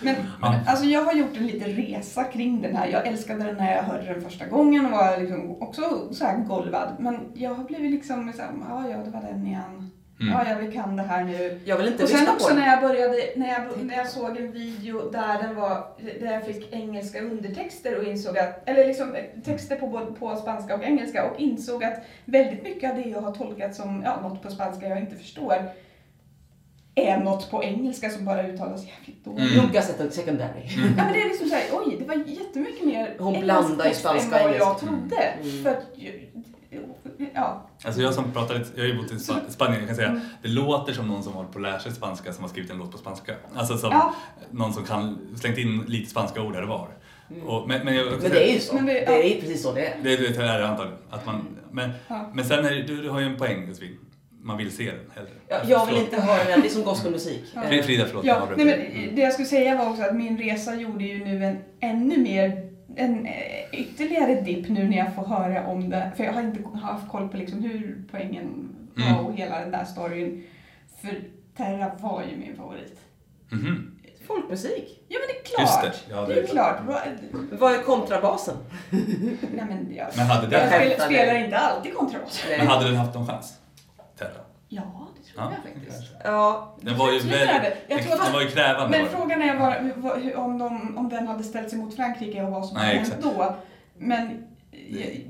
Men, 0.02 0.14
Ja. 0.42 0.54
alltså 0.66 0.84
jag 0.84 1.04
har 1.04 1.12
gjort 1.12 1.36
en 1.36 1.46
liten 1.46 1.68
resa 1.68 2.24
kring 2.24 2.62
den 2.62 2.76
här. 2.76 2.86
Jag 2.86 3.06
älskade 3.06 3.44
den 3.44 3.56
när 3.56 3.76
jag 3.76 3.82
hörde 3.82 4.04
den 4.06 4.20
första 4.22 4.46
gången 4.46 4.86
och 4.86 4.92
var 4.92 5.18
liksom 5.18 5.62
också 5.62 6.08
så 6.14 6.24
här 6.24 6.36
golvad. 6.38 6.96
Men 6.98 7.18
jag 7.34 7.54
har 7.54 7.64
blivit 7.64 7.90
liksom 7.90 8.32
så 8.32 8.42
här, 8.42 8.50
ja, 8.68 8.88
ja, 8.88 8.96
det 9.04 9.10
var 9.10 9.22
den 9.22 9.46
igen. 9.46 9.90
Mm. 10.20 10.34
Ja, 10.34 10.44
ja, 10.48 10.56
vi 10.60 10.72
kan 10.72 10.96
det 10.96 11.02
här 11.02 11.24
nu. 11.24 11.60
Jag 11.64 11.76
vill 11.76 11.86
inte 11.86 12.02
Och 12.02 12.08
sen 12.08 12.28
också 12.28 12.48
på 12.48 12.54
när 12.54 12.66
jag 12.66 12.80
började, 12.80 13.16
när 13.36 13.48
jag, 13.48 13.62
när 13.84 13.96
jag 13.96 14.06
såg 14.08 14.36
en 14.36 14.52
video 14.52 15.10
där 15.10 15.42
den 15.42 15.56
var, 15.56 15.86
där 16.20 16.32
jag 16.32 16.44
fick 16.46 16.72
engelska 16.72 17.20
undertexter 17.20 17.98
och 17.98 18.04
insåg 18.04 18.38
att, 18.38 18.68
eller 18.68 18.86
liksom 18.86 19.16
texter 19.44 19.76
på 19.76 19.86
både 19.86 20.06
på 20.06 20.36
spanska 20.36 20.74
och 20.74 20.82
engelska 20.84 21.24
och 21.24 21.40
insåg 21.40 21.84
att 21.84 22.02
väldigt 22.24 22.62
mycket 22.62 22.90
av 22.90 22.96
det 22.96 23.08
jag 23.08 23.20
har 23.20 23.32
tolkat 23.34 23.74
som, 23.74 24.02
ja, 24.04 24.20
något 24.20 24.42
på 24.42 24.50
spanska 24.50 24.88
jag 24.88 24.98
inte 24.98 25.16
förstår 25.16 25.54
är 26.94 27.16
något 27.18 27.50
på 27.50 27.64
engelska 27.64 28.10
som 28.10 28.24
bara 28.24 28.48
uttalas 28.48 28.86
jävligt 28.86 29.24
dåligt. 29.24 29.52
Mm. 29.52 29.66
Noga 29.66 29.82
sett 29.82 30.14
secondary. 30.14 30.60
Ja 30.76 30.82
men 30.96 31.12
det 31.12 31.22
är 31.22 31.28
liksom 31.28 31.48
såhär, 31.48 31.64
oj 31.72 31.96
det 31.98 32.04
var 32.04 32.14
jättemycket 32.14 32.86
mer 32.86 33.16
Hon 33.18 33.40
blandar 33.40 33.84
text 33.84 34.00
spanska 34.00 34.38
än 34.38 34.44
och 34.44 34.50
vad 34.50 34.60
jag 34.60 34.78
trodde. 34.78 35.16
Mm. 35.16 35.62
För 35.62 35.70
att, 35.70 35.82
ja. 37.34 37.68
Alltså 37.84 38.00
jag 38.02 38.14
som 38.14 38.32
pratar 38.32 38.58
lite, 38.58 38.70
jag 38.74 38.82
har 38.82 38.88
ju 38.88 38.96
bott 39.02 39.12
i 39.12 39.18
Spa- 39.18 39.40
Spanien, 39.50 39.78
jag 39.78 39.86
kan 39.88 39.96
säga 39.96 40.20
det 40.42 40.48
låter 40.48 40.92
som 40.92 41.08
någon 41.08 41.22
som 41.22 41.32
håller 41.32 41.48
på 41.48 41.58
att 41.58 41.62
lära 41.62 41.78
sig 41.80 41.92
spanska 41.92 42.32
som 42.32 42.42
har 42.44 42.48
skrivit 42.48 42.70
en 42.70 42.78
låt 42.78 42.92
på 42.92 42.98
spanska. 42.98 43.34
Alltså 43.54 43.78
som 43.78 43.90
Ja. 43.90 44.14
någon 44.50 44.72
som 44.72 44.84
kan 44.84 45.18
slängt 45.40 45.58
in 45.58 45.84
lite 45.86 46.10
spanska 46.10 46.42
ord 46.42 46.54
här 46.54 46.62
och 46.62 46.68
var. 46.68 46.88
Och, 47.46 47.68
men, 47.68 47.84
men, 47.84 47.94
jag, 47.96 48.06
Men 48.22 48.30
det 48.30 48.50
är 48.50 48.54
ju 48.54 48.60
så. 48.60 48.74
Det- 48.74 48.82
Det 48.82 49.22
är 49.30 49.34
ju 49.34 49.40
precis 49.40 49.62
så 49.62 49.72
det 49.72 49.86
är. 49.86 49.96
det, 50.02 50.16
det 50.16 50.36
är 50.36 50.58
det 50.58 50.68
antagligen. 50.68 50.98
Att 51.10 51.26
man, 51.26 51.46
men, 51.70 51.90
Ja. 52.08 52.30
men 52.34 52.44
sen 52.44 52.64
är 52.66 52.70
det, 52.70 52.82
du, 52.82 53.02
du 53.02 53.10
har 53.10 53.20
ju 53.20 53.26
en 53.26 53.36
poäng 53.36 53.68
Josefin. 53.68 53.98
Man 54.44 54.56
vill 54.56 54.70
se 54.76 54.84
den 54.84 55.10
hellre. 55.14 55.30
Jag, 55.48 55.64
jag 55.64 55.86
vill 55.86 55.96
inte 55.96 56.20
höra 56.20 56.44
den, 56.44 56.60
det 56.60 56.66
är 56.66 56.70
som 56.70 56.82
gospelmusik. 56.82 57.44
Ja. 57.54 57.64
Eh, 57.64 57.82
Frida, 57.82 58.04
förlåt. 58.06 58.24
jag 58.24 58.36
Ja, 58.36 58.48
nej, 58.56 58.66
men 58.66 59.14
det 59.14 59.22
jag 59.22 59.32
skulle 59.32 59.48
säga 59.48 59.76
var 59.76 59.90
också 59.90 60.02
att 60.02 60.16
min 60.16 60.38
resa 60.38 60.74
gjorde 60.74 61.04
ju 61.04 61.24
nu 61.24 61.44
en 61.44 61.58
ännu 61.80 62.18
mer, 62.18 62.70
en 62.96 63.26
eh, 63.26 63.32
ytterligare 63.80 64.40
dipp 64.40 64.68
nu 64.68 64.88
när 64.88 64.96
jag 64.96 65.14
får 65.14 65.24
höra 65.24 65.66
om 65.66 65.90
det. 65.90 66.12
För 66.16 66.24
jag 66.24 66.32
har 66.32 66.40
inte 66.42 66.62
haft 66.82 67.08
koll 67.08 67.28
på 67.28 67.36
liksom 67.36 67.62
hur 67.62 68.04
poängen 68.10 68.68
var 68.96 69.06
Mm. 69.06 69.26
och 69.26 69.34
hela 69.36 69.58
den 69.60 69.70
där 69.70 69.84
storyn. 69.84 70.44
För 71.02 71.20
Terra 71.56 71.90
var 72.00 72.22
ju 72.30 72.36
min 72.36 72.56
favorit. 72.56 73.00
Mhm. 73.50 73.98
Folkmusik. 74.26 75.04
Ja 75.08 75.18
men 75.20 75.28
det 75.28 75.40
är 75.40 75.56
klart. 75.56 75.84
Just 75.84 76.06
det, 76.08 76.14
ja, 76.14 76.20
det 76.26 76.34
det 76.34 76.40
är 76.40 76.46
klart. 76.46 76.76
Vad- 76.86 77.58
Vad 77.60 77.72
är 77.74 77.82
kontrabasen? 77.82 78.56
Nej 78.90 79.64
men 79.68 79.94
jag, 79.96 80.06
Men 80.16 80.26
hade 80.26 80.42
jag 80.42 80.50
den, 80.50 80.70
Skämtar 80.70 81.04
spelar 81.06 81.34
dig. 81.34 81.44
inte 81.44 81.58
alltid 81.58 81.94
kontrabas. 81.94 82.44
men 82.58 82.66
hade 82.66 82.84
den 82.86 82.96
haft 82.96 83.14
någon 83.14 83.26
chans? 83.26 83.58
Terra? 84.24 84.44
Ja, 84.68 85.08
det 85.16 85.32
tror 85.32 85.44
Ja, 85.44 85.52
jag 85.64 85.72
faktiskt. 85.72 86.12
Ja, 86.24 86.76
Den 86.80 86.98
var 86.98 87.12
ju 87.12 87.18
väldigt... 87.18 87.62
det. 87.62 87.76
Jag 87.88 88.02
tror 88.02 88.24
Den 88.24 88.32
var 88.32 88.40
ju 88.40 88.48
krävande. 88.48 88.98
Men 88.98 89.08
frågan 89.08 89.42
är 89.42 89.58
var, 89.58 90.36
om, 90.36 90.58
de, 90.58 90.98
om 90.98 91.08
den 91.08 91.26
hade 91.26 91.42
ställt 91.44 91.70
sig 91.70 91.78
mot 91.78 91.96
Frankrike 91.96 92.42
och 92.42 92.50
vad 92.50 92.66
som 92.66 92.76
hade 92.76 92.88
hänt 92.88 93.16
då. 93.22 93.56
Men 93.98 94.46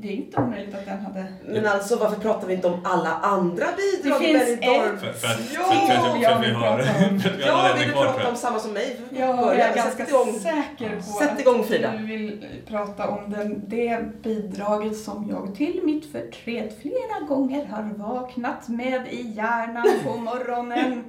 det 0.00 0.08
är 0.08 0.12
inte 0.12 0.40
omöjligt 0.40 0.74
att 0.74 0.86
den 0.86 1.00
hade... 1.00 1.24
men 1.46 1.66
alltså 1.66 1.96
varför 1.96 2.20
pratar 2.20 2.46
vi 2.48 2.54
inte 2.54 2.66
om 2.66 2.80
alla 2.84 3.10
andra 3.10 3.66
bidrag 3.76 4.20
Det 4.20 4.28
i 4.30 4.38
finns 4.38 4.60
Benidorm? 4.60 4.98
För, 4.98 5.12
för, 5.12 5.28
Ja, 5.54 5.62
för, 5.62 6.10
för, 6.12 6.22
jag 6.22 6.38
vill 6.40 6.54
prata 6.54 6.82
om- 7.08 7.20
Ja, 7.46 7.74
vill 7.78 7.86
du 7.88 7.92
prata 7.92 8.14
om 8.14 8.20
jag. 8.28 8.38
samma 8.38 8.58
som 8.58 8.72
mig? 8.72 9.00
Jag 9.10 9.36
Börja, 9.38 9.68
är 9.68 9.74
ganska 9.76 10.06
säker 10.06 10.96
på 10.96 11.02
Sätt 11.02 11.40
igång, 11.40 11.64
Frida. 11.64 11.88
att 11.88 11.98
du 11.98 12.06
vill 12.06 12.44
prata 12.68 13.08
om 13.08 13.30
den, 13.30 13.62
det 13.68 14.22
bidraget 14.22 14.96
som 14.98 15.26
jag 15.30 15.54
till 15.56 15.80
mitt 15.84 16.12
förtret 16.12 16.78
flera 16.82 17.26
gånger 17.28 17.64
har 17.66 17.82
vaknat 18.08 18.68
med 18.68 19.02
i 19.10 19.28
hjärnan 19.36 19.86
på 20.04 20.16
morgonen. 20.16 21.04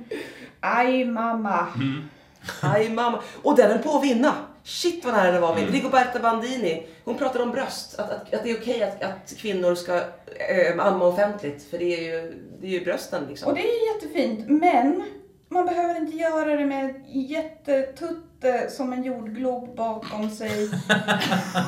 Aj 0.59 1.05
mamma. 1.05 1.67
Mm. 1.75 2.01
Aj 2.61 2.89
mamma. 2.89 3.19
Och 3.43 3.55
den 3.55 3.71
höll 3.71 3.79
på 3.79 3.97
att 3.97 4.03
vinna. 4.03 4.33
Shit 4.63 5.05
vad 5.05 5.13
nära 5.13 5.31
den 5.31 5.41
var 5.41 5.55
vinna. 5.55 5.67
Mm. 5.67 5.79
Rigoberta 5.79 6.19
Bandini, 6.19 6.87
hon 7.03 7.17
pratade 7.17 7.43
om 7.43 7.51
bröst. 7.51 7.99
Att, 7.99 8.09
att, 8.09 8.33
att 8.33 8.43
det 8.43 8.51
är 8.51 8.57
okej 8.57 8.83
att, 8.83 9.03
att 9.03 9.37
kvinnor 9.37 9.75
ska 9.75 9.95
äh, 9.95 10.79
amma 10.79 11.05
offentligt. 11.05 11.63
För 11.69 11.77
det 11.77 11.97
är 11.97 12.01
ju, 12.01 12.33
det 12.61 12.67
är 12.67 12.71
ju 12.71 12.83
brösten 12.83 13.25
liksom. 13.29 13.49
Och 13.49 13.55
det 13.55 13.61
är 13.61 13.95
jättefint, 13.95 14.49
men 14.49 15.03
man 15.49 15.65
behöver 15.65 15.95
inte 15.95 16.17
göra 16.17 16.55
det 16.55 16.65
med 16.65 17.03
jättetutte 17.07 18.32
som 18.69 18.93
en 18.93 19.03
jordglob 19.03 19.75
bakom 19.75 20.29
sig. 20.29 20.69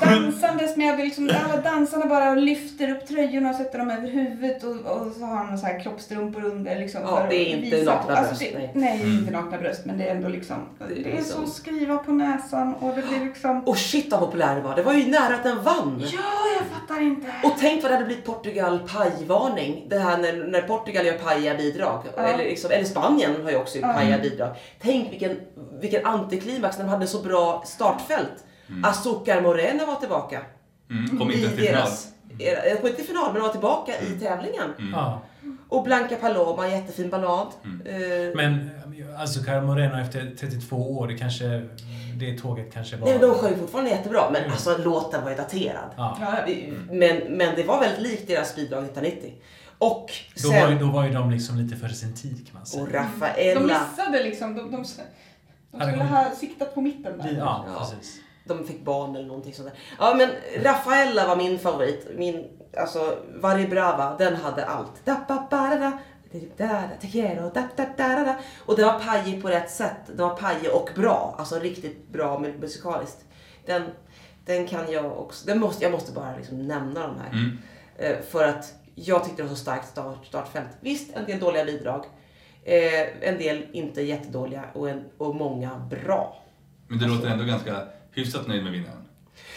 Dansandes 0.01 0.78
med 0.78 0.97
liksom, 0.99 1.30
alla 1.45 1.61
dansarna 1.61 2.05
bara 2.05 2.36
lyfter 2.36 2.89
upp 2.91 3.07
tröjorna 3.07 3.49
och 3.49 3.55
sätter 3.55 3.80
dem 3.80 3.89
över 3.91 4.07
huvudet 4.07 4.63
och, 4.63 4.71
och 4.71 5.11
så 5.19 5.26
har 5.26 5.47
de 5.47 5.57
så 5.57 5.65
här 5.65 5.80
kroppstrumpor 5.80 6.45
under. 6.45 6.76
Liksom, 6.80 7.01
Ja, 7.03 7.26
det 7.30 7.36
är 7.36 7.55
inte 7.57 7.84
nakna 7.84 8.15
alltså, 8.15 8.36
bröst, 8.36 8.39
det, 8.53 8.57
nej. 8.57 8.71
nej. 8.73 8.97
det 8.97 9.03
är 9.03 9.05
Mm. 9.05 9.19
inte 9.19 9.32
nakna 9.32 9.57
bröst 9.57 9.86
men 9.86 9.97
det 9.97 10.03
är 10.07 10.15
ändå 10.15 10.28
liksom, 10.30 10.55
Det 10.80 10.93
det, 11.03 11.09
är 11.11 11.15
liksom- 11.17 11.45
så 11.45 11.51
skriva 11.51 11.97
på 11.97 12.11
näsan 12.11 12.73
och 12.76 12.95
det 12.95 13.01
blir 13.07 13.26
liksom, 13.26 13.63
Och 13.67 13.78
shit 13.78 14.11
vad 14.11 14.19
populär 14.19 14.55
den 14.55 14.63
var. 14.63 14.76
Det 14.76 14.84
var 14.84 14.93
ju 14.93 15.07
nära 15.11 15.36
att 15.36 15.43
den 15.43 15.63
vann. 15.63 16.03
ja 16.13 16.19
jag 16.59 16.80
fattar 16.80 17.01
inte. 17.01 17.28
Och 17.43 17.53
tänk 17.59 17.82
vad 17.84 17.91
det 17.91 17.95
hade 17.95 18.05
blivit 18.07 18.26
Portugal 18.26 18.80
pajvarning. 18.80 19.86
Det 19.89 19.99
här 19.99 20.17
när, 20.17 20.34
när 20.34 20.61
Portugal 20.61 21.05
gör 21.05 21.13
pajiga 21.17 21.55
bidrag. 21.55 22.03
Ja. 22.17 22.23
Eller, 22.23 22.43
liksom, 22.43 22.71
eller 22.71 22.86
Spanien 22.86 23.43
har 23.43 23.51
ju 23.51 23.57
också 23.57 23.76
gjort 23.78 23.86
Ja. 23.88 23.93
pajiga 23.93 24.17
bidrag. 24.17 24.55
Tänk 24.82 25.11
vilken, 25.11 25.38
vilken 25.82 26.05
antiklimax 26.05 26.64
när 26.78 26.86
de 26.86 26.89
hade 26.89 27.07
så 27.07 27.22
bra 27.22 27.63
startfält. 27.66 28.43
Azúcar 28.84 29.41
Morena 29.41 29.86
var 29.86 29.95
tillbaka. 29.95 30.41
Mm. 30.91 31.18
Kom 31.18 31.32
inte 31.32 31.49
till 31.49 31.57
final. 31.68 31.88
jag 32.39 32.78
kom 32.78 32.88
inte 32.88 32.97
till 32.97 33.05
final 33.07 33.26
men 33.26 33.34
de 33.34 33.41
var 33.41 33.49
tillbaka 33.49 33.91
i 34.01 34.20
tävlingen. 34.20 34.74
Mm. 34.80 34.91
Ja. 34.93 35.22
Och 35.70 35.84
Blanca 35.84 36.16
Paloma, 36.16 36.68
jättefin 36.70 37.09
ballad. 37.09 37.47
Mm. 37.63 37.82
Eh, 38.28 38.36
Men 38.36 38.70
alltså 39.20 39.43
Cara 39.43 39.61
Moreno 39.61 39.99
efter 40.01 40.36
32 40.39 40.76
år, 40.97 41.07
det 41.07 41.18
kanske... 41.18 41.61
Det 42.20 42.38
tåget 42.38 42.74
kanske 42.74 42.95
var... 42.97 43.07
Nej, 43.07 43.20
de 43.20 43.34
sjöng 43.36 43.59
fortfarande 43.59 43.89
jättebra, 43.91 44.22
men 44.32 44.41
Mm. 44.41 44.51
alltså 44.51 44.78
låten 44.78 45.24
var 45.24 45.30
ju 45.32 45.36
daterad. 45.38 45.89
Ja. 45.97 46.18
Men, 46.91 47.18
men 47.38 47.55
det 47.55 47.63
var 47.63 47.80
väldigt 47.80 48.01
likt 48.01 48.28
deras 48.28 48.55
bidrag 48.55 48.84
1990. 48.86 49.34
Och 49.78 50.11
Då 50.43 50.49
var, 50.49 50.55
ju, 50.55 50.61
sen... 50.68 50.80
då 50.80 50.86
var 50.91 51.05
ju 51.05 51.11
de 51.13 51.32
liksom 51.32 51.57
lite 51.57 51.76
före 51.76 51.93
sin 51.93 52.13
tid 52.16 52.47
kan 52.47 52.55
man 52.57 52.66
säga. 52.66 52.84
Och 52.84 52.89
de 52.89 52.97
Raffaella. 52.97 53.59
missade 53.61 54.24
liksom, 54.24 54.55
de, 54.55 54.72
de, 54.72 54.86
de 55.80 55.86
skulle 55.91 56.03
ha 56.03 56.32
siktat 56.32 56.73
på 56.76 56.82
mitten 56.82 57.17
där. 57.17 57.36
Ja, 57.39 57.65
Ja. 57.73 57.80
precis. 57.80 58.19
De 58.47 58.63
fick 58.67 58.86
barn 58.86 59.15
eller 59.15 59.28
någonting 59.28 59.53
sånt 59.53 59.67
där. 59.69 59.78
Ja 59.99 60.13
men 60.17 60.30
Raffaella 60.63 61.28
var 61.28 61.36
min 61.36 61.59
favorit. 61.59 62.07
Min, 62.17 62.47
alltså 62.78 63.17
Varje 63.36 63.67
Brava, 63.67 64.15
den 64.17 64.36
hade 64.36 64.65
allt. 64.65 65.05
Da, 65.05 65.26
ba, 65.28 65.47
ba, 65.51 65.69
da, 65.69 65.76
da, 65.76 65.91
da, 66.57 66.65
da, 66.67 66.82
te 67.01 67.07
quiero, 67.07 67.41
da, 67.53 67.63
da, 67.76 67.86
da, 67.97 68.07
da, 68.07 68.23
da. 68.23 68.36
Och 68.65 68.76
det 68.76 68.86
var 68.86 68.99
pajig 68.99 69.41
på 69.41 69.47
rätt 69.47 69.71
sätt. 69.71 69.97
Det 70.15 70.21
var 70.23 70.36
pajig 70.38 70.71
och 70.73 70.89
bra. 70.95 71.36
Alltså 71.38 71.59
riktigt 71.59 72.07
bra 72.11 72.38
mu- 72.39 72.59
musikaliskt. 72.59 73.26
Den, 73.65 73.84
den 74.45 74.67
kan 74.67 74.91
jag 74.91 75.19
också, 75.19 75.47
den 75.47 75.59
måste, 75.59 75.84
jag 75.84 75.91
måste 75.91 76.11
bara 76.11 76.36
liksom 76.38 76.67
nämna 76.67 77.07
de 77.07 77.19
här. 77.19 77.30
Mm. 77.32 77.57
Eh, 77.97 78.21
För 78.30 78.47
att 78.47 78.73
jag 78.95 79.23
tyckte 79.23 79.41
det 79.41 79.47
var 79.47 79.55
så 79.55 79.61
starkt 79.61 79.88
start, 79.88 80.26
startfält. 80.26 80.69
Visst, 80.80 81.13
en 81.15 81.26
del 81.26 81.39
dåliga 81.39 81.65
bidrag. 81.65 82.05
Eh, 82.68 83.30
en 83.30 83.38
del 83.38 83.66
inte 83.72 84.01
jättedåliga 84.01 84.63
och, 84.74 84.89
en, 84.89 85.05
och 85.18 85.36
många 85.36 85.88
bra. 85.89 86.43
Men 86.88 86.99
du 86.99 87.07
låter 87.07 87.28
ändå 87.28 87.43
ganska 87.45 87.84
hyfsat 88.11 88.47
nöjd 88.47 88.63
med 88.63 88.72
vinnaren. 88.72 89.01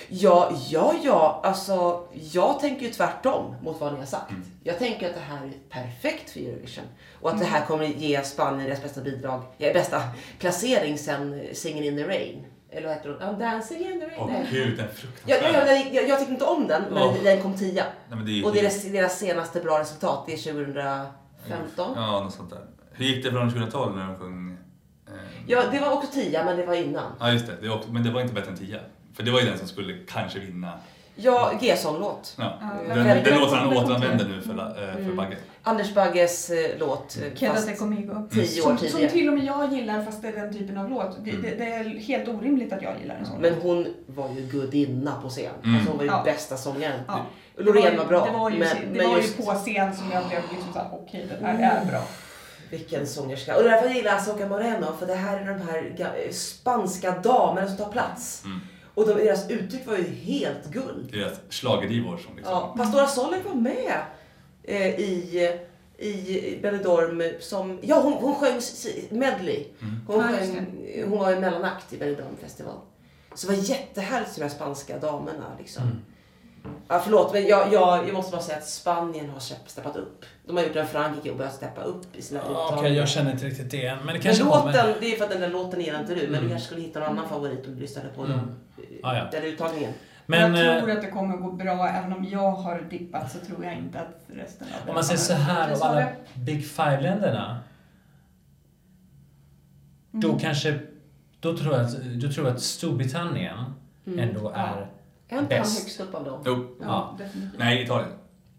Ja, 0.08 0.50
ja, 0.68 0.94
ja. 1.04 1.40
Alltså, 1.44 2.06
jag 2.32 2.60
tänker 2.60 2.86
ju 2.86 2.92
tvärtom 2.92 3.54
mot 3.62 3.80
vad 3.80 3.92
ni 3.92 3.98
har 3.98 4.06
sagt. 4.06 4.30
Mm. 4.30 4.42
Jag 4.64 4.78
tänker 4.78 5.08
att 5.08 5.14
det 5.14 5.20
här 5.20 5.46
är 5.46 5.52
perfekt 5.68 6.30
för 6.30 6.40
Eurovision. 6.40 6.84
Och 7.20 7.30
att 7.30 7.38
det 7.38 7.44
här 7.44 7.66
kommer 7.66 7.84
ge 7.84 8.22
Spanien 8.24 8.64
deras 8.68 8.82
bästa 8.82 9.00
bidrag, 9.00 9.42
ja, 9.58 9.72
bästa 9.72 10.02
placering 10.38 10.98
sen 10.98 11.42
Singing 11.52 11.84
in 11.84 11.96
the 11.96 12.04
Rain. 12.04 12.46
Eller 12.70 12.88
vad 12.88 12.96
heter 12.96 13.08
hon? 13.08 13.18
I'm 13.18 13.38
dancing 13.38 13.80
in 13.80 14.00
the 14.00 14.06
rain. 14.06 14.18
Åh 14.20 14.26
Nej. 14.26 14.46
gud, 14.50 14.76
den 14.76 14.86
är 14.86 14.90
Ja, 15.26 15.36
fruktansvärd. 15.36 15.66
ja, 15.66 15.76
ja, 15.76 15.84
jag, 15.92 16.08
jag 16.08 16.18
tyckte 16.18 16.32
inte 16.32 16.44
om 16.44 16.66
den, 16.66 16.82
men 16.82 17.02
Åh. 17.02 17.14
den 17.24 17.42
kom 17.42 17.54
tia. 17.56 17.84
Nej, 18.08 18.16
men 18.16 18.26
det 18.26 18.40
är 18.40 18.44
Och 18.44 18.52
deras, 18.54 18.82
deras 18.82 19.18
senaste 19.18 19.60
bra 19.60 19.78
resultat, 19.80 20.24
det 20.26 20.32
är 20.32 20.36
2015. 20.36 21.92
Ja, 21.96 22.20
något 22.24 22.34
sånt 22.34 22.50
där. 22.50 22.64
Hur 22.98 23.04
gick 23.06 23.24
det 23.24 23.30
från 23.30 23.50
2012 23.50 23.96
när 23.96 24.06
de 24.06 24.16
sjöng? 24.16 24.56
Eh... 25.06 25.12
Ja, 25.46 25.62
det 25.72 25.78
var 25.80 25.92
också 25.92 26.12
tia, 26.12 26.44
men 26.44 26.56
det 26.56 26.66
var 26.66 26.74
innan. 26.74 27.12
Ja, 27.20 27.32
just 27.32 27.46
det. 27.46 27.52
det 27.62 27.70
också, 27.70 27.92
men 27.92 28.02
det 28.04 28.10
var 28.10 28.20
inte 28.20 28.34
bättre 28.34 28.50
än 28.50 28.56
10. 28.56 28.80
För 29.14 29.22
det 29.22 29.30
var 29.30 29.40
ju 29.40 29.46
den 29.46 29.58
som 29.58 29.68
skulle 29.68 29.94
kanske 30.08 30.38
vinna. 30.38 30.72
Ja, 31.20 31.52
G-sång-låt. 31.60 32.34
Ja. 32.38 32.58
Ja, 32.60 32.94
Den, 32.94 33.04
väldigt- 33.04 33.24
den 33.24 33.40
låter 33.40 33.56
han 33.56 33.76
återanvänder 33.76 34.24
nu 34.28 34.40
för, 34.40 34.52
eh, 34.52 34.92
för 34.92 35.00
Mm. 35.00 35.16
Bagge. 35.16 35.36
Anders 35.62 35.94
Bagges 35.94 36.50
eh, 36.50 36.70
låt. 36.78 37.16
eh, 37.22 37.38
Quédate 37.38 37.60
Fast 37.60 37.78
conmigo. 37.78 38.28
tio 38.30 38.42
år 38.62 38.66
Som, 38.66 38.78
som 38.78 38.86
tidigare. 38.88 39.10
till 39.12 39.28
och 39.28 39.34
med 39.34 39.44
jag 39.44 39.72
gillar 39.72 40.02
fast 40.04 40.22
det 40.22 40.28
är 40.28 40.32
den 40.32 40.52
typen 40.52 40.78
av 40.78 40.90
låt. 40.90 41.24
Det, 41.24 41.30
Mm. 41.30 41.42
det, 41.42 41.54
det 41.54 41.64
är 41.64 41.84
helt 41.84 42.28
orimligt 42.28 42.72
att 42.72 42.82
jag 42.82 42.94
gillar 43.00 43.14
en 43.14 43.26
sån 43.26 43.40
Men 43.40 43.54
hon 43.62 43.86
var 44.06 44.28
ju 44.28 44.40
gudinna 44.46 45.12
på 45.22 45.28
scen. 45.28 45.44
Mm. 45.64 45.74
Alltså 45.74 45.90
hon 45.90 45.98
var 45.98 46.04
ju 46.04 46.10
Ja. 46.10 46.22
bästa 46.24 46.56
sångaren. 46.56 47.00
Ja. 47.08 47.26
Loreen 47.56 47.96
var 47.98 48.04
bra. 48.06 48.26
Det 48.26 48.32
var 48.38 48.50
ju, 48.50 48.58
men 48.58 48.76
det 48.92 48.98
men 48.98 49.10
var 49.10 49.16
just 49.16 49.40
ju 49.40 49.44
på 49.44 49.50
scen 49.52 49.96
som 49.96 50.10
jag 50.12 50.28
blev 50.28 50.40
liksom 50.52 50.72
såhär, 50.72 50.88
okej 50.92 51.26
det 51.40 51.46
här 51.46 51.80
är 51.82 51.84
bra. 51.90 52.02
Vilken 52.70 53.06
sångerska. 53.06 53.56
Och 53.56 53.62
det 53.62 53.68
är 53.68 53.72
därför 53.72 53.86
jag 53.86 53.96
gillar 53.96 54.16
Azoka 54.16 54.48
Moreno. 54.48 54.86
För 54.98 55.06
det 55.06 55.14
här 55.14 55.40
är 55.40 55.46
de 55.46 55.60
här 55.60 56.32
spanska 56.32 57.10
damerna 57.10 57.68
som 57.68 57.76
tar 57.76 57.92
plats. 57.92 58.42
Mm. 58.44 58.60
Och 58.94 59.08
de, 59.08 59.14
deras 59.14 59.50
uttryck 59.50 59.86
var 59.86 59.96
ju 59.96 60.04
helt 60.04 60.66
guld. 60.66 61.12
Deras 61.12 61.40
schlagerdivor 61.50 62.16
som 62.16 62.36
liksom... 62.36 62.54
Ja, 62.54 62.74
Pastora 62.76 63.06
Solek 63.06 63.44
var 63.44 63.54
med 63.54 64.02
eh, 64.62 64.86
i, 64.86 65.58
i 65.98 66.58
Benidorm 66.62 67.22
som... 67.40 67.78
Ja, 67.82 68.00
hon, 68.00 68.12
hon 68.12 68.34
sjöng 68.34 68.60
medley. 69.10 69.66
Mm. 69.80 70.00
Hon, 70.06 70.30
just 70.30 70.54
sjöng, 70.54 71.04
hon 71.08 71.18
var 71.18 71.32
i 71.32 71.40
mellanakt 71.40 71.92
i 71.92 71.96
Benidorm 71.96 72.36
festival. 72.40 72.76
Så 73.34 73.46
det 73.46 73.56
var 73.56 73.62
jättehärligt 73.62 74.38
med 74.38 74.46
de 74.46 74.50
här 74.50 74.56
spanska 74.56 74.98
damerna. 74.98 75.56
Liksom. 75.58 75.82
Mm. 75.82 75.96
Ja, 76.88 77.00
förlåt, 77.04 77.32
men 77.32 77.46
jag, 77.46 77.72
jag, 77.72 78.08
jag 78.08 78.14
måste 78.14 78.32
bara 78.32 78.42
säga 78.42 78.58
att 78.58 78.66
Spanien 78.68 79.30
har 79.30 79.38
stepp- 79.38 79.66
steppat 79.66 79.96
upp. 79.96 80.24
De 80.46 80.56
har 80.56 80.64
gjort 80.64 80.76
en 80.76 80.86
Frankrike 80.86 81.30
och 81.30 81.36
börjat 81.36 81.54
steppa 81.54 81.82
upp 81.82 82.16
i 82.16 82.22
sina 82.22 82.40
Okej, 82.42 82.52
uttagningar. 82.52 82.96
jag 82.96 83.08
känner 83.08 83.30
inte 83.32 83.46
riktigt 83.46 83.70
det 83.70 83.86
än. 83.86 83.96
Men 83.98 84.06
det 84.06 84.12
Men 84.12 84.22
kanske 84.22 84.44
låten, 84.44 84.60
kommer. 84.62 84.94
det 85.00 85.12
är 85.12 85.16
för 85.16 85.24
att 85.24 85.30
den 85.30 85.40
där 85.40 85.50
låten 85.50 85.80
gillar 85.80 86.00
inte 86.00 86.14
du, 86.14 86.20
men 86.20 86.28
Mm. 86.30 86.42
du 86.44 86.48
kanske 86.50 86.66
skulle 86.66 86.80
hitta 86.80 87.00
någon 87.00 87.08
annan 87.08 87.28
favorit 87.28 87.66
om 87.66 87.74
du 87.74 87.80
lyssnade 87.80 88.08
på 88.08 88.22
Mm. 88.24 88.36
dem. 88.36 88.50
Ah, 89.02 89.16
ja. 89.16 89.24
Den 89.32 89.42
uttagningen. 89.44 89.92
Men 90.26 90.54
jag 90.54 90.78
tror 90.80 90.90
eh, 90.90 90.96
att 90.96 91.02
det 91.02 91.10
kommer 91.10 91.36
gå 91.36 91.52
bra, 91.52 91.88
även 91.88 92.12
om 92.12 92.24
jag 92.24 92.50
har 92.50 92.80
dippat 92.90 93.32
så 93.32 93.38
tror 93.38 93.64
jag 93.64 93.74
inte 93.74 94.00
att 94.00 94.20
resten 94.26 94.66
av 94.82 94.88
om 94.88 94.94
man 94.94 95.04
säger 95.04 95.18
så 95.20 95.32
här, 95.32 95.72
av 95.72 95.82
alla 95.82 96.00
det? 96.00 96.14
Big 96.34 96.66
Five-länderna, 96.68 97.58
då 100.10 100.28
Mm. 100.28 100.40
kanske... 100.40 100.78
Då 101.40 101.56
tror 101.56 101.74
jag 101.74 101.84
att, 101.84 101.96
då 102.02 102.32
tror 102.32 102.46
jag 102.46 102.54
att 102.54 102.62
Storbritannien 102.62 103.58
Mm. 104.06 104.18
ändå 104.18 104.52
Ja. 104.54 104.60
är... 104.60 104.86
Är 105.28 105.38
inte 105.38 105.54
han 105.54 105.62
Bäst. 105.62 105.82
högst 105.82 106.00
upp 106.00 106.14
av 106.14 106.24
dem? 106.24 106.42
Jo. 106.46 106.76
Ja, 106.82 107.14
definitivt. 107.18 107.58
Nej, 107.58 107.82
Italien. 107.82 108.10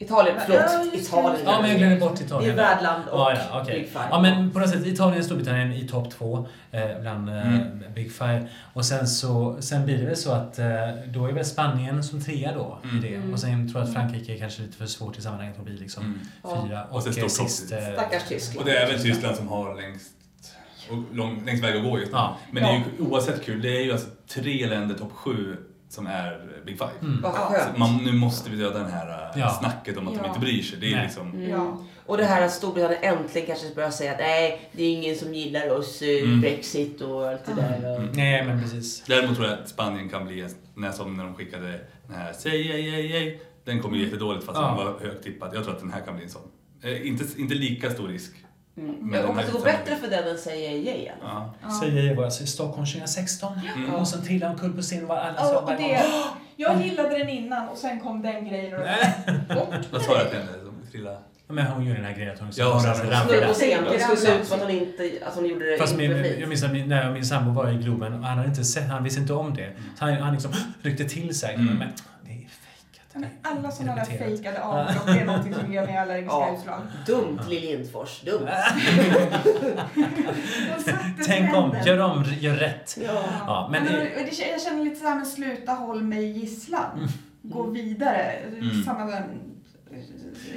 Italien, 0.01 0.36
Ja, 0.38 0.43
förlåt. 0.45 0.93
just 0.93 1.11
det. 1.11 1.17
Italien. 1.17 1.41
Ja, 1.45 1.59
men 1.61 1.70
jag 1.70 1.80
glömmer 1.80 1.99
bort 1.99 2.15
Det 2.17 2.24
är 2.24 2.26
Italien. 2.26 2.55
värdland 2.55 3.07
och 3.09 3.20
Ja, 3.20 3.34
ja, 3.51 3.61
okej. 3.61 3.80
Big 3.80 3.88
Five. 3.89 4.07
Ja, 4.11 4.22
men 4.22 4.51
på 4.51 4.59
något 4.59 4.70
sätt 4.70 4.86
Italien 4.86 5.20
och 5.20 5.26
Storbritannien 5.26 5.74
i 5.74 5.88
topp 5.88 6.09
två 6.11 6.47
eh, 6.72 6.82
bland 7.01 7.30
eh, 7.30 7.47
Mm. 7.47 7.93
Big 7.95 8.11
Five. 8.11 8.47
Och 8.74 8.86
sen 8.86 9.07
så 9.07 9.57
sen 9.61 9.86
blir 9.86 9.97
det 9.97 10.05
väl 10.05 10.15
så 10.17 10.32
att 10.32 10.59
eh, 10.59 10.65
då 11.07 11.26
är 11.26 11.32
väl 11.34 11.45
Spanien 11.45 12.03
som 12.03 12.22
trea 12.22 12.53
då 12.53 12.80
i 12.84 12.88
Mm. 12.89 13.01
det. 13.01 13.15
Mm. 13.15 13.34
Och 13.34 13.39
sen 13.39 13.70
tror 13.72 13.82
jag 13.82 13.88
att 13.88 13.93
Frankrike 13.93 14.34
är 14.34 14.38
kanske 14.38 14.61
lite 14.61 14.78
för 14.78 14.86
svårt 14.86 15.17
i 15.17 15.22
sammanhanget 15.22 15.57
att 15.59 15.65
bli 15.65 15.78
liksom 15.78 16.03
Mm. 16.03 16.20
Ja. 16.43 16.63
fyra. 16.67 16.84
Och 16.91 17.03
sen 17.03 17.11
eh, 17.24 17.28
står 17.28 17.45
sist... 17.45 17.70
topp- 17.70 17.80
eh, 17.80 17.93
Stackars 17.93 18.24
Tyskland. 18.28 18.59
Och 18.59 18.65
det 18.74 18.78
är 18.78 18.88
väl 18.91 19.01
Tyskland 19.01 19.36
som 19.36 19.47
har 19.47 19.76
längst, 19.76 20.11
och 20.91 21.15
lång, 21.15 21.45
längst 21.45 21.63
väg 21.63 21.78
att 21.78 21.84
gå 21.84 21.99
just 21.99 22.11
nu. 22.11 22.17
Ja. 22.17 22.38
Men 22.51 22.63
det 22.63 22.70
är 22.70 22.74
ju 22.76 22.84
oavsett 23.05 23.45
kul, 23.45 23.61
det 23.61 23.78
är 23.78 23.84
ju 23.84 23.91
alltså 23.91 24.07
tre 24.28 24.67
länder 24.67 24.95
topp 24.95 25.11
sju 25.13 25.57
som 25.89 26.07
är 26.07 26.41
Big 26.65 26.77
Five. 26.77 26.89
Mm. 27.01 27.21
Vad 27.21 27.31
Ja. 27.35 27.37
skönt. 27.37 27.73
Så 27.73 27.79
man, 27.79 27.97
nu 28.03 28.11
måste 28.13 28.49
vi 28.49 28.57
döda 28.57 28.79
den 28.79 28.91
här 28.91 29.31
äh, 29.35 29.39
Ja. 29.39 29.49
snacket 29.49 29.97
om 29.97 30.07
att 30.07 30.13
de 30.13 30.19
Ja. 30.23 30.27
inte 30.27 30.39
bryr 30.39 30.61
sig. 30.61 30.79
Det 30.79 30.91
är 30.91 30.95
Nej. 30.95 31.03
liksom... 31.05 31.31
Mm. 31.31 31.49
Ja. 31.49 31.77
Och 32.05 32.17
det 32.17 32.25
här 32.25 32.45
att 32.45 32.51
Storbritannien 32.51 33.03
äntligen 33.17 33.47
kanske 33.47 33.75
börjar 33.75 33.89
säga 33.91 34.11
att 34.11 34.19
nej, 34.19 34.69
det 34.71 34.83
är 34.83 34.91
ingen 34.93 35.15
som 35.15 35.33
gillar 35.33 35.69
oss, 35.69 36.01
eh, 36.01 36.23
Mm. 36.23 36.41
Brexit 36.41 37.01
och 37.01 37.27
allt 37.27 37.45
det 37.45 37.53
där. 37.53 37.91
Och... 37.91 37.99
Mm. 37.99 38.11
Nej, 38.13 38.45
men 38.45 38.61
precis. 38.61 39.03
Däremot 39.07 39.35
tror 39.35 39.47
jag 39.49 39.59
att 39.59 39.69
Spanien 39.69 40.09
kan 40.09 40.25
bli 40.27 40.47
när, 40.75 40.91
som 40.91 41.17
när 41.17 41.23
de 41.23 41.35
skickade 41.35 41.79
den 42.07 42.15
här 42.15 42.33
Säg 42.33 42.71
ej, 42.71 42.89
ej, 42.95 43.17
ej. 43.17 43.41
Den 43.65 43.81
kom 43.81 43.95
ju 43.95 44.03
jättedåligt 44.05 44.45
fast 44.45 44.57
Ja. 44.61 44.67
den 44.67 44.75
var 44.77 44.99
högt 44.99 45.23
tippad. 45.23 45.51
Jag 45.55 45.63
tror 45.63 45.73
att 45.73 45.79
den 45.81 45.91
här 45.93 46.01
kan 46.01 46.15
bli 46.15 46.23
en 46.23 46.29
sån. 46.31 46.41
Eh, 46.83 47.07
inte, 47.07 47.25
inte 47.41 47.55
lika 47.55 47.89
stor 47.89 48.07
risk. 48.07 48.31
Mm. 48.80 48.95
Men 49.01 49.13
Jag 49.13 49.21
den 49.21 49.27
hoppas 49.30 49.45
det 49.45 49.51
går 49.51 49.63
bättre 49.65 49.95
för 49.95 50.07
den 50.07 50.27
än 50.27 50.38
säger 50.38 50.69
yay 50.71 50.95
igen. 50.95 51.15
Ja. 51.21 51.53
Ja. 51.63 51.80
Säger 51.82 52.03
jag 52.07 52.17
bara, 52.17 52.30
så 52.32 52.43
i 52.43 52.47
Stockholm 52.47 52.86
2016. 52.86 53.59
Mm. 53.75 53.93
Och 53.95 54.07
sen 54.07 54.21
trillade 54.23 54.53
omkull 54.53 54.73
på 54.73 54.82
scen 54.82 55.01
och 55.03 55.09
var 55.09 55.17
alla 55.17 55.59
och 55.59 55.69
det, 55.77 56.01
jag 56.55 56.82
gillade 56.86 57.17
den 57.17 57.30
innan 57.30 57.67
och 57.69 57.77
sen 57.77 57.99
kom 57.99 58.21
den 58.21 58.47
grejen 58.49 58.73
och 58.73 58.80
bort 59.55 59.75
Vad 59.91 60.01
sa 60.01 60.19
till 60.30 60.39
henne? 60.39 60.51
Som 60.63 60.91
trillade? 60.91 61.17
Men 61.51 61.65
hon 61.65 61.86
gjorde 61.86 61.95
den 61.99 62.05
här 62.05 62.13
grejen 62.13 62.34
att 62.34 62.39
hon 62.39 62.51
Ja, 62.55 62.73
hon 62.73 62.84
ramlade- 63.11 63.47
på 63.47 63.53
scen. 63.53 63.84
Det 63.91 63.99
skulle 63.99 64.17
se 64.17 64.27
Ja. 64.27 64.38
ut 64.39 64.47
som 64.47 64.55
att 64.57 64.61
hon, 64.63 64.71
inte, 64.71 65.11
att 65.25 65.36
hon 65.36 65.45
gjorde 65.45 65.71
det 65.71 65.77
Fast 65.77 65.95
min, 65.97 66.11
jag 66.39 66.49
minns 66.49 66.63
att 66.63 66.71
min, 66.71 66.89
när 66.89 67.11
min 67.11 67.25
sambo 67.25 67.51
var 67.51 67.69
i 67.69 67.75
Globen 67.75 68.13
och 68.13 68.19
han 68.25 68.38
hade 68.38 68.49
inte 68.49 68.63
sett, 68.63 68.88
han 68.88 69.03
visste 69.03 69.21
inte 69.21 69.34
om 69.34 69.53
det. 69.53 69.69
Så 69.99 70.05
han, 70.05 70.13
han 70.13 70.34
liksom 70.34 70.51
ryckte 70.82 71.03
till 71.03 71.39
sig. 71.39 71.55
Mm. 71.55 71.77
Men 71.77 71.88
är 73.24 73.30
alla 73.41 73.72
sådana 73.72 73.95
där 73.95 74.05
fejkade 74.05 74.64
avbrott, 74.64 75.05
det 75.05 75.20
är 75.20 75.26
någonting 75.26 75.53
som 75.53 75.74
ger 75.74 75.86
mig 75.86 75.97
allergiska 75.97 76.36
Ja. 76.36 76.55
utslag. 76.57 76.82
Dumt 77.05 77.39
Lill 77.49 77.62
Lindfors, 77.62 78.22
dumt. 78.22 78.47
Tänk 81.26 81.55
om, 81.55 81.76
gör 81.86 81.99
om, 81.99 82.24
gör 82.39 82.55
rätt. 82.55 82.97
Ja. 83.05 83.24
Ja, 83.47 83.68
men 83.72 83.84
men 83.84 83.93
det- 83.93 84.49
jag 84.51 84.62
känner 84.62 84.84
lite 84.84 84.99
såhär, 84.99 85.16
men 85.16 85.26
sluta 85.26 85.72
håll 85.72 86.03
mig 86.03 86.26
gisslan. 86.39 86.97
Mm. 86.97 87.10
Gå 87.41 87.64
vidare. 87.64 88.32
Mm. 88.47 88.84
Samma 88.84 89.22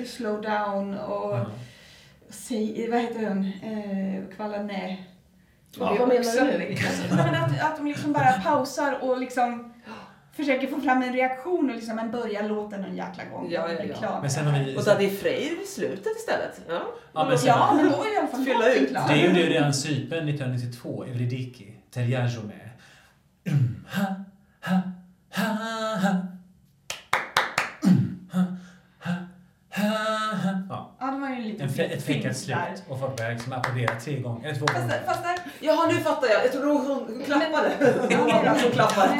slow 0.06 0.42
down 0.42 0.98
och 0.98 1.32
Ja. 1.36 1.46
säg, 2.30 2.88
vad 2.90 3.00
heter 3.00 3.20
den, 3.20 3.44
eh, 3.44 4.34
kvalla 4.36 4.62
nej. 4.62 5.08
Ja, 5.78 5.88
Det 5.88 5.94
är 5.94 5.98
vad 5.98 6.08
menar 6.08 6.20
också- 6.20 6.44
du? 6.44 6.76
Men 7.16 7.34
att, 7.34 7.60
att 7.62 7.76
de 7.76 7.86
liksom 7.86 8.12
bara 8.12 8.32
pausar 8.32 8.98
och 9.02 9.18
liksom 9.20 9.71
försöker 10.32 10.66
få 10.66 10.80
fram 10.80 11.02
en 11.02 11.12
reaktion 11.12 11.70
och 11.70 11.76
liksom, 11.76 11.96
men 11.96 12.10
börja 12.10 12.42
låten 12.42 12.84
en 12.84 12.96
jäkla 12.96 13.24
gång. 13.24 13.50
Ja, 13.50 13.72
ja, 13.72 13.84
ja. 13.84 13.94
klar 13.94 14.20
Men 14.20 14.30
sen 14.30 14.46
har 14.46 14.64
vi... 14.64 14.76
Och 14.76 14.84
Daddy 14.84 15.10
Freyr 15.10 15.62
i 15.62 15.66
slutet 15.66 16.16
istället. 16.18 16.60
Ja. 16.68 16.82
Ja, 17.12 17.24
men 17.28 17.38
sen, 17.38 17.48
Ja, 17.48 17.74
men 17.76 17.90
då 17.90 18.04
är 18.04 18.14
i 18.14 18.16
alla 18.18 18.28
fall 18.28 18.44
Fylla 18.44 18.58
låten 18.58 18.82
ut. 18.82 18.88
klar. 18.90 19.08
Det 19.08 19.16
gjorde 19.16 19.40
ju 19.40 19.46
redan 19.48 19.74
Cypern 19.74 20.28
1992, 20.28 21.04
Evridiki, 21.04 21.74
Teriajo 21.90 22.40
med. 22.42 22.70
Mm, 23.44 23.84
ha, 23.90 24.06
ha, 24.60 24.80
ha, 25.30 25.96
ha. 25.96 26.16
Ja, 30.72 30.90
Ja, 31.00 31.06
det 31.06 31.18
var 31.20 31.28
ju 31.28 31.34
en 31.34 31.42
liten 31.42 31.68
en, 31.68 31.74
fe- 31.74 31.92
ett 31.92 32.02
fint 32.04 32.22
där. 32.22 32.32
slut 32.32 32.82
och 32.88 33.00
folk 33.00 33.16
började 33.16 33.34
liksom 33.34 33.52
applådera 33.52 34.00
tre 34.00 34.20
gånger, 34.20 34.48
eller 34.48 34.58
två 34.58 34.66
Fast, 34.66 34.80
gånger. 34.80 35.02
fast 35.06 35.22
där, 35.22 35.38
Jaha, 35.60 35.86
nu 35.86 35.94
fattar 35.94 36.28
jag. 36.28 36.44
Jag 36.44 36.52
trodde 36.52 36.66
hon, 36.66 36.86
hon 36.86 37.22
klappade. 37.24 37.70
Det 38.08 38.16
var 38.16 38.44
någon 38.44 38.58
som 38.58 38.70
klappade. 38.70 39.18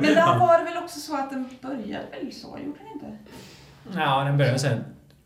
Men 0.00 0.14
där 0.14 0.38
var 0.38 0.58
det 0.58 0.64
väl 0.64 0.76
också 0.84 1.00
så 1.00 1.16
att 1.16 1.30
den 1.30 1.48
började 1.62 2.04
väl 2.10 2.32
så, 2.32 2.48
gjorde 2.48 2.78
den 2.78 2.92
inte? 2.94 3.18
Ja, 4.00 4.24
den 4.24 4.38
började 4.38 4.58
sen. 4.58 4.84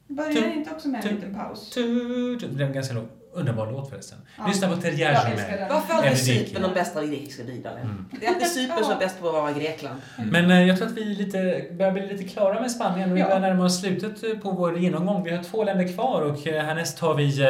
Börjar 0.08 0.32
Tu- 0.32 0.52
inte 0.52 0.70
också 0.70 0.88
med 0.88 1.04
en 1.04 1.14
liten 1.14 1.34
paus? 1.34 1.70
Tu- 1.70 2.38
tu- 2.40 2.48
Det 2.48 2.64
är 2.64 2.68
ganska 2.72 2.94
lång, 2.94 3.08
underbar 3.34 3.70
låt 3.72 3.90
förresten. 3.90 4.18
Ja. 4.38 4.46
Lyssna 4.46 4.68
på 4.68 4.74
Jag 4.74 4.84
älskar 5.00 5.36
med. 5.36 5.68
Varför 5.70 5.94
är 5.94 5.96
alltid. 6.08 6.18
Cypern 6.18 6.62
de 6.62 6.74
bästa 6.74 7.04
grekiska 7.06 7.44
bidragen? 7.44 7.80
Mm. 7.82 8.04
Det 8.20 8.26
är 8.26 8.30
alltid 8.30 8.46
Cypern 8.48 8.84
som 8.84 8.92
är 8.92 8.98
bäst 8.98 9.20
på 9.20 9.26
att 9.28 9.34
vara 9.34 9.52
Grekland. 9.52 10.00
Men 10.30 10.50
eh, 10.50 10.62
jag 10.62 10.76
tror 10.78 10.88
att 10.88 10.94
vi 10.96 11.04
lite, 11.04 11.64
börjar 11.72 11.92
bli 11.92 12.06
lite 12.06 12.24
klara 12.24 12.60
med 12.60 12.70
Spanien. 12.70 13.14
Vi 13.14 13.20
Ja. 13.20 13.26
börjar 13.26 13.40
närma 13.40 13.64
oss 13.64 13.80
slutet 13.80 14.24
eh, 14.24 14.38
på 14.38 14.50
vår 14.50 14.78
genomgång. 14.78 15.24
Vi 15.24 15.36
har 15.36 15.42
två 15.42 15.64
länder 15.64 15.94
kvar 15.94 16.20
och 16.22 16.46
eh, 16.46 16.64
härnäst 16.64 16.98
har 16.98 17.14
vi 17.14 17.40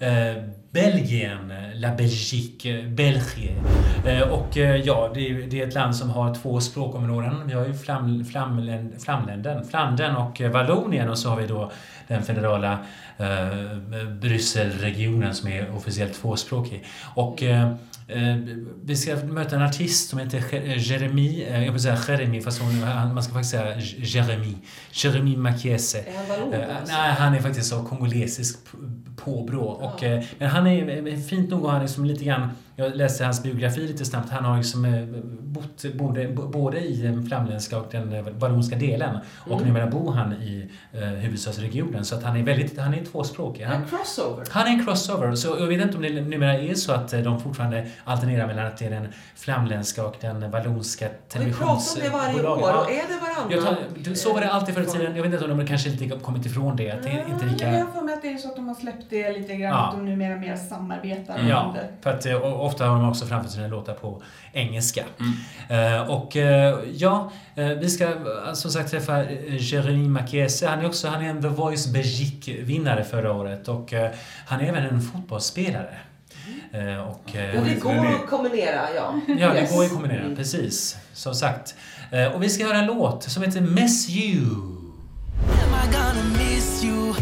eh, 0.00 0.08
eh, 0.08 0.42
Belgien, 0.70 1.50
eh, 1.50 1.80
La 1.80 1.94
Belgique, 1.94 2.82
Belgien. 2.82 3.56
Eh, 4.06 4.20
och 4.22 4.56
ja, 4.56 5.10
det 5.14 5.28
är, 5.30 5.34
det 5.50 5.62
är 5.62 5.66
ett 5.68 5.74
land 5.74 5.96
som 5.96 6.10
har 6.10 6.34
två 6.34 6.60
språkområden. 6.60 7.46
Vi 7.46 7.52
har 7.54 7.66
ju 7.66 7.74
Flam, 7.74 8.24
Flamländ, 8.24 9.02
Flamländen, 9.02 9.64
Flandern 9.64 10.16
och 10.16 10.40
Vallonien 10.40 11.08
och 11.10 11.18
så 11.18 11.28
har 11.28 11.36
vi 11.36 11.46
då 11.46 11.70
den 12.08 12.22
federala 12.22 12.78
eh, 13.18 14.08
Brysselregionen 14.20 15.34
som 15.34 15.48
är 15.48 15.76
officiellt 15.76 16.14
tvåspråkig. 16.14 16.84
Och 17.14 17.42
eh, 17.42 17.72
Eh, 18.08 18.36
vi 18.84 18.96
ska 18.96 19.16
möta 19.16 19.56
en 19.56 19.62
artist 19.62 20.08
som 20.10 20.18
heter 20.18 20.38
Je- 20.50 20.74
Jeremy, 20.76 21.42
eh, 21.42 21.64
jag 21.64 21.72
vill 21.72 21.82
säga 21.82 21.98
Jeremy 22.08 22.40
fast 22.42 22.60
hon, 22.62 22.80
man 23.14 23.22
ska 23.22 23.32
faktiskt 23.32 23.50
säga 23.50 23.76
Jeremy. 23.98 24.54
Jeremy 24.92 25.36
Makiese. 25.36 25.94
Är 25.94 26.16
han 26.16 26.28
vallon? 26.28 26.54
Eh, 26.54 26.76
alltså? 26.80 26.94
nej, 26.96 27.12
han 27.18 27.34
är 27.34 27.40
faktiskt 27.40 27.72
av 27.72 27.88
kongolesisk 27.88 28.58
påbrå. 29.16 29.60
Och, 29.64 30.02
eh, 30.02 30.24
men 30.38 30.48
han 30.48 30.66
är 30.66 31.08
eh, 31.08 31.16
fint 31.18 31.50
nog 31.50 31.64
och 31.64 31.70
han 31.70 31.78
är 31.80 31.84
liksom 31.84 32.04
lite 32.04 32.24
grann, 32.24 32.48
jag 32.78 32.96
läste 32.96 33.24
hans 33.24 33.42
biografi 33.42 33.80
lite 33.86 34.04
snabbt, 34.04 34.30
han 34.30 34.44
har 34.44 34.56
liksom 34.56 34.84
eh, 34.84 35.04
bott 35.42 35.84
både, 35.94 36.28
både 36.28 36.80
i 36.80 37.02
den 37.02 37.26
flamländska 37.26 37.78
och 37.78 37.86
den 37.90 38.12
eh, 38.12 38.22
vallonska 38.38 38.76
delen. 38.76 39.18
Och 39.50 39.52
Mm. 39.60 39.68
numera 39.68 39.86
bor 39.86 40.12
han 40.12 40.32
i 40.32 40.70
eh, 40.92 41.00
huvudstadsregionen. 41.00 42.04
Så 42.04 42.14
att 42.14 42.22
han 42.22 42.36
är 42.36 42.42
väldigt, 42.42 42.78
han 42.78 42.94
är 42.94 43.04
tvåspråkig. 43.04 43.64
Han, 43.64 43.82
En 43.82 43.88
crossover. 43.88 44.44
han 44.50 44.66
är 44.66 44.70
en 44.70 44.84
crossover, 44.84 45.34
så 45.34 45.56
jag 45.60 45.66
vet 45.66 45.80
inte 45.82 45.96
om 45.96 46.02
det 46.02 46.20
numera 46.20 46.54
är 46.58 46.74
så 46.74 46.92
att 46.92 47.12
eh, 47.12 47.20
de 47.20 47.40
fortfarande 47.40 47.86
alternerar 48.04 48.46
mellan 48.46 48.66
att 48.66 48.76
det 48.76 48.84
är 48.86 48.90
den 48.90 49.08
flamländska 49.36 50.06
och 50.06 50.14
den 50.20 50.50
vallonska 50.50 51.08
Vi 51.08 51.52
pratar 51.52 51.72
om 51.72 51.78
det 52.02 52.08
varje 52.08 52.32
televisionsbolagen. 52.32 52.64
år 52.64 52.80
och 52.80 52.90
är 52.90 52.94
det 53.08 53.20
varannan? 53.20 53.76
Jag 54.04 54.16
så 54.18 54.32
var 54.34 54.40
det 54.40 54.50
alltid 54.52 54.74
förr 54.74 54.82
i 54.82 54.86
tiden. 54.86 55.16
Jag 55.16 55.22
vet 55.22 55.32
inte 55.32 55.44
om 55.52 55.58
de 55.58 55.66
kanske 55.66 55.88
inte 55.90 56.08
kommit 56.08 56.46
ifrån 56.46 56.76
det. 56.76 56.90
Att 56.90 57.02
det 57.02 57.08
är 57.08 57.18
inte 57.28 57.44
Jag 57.44 57.52
lika... 57.52 57.70
har 57.70 57.86
för 57.92 58.02
mig 58.02 58.14
att 58.14 58.22
det 58.22 58.32
är 58.32 58.36
så 58.38 58.48
att 58.48 58.56
de 58.56 58.68
har 58.68 58.74
släppt 58.74 59.04
det 59.10 59.32
lite 59.32 59.54
grann, 59.56 59.70
Ja. 59.72 59.86
att 59.88 59.92
de 59.96 60.04
numera 60.04 60.36
mer 60.36 60.56
samarbetar. 60.56 61.38
Ja, 61.48 61.74
för 62.00 62.10
att 62.10 62.26
eh, 62.26 62.36
o- 62.36 62.65
ofta 62.66 62.86
har 62.86 62.96
de 63.00 63.08
också 63.08 63.26
framfört 63.26 63.52
sina 63.52 63.66
låtar 63.68 63.92
på 63.94 64.22
engelska. 64.52 65.04
Eh, 65.68 66.00
och 66.10 66.36
eh, 66.36 66.78
ja, 66.94 67.32
eh, 67.54 67.66
vi 67.68 67.90
ska 67.90 68.04
eh, 68.04 68.52
som 68.54 68.70
sagt 68.70 68.90
träffa 68.90 69.24
eh, 69.24 69.56
Jeremy 69.72 70.08
Makiese. 70.08 70.62
Han 70.66 70.78
är 70.80 70.86
också 70.86 71.08
han 71.08 71.24
är 71.24 71.30
en 71.30 71.42
The 71.42 71.48
Voice 71.48 71.86
Belgique-vinnare 71.86 73.04
förra 73.04 73.32
året 73.32 73.68
och 73.68 73.92
eh, 73.92 74.10
han 74.46 74.60
är 74.60 74.64
även 74.68 74.84
en 74.84 75.02
fotbollsspelare. 75.02 75.98
Eh, 76.72 76.98
och, 77.08 77.36
eh, 77.36 77.60
Och 77.60 77.66
det 77.66 77.74
går 77.80 78.06
att 78.06 78.30
kombinera, 78.30 78.80
ja. 78.96 79.20
Ja, 79.38 79.52
det 79.52 79.60
Yes. 79.60 79.74
går 79.76 79.84
att 79.84 79.92
kombinera. 79.92 80.20
Mm. 80.22 80.36
Precis. 80.36 80.96
Som 81.12 81.34
sagt. 81.34 81.74
Eh, 82.10 82.26
Och 82.32 82.42
vi 82.42 82.48
ska 82.48 82.64
höra 82.66 82.78
en 82.78 82.86
låt 82.86 83.22
som 83.22 83.42
heter 83.42 83.60
Miss 83.60 84.08
You. 84.10 84.44
Am 84.44 85.74
I 85.84 85.92
gonna 85.92 86.38
miss 86.38 86.84
you? 86.84 87.14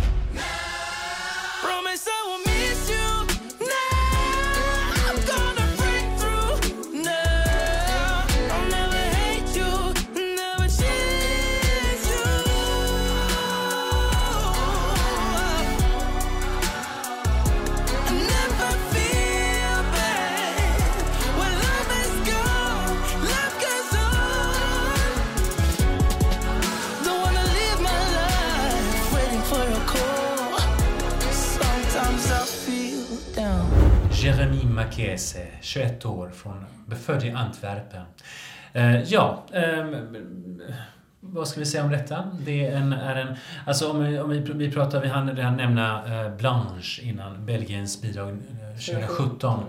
Makese, 34.74 35.46
21 35.60 36.06
år, 36.06 36.30
från, 36.34 36.66
född 37.04 37.24
i 37.24 37.30
Antwerpen. 37.30 38.02
Eh, 38.72 39.02
ja, 39.02 39.44
ehm, 39.52 40.62
vad 41.20 41.48
ska 41.48 41.60
vi 41.60 41.66
säga 41.66 41.84
om 41.84 41.90
detta? 41.90 42.24
Det 42.40 42.66
är 42.66 42.76
en, 42.76 42.92
är 42.92 43.16
en 43.16 43.36
alltså 43.66 43.90
om 43.90 44.04
vi, 44.04 44.18
om 44.18 44.30
vi, 44.30 44.38
vi 44.38 44.70
pratar, 44.70 45.00
vi 45.00 45.08
hann 45.08 45.36
redan 45.36 45.56
nämna 45.56 46.22
eh, 46.24 46.36
Blanche 46.36 47.02
innan 47.02 47.46
Belgiens 47.46 48.02
bidrag 48.02 48.30
eh, 48.30 48.78
2017. 48.78 49.64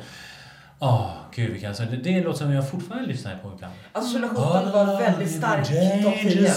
Ja, 0.80 0.88
oh, 0.88 1.36
gud 1.36 1.52
vilken... 1.52 1.70
Alltså, 1.70 1.84
det, 1.84 1.98
det 1.98 2.14
är 2.14 2.18
en 2.18 2.24
låt 2.24 2.38
som 2.38 2.52
jag 2.52 2.70
fortfarande 2.70 3.08
lyssnar 3.08 3.38
på 3.38 3.52
ibland. 3.56 3.74
Alltså 3.92 4.20
2017 4.20 4.72
var 4.72 5.00
väldigt 5.00 5.32
stark 5.32 5.68
topp 6.04 6.16
10. 6.22 6.52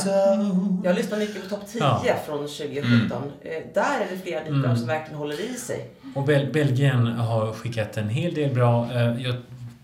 Jag 0.84 0.96
lyssnar 0.96 1.18
mycket 1.18 1.42
på 1.42 1.56
topp 1.56 1.66
10 1.68 1.80
ja. 1.82 2.16
från 2.26 2.38
2017. 2.38 2.90
Mm. 2.90 3.12
Eh, 3.40 3.74
där 3.74 4.00
är 4.00 4.10
det 4.10 4.18
flera 4.22 4.40
bitar 4.40 4.56
mm. 4.56 4.76
som 4.76 4.86
verkligen 4.86 5.18
håller 5.18 5.50
i 5.50 5.54
sig. 5.54 5.90
Och 6.14 6.24
Bel 6.24 6.52
Belgien 6.52 7.06
har 7.06 7.52
skickat 7.52 7.96
en 7.96 8.08
hel 8.08 8.34
del 8.34 8.54
bra. 8.54 8.92
Eh, 8.92 9.22
jag 9.22 9.34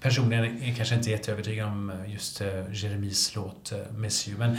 personligen 0.01 0.63
är 0.63 0.75
kanske 0.75 0.95
inte 0.95 1.11
jätteövertygad 1.11 1.69
om 1.69 1.91
eh, 1.91 2.13
just 2.13 2.41
Jeremies 2.73 3.37
låt 3.37 3.73
Monsieur. 3.97 4.39
Men 4.39 4.59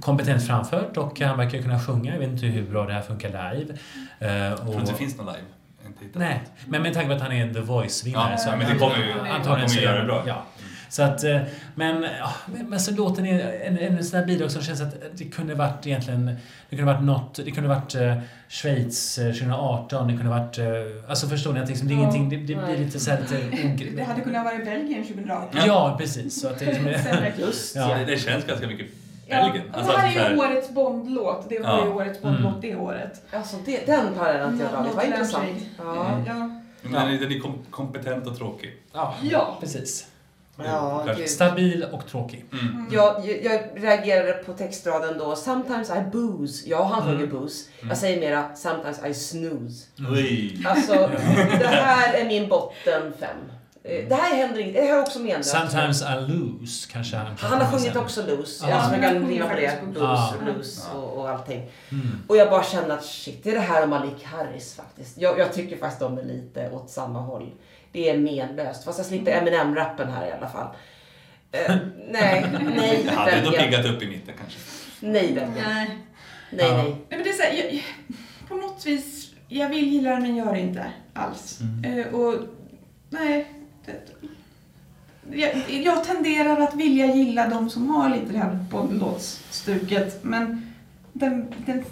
kompetent 0.00 0.46
framfört 0.46 0.96
och 0.96 1.20
han 1.20 1.38
verkar 1.38 1.62
kunna 1.62 1.80
sjunga. 1.80 2.12
Jag 2.12 2.18
vet 2.18 2.28
inte 2.28 2.46
hur 2.46 2.70
bra 2.70 2.86
det 2.86 2.92
här 2.92 3.02
funkar 3.02 3.28
live. 3.28 3.74
Jag 4.18 4.58
tror 4.58 4.80
inte 4.80 4.92
det 4.92 4.98
finns 4.98 5.16
någon 5.16 5.26
live. 5.26 5.46
Inte 5.86 6.04
hittat. 6.04 6.20
nej, 6.20 6.40
men 6.68 6.82
med 6.82 6.94
tanke 6.94 7.08
på 7.08 7.14
att 7.14 7.20
han 7.22 7.32
är 7.32 7.42
en 7.46 7.54
The 7.54 7.60
Voice-vinnare 7.60 8.30
Ja, 8.30 8.36
så 8.38 8.50
men 8.50 8.58
det 8.58 8.78
kommer 8.78 8.96
ju- 8.96 9.12
antagligen 9.12 9.44
kommer 9.44 9.68
så 9.68 9.80
göra 9.80 9.98
det 9.98 10.04
bra. 10.06 10.24
Ja. 10.26 10.42
Så 10.88 11.02
att, 11.02 11.24
eh, 11.24 11.40
men, 11.74 12.02
ja, 12.02 12.32
men, 12.46 12.70
men 12.70 12.80
så 12.80 12.94
låten 12.94 13.26
är 13.26 13.60
en, 13.66 13.78
en 13.78 14.04
sån 14.04 14.18
här 14.18 14.26
bidrag 14.26 14.50
som 14.50 14.62
känns 14.62 14.80
att 14.80 14.94
det 15.18 15.24
kunde 15.24 15.54
varit 15.54 15.86
egentligen, 15.86 16.26
det 16.70 16.76
kunde 16.76 16.92
varit 16.92 17.04
något, 17.04 17.34
det 17.44 17.50
kunde 17.50 17.68
varit 17.68 17.94
eh, 17.94 18.18
Schweiz 18.48 19.18
eh, 19.18 19.26
2018, 19.32 20.08
det 20.08 20.14
kunde 20.16 20.30
varit, 20.30 20.58
eh, 20.58 20.64
alltså 21.08 21.28
förstår 21.28 21.52
ni 21.52 21.60
att 21.60 21.68
liksom, 21.68 21.88
det 21.88 21.94
är 21.94 21.96
Ja, 21.96 22.00
ingenting, 22.02 22.28
det, 22.28 22.36
det 22.36 22.66
blir 22.66 22.78
lite 22.84 23.00
så 23.00 23.10
här 23.10 23.18
lite 23.20 23.84
Det 23.96 24.02
hade 24.02 24.20
kunnat 24.20 24.44
vara 24.44 24.54
i 24.54 24.64
Belgien 24.64 25.04
2018. 25.04 25.60
Ja, 25.66 25.96
precis. 26.00 26.40
Så 26.40 26.48
att 26.48 26.58
det, 26.58 26.64
liksom 26.64 26.86
Ja. 27.74 27.94
Det, 27.98 28.04
det 28.04 28.16
känns 28.18 28.44
ganska 28.44 28.66
mycket 28.66 28.86
Ja, 28.86 29.01
Belgien. 29.28 29.70
och 29.70 29.78
Alltså, 29.78 29.92
det 29.92 29.98
här 29.98 30.12
så 30.12 30.18
är 30.18 30.22
här- 30.22 30.30
ju 30.30 30.38
årets 30.38 30.70
Bondlåt. 30.70 31.46
Det 31.48 31.58
var 31.58 31.68
Ja. 31.68 31.84
ju 31.84 31.90
årets 31.92 32.22
Mm. 32.24 32.42
Bondlåt 32.42 32.62
det 32.62 32.76
året. 32.76 33.22
Alltså 33.32 33.56
det, 33.64 33.86
den 33.86 34.14
parallellen 34.14 34.44
har 34.44 34.52
inte 34.52 34.64
jag 34.64 34.72
dragit. 34.72 34.94
Vad 34.94 35.04
intressant. 35.04 35.46
Ja. 35.78 36.06
Ja. 36.26 36.50
Men 36.82 36.92
den 37.20 37.32
är, 37.32 37.40
kompetent 37.70 38.26
och 38.26 38.38
tråkig. 38.38 38.76
ja, 38.92 39.14
Ja. 39.22 39.56
precis. 39.60 40.06
Ja, 40.64 41.06
gud. 41.16 41.28
Stabil 41.28 41.86
och 41.92 42.06
tråkig. 42.06 42.44
Mm. 42.52 42.86
Jag, 42.92 43.26
jag, 43.28 43.44
jag 43.44 43.60
reagerade 43.84 44.32
på 44.32 44.52
textraden 44.52 45.18
då. 45.18 45.36
Sometimes 45.36 45.90
I 45.90 46.02
booze. 46.12 46.68
Ja, 46.68 46.84
han 46.84 47.02
Mm. 47.02 47.14
sjunger 47.14 47.32
booze. 47.32 47.70
Jag 47.88 47.96
säger 47.98 48.20
mera 48.20 48.56
sometimes 48.56 49.06
I 49.06 49.14
snooze. 49.14 49.86
Oj. 50.12 50.62
Alltså, 50.66 50.92
det 51.58 51.66
här 51.66 52.14
är 52.14 52.24
min 52.26 52.48
botten 52.48 53.12
fem. 53.20 53.36
Eh, 53.84 54.08
Det 54.08 54.14
här 54.14 54.36
händer 54.36 54.60
inte. 54.60 54.80
Det 54.80 54.86
här 54.86 54.94
är 54.96 55.00
också 55.02 55.18
menlöst. 55.18 55.50
Sometimes 55.50 56.02
I 56.02 56.32
lose, 56.32 56.88
kanske 56.92 57.16
han 57.16 57.36
kan 57.36 57.50
Han 57.50 57.60
har 57.60 57.78
sjungit 57.78 57.96
också 57.96 58.26
loose. 58.26 58.64
Ja. 58.66 58.70
Jag 58.70 58.84
som 58.84 58.94
Ja, 58.94 59.08
kan 59.08 59.16
han 59.22 59.28
riva 59.30 59.48
på 59.48 59.54
det. 59.56 59.78
Blues, 59.84 60.00
Ja. 60.02 60.34
blues 60.42 60.88
och, 60.94 61.18
och 61.18 61.28
allting. 61.30 61.70
Mm. 61.90 62.22
Och 62.28 62.36
jag 62.36 62.50
bara 62.50 62.64
känner 62.64 62.94
att 62.94 63.04
shit, 63.04 63.44
det 63.44 63.50
är 63.50 63.54
det 63.54 63.60
här 63.60 63.82
och 63.82 63.88
Malik 63.88 64.24
Harris 64.24 64.74
faktiskt. 64.74 65.18
Jag, 65.18 65.38
jag 65.38 65.52
tycker 65.52 65.76
faktiskt 65.76 66.00
de 66.00 66.18
är 66.18 66.22
lite 66.22 66.70
åt 66.70 66.90
samma 66.90 67.20
håll. 67.20 67.50
Det 67.92 68.08
är 68.10 68.18
menlöst. 68.18 68.84
Fast 68.84 68.98
jag 68.98 69.06
slipper 69.06 69.30
Eminem-rappen 69.32 70.08
här 70.12 70.26
i 70.26 70.32
alla 70.32 70.48
fall. 70.48 70.66
Eh, 71.52 71.76
nej, 72.10 72.46
nej, 72.76 73.02
Det 73.04 73.10
hade 73.10 73.30
Belgien. 73.32 73.62
piggat 73.70 73.86
upp 73.86 74.02
i 74.02 74.06
mitten 74.08 74.34
kanske. 74.40 74.58
Nej, 75.00 75.22
Belgien. 75.22 75.52
Nej. 75.68 75.98
Nej, 76.50 76.66
Ja. 76.68 76.76
nej. 76.76 76.84
Nej, 76.86 76.96
men 77.08 77.22
det 77.22 77.28
är 77.28 77.32
så 77.32 77.42
här, 77.42 77.52
jag, 77.52 77.82
på 78.48 78.54
något 78.54 78.86
vis, 78.86 79.30
jag 79.48 79.68
vill 79.68 79.88
gilla 79.92 80.10
den 80.10 80.22
men 80.22 80.36
gör 80.36 80.52
det 80.54 80.60
inte 80.60 80.92
alls. 81.14 81.58
Mm. 81.60 81.98
Eh, 82.00 82.14
och 82.14 82.34
nej. 83.10 83.46
Det, 83.84 84.12
jag, 85.30 85.70
jag 85.70 86.04
tenderar 86.04 86.60
att 86.60 86.74
vilja 86.74 87.06
gilla 87.06 87.48
de 87.48 87.70
som 87.70 87.90
har 87.90 88.10
lite 88.10 88.32
det 88.32 88.38
här 88.38 88.64
Bondlåtsstuket 88.70 90.24
men 90.24 90.72
den, 91.12 91.54
den, 91.66 91.84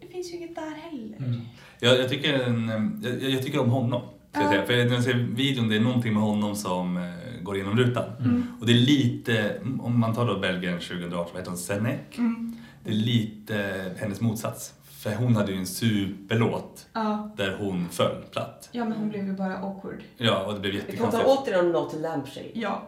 det 0.00 0.06
finns 0.06 0.32
ju 0.32 0.36
inget 0.36 0.54
där 0.54 0.74
heller. 0.90 1.16
Mm. 1.18 1.40
Jag, 1.80 1.98
jag, 1.98 2.08
tycker 2.08 2.34
en, 2.34 2.68
jag, 3.04 3.30
jag 3.30 3.42
tycker 3.42 3.60
om 3.60 3.70
honom. 3.70 4.02
Ska 4.30 4.42
jag 4.42 4.50
säga. 4.50 4.66
För 4.66 4.72
när 4.72 4.94
jag 4.94 5.04
ser 5.04 5.14
videon, 5.14 5.68
det 5.68 5.76
är 5.76 5.80
någonting 5.80 6.14
med 6.14 6.22
honom 6.22 6.56
som 6.56 6.96
eh, 6.96 7.42
går 7.42 7.56
igenom 7.56 7.78
rutan. 7.78 8.04
Mm. 8.20 8.46
Och 8.60 8.66
det 8.66 8.72
är 8.72 8.76
lite, 8.76 9.60
om 9.80 10.00
man 10.00 10.14
tar 10.14 10.26
då 10.26 10.38
Belgien 10.38 10.80
2018, 10.80 11.26
vad 11.32 11.40
heter 11.40 11.50
hon? 11.50 11.58
Senek? 11.58 12.18
Mm. 12.18 12.56
Det 12.84 12.90
är 12.90 12.94
lite 12.94 13.84
hennes 13.98 14.20
motsats. 14.20 14.74
För 15.04 15.14
hon 15.14 15.36
hade 15.36 15.52
ju 15.52 15.58
en 15.58 15.66
superlåt 15.66 16.86
Ja. 16.92 17.30
där 17.36 17.56
hon 17.58 17.88
föll 17.88 18.22
platt. 18.32 18.68
ja, 18.72 18.84
men 18.84 18.92
hon 18.98 19.08
blev 19.08 19.26
ju 19.26 19.32
bara 19.32 19.58
awkward. 19.58 20.02
Ja, 20.16 20.44
och 20.44 20.54
det 20.54 20.60
blev 20.60 20.72
Vi 20.72 20.80
pratar 20.80 20.92
jättekonstigt. 20.92 21.26
återigen 21.48 21.66
om 21.66 21.72
No 21.72 21.90
to 21.90 21.98
Lampshade. 21.98 22.46
Ja. 22.54 22.82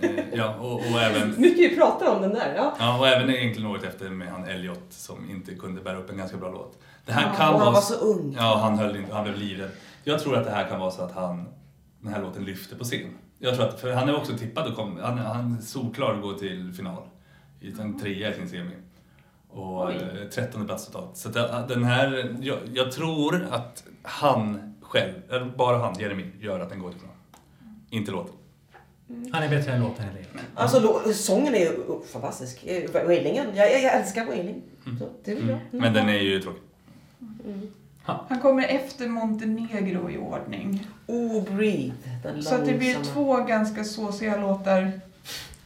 Eh, 0.00 0.10
Ja, 0.32 0.54
och, 0.56 0.72
och 0.74 1.00
även 1.02 1.34
Mycket 1.40 1.72
vi 1.72 1.76
pratar 1.76 2.16
om 2.16 2.22
den 2.22 2.30
där. 2.34 2.54
Ja. 2.56 2.74
Ja, 2.78 2.98
och 2.98 3.08
även 3.08 3.30
egentligen 3.30 3.70
året 3.70 3.84
efter 3.84 4.10
med 4.10 4.28
han 4.28 4.44
Elliot 4.44 4.84
som 4.90 5.30
inte 5.30 5.54
kunde 5.54 5.80
bära 5.82 5.96
upp 5.98 6.10
en 6.10 6.16
ganska 6.16 6.36
bra 6.36 6.50
låt. 6.50 6.78
Det 7.06 7.12
här 7.12 7.22
Ja, 7.22 7.34
kan 7.36 7.48
Och 7.48 7.54
vara... 7.54 7.64
han 7.64 7.72
var 7.74 7.80
så 7.80 7.94
ung. 7.94 8.34
Ja, 8.38 8.58
han 8.62 8.78
höll 8.78 8.96
inte, 8.96 9.14
han 9.14 9.24
blev 9.24 9.36
livrädd. 9.38 9.70
Jag 10.04 10.20
tror 10.20 10.36
att 10.36 10.44
det 10.44 10.50
här 10.50 10.68
kan 10.68 10.80
vara 10.80 10.90
så 10.90 11.02
att 11.02 11.12
han, 11.12 11.44
den 12.00 12.12
här 12.14 12.22
låten 12.22 12.44
lyfter 12.44 12.76
på 12.76 12.84
scen. 12.84 13.10
Jag 13.38 13.54
tror 13.56 13.68
att, 13.68 13.80
för 13.80 13.92
han 13.92 14.08
är 14.08 14.16
också 14.16 14.32
tippad 14.38 14.68
och 14.68 14.76
kom, 14.76 14.98
han, 15.02 15.18
han 15.18 15.56
är 15.58 15.62
solklar 15.62 16.14
att 16.14 16.22
gå 16.22 16.32
till 16.32 16.72
final. 16.72 17.02
En 17.80 18.00
trea 18.00 18.30
i 18.30 18.34
sin 18.34 18.48
semi. 18.48 18.74
Och 19.54 19.86
Oj. 19.86 19.94
eh, 19.94 20.28
13 20.28 20.66
plats 20.66 20.86
totalt. 20.86 21.16
Så 21.16 21.28
det- 21.28 21.64
den 21.68 21.84
här, 21.84 22.36
jag, 22.40 22.58
jag 22.74 22.92
tror 22.92 23.46
att 23.50 23.84
han 24.02 24.74
själv, 24.80 25.12
eller 25.30 25.44
bara 25.56 25.78
han, 25.78 25.98
Jeremy, 25.98 26.24
gör 26.40 26.60
att 26.60 26.70
den 26.70 26.78
går 26.78 26.90
till 26.90 27.00
final. 27.00 27.14
Inte 27.90 28.10
låten. 28.12 28.34
Han 29.32 29.42
är 29.42 29.48
bättre 29.48 29.72
än 29.72 29.80
låten 29.82 30.04
eller 30.08 30.24
Alltså 30.54 30.78
lå- 30.80 31.12
sången 31.12 31.54
är 31.54 31.58
ju 31.58 31.72
fantastisk. 32.12 32.64
Eh, 32.66 32.90
Wailingen. 33.06 33.46
Jag, 33.54 33.72
jag, 33.72 33.82
jag 33.82 33.94
älskar 33.94 34.26
Wailing. 34.26 34.62
Det 35.24 35.32
är 35.32 35.42
bra. 35.42 35.58
Men 35.70 35.92
den 35.92 36.08
är 36.08 36.18
ju 36.18 36.40
tråkig. 36.40 36.62
Han 38.28 38.40
kommer 38.40 38.66
efter 38.68 39.08
Montenegro 39.08 40.10
i 40.10 40.18
ordning. 40.18 40.86
Oh, 41.06 41.42
Breathe. 41.56 41.92
Den 42.22 42.42
Så 42.42 42.54
att 42.54 42.66
det 42.66 42.74
blir 42.74 42.94
två 43.04 43.36
ganska 43.36 43.84
såsiga 43.84 44.36
låtar 44.36 45.00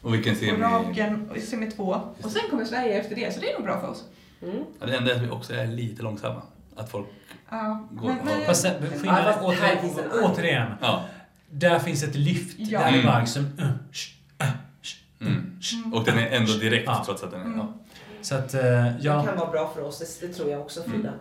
Och 0.01 0.13
vilken 0.13 0.35
semi... 0.35 0.61
raken 0.61 1.29
och 1.29 1.37
semi 1.37 1.71
två. 1.71 2.01
Och 2.23 2.31
sen 2.31 2.41
kommer 2.49 2.65
Sverige 2.65 2.93
efter 2.99 3.15
det, 3.15 3.33
så 3.33 3.39
det 3.39 3.51
är 3.51 3.53
nog 3.53 3.63
bra 3.63 3.81
för 3.81 3.87
oss. 3.87 4.03
Mm. 4.41 4.63
Ja, 4.79 4.85
det 4.85 4.97
enda 4.97 5.11
är 5.11 5.15
att 5.15 5.21
vi 5.21 5.29
också 5.29 5.53
är 5.53 5.67
lite 5.67 6.01
långsamma. 6.03 6.41
Att 6.75 6.91
folk... 6.91 7.07
Ja, 7.49 7.87
Går- 7.91 8.07
men, 8.07 8.25
men, 8.25 8.41
Fast 8.45 8.61
sen, 8.61 8.73
Ja, 8.81 8.87
skillnaden, 8.97 9.23
här 9.33 9.37
återigen, 9.43 9.77
återigen, 10.23 10.71
Ja. 10.81 11.05
där 11.49 11.79
finns 11.79 12.03
ett 12.03 12.15
lyft. 12.15 12.55
Ja. 12.59 12.79
Där 12.79 12.87
är 12.87 12.93
Mm. 12.93 13.05
bara 13.05 13.19
liksom... 13.19 13.43
Uh, 13.43 13.69
sh, 13.91 14.11
uh, 14.43 14.47
sh, 14.81 14.95
uh, 15.21 15.27
Mm. 15.27 15.61
sh. 15.61 15.75
Och 15.93 16.03
den 16.05 16.17
är 16.19 16.27
ändå 16.27 16.53
direkt 16.53 16.83
Ja. 16.87 17.03
trots 17.05 17.23
att 17.23 17.31
den 17.31 17.41
är... 17.41 17.45
Mm. 17.45 17.57
Ja. 17.57 17.73
Så 18.21 18.35
att, 18.35 18.49
Det 18.49 18.95
ja. 19.01 19.23
kan 19.25 19.37
vara 19.37 19.51
bra 19.51 19.71
för 19.75 19.81
oss. 19.83 20.19
Det, 20.19 20.27
det 20.27 20.33
tror 20.33 20.49
jag 20.49 20.61
också, 20.61 20.83
Frida. 20.83 21.13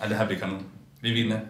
Ja, 0.00 0.06
det 0.08 0.14
här 0.14 0.26
blir 0.26 0.36
kanon. 0.36 0.64
Vi 1.00 1.12
vinner. 1.12 1.48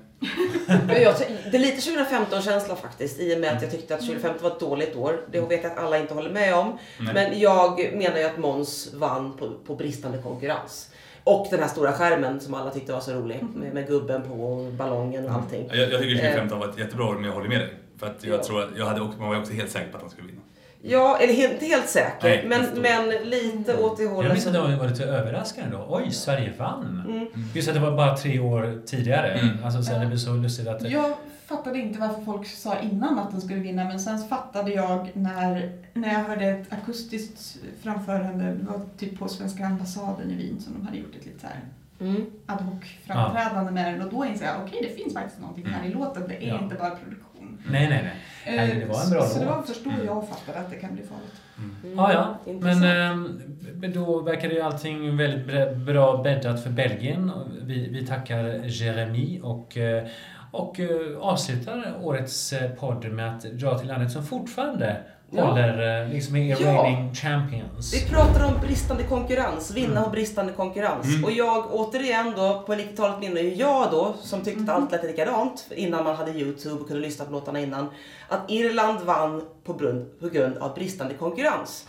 Jag, 0.89 1.15
det 1.51 1.57
är 1.57 1.59
lite 1.59 1.91
2015-känsla 1.91 2.77
faktiskt 2.77 3.21
i 3.21 3.35
och 3.37 3.41
med 3.41 3.53
att 3.57 3.63
jag 3.63 3.71
tyckte 3.71 3.95
att 3.95 4.01
2015 4.01 4.43
var 4.43 4.51
ett 4.51 4.61
dåligt 4.61 4.97
år. 4.97 5.21
Det 5.33 5.41
vet 5.41 5.63
jag 5.63 5.73
att 5.73 5.79
alla 5.79 5.99
inte 5.99 6.15
håller 6.15 6.31
med 6.31 6.55
om. 6.55 6.79
Nej. 7.01 7.15
Men 7.15 7.41
jag 7.41 7.93
menar 7.95 8.19
ju 8.19 8.25
att 8.25 8.39
Måns 8.39 8.95
vann 8.95 9.37
på, 9.37 9.53
på 9.67 9.75
bristande 9.75 10.19
konkurrens. 10.19 10.91
Och 11.25 11.47
den 11.51 11.61
här 11.61 11.69
stora 11.69 11.93
skärmen 11.93 12.41
som 12.41 12.55
alla 12.55 12.71
tyckte 12.71 12.93
var 12.93 13.01
så 13.01 13.13
rolig. 13.13 13.43
Med, 13.55 13.75
med 13.75 13.87
gubben 13.87 14.23
på 14.23 14.33
och 14.35 14.73
ballongen 14.73 15.25
och 15.27 15.33
allting. 15.33 15.69
Jag, 15.69 15.79
jag 15.79 16.01
tycker 16.01 16.17
2015 16.17 16.59
var 16.59 16.69
ett 16.69 16.79
jättebra 16.79 17.05
år, 17.07 17.15
men 17.15 17.25
jag 17.25 17.33
håller 17.33 17.49
med 17.49 17.61
dig. 17.61 17.75
För 17.99 18.07
att 18.07 18.25
jag 18.25 18.39
Ja. 18.39 18.45
tror 18.45 18.63
att 18.63 18.69
jag 18.77 18.87
hade 18.87 19.01
också, 19.01 19.19
man 19.19 19.29
var 19.29 19.41
också 19.41 19.53
helt 19.53 19.71
säker 19.71 19.91
på 19.91 19.97
att 19.97 20.03
han 20.03 20.11
skulle 20.11 20.27
vinna. 20.29 20.41
Ja, 20.89 21.19
eller 21.19 21.33
helt, 21.35 21.53
inte 21.53 21.67
helt 21.67 21.89
säker. 21.89 22.29
Nej, 22.29 22.45
men, 22.49 22.63
jag 22.63 22.83
men 22.83 23.29
lite 23.31 23.77
åt 23.77 23.97
det 23.97 24.03
Jag 24.03 24.11
hållet 24.11 24.33
minns 24.33 24.47
att 24.47 24.53
det 24.53 24.77
var 24.77 24.89
lite 24.89 25.05
överraskande 25.05 25.77
då. 25.77 25.87
Oj, 25.89 26.11
Sverige 26.11 26.53
vann. 26.59 27.03
Mm. 27.09 27.27
Just 27.55 27.69
att 27.69 27.75
det 27.75 27.81
var 27.81 27.97
bara 27.97 28.17
tre 28.17 28.39
år 28.39 28.83
tidigare. 28.87 29.33
Mm. 29.33 29.65
Alltså, 29.65 29.83
så 29.83 29.99
det 29.99 30.07
blev 30.07 30.17
så 30.19 30.33
lustigt 30.35 30.69
att... 30.69 30.91
Jag 30.91 31.13
fattade 31.47 31.79
inte 31.79 32.01
varför 32.01 32.23
folk 32.23 32.47
sa 32.47 32.79
innan 32.79 33.19
att 33.19 33.31
den 33.31 33.41
skulle 33.41 33.61
vinna, 33.61 33.85
men 33.85 34.01
sen 34.01 34.29
fattade 34.29 34.71
jag 34.71 35.11
när, 35.13 35.73
när 35.95 36.13
jag 36.13 36.21
hörde 36.21 36.47
ett 36.47 36.73
akustiskt 36.73 37.57
framförande, 37.83 38.45
det 38.45 38.65
var 38.67 38.81
typ 38.99 39.19
på 39.19 39.29
svenska 39.29 39.67
ambassaden 39.67 40.31
i 40.31 40.35
Wien 40.35 40.61
som 40.61 40.73
de 40.75 40.87
hade 40.87 40.99
gjort 40.99 41.15
ett 41.21 41.27
lite 41.27 41.41
så 41.41 41.47
här 41.47 41.61
Mm. 42.01 42.27
ad 42.47 42.63
hoc 42.65 42.85
framträdande 43.07 43.73
med 43.73 43.93
den 43.95 44.03
och 44.03 44.13
då 44.15 44.25
insåg 44.25 44.47
jag 44.49 44.55
okej 44.67 44.79
det 44.83 45.03
finns 45.03 45.15
faktiskt 45.15 45.41
någonting 45.41 45.67
här 45.67 45.87
i 45.89 45.93
låten, 45.93 46.23
det 46.29 46.45
är 46.45 46.49
Ja. 46.49 46.63
inte 46.63 46.75
bara 46.75 46.91
produktion. 46.91 47.36
Nej, 47.71 47.89
nej, 47.89 48.01
nej. 48.03 48.13
Nej, 48.57 48.71
Eh, 48.71 48.79
det 48.79 48.85
var 48.87 49.05
en 49.05 49.11
bra 49.11 49.23
så, 49.23 49.29
så 49.35 49.39
det 49.39 49.47
var 49.47 49.57
låt. 49.57 49.67
först 49.67 49.85
då 49.85 49.91
Mm. 49.91 50.07
jag 50.07 50.29
fattade 50.29 50.59
att 50.59 50.71
det 50.71 50.77
kan 50.77 50.95
bli 50.95 51.03
farligt. 51.03 51.35
Mm. 51.59 51.97
Ja, 51.99 52.13
ja. 52.13 52.53
Intressant. 52.53 52.81
Men 52.83 53.83
ehm, 53.83 53.93
då 53.95 54.21
verkar 54.23 54.49
ju 54.51 54.61
allting 54.61 55.17
väldigt 55.17 55.77
bra 55.77 56.23
bäddat 56.23 56.63
för 56.63 56.71
Belgien. 56.71 57.33
Vi, 57.63 57.89
vi 57.89 58.07
tackar 58.07 58.45
Jeremy 58.65 59.41
och, 59.43 59.77
eh, 59.77 60.07
och 60.51 60.81
eh, 60.81 61.19
avslutar 61.21 61.95
årets 62.03 62.55
podd 62.79 63.05
med 63.13 63.37
att 63.37 63.43
dra 63.43 63.79
till 63.79 63.89
landet 63.89 64.13
som 64.13 64.23
fortfarande. 64.23 64.97
Håller 65.33 66.03
eh, 66.03 66.09
liksom 66.09 66.37
är 66.37 66.61
Ja. 66.63 66.83
reigning 66.85 67.15
champions. 67.15 67.95
Vi 67.95 68.09
pratar 68.11 68.45
om 68.47 68.61
bristande 68.61 69.03
konkurrens, 69.03 69.71
vinna 69.71 70.05
och 70.05 70.11
bristande 70.11 70.53
konkurrens. 70.53 71.07
Mm. 71.07 71.25
Och 71.25 71.31
jag 71.33 71.75
återigen 71.75 72.33
då, 72.37 72.63
på 72.67 72.75
90-talet 72.75 73.21
minner 73.21 73.43
jag 73.61 73.91
då, 73.91 74.15
som 74.23 74.41
tyckte 74.45 74.63
att 74.63 74.69
allt 74.83 74.93
lät 74.93 75.05
likadant 75.05 75.67
innan 75.77 76.05
man 76.05 76.17
hade 76.17 76.31
Youtube 76.31 76.81
och 76.81 76.89
kunde 76.89 77.03
lyssna 77.03 77.25
på 77.25 77.33
låtarna 77.33 77.61
innan, 77.61 77.89
att 78.29 78.51
Irland 78.51 79.01
vann 79.01 79.43
på 79.65 79.73
grund, 79.73 80.21
på 80.21 80.29
grund 80.29 80.57
av 80.59 80.75
bristande 80.75 81.15
konkurrens. 81.15 81.87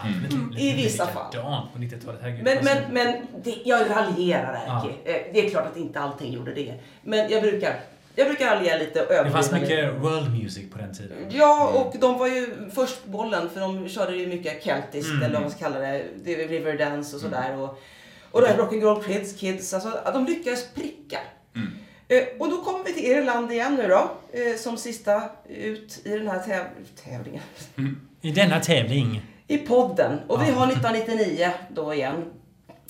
Lite 0.52 0.62
I 0.64 0.74
vissa 0.76 1.06
likadant 1.06 1.74
på 1.74 1.80
90-talet. 1.80 2.20
Herregud. 2.22 2.44
Men, 2.44 2.58
Alltså, 2.58 2.74
men, 2.74 2.94
men 2.94 3.28
det, 3.44 3.56
jag 3.66 3.82
raljerar. 3.90 4.54
Erki. 4.68 5.12
Eh, 5.12 5.34
Det 5.34 5.46
är 5.46 5.50
klart 5.50 5.66
att 5.68 5.78
inte 5.78 6.00
allting 6.00 6.34
gjorde 6.34 6.54
det. 6.54 6.74
Men 7.04 7.30
jag 7.32 7.42
brukar, 7.42 7.80
jag 8.18 8.28
brukar 8.28 8.56
raljera 8.56 8.78
lite 8.78 9.02
och 9.06 9.26
det 9.26 9.32
fanns 9.32 9.52
mycket 9.52 9.94
world 9.94 10.40
music 10.42 10.72
på 10.72 10.78
den 10.78 10.94
tiden. 10.94 11.18
Ja, 11.30 11.68
och 11.68 12.00
de 12.00 12.18
var 12.20 12.28
ju 12.28 12.48
först 12.76 13.04
på 13.06 13.10
bollen 13.10 13.50
för 13.50 13.60
de 13.60 13.90
körde 13.90 14.16
ju 14.18 14.28
mycket 14.28 14.64
keltiskt 14.64 15.10
Mm. 15.12 15.24
eller 15.24 15.34
vad 15.34 15.42
man 15.42 15.52
ska 15.52 15.60
kalla 15.60 15.80
det. 15.80 16.04
det 16.24 16.44
är 16.44 16.48
Riverdance 16.48 17.16
och 17.16 17.22
sådär. 17.22 17.58
Och, 17.58 17.80
och 18.32 18.42
det 18.42 18.48
här 18.48 18.58
Rock'n'Roll 18.58 19.04
Kids, 19.04 19.34
Kids, 19.40 19.74
alltså 19.74 20.00
de 20.14 20.26
lyckades 20.26 20.74
pricka. 20.74 21.18
Mm. 21.56 21.68
Eh, 22.08 22.24
och 22.40 22.50
då 22.50 22.58
kommer 22.64 22.84
vi 22.86 22.94
till 22.94 23.06
Irland 23.06 23.52
igen 23.52 23.76
nu 23.76 23.88
då, 23.88 24.12
eh, 24.40 24.56
som 24.58 24.78
sista 24.78 25.22
ut 25.50 26.02
i 26.06 26.10
den 26.10 26.28
här 26.28 26.40
täv- 26.40 27.04
tävlingen. 27.06 27.42
I 28.22 28.32
denna 28.32 28.60
tävling. 28.60 29.22
I 29.48 29.58
podden. 29.58 30.20
Och 30.28 30.42
vi 30.42 30.52
har 30.52 30.68
1999 30.68 31.50
då 31.70 31.94
igen. 31.94 32.26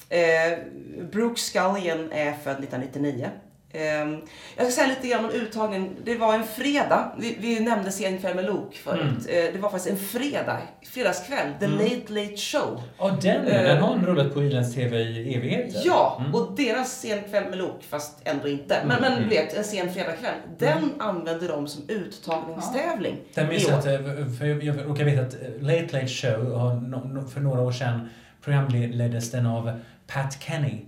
Eh, 0.10 0.58
Brooke 1.12 1.42
Scullion 1.42 2.12
är 2.12 2.32
född 2.44 2.60
1999. 2.64 3.30
Eh, 3.74 3.82
jag 4.58 4.66
ska 4.66 4.72
säga 4.72 4.88
lite 4.88 5.08
grann 5.08 5.26
om 5.26 5.32
uttagningen. 5.32 5.96
Det 6.04 6.16
var 6.16 6.34
en 6.34 6.44
fredag. 6.44 7.12
Vi, 7.18 7.38
vi 7.40 7.60
nämnde 7.60 7.92
Sen 7.92 8.18
kväll 8.18 8.36
med 8.36 8.46
Luke 8.46 8.78
förut. 8.78 9.28
Eh, 9.30 9.54
det 9.54 9.60
var 9.60 9.70
faktiskt 9.70 9.90
en 9.90 9.98
fredag. 10.08 10.58
Fredagskväll. 10.86 11.48
The 11.60 11.66
Mm. 11.66 11.78
Late 11.78 12.14
Late 12.14 12.38
Show. 12.38 12.82
Och 12.98 13.12
den, 13.22 13.48
Eh. 13.48 13.64
den 13.64 13.78
har 13.78 13.98
rullat 13.98 14.34
på 14.34 14.44
Irlands 14.44 14.76
TV 14.76 14.98
i 15.02 15.36
evigheter. 15.36 15.82
Ja, 15.86 16.18
Mm. 16.20 16.36
och 16.36 16.56
deras 16.58 17.02
Sen 17.02 17.24
kväll 17.30 17.50
med 17.50 17.58
Luke, 17.58 17.84
fast 17.90 18.22
ändå 18.24 18.48
inte. 18.48 18.78
Men, 18.88 18.98
Mm. 18.98 19.12
men 19.14 19.24
du 19.24 19.30
vet, 19.30 19.54
en 19.58 19.64
sen 19.64 19.94
fredagkväll. 19.94 20.36
Den 20.58 20.92
använde 21.00 21.48
de 21.48 21.68
som 21.68 21.84
uttagningstävling. 21.90 23.18
Den 23.34 23.48
minns 23.50 23.68
jag 23.68 23.80
att, 23.80 23.86
eh, 23.86 24.00
för 24.40 24.46
jag 24.66 24.86
råkar 24.90 25.04
veta 25.04 25.22
att 25.22 25.34
eh, 25.34 25.50
Late 25.62 25.82
Late 25.94 26.08
Show 26.08 27.30
för 27.34 27.40
några 27.42 27.62
år 27.62 27.72
sedan 27.72 28.10
programleddes 28.44 29.32
den 29.32 29.46
av 29.46 29.80
Pat 30.08 30.38
Kenny. 30.44 30.82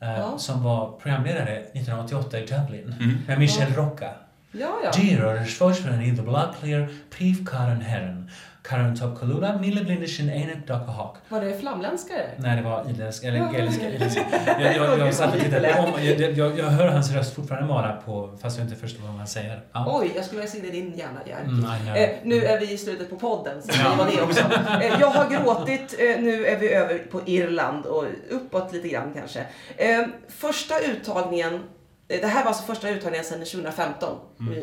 Eh, 0.00 0.18
Ja. 0.18 0.38
Som 0.38 0.62
var 0.62 0.92
programledare 1.02 1.56
1988 1.56 2.38
i 2.38 2.46
Dublin. 2.46 2.94
Mm. 3.00 3.18
Med 3.26 3.38
Michelle 3.38 3.76
Rocca. 3.76 4.10
Ja, 4.52 4.70
ja. 4.84 4.90
Dear 4.90 5.44
Sportsman 5.44 6.00
in 6.02 6.16
the 6.16 6.22
Black 6.22 6.58
Clear, 6.60 6.88
Piv 7.18 7.46
Karen 7.46 7.80
Herren. 7.80 8.30
Karen 8.68 8.96
Top 8.96 9.20
Kalula, 9.20 9.58
Mille 9.58 9.84
Blindischen, 9.84 10.30
Enek 10.30 10.66
Daka 10.66 10.90
Hawk. 10.92 11.16
Var 11.28 11.40
det 11.40 11.60
flamländskare? 11.60 12.30
Nej, 12.36 12.56
det 12.56 12.62
var 12.62 12.90
irländsk, 12.90 13.24
eller 13.24 13.38
Ja. 13.38 13.44
gaeliska. 13.52 13.88
irländska. 13.90 14.20
Jag, 14.60 14.76
jag, 14.76 14.98
jag, 14.98 15.14
satt 15.14 15.34
och 15.34 15.40
tittade 15.40 15.78
om, 15.78 16.04
jag, 16.04 16.20
jag, 16.20 16.58
jag 16.58 16.64
hör 16.64 16.88
hans 16.88 17.12
röst 17.12 17.34
fortfarande 17.34 17.68
mala 17.68 18.02
på, 18.06 18.38
fast 18.42 18.58
jag 18.58 18.66
inte 18.66 18.76
förstår 18.76 19.02
vad 19.02 19.10
han 19.16 19.26
säger. 19.26 19.60
Ja. 19.72 19.98
Oj, 20.00 20.12
jag 20.16 20.24
skulle 20.24 20.40
vilja 20.40 20.52
se 20.52 20.60
det 20.60 20.68
i 20.68 20.70
din 20.70 20.94
hjärna, 20.96 21.20
Jerker. 21.26 21.44
Mm, 21.44 21.60
know. 21.84 21.96
Eh, 21.96 22.10
nu 22.22 22.44
är 22.44 22.60
vi 22.60 22.72
i 22.72 22.78
slutet 22.78 23.10
på 23.10 23.16
podden, 23.16 23.62
så 23.62 23.70
Ja. 23.84 23.90
det 23.90 23.96
var 23.96 24.10
det 24.16 24.22
också. 24.22 24.42
Eh, 24.82 25.00
jag 25.00 25.06
har 25.10 25.30
gråtit, 25.30 25.94
eh, 25.98 26.22
nu 26.22 26.46
är 26.46 26.56
vi 26.58 26.72
över 26.72 26.98
på 26.98 27.20
Irland 27.26 27.86
och 27.86 28.04
uppåt 28.30 28.72
lite 28.72 28.88
grann 28.88 29.12
kanske. 29.14 29.40
Eh, 29.76 30.06
första 30.28 30.74
uttagningen, 30.80 31.60
det 32.06 32.26
här 32.26 32.42
var 32.44 32.48
alltså 32.48 32.62
första 32.64 32.88
uttagningen 32.88 33.24
sedan 33.24 33.38
2015, 33.38 34.18
Mm. 34.40 34.54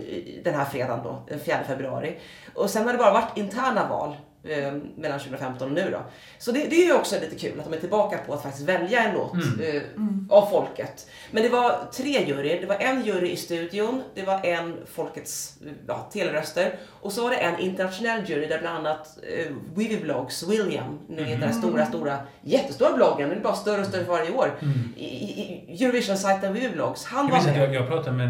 den 0.43 0.53
här 0.55 0.65
fredagen 0.65 1.03
då, 1.03 1.23
den 1.27 1.39
4 1.39 1.63
februari. 1.67 2.19
Och 2.55 2.69
sen 2.69 2.85
har 2.85 2.91
det 2.91 2.97
bara 2.97 3.13
varit 3.13 3.37
interna 3.37 3.87
val 3.89 4.15
eh, 4.43 4.73
mellan 4.97 5.19
2015 5.19 5.67
och 5.67 5.73
nu 5.73 5.89
då. 5.91 5.99
Så 6.39 6.51
det, 6.51 6.59
det 6.69 6.75
är 6.75 6.85
ju 6.85 6.93
också 6.93 7.15
lite 7.19 7.35
kul 7.35 7.59
att 7.59 7.65
de 7.65 7.73
är 7.73 7.79
tillbaka 7.79 8.17
på 8.27 8.33
att 8.33 8.43
faktiskt 8.43 8.69
välja 8.69 9.03
en 9.03 9.13
låt 9.13 9.33
Mm. 9.33 9.75
eh, 9.75 9.81
av 10.29 10.45
folket. 10.45 11.07
Men 11.31 11.43
det 11.43 11.49
var 11.49 11.75
tre 11.93 12.25
juryer. 12.25 12.61
Det 12.61 12.67
var 12.67 12.75
en 12.75 13.05
jury 13.05 13.29
i 13.29 13.35
studion, 13.35 14.01
det 14.15 14.23
var 14.23 14.45
en 14.45 14.77
folkets 14.85 15.57
ja, 15.87 16.09
teleröster 16.13 16.75
och 17.01 17.11
så 17.11 17.23
var 17.23 17.29
det 17.29 17.35
en 17.35 17.59
internationell 17.59 18.29
jury 18.29 18.47
där 18.47 18.59
bland 18.59 18.77
annat 18.87 19.17
eh, 19.37 19.53
Wiviblogs 19.75 20.43
William, 20.49 20.99
ni 21.07 21.15
vet 21.23 21.39
den 21.39 21.49
här 21.49 21.51
stora, 21.51 21.85
stora, 21.85 22.17
jättestora 22.41 22.93
bloggen, 22.95 23.29
den 23.29 23.37
är 23.37 23.43
bara 23.43 23.55
större 23.55 23.81
och 23.81 23.87
större 23.87 24.05
för 24.05 24.11
varje 24.11 24.31
år. 24.31 24.51
Mm. 24.61 24.93
I, 24.97 25.05
i, 25.05 25.83
Eurovision-sajten 25.85 26.53
Wiviblogs, 26.53 27.05
han 27.05 27.27
Jag 27.27 27.35
var 27.37 27.43
med. 27.43 27.57
jag, 27.57 27.75
jag 27.75 27.87
pratade 27.87 28.17
med 28.17 28.27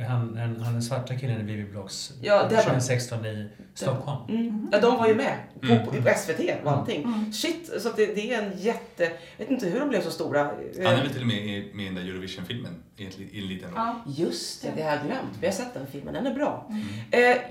eh, 0.00 0.06
han, 0.08 0.36
han, 0.38 0.60
han 0.60 0.72
den 0.72 0.82
svarta 0.82 1.14
killen 1.14 1.40
i 1.40 1.42
Vivi 1.42 1.64
Blogs 1.70 2.12
Ja, 2.22 2.42
det 2.48 2.54
var- 2.54 2.62
2016 2.62 3.26
i 3.26 3.48
Stockholm. 3.74 4.18
Mm. 4.28 4.68
Ja, 4.72 4.80
de 4.80 4.96
var 4.98 5.08
ju 5.08 5.14
med. 5.14 5.34
På, 5.60 5.66
Mm. 5.66 5.84
på, 5.86 5.90
på 5.92 6.08
SVT 6.16 6.64
och 6.64 6.70
allting. 6.72 7.32
Shit, 7.32 7.70
så 7.82 7.88
det, 7.96 8.06
det 8.06 8.32
är 8.34 8.42
en 8.42 8.58
jätte... 8.58 9.02
Jag 9.04 9.44
vet 9.44 9.50
inte 9.50 9.66
hur 9.66 9.80
de 9.80 9.88
blev 9.88 10.02
så 10.02 10.10
stora. 10.10 10.42
Han 10.44 10.86
är 10.86 11.02
väl 11.02 11.10
till 11.12 11.20
och 11.20 11.26
med 11.26 11.36
i- 11.36 11.70
med 11.74 11.82
i 11.82 11.86
den 11.88 11.94
där 11.94 12.02
Eurovision-filmen 12.02 12.82
i 12.96 13.02
i 13.02 13.40
en 13.42 13.46
liten 13.48 13.68
roll. 13.70 13.76
Ja. 13.76 14.02
Just 14.16 14.62
det, 14.62 14.72
det 14.76 14.82
har 14.82 14.90
jag 14.90 15.06
glömt. 15.06 15.36
Vi 15.40 15.46
har 15.46 15.54
sett 15.54 15.74
den 15.74 15.86
filmen, 15.86 16.14
den 16.14 16.26
är 16.26 16.34
bra. 16.34 16.70
Mm. 16.70 17.32
Eh, 17.32 17.42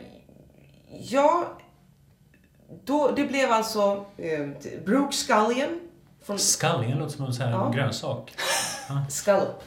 ja, 1.02 1.58
då, 2.86 3.12
det 3.16 3.24
blev 3.24 3.52
alltså 3.52 4.06
eh, 4.18 4.48
Brooke 4.86 5.16
Scullion 5.16 5.80
från 6.26 6.40
Skalligen 6.40 6.98
låter 6.98 7.16
som 7.18 7.26
en 7.26 7.34
sån 7.34 7.46
här 7.46 7.52
Ja. 7.54 7.72
grönsak. 7.76 8.34
Scallop. 9.10 9.64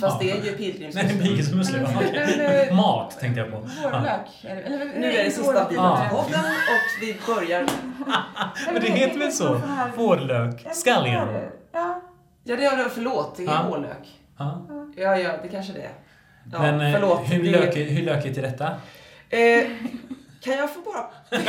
Fast 0.00 0.20
det 0.20 0.30
är 0.30 0.34
ju 0.36 0.42
Nej, 0.42 0.56
pilgrimsmusslor. 0.56 1.22
pilgrimsmusslor. 1.22 1.80
Men, 1.80 2.68
eh, 2.68 2.76
Mat 2.76 3.18
tänkte 3.20 3.40
jag 3.40 3.50
på. 3.50 3.68
Ja. 3.82 3.90
Vårlök. 3.90 4.28
eller- 4.44 4.78
Nu 5.00 5.12
är 5.12 5.24
det 5.24 5.30
sista 5.30 5.42
vårlök, 5.42 5.68
biten 5.68 5.84
Ja. 5.84 6.10
av 6.10 6.22
podden 6.22 6.40
och 6.44 7.02
vi 7.02 7.16
börjar... 7.26 7.66
Men 8.72 8.82
det 8.82 8.90
heter 8.90 9.18
väl 9.18 9.32
så? 9.32 9.60
Vårlök? 9.96 10.66
Skalligen? 10.72 11.28
Ja. 11.72 12.02
Ja, 12.44 12.56
det 12.56 12.64
är, 12.64 12.88
förlåt, 12.88 13.36
det 13.36 13.42
är 13.42 13.46
Ja. 13.46 13.66
vårlök. 13.68 14.20
Ja. 14.38 14.66
Ja, 14.96 15.16
ja, 15.18 15.32
det 15.42 15.48
kanske 15.48 15.72
det 15.72 15.80
är. 15.82 15.92
Ja, 16.52 16.58
Men 16.58 16.80
eh, 16.80 16.92
förlåt. 16.92 17.20
hur, 17.24 17.42
det- 17.42 17.50
lökigt, 17.50 17.90
hur 17.92 18.02
lökigt 18.02 18.38
är 18.38 18.42
detta? 18.42 18.66
Eh, 19.30 19.64
kan 20.40 20.52
jag 20.56 20.74
få 20.74 20.80
bara... 20.80 21.06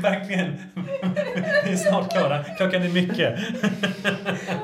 Verkligen. 0.00 0.62
Vi 1.64 1.72
är 1.72 1.76
snart 1.76 2.12
klara. 2.12 2.44
Klockan 2.44 2.82
är 2.82 2.88
mycket. 2.88 3.38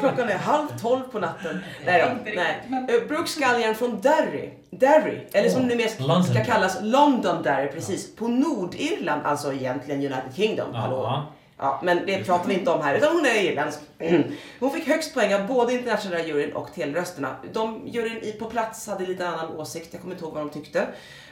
Klockan 0.00 0.28
är 0.28 0.38
halv 0.38 0.68
tolv 0.80 1.02
på 1.02 1.18
natten. 1.18 1.60
Nej 1.86 2.04
då, 2.24 2.30
nej. 2.34 2.62
Eh, 2.70 3.08
Brooke 3.08 3.28
Scullion 3.28 3.74
från 3.74 4.00
Derry. 4.00 4.50
Derry, 4.70 5.26
eller 5.32 5.48
som 5.50 5.68
det 5.68 5.76
mer 5.76 5.88
ska 5.88 6.04
London. 6.04 6.44
kallas 6.44 6.78
London 6.82 7.42
Derry, 7.42 7.68
precis. 7.68 8.16
På 8.16 8.28
Nordirland, 8.28 9.26
alltså 9.26 9.52
egentligen 9.52 10.00
United 10.00 10.34
Kingdom. 10.36 10.74
Hallå. 10.74 11.02
Ja. 11.02 11.32
Ja, 11.62 11.80
men 11.82 12.06
det 12.06 12.24
pratar 12.24 12.48
vi 12.48 12.54
inte 12.54 12.70
om 12.70 12.82
här, 12.82 12.94
utan 12.94 13.16
hon 13.16 13.26
är 13.26 13.42
irländsk. 13.42 13.80
Hon 14.60 14.70
fick 14.70 14.88
högst 14.88 15.14
poäng 15.14 15.34
av 15.34 15.46
både 15.46 15.72
internationella 15.72 16.24
juryn 16.24 16.52
och 16.52 16.74
telrösterna. 16.74 17.36
De 17.52 17.82
juryn 17.86 18.18
i 18.22 18.32
på 18.32 18.44
plats 18.44 18.86
hade 18.88 19.06
lite 19.06 19.28
annan 19.28 19.56
åsikt, 19.56 19.88
jag 19.92 20.02
kommer 20.02 20.14
inte 20.14 20.24
ihåg 20.24 20.34
vad 20.34 20.42
de 20.42 20.50
tyckte. 20.50 20.86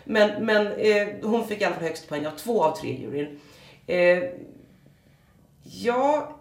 Men, 0.09 0.44
men 0.44 0.66
eh, 0.66 1.09
hon 1.22 1.47
fick 1.48 1.60
i 1.60 1.64
alla 1.64 1.74
fall 1.74 1.85
högst 1.85 2.09
poäng 2.09 2.26
av 2.26 2.30
två 2.30 2.64
av 2.64 2.76
tre 2.76 2.93
juryn. 2.93 3.40
Eh, 3.86 4.22
ja, 5.62 6.35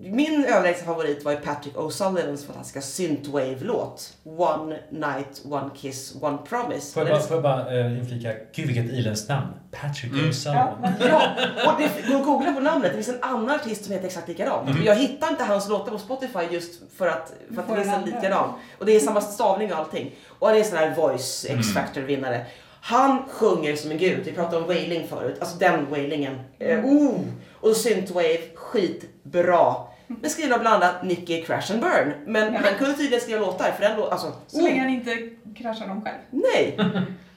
min 0.00 0.44
överlägsna 0.44 0.86
favorit 0.86 1.24
var 1.24 1.32
ju 1.32 1.38
Patrick 1.38 1.74
O'Sullivans 1.74 2.46
fantastiska 2.46 2.80
synthwave-låt. 2.80 4.12
One 4.24 4.78
night, 4.90 5.42
one 5.44 5.70
kiss, 5.76 6.16
one 6.20 6.38
promise. 6.48 6.92
Får 6.92 7.02
jag 7.02 7.10
bara, 7.12 7.20
får 7.20 7.36
jag 7.36 7.42
bara 7.42 7.74
uh, 7.74 7.98
inflika, 7.98 8.32
gud 8.54 8.66
vilket 8.66 8.84
irländskt 8.92 9.28
namn. 9.28 9.46
Patrick 9.70 10.12
Mm. 10.12 10.30
O'Sullivan. 10.30 10.92
Ja, 11.00 11.22
och 11.66 11.72
det, 11.80 12.14
och 12.14 12.24
googla 12.24 12.52
på 12.52 12.60
namnet. 12.60 12.90
Det 12.90 13.02
finns 13.02 13.08
en 13.08 13.22
annan 13.22 13.50
artist 13.50 13.84
som 13.84 13.92
heter 13.92 14.06
exakt 14.06 14.28
likadant. 14.28 14.84
Jag 14.84 14.94
hittar 14.94 15.30
inte 15.30 15.44
hans 15.44 15.68
låtar 15.68 15.92
på 15.92 15.98
Spotify 15.98 16.38
just 16.50 16.80
för 16.96 17.06
att, 17.06 17.32
för 17.54 17.62
att 17.62 17.68
det 17.68 17.74
är 17.74 17.94
andra. 17.94 18.16
likadan. 18.16 18.52
Och 18.78 18.86
det 18.86 18.96
är 18.96 19.00
samma 19.00 19.20
stavning 19.20 19.72
och 19.72 19.78
allting. 19.78 20.14
Och 20.38 20.48
det 20.48 20.60
är 20.60 20.64
sån 20.64 20.78
här 20.78 20.94
voice 20.94 21.46
X-Factor-vinnare. 21.48 22.46
Han 22.88 23.22
sjunger 23.28 23.76
som 23.76 23.90
en 23.90 23.98
gud. 23.98 24.20
Vi 24.24 24.32
pratade 24.32 24.56
om 24.56 24.66
wailing 24.66 25.08
förut. 25.08 25.36
Alltså 25.40 25.58
den 25.58 25.90
wailingen. 25.90 26.40
Eh, 26.58 26.84
oh! 26.84 27.20
Och 27.60 27.76
synthwave, 27.76 28.38
skitbra. 28.54 29.74
Men 30.06 30.30
skriven 30.30 30.52
av 30.52 30.60
bland 30.60 30.82
annat 30.84 31.04
Nicky 31.04 31.42
Crash 31.42 31.72
and 31.72 31.80
Burn. 31.80 32.12
Men 32.26 32.54
han 32.54 32.74
kunde 32.78 32.94
tydligen 32.94 33.20
skriva 33.20 33.40
låtar 33.40 33.72
för 33.72 33.82
den 33.82 33.96
låten, 33.96 34.12
alltså... 34.12 34.32
Så 34.46 34.62
länge 34.62 34.80
han 34.80 34.88
inte 34.90 35.30
kraschar 35.56 35.86
dem 35.86 36.02
själv. 36.04 36.18
Nej! 36.30 36.78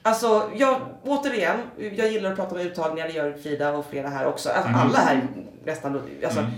Alltså, 0.04 0.50
jag, 0.56 0.80
återigen, 1.04 1.56
jag 1.78 2.12
gillar 2.12 2.30
att 2.30 2.36
prata 2.36 2.54
med 2.54 2.66
uttagningar, 2.66 3.08
det 3.08 3.14
gör 3.14 3.32
Frida 3.32 3.72
och 3.72 3.86
flera 3.90 4.08
här 4.08 4.26
också. 4.26 4.50
Alltså, 4.50 4.72
Alla 4.74 4.98
här 4.98 5.20
nästan. 5.64 6.00
Alltså, 6.24 6.40
Mm. 6.40 6.50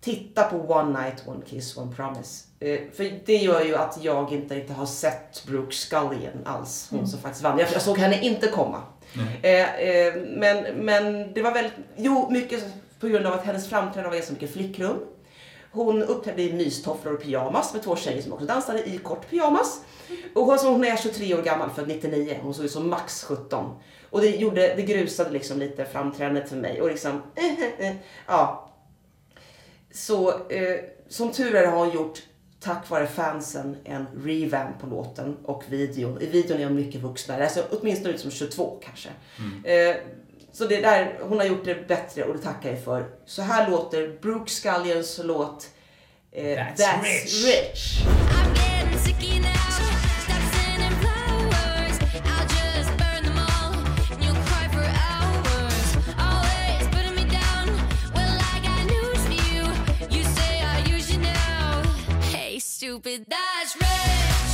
Titta 0.00 0.44
på 0.44 0.56
One 0.56 1.02
Night, 1.02 1.22
One 1.26 1.40
Kiss, 1.46 1.76
One 1.76 1.94
Promise. 1.96 2.46
Eh, 2.60 2.78
för 2.92 3.20
det 3.26 3.36
gör 3.36 3.64
ju 3.64 3.76
att 3.76 3.98
jag 4.02 4.32
inte 4.32 4.54
riktigt 4.54 4.76
har 4.76 4.86
sett 4.86 5.44
Brooke 5.46 5.74
Scullion 5.74 6.44
alls. 6.44 6.88
Hon 6.90 7.08
som 7.08 7.20
faktiskt 7.20 7.44
vann. 7.44 7.58
Jag, 7.58 7.68
jag 7.72 7.82
såg 7.82 7.98
henne 7.98 8.20
inte 8.20 8.48
komma. 8.48 8.82
Eh, 9.42 9.74
eh, 9.74 10.14
men, 10.14 10.64
men 10.76 11.34
det 11.34 11.42
var 11.42 11.52
väldigt, 11.52 11.72
jo 11.96 12.30
mycket 12.30 12.64
på 13.00 13.08
grund 13.08 13.26
av 13.26 13.32
att 13.32 13.44
hennes 13.44 13.68
framträdande 13.68 14.08
var 14.08 14.16
ganska 14.16 14.32
mycket 14.32 14.52
flickrum. 14.52 14.96
Hon 15.72 16.02
uppträdde 16.02 16.42
i 16.42 16.52
mystofflor 16.52 17.14
och 17.14 17.22
pyjamas 17.22 17.74
med 17.74 17.82
två 17.82 17.96
tjejer 17.96 18.22
som 18.22 18.32
också 18.32 18.46
dansade 18.46 18.88
i 18.88 18.98
kort 18.98 19.30
pyjamas. 19.30 19.80
Och 20.34 20.44
hon, 20.44 20.58
hon 20.58 20.84
är 20.84 20.96
23 20.96 21.34
år 21.34 21.42
gammal, 21.42 21.70
född 21.70 21.88
99. 21.88 22.38
Hon 22.42 22.54
såg 22.54 22.64
ut 22.64 22.70
som 22.70 22.90
max 22.90 23.24
17. 23.24 23.74
Och 24.10 24.20
det, 24.20 24.28
gjorde, 24.28 24.74
det 24.74 24.82
grusade 24.82 25.30
liksom 25.30 25.58
lite 25.58 25.84
framträdandet 25.84 26.48
för 26.48 26.56
mig. 26.56 26.80
Och 26.80 26.88
liksom, 26.88 27.22
ja. 28.26 28.69
Så 29.92 30.28
eh, 30.48 30.80
som 31.08 31.32
tur 31.32 31.54
är 31.54 31.66
har 31.66 31.76
hon 31.78 31.94
gjort, 31.94 32.22
tack 32.60 32.90
vare 32.90 33.06
fansen, 33.06 33.76
en 33.84 34.06
revamp 34.24 34.80
på 34.80 34.86
låten 34.86 35.36
och 35.44 35.64
videon. 35.68 36.20
I 36.20 36.26
videon 36.26 36.60
är 36.60 36.64
hon 36.64 36.74
mycket 36.74 37.00
vuxnare, 37.00 37.44
alltså 37.44 37.64
åtminstone 37.70 38.14
ut 38.14 38.20
som 38.20 38.30
22 38.30 38.80
kanske. 38.84 39.08
Eh, 39.70 39.96
så 40.52 40.64
det 40.66 40.80
där, 40.80 41.18
hon 41.22 41.38
har 41.38 41.44
gjort 41.44 41.64
det 41.64 41.88
bättre 41.88 42.24
och 42.24 42.34
det 42.34 42.42
tackar 42.42 42.70
jag 42.70 42.84
för. 42.84 43.04
Så 43.26 43.42
här 43.42 43.70
låter 43.70 44.18
Brooke 44.22 44.50
Scullions 44.50 45.20
låt 45.24 45.68
eh, 46.32 46.44
That's 46.44 46.76
That's, 46.76 47.02
Rich. 47.02 47.44
rich. 47.46 48.02
Stupid, 62.90 63.24
that's 63.28 63.76
rich. 63.76 64.52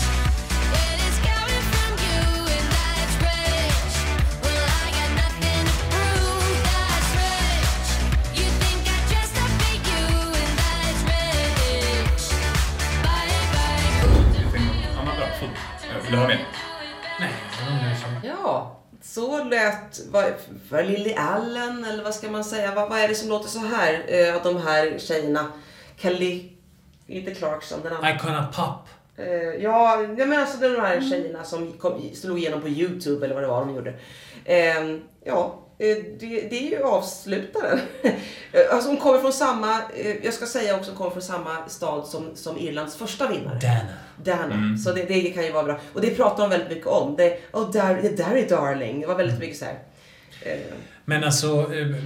It 0.84 0.98
is 1.08 1.16
coming 1.28 1.64
from 1.72 1.92
you, 2.04 2.20
and 2.56 2.68
that's 2.76 3.16
rich. 3.28 3.94
Well, 4.44 4.64
I 4.84 4.88
got 4.98 5.10
nothing 5.22 5.62
to 5.68 5.74
prove. 5.92 6.58
That's 6.68 7.10
rich. 7.22 7.88
You 8.38 8.46
think 8.60 8.80
I 8.94 8.98
dressed 9.10 9.36
up 9.44 9.52
for 9.60 9.76
you, 9.90 10.04
and 10.42 10.52
that's 10.62 11.02
rich. 11.12 12.24
Bye 13.06 13.40
bye. 13.54 13.88
Vill 16.02 16.12
du 16.12 16.16
ha 16.16 16.26
mer? 16.28 16.46
Nej. 17.20 17.32
Ja, 18.22 18.80
så 19.02 19.44
lät 19.44 20.00
vad, 20.10 20.34
vad 20.70 20.86
Lily 20.86 21.14
Allen 21.14 21.84
eller 21.84 22.04
vad 22.04 22.14
ska 22.14 22.30
man 22.30 22.44
säga? 22.44 22.74
Vad, 22.74 22.88
vad 22.88 22.98
är 22.98 23.08
det 23.08 23.14
som 23.14 23.28
låter 23.28 23.48
så 23.48 23.58
här 23.58 24.04
eh, 24.08 24.36
av 24.36 24.42
de 24.42 24.56
här 24.62 24.98
tjejerna? 24.98 25.52
Kelly, 25.96 26.55
inte 27.06 27.34
Clarkson, 27.34 27.80
den 27.82 27.92
andra. 27.92 28.14
Icona 28.14 28.46
Pop. 28.56 28.88
Eh, 29.16 29.62
ja, 29.62 30.02
jag 30.02 30.28
menar 30.28 30.42
alltså 30.42 30.58
de 30.58 30.80
här 30.80 31.00
tjejerna 31.00 31.44
som 31.44 31.72
kom, 31.72 32.10
slog 32.14 32.38
igenom 32.38 32.60
på 32.60 32.68
Youtube 32.68 33.24
eller 33.24 33.34
vad 33.34 33.44
det 33.44 33.48
var 33.48 33.60
de 33.60 33.74
gjorde. 33.74 33.94
Eh, 34.44 34.98
ja, 35.24 35.62
eh, 35.78 35.96
det, 36.18 36.48
det 36.50 36.66
är 36.66 36.70
ju 36.70 36.82
avslutaren. 36.82 37.80
Alltså 38.72 38.88
hon 38.88 38.96
kommer 38.96 39.20
från 39.20 39.32
samma, 39.32 39.80
eh, 39.96 40.24
jag 40.24 40.34
ska 40.34 40.46
säga 40.46 40.76
också, 40.76 40.90
hon 40.90 40.98
kommer 40.98 41.10
från 41.10 41.22
samma 41.22 41.68
stad 41.68 42.06
som, 42.06 42.36
som 42.36 42.58
Irlands 42.58 42.96
första 42.96 43.28
vinnare. 43.28 43.58
Dana. 43.58 44.46
Dana. 44.46 44.78
Så 44.78 44.92
det, 44.92 45.02
det 45.02 45.30
kan 45.30 45.44
ju 45.44 45.52
vara 45.52 45.64
bra. 45.64 45.78
Och 45.92 46.00
det 46.00 46.10
pratar 46.10 46.42
de 46.42 46.50
väldigt 46.50 46.68
mycket 46.68 46.86
om. 46.86 47.16
Det, 47.16 47.38
oh, 47.52 47.70
Dar, 47.70 47.94
det 48.02 48.16
där 48.16 48.36
är 48.36 48.48
darling. 48.48 49.00
Det 49.00 49.06
var 49.06 49.14
väldigt 49.14 49.40
mycket 49.40 49.56
så 49.56 49.64
här. 49.64 49.78
Eh, 50.42 50.74
Men 51.08 51.24
alltså, 51.24 51.74
eh, 51.74 51.96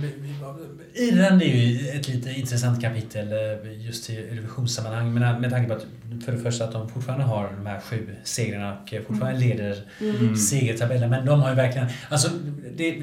Irland 0.95 1.43
är 1.43 1.47
ju 1.47 1.89
ett 1.89 2.09
lite 2.09 2.31
intressant 2.31 2.81
kapitel 2.81 3.33
eh, 3.33 3.87
just 3.87 4.11
i 4.11 4.17
Eurovisionssammanhang. 4.17 5.15
Men 5.15 5.41
med 5.41 5.51
tanke 5.51 5.69
på 5.69 5.75
att 5.75 5.87
för 6.25 6.33
det 6.33 6.39
första 6.39 6.65
att 6.65 6.73
de 6.73 6.89
fortfarande 6.89 7.25
har 7.25 7.53
de 7.57 7.67
här 7.67 7.81
sju 7.81 8.17
segrarna 8.25 8.77
och 8.83 8.95
fortfarande 9.07 9.41
leder 9.41 9.77
segertabellen. 10.37 11.11
Men 11.11 11.27
de 11.27 11.41
har 11.41 11.51
ju 11.51 11.57
verkligen, 11.57 11.89
alltså 12.11 12.29
det, 12.77 13.03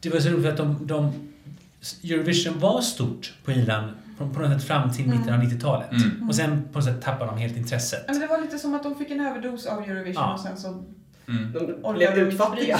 det 0.00 0.10
var 0.10 0.20
så 0.20 0.28
roligt 0.28 0.42
för 0.42 0.50
att 0.50 0.56
de, 0.56 0.86
de 0.86 1.12
Eurovision 2.04 2.58
var 2.58 2.80
stort 2.80 3.32
på 3.44 3.52
Irland 3.52 3.92
på, 4.18 4.24
något 4.24 4.50
sätt 4.60 4.64
fram 4.64 4.92
till 4.92 5.06
mitten 5.08 5.34
av 5.34 5.40
90-talet. 5.40 5.92
Mm. 5.92 6.28
Och 6.28 6.34
sen 6.34 6.62
på 6.72 6.78
något 6.78 6.84
sätt 6.84 7.02
tappade 7.02 7.30
de 7.30 7.38
helt 7.38 7.56
intresset. 7.56 8.04
Men 8.08 8.20
det 8.20 8.26
var 8.26 8.40
lite 8.40 8.58
som 8.58 8.74
att 8.74 8.82
de 8.82 8.94
fick 8.98 9.10
en 9.10 9.20
överdos 9.20 9.66
av 9.66 9.82
Eurovision 9.82 10.12
Ja. 10.14 10.32
och 10.34 10.40
sen 10.40 10.56
så 10.56 10.84
Mm. 11.28 11.52
de 11.82 11.94
blev 11.94 12.18
utfattiga. 12.18 12.78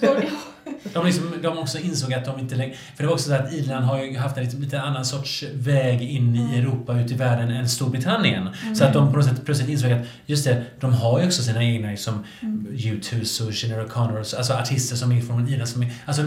De, 0.92 1.06
liksom, 1.06 1.34
de 1.42 1.58
också 1.58 1.78
insåg 1.78 2.14
att 2.14 2.24
de 2.24 2.40
inte 2.40 2.54
längre... 2.54 2.74
För 2.96 3.02
det 3.02 3.06
var 3.06 3.14
också 3.14 3.28
så 3.28 3.34
att 3.34 3.52
Irland 3.52 3.84
har 3.84 4.02
ju 4.02 4.16
haft 4.18 4.36
en 4.36 4.44
lite, 4.44 4.56
lite 4.56 4.80
annan 4.80 5.04
sorts 5.04 5.44
väg 5.54 6.02
in 6.02 6.36
i 6.36 6.58
Europa, 6.58 7.00
ut 7.00 7.10
i 7.10 7.14
världen, 7.14 7.50
än 7.50 7.68
Storbritannien. 7.68 8.48
Så 8.74 8.84
att 8.84 8.92
de 8.92 9.10
på 9.10 9.16
något 9.16 9.26
sätt 9.26 9.44
plötsligt 9.44 9.68
insåg 9.68 9.92
att 9.92 10.06
just 10.26 10.44
det, 10.44 10.64
de 10.80 10.92
har 10.92 11.20
ju 11.20 11.26
också 11.26 11.42
sina 11.42 11.64
egna 11.64 11.90
liksom 11.90 12.24
U2 12.70 13.46
och 13.46 13.54
Sinead 13.54 13.88
O'Connor, 13.88 14.36
alltså 14.36 14.52
artister 14.52 14.96
som 14.96 15.12
är 15.12 15.20
från 15.20 15.48
Irland. 15.48 15.68
Som 15.68 15.82
är, 15.82 15.92
alltså, 16.06 16.22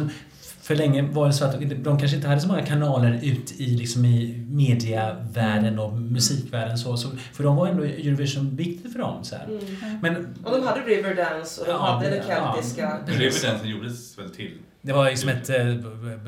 för 0.61 0.75
länge 0.75 1.01
var 1.01 1.27
det 1.27 1.33
så 1.33 1.45
att 1.45 1.59
de, 1.83 1.97
kanske 1.99 2.15
inte 2.15 2.27
hade 2.27 2.41
så 2.41 2.47
många 2.47 2.65
kanaler 2.65 3.19
ut 3.23 3.51
i, 3.59 3.65
liksom, 3.65 4.05
i 4.05 4.45
mediavärlden 4.49 5.79
och 5.79 5.93
musikvärlden. 5.93 6.77
Så, 6.77 6.97
så, 6.97 7.09
för 7.33 7.43
de 7.43 7.55
var 7.55 7.67
ändå 7.67 7.83
Eurovision 7.83 8.55
viktigt 8.55 8.91
för 8.91 8.99
dem. 8.99 9.23
Så 9.23 9.35
här. 9.35 9.47
Men 10.01 10.35
Och 10.43 10.51
de 10.51 10.63
hade 10.67 10.81
Riverdance 10.81 11.61
och 11.61 11.67
de 11.67 11.73
Ja, 11.73 11.77
hade 11.77 12.09
det- 12.09 12.15
den 12.15 12.27
keltiska. 12.27 12.81
ja. 12.81 12.97
Men 13.07 13.15
Riverdance 13.15 13.67
gjordes 13.67 14.17
väl 14.19 14.29
till 14.29 14.51
Det 14.83 14.93
var 14.93 15.09
liksom 15.09 15.29
ett, 15.29 15.49
eh, 15.49 15.55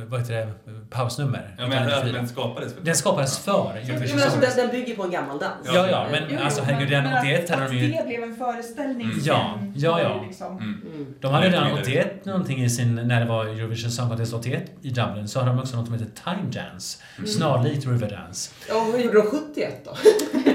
vad 0.09 0.19
heter 0.19 0.33
det, 0.33 0.49
pausnummer. 0.89 1.55
Ja, 1.57 1.67
men 1.67 1.93
att 1.93 2.13
den 2.13 2.27
skapades 2.27 2.73
för 2.73 2.81
Den 2.81 2.95
skapades 2.95 3.39
för 3.39 3.81
Ja, 3.87 3.93
men 3.93 4.23
alltså, 4.23 4.39
den, 4.39 4.51
den 4.57 4.69
bygger 4.69 4.95
på 4.95 5.03
en 5.03 5.11
gammal 5.11 5.39
dans. 5.39 5.53
Ja, 5.65 5.89
ja, 5.89 6.07
men 6.11 6.23
Jo, 6.29 6.37
alltså 6.43 6.61
herregud, 6.61 6.89
redan 6.89 7.03
men 7.03 7.19
81 7.19 7.49
hade 7.49 7.67
de 7.67 7.75
ju... 7.77 7.93
Att 7.95 7.99
det 7.99 8.07
blev 8.07 8.23
en 8.23 8.35
föreställning 8.35 9.03
Mm. 9.03 9.19
Ja, 9.23 9.59
ja, 9.75 10.01
ja. 10.01 10.21
ju 10.21 10.27
Liksom, 10.27 10.57
Mm. 10.57 10.81
Mm. 10.93 11.13
De 11.19 11.33
hade 11.33 11.47
redan 11.47 11.63
Vidare. 11.67 11.81
81 11.81 12.25
någonting 12.25 12.63
i 12.63 12.69
sin, 12.69 12.95
när 12.95 13.19
det 13.19 13.25
var 13.25 13.45
Eurovision 13.45 13.91
Song 13.91 14.09
Contest 14.09 14.33
81 14.33 14.71
i 14.81 14.89
Dublin, 14.89 15.27
så 15.27 15.39
hade 15.39 15.51
de 15.51 15.59
också 15.59 15.75
något 15.75 15.85
som 15.85 15.93
heter 15.93 16.11
Time 16.23 16.51
Dance. 16.51 16.97
Snarlikt 17.27 17.87
Riverdance. 17.87 18.51
Ja, 18.69 18.87
vad 18.91 19.01
gjorde 19.01 19.17
de 19.17 19.27
71 19.27 19.85
då? 19.85 19.95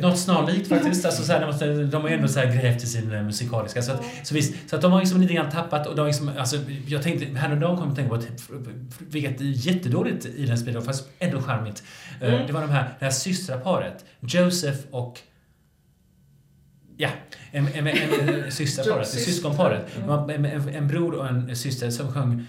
Något 0.00 0.18
snarlikt 0.18 0.68
faktiskt. 0.68 1.04
Alltså, 1.04 1.22
så 1.22 1.32
här, 1.32 1.40
de, 1.40 1.46
måste, 1.46 1.66
de 1.66 2.02
har 2.02 2.08
ju 2.08 2.14
ändå 2.14 2.28
så 2.28 2.40
här 2.40 2.46
grävt 2.60 2.84
i 2.84 2.86
sin 2.86 3.12
eh, 3.12 3.22
musikaliska. 3.22 3.82
Så, 3.82 3.92
att, 3.92 4.02
så, 4.22 4.34
visst, 4.34 4.70
så 4.70 4.76
att 4.76 4.82
de 4.82 4.92
har 4.92 4.98
liksom 5.00 5.20
lite 5.20 5.34
grann 5.34 5.50
tappat 5.50 5.86
och 5.86 5.94
de 5.94 6.00
har 6.00 6.06
liksom, 6.06 6.30
alltså, 6.38 6.56
jag 6.86 7.02
tänkte, 7.02 7.38
häromdagen 7.38 7.76
kom 7.76 7.84
jag 7.84 7.90
att 7.90 7.96
tänka 7.96 8.08
på 8.08 8.16
ett, 8.16 8.42
vilket 8.98 9.40
är 9.40 9.44
jättedåligt 9.44 10.26
i 10.26 10.46
den 10.46 10.58
spelet, 10.58 10.84
fast 10.84 11.08
ändå 11.18 11.42
charmigt. 11.42 11.82
Eh, 12.20 12.36
Mm. 12.36 12.46
Det 12.46 12.52
var 12.52 12.60
de 12.60 12.70
här, 12.70 12.94
det 12.98 13.04
här 13.04 13.12
systraparet, 13.12 14.04
Joseph 14.20 14.78
och 14.90 15.20
Ja, 16.98 17.08
en, 17.50 17.68
en, 17.74 17.86
en, 17.86 18.28
en 18.28 18.52
systerparet, 18.52 19.08
syskonparet. 19.08 19.86
En, 20.28 20.44
en, 20.44 20.68
en 20.68 20.88
bror 20.88 21.14
och 21.14 21.28
en 21.28 21.56
syster 21.56 21.90
som 21.90 22.12
sjöng 22.12 22.46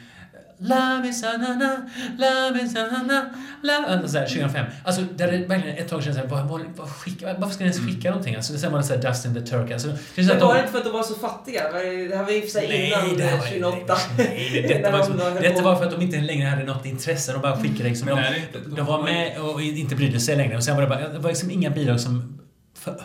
Love 0.60 1.10
is 1.10 1.24
anana, 1.24 1.90
love 2.18 2.62
is 2.62 2.76
anana, 2.76 3.30
love... 3.62 4.04
Och 4.04 4.10
så 4.10 4.18
här, 4.18 4.26
2005. 4.26 4.66
Alltså, 4.84 5.02
där 5.16 5.32
det 5.32 5.38
verkligen 5.38 5.78
ett 5.78 5.90
tag 5.90 6.04
kändes 6.04 6.22
såhär, 6.22 6.30
vad, 6.30 6.50
vad, 6.50 6.62
vad 6.76 6.90
skicka, 6.90 7.36
varför 7.38 7.54
ska 7.54 7.64
ni 7.64 7.70
ens 7.70 7.88
skicka 7.88 8.10
någonting? 8.10 8.36
Alltså, 8.36 8.58
sen 8.58 8.72
var 8.72 8.80
det 8.80 8.86
såhär 8.86 9.02
Dustin 9.02 9.34
the 9.34 9.42
Turk. 9.42 9.72
Alltså, 9.72 9.88
det 9.88 9.98
Men 10.16 10.40
var 10.40 10.54
det 10.54 10.54
de, 10.54 10.60
inte 10.60 10.72
för 10.72 10.78
att 10.78 10.84
de 10.84 10.94
var 10.94 11.04
så 11.04 11.16
fattiga? 11.16 11.72
Det 11.72 12.08
det 12.08 12.16
här 12.16 12.24
var 12.24 12.32
ju 12.32 12.42
för 12.42 12.50
sig 12.50 12.88
innan 12.88 13.18
det 13.18 13.24
här 13.24 13.34
eh, 13.34 13.40
var, 13.40 13.72
2008. 13.72 13.98
nej, 14.18 14.66
detta, 14.68 14.92
var, 14.92 14.98
liksom, 14.98 15.18
detta 15.42 15.62
var 15.62 15.76
för 15.76 15.86
att 15.86 15.92
de 15.92 16.02
inte 16.02 16.18
längre 16.18 16.48
hade 16.48 16.64
något 16.64 16.86
intresse. 16.86 17.34
De 17.34 17.42
bara 17.42 17.58
skickade 17.58 17.90
liksom. 17.90 18.08
De, 18.08 18.16
det 18.16 18.76
de 18.76 18.86
var 18.86 19.04
med 19.04 19.42
och 19.42 19.62
inte 19.62 19.96
brydde 19.96 20.20
sig 20.20 20.36
längre. 20.36 20.58
Och 20.58 20.64
sen 20.64 20.76
var 20.76 20.82
det 20.82 20.90
bara, 20.90 21.10
det 21.10 21.20
var 21.20 21.30
liksom 21.30 21.52
inga 21.52 21.70
bidrag 21.70 22.00
som 22.00 22.37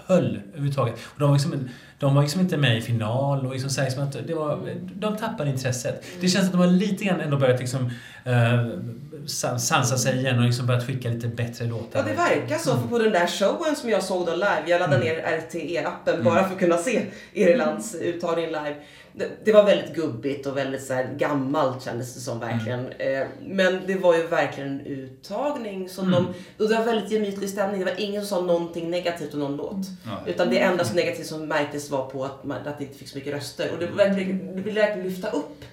höll 0.06 0.40
överhuvudtaget. 0.48 0.94
Och 1.04 1.18
de 1.20 1.28
var 1.28 1.32
liksom, 1.36 1.68
de 1.98 2.14
var 2.14 2.22
liksom 2.22 2.40
inte 2.40 2.56
med 2.56 2.78
i 2.78 2.80
final 2.80 3.46
och 3.46 3.52
liksom 3.52 3.70
så 3.70 3.82
liksom 3.82 4.02
att 4.02 4.26
det 4.26 4.34
var, 4.34 4.58
de 4.94 5.16
tappade 5.16 5.50
intresset. 5.50 6.04
Det 6.20 6.28
känns 6.28 6.44
att 6.46 6.52
de 6.52 6.58
har 6.60 6.66
lite 6.66 7.04
grann 7.04 7.20
ändå 7.20 7.36
börjat 7.36 7.60
liksom, 7.60 7.90
eh, 8.24 8.66
san- 9.26 9.58
sansa 9.58 9.96
sig 9.98 10.18
igen 10.18 10.38
och 10.38 10.44
liksom 10.44 10.66
börjat 10.66 10.86
skicka 10.86 11.08
lite 11.08 11.28
bättre 11.28 11.64
låtar. 11.66 11.98
Ja, 11.98 12.02
det 12.08 12.14
verkar 12.14 12.58
så. 12.58 12.76
För 12.76 12.88
på 12.88 12.98
den 12.98 13.12
där 13.12 13.26
showen 13.26 13.76
som 13.76 13.90
jag 13.90 14.02
såg 14.02 14.26
då 14.26 14.32
live, 14.34 14.62
jag 14.66 14.80
laddade 14.80 15.04
ner 15.04 15.16
RTE-appen 15.16 16.22
bara 16.24 16.44
för 16.44 16.52
att 16.54 16.58
kunna 16.60 16.76
se 16.76 17.02
Irlands 17.32 17.94
uttagning 17.94 18.46
live. 18.46 18.74
Det, 19.14 19.30
det 19.44 19.52
var 19.52 19.64
väldigt 19.64 19.94
gubbigt 19.94 20.46
och 20.46 20.56
väldigt 20.56 20.82
så 20.84 20.94
här 20.94 21.14
gammalt 21.18 21.84
kändes 21.84 22.14
det 22.14 22.20
som 22.20 22.40
verkligen. 22.40 22.86
Eh, 22.92 23.26
Men 23.46 23.80
det 23.86 23.94
var 23.94 24.16
ju 24.16 24.26
verkligen 24.26 24.70
en 24.70 24.86
uttagning 24.86 25.88
som 25.88 26.08
Mm. 26.08 26.24
de... 26.58 26.64
Och 26.64 26.70
det 26.70 26.76
var 26.78 26.84
väldigt 26.84 27.10
gemytlig 27.10 27.48
stämning. 27.50 27.78
Det 27.80 27.84
var 27.86 28.00
ingen 28.00 28.26
som 28.26 28.38
sa 28.38 28.44
någonting 28.46 28.90
negativt 28.90 29.34
om 29.34 29.40
någon 29.40 29.56
låt. 29.56 29.76
Ja. 30.04 30.20
Utan 30.26 30.50
det 30.50 30.58
enda 30.58 30.84
som 30.84 30.96
negativt 30.96 31.26
som 31.26 31.46
märktes 31.48 31.90
var 31.90 32.06
på 32.06 32.24
att, 32.24 32.44
man, 32.44 32.66
att 32.66 32.78
det 32.78 32.84
inte 32.84 32.98
fick 32.98 33.08
så 33.08 33.18
mycket 33.18 33.34
röster. 33.34 33.70
Och 33.72 33.78
det, 33.78 33.86
var 33.86 33.96
verkligen, 33.96 34.56
det 34.56 34.62
ville 34.62 34.80
verkligen 34.80 35.08
lyfta 35.08 35.30
upp 35.30 35.64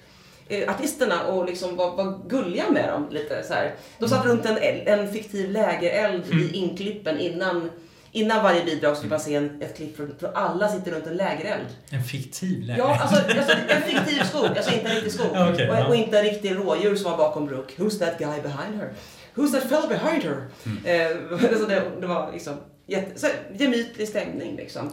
eh, 0.48 0.70
artisterna 0.70 1.26
och 1.26 1.46
liksom 1.46 1.76
vara 1.76 1.90
var 1.96 2.18
gulliga 2.28 2.70
med 2.70 2.88
dem. 2.88 3.06
Lite 3.10 3.42
så 3.42 3.54
här. 3.54 3.74
De 3.98 4.08
satt 4.08 4.26
runt 4.26 4.46
en, 4.46 4.56
en 4.86 5.12
fiktiv 5.12 5.50
lägereld 5.50 6.22
i 6.34 6.56
inklippen 6.56 7.18
innan, 7.18 7.70
innan 8.12 8.42
varje 8.42 8.64
bidrag 8.64 8.96
skulle 8.96 9.10
man 9.10 9.20
se 9.20 9.34
en, 9.34 9.62
ett 9.62 9.76
klipp 9.76 9.96
från, 9.96 10.14
från 10.20 10.30
alla 10.34 10.68
sitter 10.68 10.92
runt 10.92 11.06
en 11.06 11.16
lägereld. 11.16 11.66
En 11.90 12.04
fiktiv 12.04 12.62
läge. 12.62 12.78
Ja, 12.78 12.98
alltså, 13.00 13.38
alltså 13.38 13.56
en 13.68 13.82
fiktiv 13.82 14.22
skog, 14.24 14.46
alltså 14.46 14.74
inte 14.74 14.88
en 14.88 14.94
riktig 14.94 15.12
skog. 15.12 15.26
Okej, 15.30 15.70
och, 15.70 15.76
ja. 15.76 15.86
och 15.88 15.96
inte 15.96 16.18
en 16.18 16.24
riktig 16.24 16.56
rådjur 16.56 16.96
som 16.96 17.10
var 17.10 17.18
bakom 17.18 17.46
Brooke. 17.46 17.82
Who's 17.82 17.98
that 17.98 18.18
guy 18.18 18.40
behind 18.42 18.80
her? 18.80 18.92
Who's 19.34 19.52
that 19.52 19.62
fella 19.62 19.88
behind 19.88 20.22
her? 20.22 20.48
Eh, 20.84 21.16
alltså 21.50 21.66
det, 21.66 21.82
det 22.00 22.06
var 22.06 22.32
liksom 22.32 22.54
jätte, 22.86 23.20
så, 23.20 23.26
gemytlig 23.52 24.08
stämning 24.08 24.56
liksom. 24.56 24.90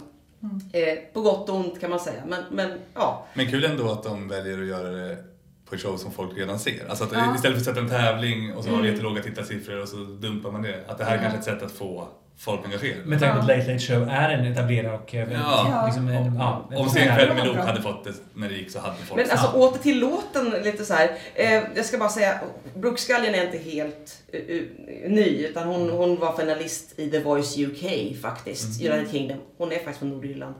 Eh, 0.73 0.97
på 1.13 1.21
gott 1.21 1.49
och 1.49 1.55
ont 1.55 1.79
kan 1.79 1.89
man 1.89 1.99
säga. 1.99 2.23
Men, 2.27 2.43
men 2.51 2.71
ja. 2.93 3.27
Men 3.33 3.51
kul 3.51 3.65
ändå 3.65 3.91
att 3.91 4.03
de 4.03 4.27
väljer 4.27 4.61
att 4.61 4.67
göra 4.67 4.89
det 4.89 5.17
på 5.69 5.75
ett 5.75 5.81
show 5.81 5.97
som 5.97 6.11
folk 6.11 6.37
redan 6.37 6.59
ser. 6.59 6.89
Alltså 6.89 7.03
att 7.03 7.11
Ja. 7.13 7.35
istället 7.35 7.55
för 7.63 7.71
att 7.71 7.75
sätta 7.77 7.79
en 7.79 7.89
tävling 8.01 8.53
och 8.53 8.63
så 8.63 8.69
har 8.69 8.77
du 8.77 8.81
Mm. 8.83 8.91
jättelåga 8.93 9.21
tittarsiffror 9.23 9.81
och 9.81 9.87
så 9.89 9.95
dumpar 9.97 10.51
man 10.51 10.61
det. 10.61 10.83
Att 10.87 10.97
det 10.97 11.03
här 11.03 11.11
är 11.11 11.15
Ja. 11.15 11.21
kanske 11.21 11.37
är 11.51 11.53
ett 11.55 11.59
sätt 11.59 11.63
att 11.71 11.77
få 11.77 12.07
folk 12.39 12.65
engagerade. 12.65 13.05
Med 13.05 13.19
tanke 13.19 13.35
på 13.35 13.41
att 13.41 13.47
Late 13.47 13.71
Late 13.73 13.79
Show 13.79 14.07
är 14.09 14.29
en 14.29 14.45
etablerad 14.45 14.93
och... 15.01 15.15
eh, 15.15 15.31
Ja. 15.33 15.83
Liksom 15.85 16.07
en, 16.07 16.35
ja, 16.35 16.69
en 16.71 16.77
Om 16.77 16.87
det 16.93 17.33
med 17.35 17.53
bra. 17.55 17.63
hade 17.63 17.81
fått 17.81 18.03
det 18.03 18.13
när 18.33 18.49
det 18.49 18.55
gick 18.55 18.71
så 18.71 18.79
hade 18.79 18.95
folk 18.97 19.21
Men 19.21 19.31
alltså 19.31 19.51
Ja. 19.53 19.67
åter 19.67 19.79
till 19.79 19.99
låten 19.99 20.49
lite 20.63 20.85
så 20.85 20.93
här. 20.93 21.11
Eh, 21.35 21.63
jag 21.75 21.85
ska 21.85 21.97
bara 21.97 22.09
säga, 22.09 22.39
Brooke 22.75 23.01
Scullion 23.01 23.35
är 23.35 23.45
inte 23.45 23.57
helt 23.57 24.21
uh, 24.33 24.55
uh, 24.55 24.63
ny 25.11 25.45
utan 25.45 25.67
hon, 25.67 25.89
hon 25.89 26.19
var 26.19 26.37
finalist 26.37 26.99
i 26.99 27.09
The 27.11 27.19
Voice 27.19 27.57
UK 27.57 28.15
faktiskt, 28.21 28.81
United 28.81 29.11
Kingdom. 29.11 29.37
Hon 29.57 29.71
är 29.71 29.75
faktiskt 29.75 29.99
från 29.99 30.09
Nordirland. 30.09 30.55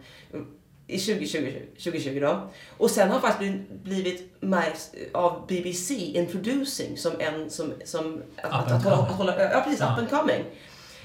I 0.87 0.99
2020, 0.99 1.53
2020 1.83 2.19
då. 2.21 2.49
Och 2.77 2.91
sen 2.91 3.09
har 3.11 3.19
faktiskt 3.19 3.39
blivit- 3.39 3.83
blivit 3.83 4.31
märkt 4.39 4.91
av 5.13 5.47
BBC 5.47 5.93
Introducing 5.93 6.97
som 6.97 7.19
en 7.19 7.49
som, 7.49 7.73
som 7.85 8.23
att, 8.35 8.71
att, 8.71 8.83
hålla, 8.83 8.95
att 8.97 9.11
hålla, 9.11 9.51
ja 9.53 9.61
precis, 9.61 9.79
Ja. 9.79 9.93
up 9.93 9.99
and 9.99 10.09
coming. 10.09 10.43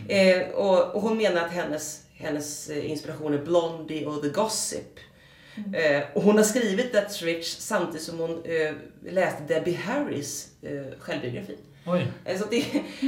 Eh, 0.09 0.48
och, 0.48 0.94
och 0.94 1.02
hon 1.02 1.16
menar 1.16 1.44
att 1.44 1.50
hennes, 1.52 2.02
hennes 2.14 2.68
eh, 2.70 2.90
inspiration 2.90 3.34
är 3.34 3.38
Blondie 3.38 4.06
och 4.06 4.22
The 4.22 4.28
Gossip. 4.28 4.98
Eh, 5.74 6.02
och 6.14 6.22
hon 6.22 6.36
har 6.36 6.44
skrivit 6.44 6.94
That's 6.94 7.24
Rich 7.24 7.56
samtidigt 7.59 8.02
som 8.02 8.18
hon 8.18 8.44
eh, 8.44 8.72
läste 9.12 9.42
Debbie 9.54 9.74
Harrys 9.74 10.48
eh, 10.62 10.98
självbiografi. 10.98 11.56
Oj. 11.86 12.06
Eh, 12.24 12.38
så 12.38 12.44
det, 12.50 12.64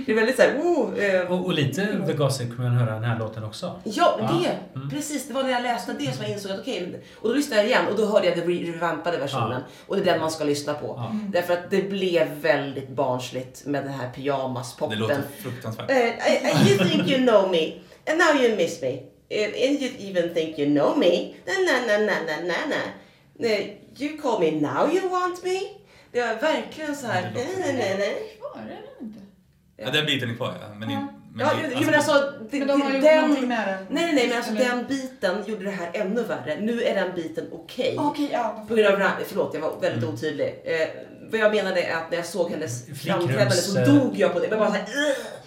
det 0.07 0.13
är 0.13 0.17
väldigt 0.17 0.37
såhär, 0.37 0.59
oh, 0.59 1.05
eh, 1.05 1.33
Och, 1.33 1.45
och 1.47 1.53
lite 1.53 2.03
The 2.07 2.13
Gossip 2.13 2.57
kan 2.57 2.65
man 2.65 2.77
höra 2.77 2.95
den 2.95 3.05
här 3.05 3.19
låten 3.19 3.45
också. 3.45 3.81
Ja, 3.85 4.19
Ja. 4.21 4.41
det! 4.43 4.79
Mm. 4.79 4.91
Precis, 4.91 5.29
det 5.29 5.35
var 5.35 5.43
när 5.43 5.51
jag 5.51 5.63
läste 5.63 5.93
det 5.93 6.13
som 6.13 6.23
jag 6.25 6.33
insåg 6.33 6.53
att 6.53 6.61
okej, 6.61 6.89
men- 6.91 7.01
och 7.21 7.29
då 7.29 7.35
lyssnade 7.35 7.63
jag 7.63 7.71
igen 7.71 7.87
och 7.91 7.97
då 7.97 8.07
hörde 8.07 8.27
jag 8.27 8.37
den 8.39 8.47
re- 8.49 8.73
revampade 8.73 9.19
versionen. 9.19 9.63
Och 9.87 9.97
det 9.97 10.03
är 10.03 10.05
den 10.05 10.21
man 10.21 10.31
ska 10.31 10.45
lyssna 10.45 10.75
på. 10.75 10.87
Ja. 10.87 11.13
Därför 11.33 11.53
att 11.53 11.71
det 11.71 11.83
blev 11.83 12.29
väldigt 12.41 12.89
barnsligt 12.89 13.67
med 13.67 13.85
den 13.85 13.93
här 13.93 14.07
Det 14.07 14.13
pyjamaspoppen. 14.15 14.99
låter 14.99 15.23
fruktansvärt. 15.43 15.91
Uh, 15.91 15.97
I, 15.97 16.11
I, 16.11 16.71
you 16.71 16.89
think 16.89 17.09
you 17.11 17.19
know 17.27 17.51
me, 17.51 17.73
and 18.11 18.19
now 18.19 18.43
you 18.43 18.57
miss 18.57 18.83
me. 18.83 18.93
Uh, 18.93 19.45
and 19.69 19.83
you 19.83 19.91
even 19.99 20.35
think 20.35 20.59
you 20.59 20.71
know 20.71 20.99
me. 20.99 21.35
Na, 21.47 21.53
na, 21.67 21.87
na, 21.87 21.99
na, 21.99 22.13
na, 22.27 22.47
na, 22.47 22.55
na. 23.39 23.49
You 23.99 24.19
call 24.23 24.41
me 24.41 24.51
now 24.51 24.89
you 24.93 25.09
want 25.11 25.45
me. 25.45 25.61
Det 26.15 26.21
var 26.21 26.35
verkligen 26.53 26.97
så 26.97 27.07
här. 27.07 27.23
Ja, 27.23 27.29
det 27.35 27.45
låter- 27.45 27.61
nej, 27.61 27.75
nej, 27.75 27.97
nej. 27.99 28.37
Kvar 28.41 28.61
är 28.63 28.67
den 28.69 29.07
inte? 29.09 29.21
Ja, 29.77 29.91
den 29.91 30.07
biten 30.07 30.31
är 30.31 30.35
kvar 30.35 30.55
ja. 30.61 30.75
Men, 30.75 30.91
Ja. 30.91 30.97
in, 31.01 31.07
men 31.35 31.47
Ja, 31.47 31.53
det- 31.63 31.75
jo, 31.75 31.81
men 31.87 31.95
alltså, 31.95 32.33
det, 32.51 32.59
Men 32.59 32.69
de 32.69 32.83
har 32.83 32.91
det- 32.91 32.97
gjort 32.97 33.05
den, 33.39 33.49
med 33.49 33.69
den. 33.69 33.87
Nej, 33.91 34.05
nej, 34.05 34.15
nej, 34.15 34.29
men 34.29 34.37
alltså 34.37 34.53
Eller- 34.53 34.65
den 34.77 34.87
biten 34.87 35.37
gjorde 35.47 35.65
det 35.65 35.71
här 35.71 35.91
ännu 35.93 36.23
värre. 36.23 36.57
Nu 36.61 36.83
är 36.83 36.95
den 36.95 37.15
biten 37.15 37.49
okej. 37.53 37.97
Okej, 37.99 38.29
ja. 38.33 38.65
På 38.69 38.75
grund 38.75 39.03
av, 39.03 39.11
förlåt, 39.27 39.55
jag 39.55 39.61
var 39.61 39.81
väldigt 39.81 40.03
Mm. 40.03 40.15
otydlig. 40.15 40.61
Eh, 40.65 40.89
vad 41.31 41.41
jag 41.41 41.55
menade 41.55 41.83
är 41.83 41.97
att 41.97 42.11
när 42.11 42.17
jag 42.19 42.27
såg 42.27 42.51
hennes 42.51 42.87
Flickrums, 42.87 43.03
framträdande 43.03 43.55
så 43.55 43.79
eh, 43.79 43.95
dog 43.95 44.19
jag 44.19 44.33
på 44.33 44.39
det. 44.39 44.47
Jag 44.47 44.59
bara 44.59 44.69
såhär, 44.69 44.85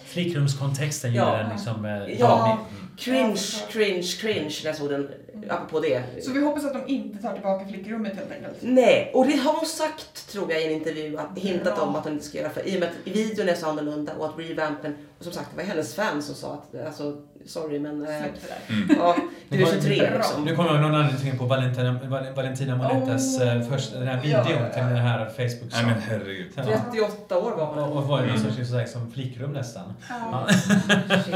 Flickrumskontexten 0.08 1.14
Ja. 1.14 1.24
gjorde 1.30 1.42
den 1.42 1.50
liksom... 1.52 1.84
eh, 1.84 1.92
Ja. 1.92 2.06
ja. 2.18 2.66
cringe, 2.98 3.36
cringe, 3.70 4.02
cringe 4.20 4.54
när 4.62 4.70
jag 4.70 4.76
såg 4.76 4.90
den, 4.90 5.10
apropå 5.48 5.80
det. 5.80 6.02
Så 6.24 6.32
vi 6.32 6.40
hoppas 6.44 6.64
att 6.64 6.72
de 6.72 6.92
inte 6.92 7.22
tar 7.22 7.32
tillbaka 7.32 7.66
flickrummet 7.68 8.16
helt 8.16 8.32
enkelt. 8.32 8.56
Nej, 8.60 9.10
och 9.14 9.26
det 9.26 9.36
har 9.36 9.52
hon 9.52 9.66
sagt 9.66 10.28
tror 10.32 10.52
jag 10.52 10.62
i 10.62 10.66
en 10.66 10.72
intervju, 10.72 11.18
att, 11.18 11.38
hintat 11.38 11.76
Bra. 11.76 11.84
om 11.84 11.96
att 11.96 12.04
hon 12.04 12.12
inte 12.12 12.24
ska 12.24 12.38
göra 12.38 12.50
för 12.50 12.68
i 12.68 12.76
och 12.76 12.80
med 12.80 12.88
att 12.88 13.14
videon 13.16 13.48
är 13.48 13.54
så 13.54 13.66
annorlunda 13.68 14.12
och 14.18 14.26
att 14.26 14.38
revampen, 14.38 14.96
och 15.18 15.24
som 15.24 15.32
sagt 15.32 15.48
det 15.50 15.56
var 15.56 15.64
hennes 15.68 15.94
fans 15.94 16.26
som 16.26 16.34
sa 16.34 16.52
att, 16.72 16.86
alltså 16.86 17.16
sorry 17.48 17.78
men, 17.78 18.00
där. 18.00 18.30
Mm. 18.68 18.88
ja, 18.98 19.16
du 19.48 19.56
är 19.56 19.64
var- 19.64 19.72
23 19.72 20.10
liksom. 20.16 20.44
Nu 20.44 20.56
kommer 20.56 20.70
jag 20.72 20.80
någon 20.80 20.94
anledning 20.94 21.38
på 21.38 21.44
Valentina, 21.46 22.00
Val- 22.04 22.32
Valentina 22.36 22.76
Monettas 22.76 23.40
Oh. 23.40 23.48
eh, 23.48 23.68
första, 23.68 23.98
den 23.98 24.08
här 24.08 24.20
videon 24.22 24.42
Ja. 24.46 24.68
till 24.72 24.82
den 24.82 24.96
här 24.96 25.26
facebook 25.28 25.72
Nej 25.72 25.84
men 25.86 26.00
herregud. 26.00 26.52
Ja. 26.54 26.62
38 26.64 27.38
år 27.38 27.50
var 27.56 27.66
hon. 27.66 27.78
och 27.78 28.04
var 28.04 28.22
ju 28.22 28.26
någon 28.26 28.38
sorts 28.38 28.70
mm. 28.72 28.86
som 28.86 29.10
flickrum 29.12 29.52
nästan. 29.52 29.94
Ja. 30.08 30.48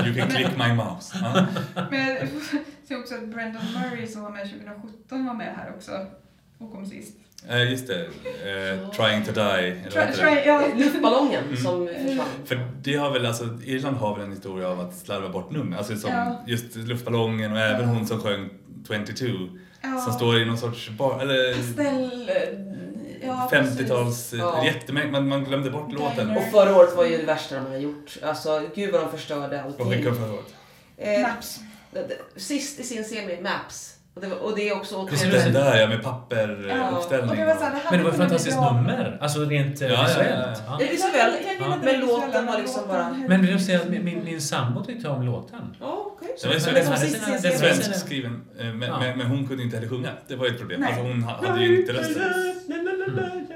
You 0.07 0.15
can 0.15 0.29
click 0.29 0.57
my 0.59 0.73
mouse. 0.73 1.19
Men 1.91 2.09
jag 2.09 2.29
ser 2.89 2.99
också 2.99 3.15
att 3.15 3.29
Brendan 3.29 3.63
Murray 3.73 4.07
som 4.07 4.23
var 4.23 4.31
med 4.31 4.51
2017 4.51 5.27
var 5.27 5.35
med 5.35 5.55
här 5.57 5.73
också. 5.77 5.93
Och 6.59 6.73
kom 6.73 6.87
sist. 6.87 7.17
Eh, 7.49 7.71
just 7.71 7.87
det. 7.87 8.01
Eh, 8.05 8.91
trying 8.91 9.25
to 9.25 9.33
die. 9.33 9.81
Vad 9.85 9.93
Try, 9.93 10.13
try, 10.15 10.43
ja. 10.47 10.63
Luftballongen 10.77 11.45
Mm. 11.45 11.57
som 11.57 11.87
försvann. 12.07 12.27
För 12.45 12.69
det 12.83 12.97
har 12.97 13.11
väl, 13.11 13.27
alltså, 13.27 13.45
Irland 13.65 13.97
har 13.97 14.17
väl 14.17 14.25
en 14.25 14.33
historia 14.33 14.69
av 14.69 14.81
att 14.81 14.95
slarva 14.97 15.29
bort 15.29 15.51
nummer. 15.51 15.77
Alltså 15.77 15.97
som 15.97 16.11
Ja. 16.11 16.43
just 16.47 16.77
luftballongen 16.77 17.53
och 17.53 17.59
även 17.59 17.85
hon 17.89 18.07
som 18.07 18.21
sjöng 18.21 18.51
22. 18.89 19.27
ja. 19.83 19.99
Som 20.01 20.13
står 20.13 20.39
i 20.39 20.45
någon 20.45 20.59
sorts 20.59 20.91
bar, 20.91 21.21
eller 21.21 21.55
Pastell... 21.55 22.31
Ja, 23.25 23.49
50-tals, 23.53 24.33
Ja. 24.39 24.65
jättemärkligt, 24.65 25.13
man, 25.13 25.29
man 25.29 25.45
glömde 25.45 25.71
bort 25.71 25.93
låten. 25.93 26.31
Och 26.37 26.43
förra 26.53 26.77
året 26.77 26.97
var 26.97 27.05
ju 27.05 27.17
det 27.17 27.23
värsta 27.25 27.55
de 27.55 27.67
har 27.67 27.77
gjort. 27.77 28.19
Alltså 28.23 28.63
gud 28.75 28.93
vad 28.93 29.01
de 29.01 29.11
förstörde 29.11 29.57
Vad 29.57 29.67
allting. 29.67 29.87
skickade 29.91 30.11
de 30.11 30.17
förra 30.17 30.33
året? 30.33 30.55
Eh, 30.97 31.21
Maps. 31.23 31.61
sist 32.37 32.81
i 32.81 32.83
sin 32.83 33.05
semi, 33.05 33.39
Maps. 33.43 33.95
Och 34.15 34.21
det, 34.21 34.27
var, 34.27 34.37
och 34.37 34.57
det 34.57 34.69
är 34.69 34.77
också 34.77 34.95
Det 34.97 35.03
otroligt... 35.03 35.25
ut 35.25 35.45
Den 35.45 35.53
där 35.53 35.81
ja, 35.81 35.87
med 35.89 35.97
Och 35.99 36.05
papperuppställning. 36.05 37.37
det 37.41 37.45
var 37.47 37.55
så 37.55 37.65
här, 37.65 37.71
det 37.73 37.81
Men 37.91 37.99
det 37.99 38.05
var 38.05 38.11
bli 38.11 38.19
fantastiskt 38.19 38.57
bra. 38.57 38.73
nummer, 38.73 39.19
alltså 39.21 39.41
rent 39.45 39.83
eh, 39.83 39.89
Ja, 39.89 39.95
ja, 39.95 40.01
ja, 40.01 40.07
visuellt. 40.09 40.63
ja. 40.67 40.77
Det 40.79 40.87
är 40.89 40.91
visuellt, 40.91 41.37
men 41.61 41.81
det 41.81 41.97
låten 41.97 42.47
var 42.47 42.59
liksom 42.59 42.83
bara- 42.89 43.17
Men 43.29 43.41
vill 43.43 43.53
du 43.53 43.59
säga 43.59 43.81
att 43.81 43.89
min, 43.89 44.05
min, 44.05 44.25
min 44.25 44.41
sambo 44.41 44.85
tyckte 44.85 45.09
om 45.09 45.23
låten? 45.23 45.77
Ja, 45.81 46.07
okej. 46.17 46.37
Det 46.43 46.49
var 46.49 46.55
så- 46.59 46.71
den 46.71 46.85
som 46.85 46.93
hade 46.95 47.07
sist 47.07 47.25
sina- 47.25 47.39
i 47.39 47.41
den- 47.41 47.53
serien. 47.59 47.77
Svensk 47.77 48.01
skriven, 48.07 48.41
eh, 48.59 48.67
men, 48.67 48.89
Ja. 48.89 49.01
men, 49.01 49.19
men 49.19 49.27
hon 49.27 49.47
kunde 49.49 49.63
inte 49.63 49.77
heller 49.77 49.89
sjunga. 49.89 50.11
Det 50.29 50.37
var 50.37 50.47
ju 50.47 50.53
ett 50.53 50.59
problem. 50.59 50.81
Nej. 50.81 50.89
Alltså 50.89 51.03
hon 51.05 51.23
ha- 51.23 51.47
hade 51.49 51.63
ju 51.65 51.81
inte 51.81 51.93
rösten. 51.93 52.23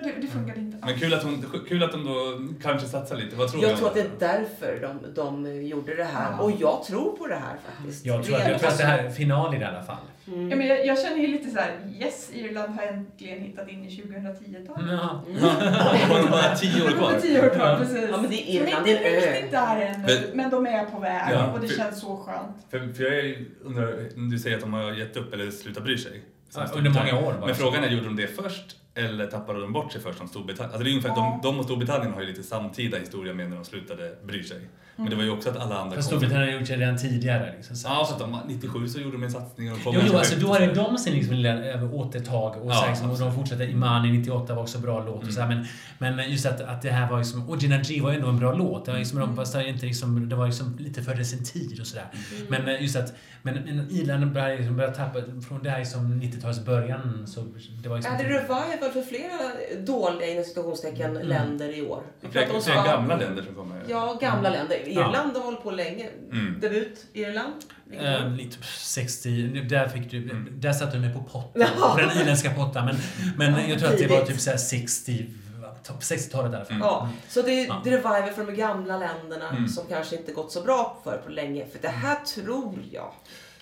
Det, 0.03 0.13
det 0.21 0.27
funkade 0.27 0.61
inte 0.61 0.66
Men 0.87 0.99
kul 0.99 1.15
att, 1.15 1.23
hon, 1.23 1.45
kul 1.69 1.83
att 1.83 1.93
de 1.93 2.05
då 2.05 2.39
kanske 2.63 2.89
satsar 2.89 3.17
lite. 3.17 3.37
Vad 3.37 3.51
tror 3.51 3.61
du? 3.61 3.67
Jag 3.69 3.77
tror 3.79 3.89
att 3.89 3.95
det 3.95 4.01
är 4.01 4.11
därför 4.19 4.79
de, 4.83 5.15
de 5.15 5.63
gjorde 5.67 5.95
det 5.95 6.05
här. 6.05 6.31
Ja. 6.39 6.43
Och 6.45 6.51
jag 6.61 6.85
tror 6.85 7.17
på 7.17 7.27
det 7.27 7.35
här 7.35 7.57
faktiskt. 7.67 8.07
Jag 8.07 8.25
tror, 8.25 8.37
att, 8.37 8.49
jag 8.49 8.59
tror 8.61 8.69
att 8.71 8.79
det 8.79 8.85
här 8.85 8.99
är 9.05 9.11
final 9.11 9.55
i 9.55 9.65
alla 9.65 9.83
fall. 9.83 9.97
Mm. 10.29 10.51
Ja, 10.51 10.57
men 10.57 10.67
jag, 10.67 10.87
jag 10.87 10.99
känner 11.03 11.17
ju 11.17 11.27
lite 11.27 11.51
så 11.51 11.59
här: 11.59 11.71
yes, 12.01 12.31
Irland 12.33 12.75
har 12.75 12.83
äntligen 12.87 13.41
hittat 13.41 13.69
in 13.69 13.85
i 13.85 13.89
2010-talet. 13.89 14.87
Ja. 14.91 15.23
Hon 15.27 15.39
har 16.23 16.31
bara 16.31 16.57
tio 16.57 16.85
år 16.85 16.89
kvar. 16.91 17.13
var 17.13 17.21
tio 17.21 17.47
år 17.47 17.55
kvar, 17.55 17.77
precis. 17.79 18.09
Ja, 18.11 18.17
men 18.21 18.31
det 18.31 18.37
är 18.51 18.55
Irland, 18.63 18.87
inte 18.89 19.03
det 19.03 19.17
är 19.17 19.33
riktigt 19.33 19.51
där 19.51 19.81
ännu, 19.81 20.05
Men- 20.07 20.37
men 20.37 20.51
de 20.51 20.67
är 20.67 20.85
på 20.85 21.01
väg 21.01 21.23
Ja, 21.33 21.53
och 21.53 21.61
det 21.61 21.69
för- 21.69 21.77
känns 21.77 22.01
så 22.01 22.17
skönt. 22.17 22.57
För, 22.71 22.93
för 22.95 23.05
jag 23.05 23.37
undrar, 23.65 23.97
du 24.31 24.39
säger 24.39 24.57
att 24.57 24.63
de 24.63 24.73
har 24.73 24.93
gett 24.93 25.17
upp 25.17 25.35
eller 25.35 25.51
slutat 25.51 25.85
bry 25.85 25.99
sig. 25.99 26.23
Ja, 26.55 26.67
under 26.75 26.91
många 26.91 27.19
år 27.27 27.33
bara. 27.33 27.47
Men 27.47 27.55
frågan 27.55 27.85
är, 27.85 27.89
gjorde 27.89 28.05
de 28.07 28.17
det 28.17 28.27
först 28.27 28.77
eller 28.97 29.27
tappade 29.27 29.61
de 29.61 29.73
bort 29.73 29.93
sig 29.93 30.01
först 30.01 30.19
som 30.19 30.29
Storbritannien? 30.29 30.71
Alltså 30.73 30.85
det 30.85 30.91
är 30.91 30.93
ungefär, 30.93 31.09
Ja. 31.09 31.41
de, 31.43 31.49
de 31.49 31.59
och 31.59 31.65
Storbritannien 31.65 32.13
har 32.15 32.21
ju 32.21 32.27
lite 32.27 32.43
samtida 32.43 32.99
historia 32.99 33.35
med 33.35 33.49
när 33.51 33.57
de 33.57 33.65
slutade 33.65 34.17
bry 34.25 34.43
sig. 34.45 34.69
Men 34.99 35.11
det 35.11 35.17
var 35.17 35.23
ju 35.23 35.31
också 35.31 35.51
att 35.51 35.57
alla 35.57 35.79
andra 35.79 35.97
Fast 35.97 36.09
Storbritannien 36.09 36.53
har 36.53 36.59
gjort 36.61 36.69
det 36.69 36.77
redan 36.77 36.97
tidigare. 36.99 37.53
Liksom. 37.57 37.77
Så- 37.77 37.89
Ja, 37.89 38.05
så 38.09 38.13
att 38.15 38.19
de, 38.21 38.41
97 38.47 38.89
så 38.89 38.99
gjorde 39.01 39.13
de 39.17 39.23
en 39.23 39.31
satsning 39.31 39.73
och 39.73 39.79
de 39.79 39.85
kom 39.85 39.95
Jo, 39.95 40.01
jo, 40.07 40.19
alltså 40.19 40.37
då 40.41 40.53
hade 40.53 40.75
de 40.75 40.99
sin 40.99 41.15
liksom 41.15 41.35
lilla 41.35 41.71
eh, 41.73 41.95
återtag 41.95 42.57
och, 42.63 42.71
Ja, 42.71 42.75
så 42.75 42.87
liksom, 42.89 43.11
och 43.11 43.19
de 43.19 43.35
fortsatte. 43.35 43.65
Imani 43.65 44.13
98 44.19 44.55
var 44.55 44.63
också 44.63 44.79
bra 44.79 45.05
låt 45.05 45.27
och 45.27 45.33
så 45.33 45.41
här, 45.41 45.65
men, 45.99 46.17
men 46.17 46.31
just 46.31 46.47
att, 46.47 46.61
att 46.61 46.83
det 46.83 46.91
här 46.91 47.11
var 47.11 47.19
liksom, 47.19 47.49
och 47.51 47.57
Gina 47.63 47.79
G 47.79 48.01
var 48.01 48.11
ju 48.11 48.17
ändå 48.17 48.29
en 48.29 48.39
bra 48.39 48.53
låt. 48.55 48.85
Det 48.85 48.91
var, 48.91 48.99
liksom, 48.99 49.19
de, 49.21 49.37
det, 49.37 49.55
var 49.55 49.61
inte 49.69 49.87
liksom, 49.87 50.29
det 50.29 50.37
var 50.37 50.47
liksom 50.47 50.77
lite 50.79 51.03
före 51.03 51.25
sin 51.25 51.45
tid 51.45 51.81
och 51.81 51.87
sådär. 51.87 52.07
Men 52.49 52.69
eh, 52.69 52.83
just 52.83 52.97
att, 52.97 53.15
men, 53.43 53.55
men 53.55 53.91
Irland 53.91 54.33
började, 54.33 54.57
liksom, 54.57 54.77
började 54.77 54.97
tappa, 54.97 55.19
från 55.49 55.63
det 55.63 55.71
här 55.71 55.79
liksom 55.79 56.23
90-talets 56.23 56.65
början 56.65 57.27
så 57.27 57.41
det 57.83 57.89
var 57.89 57.97
liksom... 57.97 58.15
Är 58.15 58.19
det 58.25 58.29
revival 58.87 59.03
för 59.03 59.11
flera 59.11 59.83
dåliga 59.85 60.29
inom 60.31 60.45
citationstecken 60.45 61.11
Mm. 61.17 61.29
länder 61.29 61.79
i 61.79 61.83
år? 61.87 62.03
Vi 62.21 62.29
pratar 62.29 62.55
om 62.55 62.61
Spanien. 62.63 62.85
gamla 62.85 63.17
länder 63.17 63.43
som 63.43 63.55
kommer. 63.55 63.83
Ja, 63.89 64.19
gamla 64.21 64.51
länder. 64.51 64.89
Irland 64.89 65.37
har 65.37 65.43
hållit 65.45 65.63
på 65.63 65.71
länge. 65.71 66.09
Mm. 66.33 66.61
Debut, 66.61 67.07
Irland. 67.13 67.55
Eh, 67.93 68.31
lite 68.31 68.57
60, 68.63 69.43
där 69.69 69.89
fick 69.89 70.11
du, 70.11 70.31
Mm. 70.31 70.49
där 70.61 70.73
satte 70.73 70.97
du 70.97 71.01
mig 71.01 71.15
på 71.15 71.23
potten, 71.23 71.67
Ja. 71.81 71.93
på 71.95 72.01
den 72.01 72.11
irländska 72.23 72.51
pottan. 72.55 72.85
Men, 72.87 73.53
men 73.53 73.71
jag 73.71 73.79
tror 73.79 73.89
att 73.89 73.99
det 73.99 74.07
var 74.07 74.25
typ 74.25 74.41
såhär 74.41 74.57
60, 74.57 75.27
topp 75.83 76.03
60-talet 76.03 76.53
i 76.53 76.57
alla 76.57 76.65
fall. 76.65 76.79
Ja, 76.81 77.09
så 77.29 77.43
det 77.43 77.51
är 77.61 77.67
Ja. 77.67 77.81
det 77.85 77.91
är 77.91 77.97
revival 77.97 78.31
för 78.35 78.45
de 78.47 78.53
gamla 78.55 78.99
länderna 78.99 79.49
Mm. 79.51 79.69
som 79.69 79.85
kanske 79.89 80.17
inte 80.17 80.33
gått 80.33 80.53
så 80.53 80.63
bra 80.63 81.01
för 81.05 81.17
på 81.19 81.31
länge. 81.31 81.67
För 81.67 81.79
det 81.83 81.89
här 81.89 82.17
tror 82.25 82.79
jag 82.93 83.13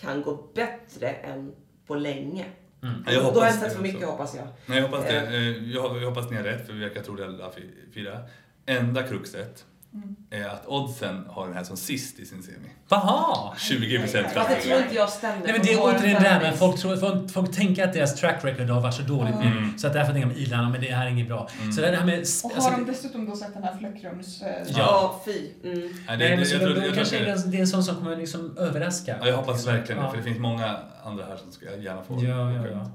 kan 0.00 0.22
gå 0.22 0.48
bättre 0.54 1.08
än 1.08 1.52
på 1.86 1.94
länge. 1.94 2.44
Mm. 2.84 3.04
Ja, 3.06 3.12
jag 3.12 3.22
Då 3.22 3.26
hoppas 3.26 3.40
har 3.42 3.46
jag 3.46 3.56
det 3.56 3.60
sett 3.60 3.72
för 3.76 3.82
mycket 3.82 4.06
hoppas 4.06 4.34
jag. 4.34 4.46
Nej, 4.66 4.78
jag 4.78 4.88
hoppas 4.88 5.04
det. 5.04 5.16
Eh, 5.18 5.72
Jag, 5.74 6.02
jag 6.02 6.08
hoppas 6.08 6.30
ni 6.30 6.36
har 6.36 6.44
rätt, 6.44 6.66
för 6.66 6.72
vi 6.72 6.80
verkar 6.80 7.02
tro 7.02 7.14
det 7.16 7.24
alla 7.24 7.50
fy- 7.56 7.92
fyra. 7.94 8.18
Enda 8.66 9.02
kruxet 9.02 9.64
Mm. 9.94 10.16
är 10.30 10.48
att 10.48 10.66
oddsen 10.66 11.24
har 11.28 11.46
den 11.46 11.56
här 11.56 11.64
som 11.64 11.76
sist 11.76 12.18
i 12.18 12.26
sin 12.26 12.42
semi. 12.42 12.68
Jaha! 12.88 13.54
20 13.58 13.98
procent 14.00 14.26
Fast 14.34 14.48
det 14.50 14.56
tror 14.56 14.78
inte 14.82 14.94
jag 14.94 15.08
stämmer. 15.08 15.38
Nej 15.44 15.52
men 15.52 15.62
det 15.62 15.72
är 15.72 15.78
återigen 15.82 16.22
det 16.22 16.28
här 16.28 16.40
med 16.40 16.54
folk, 16.58 16.80
tror, 16.80 16.96
folk, 16.96 17.30
folk 17.30 17.52
tänker 17.56 17.84
att 17.84 17.92
deras 17.92 18.20
track 18.20 18.44
record 18.44 18.70
har 18.70 18.80
varit 18.80 18.94
så 18.94 19.02
dåligt 19.02 19.34
nu. 19.40 19.46
Mm. 19.46 19.78
Så 19.78 19.86
att 19.86 19.92
därför 19.92 20.12
tänker 20.12 20.28
de 20.28 20.34
Irland, 20.40 20.72
men 20.72 20.80
det 20.80 20.90
här 20.94 21.06
är 21.06 21.10
inget 21.10 21.28
bra. 21.28 21.48
Så 21.76 21.80
det 21.80 21.96
här 21.96 22.04
med... 22.06 22.24
Och 22.44 22.50
har 22.50 22.56
alltså, 22.56 22.70
de 22.70 22.86
dessutom 22.92 23.26
då 23.26 23.36
sett 23.36 23.54
den 23.54 23.62
här 23.64 23.76
Flöckrums... 23.78 24.42
eh, 24.42 24.48
Ja. 24.66 24.74
Ja, 24.78 25.22
fy. 25.24 25.50
Mm. 25.64 25.78
Nej, 25.80 26.16
det, 26.18 26.36
Nej, 26.36 26.52
jag 26.52 26.86
jag 26.86 26.94
kanske 26.94 27.18
är, 27.18 27.60
en 27.60 27.66
sån 27.66 27.84
som 27.84 27.96
kommer 27.96 28.16
liksom 28.16 28.56
överraska. 28.58 29.16
ja, 29.20 29.26
jag 29.28 29.36
hoppas 29.36 29.66
verkligen 29.66 30.02
Ja. 30.02 30.10
för 30.10 30.16
det 30.16 30.22
finns 30.22 30.38
många 30.38 30.78
andra 31.04 31.24
här 31.24 31.36
som 31.36 31.52
ska 31.52 31.76
gärna 31.76 32.02
få. 32.02 32.14
Ja, 32.24 32.52
ja, 32.52 32.66
ja. 32.72 32.90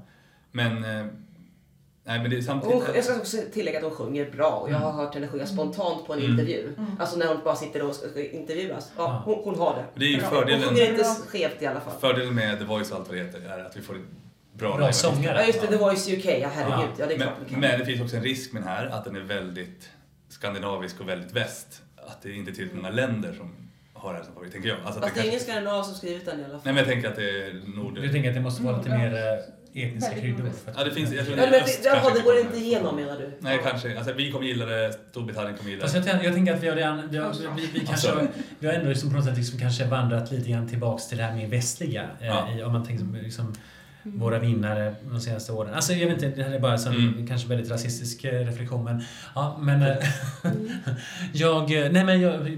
Men, 0.52 0.84
eh, 0.84 1.06
nej 2.04 2.18
men 2.20 2.30
det 2.30 2.36
är 2.36 2.42
samtidigt... 2.42 2.74
Hon, 2.76 2.84
jag 2.94 3.04
ska 3.04 3.16
också 3.16 3.36
tillägga 3.52 3.78
att 3.78 3.84
hon 3.84 3.92
sjunger 3.92 4.30
bra 4.30 4.50
och 4.50 4.70
jag 4.70 4.76
har 4.78 4.92
hört 4.92 5.14
henne 5.14 5.28
sjunga 5.28 5.46
spontant 5.46 6.06
på 6.06 6.12
en 6.12 6.18
Mm. 6.18 6.30
intervju. 6.30 6.74
Mm. 6.78 6.90
Alltså 7.00 7.16
när 7.18 7.26
hon 7.26 7.36
bara 7.44 7.56
sitter 7.56 7.82
och 7.82 7.94
ska 7.94 8.20
intervjuas. 8.30 8.92
Ja, 8.96 9.02
Ja. 9.02 9.22
hon, 9.34 9.44
hon 9.44 9.58
har 9.58 9.74
det. 9.76 9.84
Det 10.00 10.04
är 10.04 10.08
ju 10.08 10.16
Bra. 10.18 10.28
Hon 10.28 10.38
fördelen, 10.38 10.62
sjunger 10.68 10.90
inte 10.90 11.04
skevt 11.04 11.62
i 11.62 11.66
alla 11.66 11.80
fall. 11.80 11.92
fördelen 12.00 12.34
med 12.34 12.58
The 12.58 12.64
Voice 12.64 12.90
och 12.90 12.96
allt 12.98 13.08
vad 13.08 13.16
det 13.16 13.22
heter 13.24 13.40
är 13.40 13.64
att 13.64 13.76
vi 13.76 13.80
får 13.80 13.96
bra, 14.52 14.76
Bra 14.76 14.92
sångare. 14.92 15.40
Ja 15.40 15.46
just 15.46 15.60
det, 15.60 15.66
The 15.66 15.76
Voice 15.76 16.08
UK, 16.08 16.24
ja 16.24 16.48
herregud. 16.54 16.90
Ja, 16.98 17.06
det 17.06 17.14
är 17.14 17.18
klart 17.18 17.32
Men, 17.38 17.44
vi 17.44 17.50
kan. 17.50 17.60
men 17.60 17.78
det 17.78 17.84
finns 17.86 18.00
också 18.00 18.16
en 18.16 18.22
risk 18.22 18.52
med 18.52 18.62
den 18.62 18.68
här, 18.68 18.86
att 18.86 19.04
den 19.04 19.16
är 19.16 19.20
väldigt 19.20 19.88
skandinavisk 20.28 21.00
och 21.00 21.08
väldigt 21.08 21.32
väst. 21.32 21.82
Att 21.96 22.22
det 22.22 22.32
inte 22.32 22.50
är 22.50 22.54
tillräckligt 22.54 22.82
många 22.82 22.90
länder 22.94 23.32
som 23.32 23.52
har 23.94 24.12
det 24.12 24.18
här 24.18 24.24
som 24.24 24.34
favorit, 24.34 24.52
tänker 24.52 24.68
jag. 24.68 24.78
Alltså 24.84 24.88
att 25.00 25.04
Fast 25.04 25.14
det 25.14 25.20
är 25.20 25.22
kanske- 25.22 25.28
ingen 25.28 25.40
skandinav 25.40 25.82
som 25.82 25.94
skrivit 25.94 26.24
den 26.26 26.40
i 26.40 26.44
alla 26.44 26.52
fall. 26.52 26.60
Nej 26.64 26.74
men 26.74 26.76
jag 26.76 26.86
tänker 26.86 27.08
att 27.08 27.16
det 27.16 27.46
är 27.46 27.62
nord... 27.76 27.98
Jag 27.98 28.12
tänker 28.12 28.28
att 28.28 28.34
det 28.34 28.40
måste 28.40 28.62
vara 28.62 28.76
lite 28.76 28.88
Mm, 28.90 29.00
mer 29.12 29.14
eh, 29.32 29.38
etniska 29.74 30.14
kryddor. 30.14 30.38
nordiskt. 30.38 30.64
för 30.64 30.70
att- 30.70 30.76
Ja, 30.78 30.84
det 30.84 30.90
finns... 30.90 31.12
Jag 31.12 31.26
tror 31.26 31.38
Ja, 31.38 31.44
men 31.50 31.62
öst 31.62 31.82
det, 31.82 31.88
jaha, 31.88 32.10
det 32.14 32.20
går 32.20 32.38
inte 32.38 32.56
igenom 32.58 32.96
menar 32.96 33.16
du? 33.18 33.32
Nej, 33.40 33.60
kanske. 33.64 33.96
Alltså, 33.98 34.12
vi 34.12 34.32
kommer 34.32 34.46
gilla 34.46 34.66
det, 34.66 34.92
Storbritannien 35.10 35.56
kommer 35.56 35.70
gilla 35.70 35.82
Fast 35.82 35.94
det. 35.94 35.98
jag, 35.98 36.06
tänker- 36.06 36.24
jag 36.24 36.34
tänker 36.34 36.54
att 36.54 36.62
vi 36.62 36.68
har, 36.68 36.76
redan, 36.76 37.08
vi, 37.10 37.18
har, 37.18 37.32
vi, 37.56 37.66
vi, 37.74 37.80
kanske, 37.86 38.10
Alltså. 38.10 38.26
vi 38.58 38.66
har 38.66 38.74
ändå 38.74 38.88
liksom 38.88 39.10
på 39.10 39.16
något 39.16 39.24
sätt 39.24 39.36
liksom 39.36 39.58
kanske 39.58 39.84
vandrat 39.84 40.30
lite 40.32 40.50
grann 40.50 40.68
tillbaks 40.68 41.08
till 41.08 41.18
det 41.18 41.24
här 41.24 41.34
mer 41.36 41.46
västliga. 41.48 42.02
Eh, 42.20 42.26
Ja. 42.26 42.48
i, 42.58 42.62
om 42.62 42.72
man 42.72 42.86
tänker 42.86 43.22
liksom, 43.22 43.54
våra 44.02 44.38
vinnare 44.38 44.94
de 45.10 45.20
senaste 45.20 45.52
åren. 45.52 45.74
Alltså 45.74 45.92
jag 45.92 46.08
vet 46.08 46.22
inte, 46.22 46.36
det 46.36 46.42
här 46.48 46.54
är 46.54 46.58
bara 46.60 46.74
en 46.74 46.86
Mm. 46.94 47.26
kanske 47.26 47.48
väldigt 47.48 47.70
rasistisk 47.70 48.24
eh, 48.24 48.46
reflektion 48.46 48.84
men... 48.84 49.02
Ja, 49.34 49.58
men... 49.62 49.82
eh, 49.82 49.96
jag, 51.32 51.72
eh, 51.86 51.92
nej 51.92 52.04
men 52.04 52.20
jag, 52.20 52.48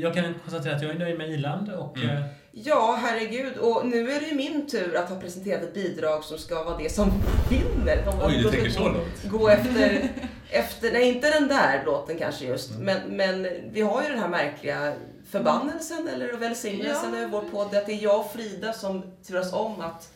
jag 0.00 0.14
kan 0.14 0.34
konstatera 0.44 0.76
att 0.76 0.82
jag 0.82 0.90
är 0.90 0.98
nöjd 0.98 1.18
med 1.18 1.30
Irland 1.30 1.68
och... 1.72 1.98
Mm. 1.98 2.22
Ja, 2.52 2.98
herregud. 3.02 3.56
Och 3.56 3.86
nu 3.86 4.10
är 4.12 4.20
det 4.20 4.26
ju 4.26 4.34
min 4.34 4.66
tur 4.68 4.96
att 4.96 5.08
ha 5.10 5.20
presenterat 5.20 5.62
ett 5.62 5.74
bidrag 5.74 6.24
som 6.24 6.38
ska 6.38 6.62
vara 6.64 6.76
det 6.76 6.92
som 6.92 7.10
vinner. 7.50 8.04
De 8.06 8.26
Oj, 8.26 8.42
du 8.42 8.50
tänker 8.50 8.70
så 8.70 8.82
gå- 8.82 8.88
långt? 8.88 9.24
Gå 9.24 9.48
efter, 9.48 10.08
efter, 10.50 10.92
nej 10.92 11.08
inte 11.16 11.30
den 11.30 11.48
där 11.48 11.82
låten 11.86 12.18
kanske 12.18 12.44
just, 12.44 12.70
Mm. 12.70 12.84
men, 12.84 13.16
men 13.16 13.48
vi 13.72 13.80
har 13.80 14.02
ju 14.02 14.08
den 14.08 14.18
här 14.18 14.28
märkliga 14.28 14.92
förbannelsen 15.30 16.08
eller 16.14 16.32
välsignelsen 16.32 17.10
Ja. 17.12 17.18
över 17.18 17.28
vår 17.28 17.42
podd, 17.42 17.74
att 17.76 17.86
det 17.86 17.92
är 17.92 18.02
jag 18.02 18.20
och 18.20 18.32
Frida 18.32 18.72
som 18.72 19.02
turas 19.26 19.52
om 19.52 19.80
att, 19.80 20.08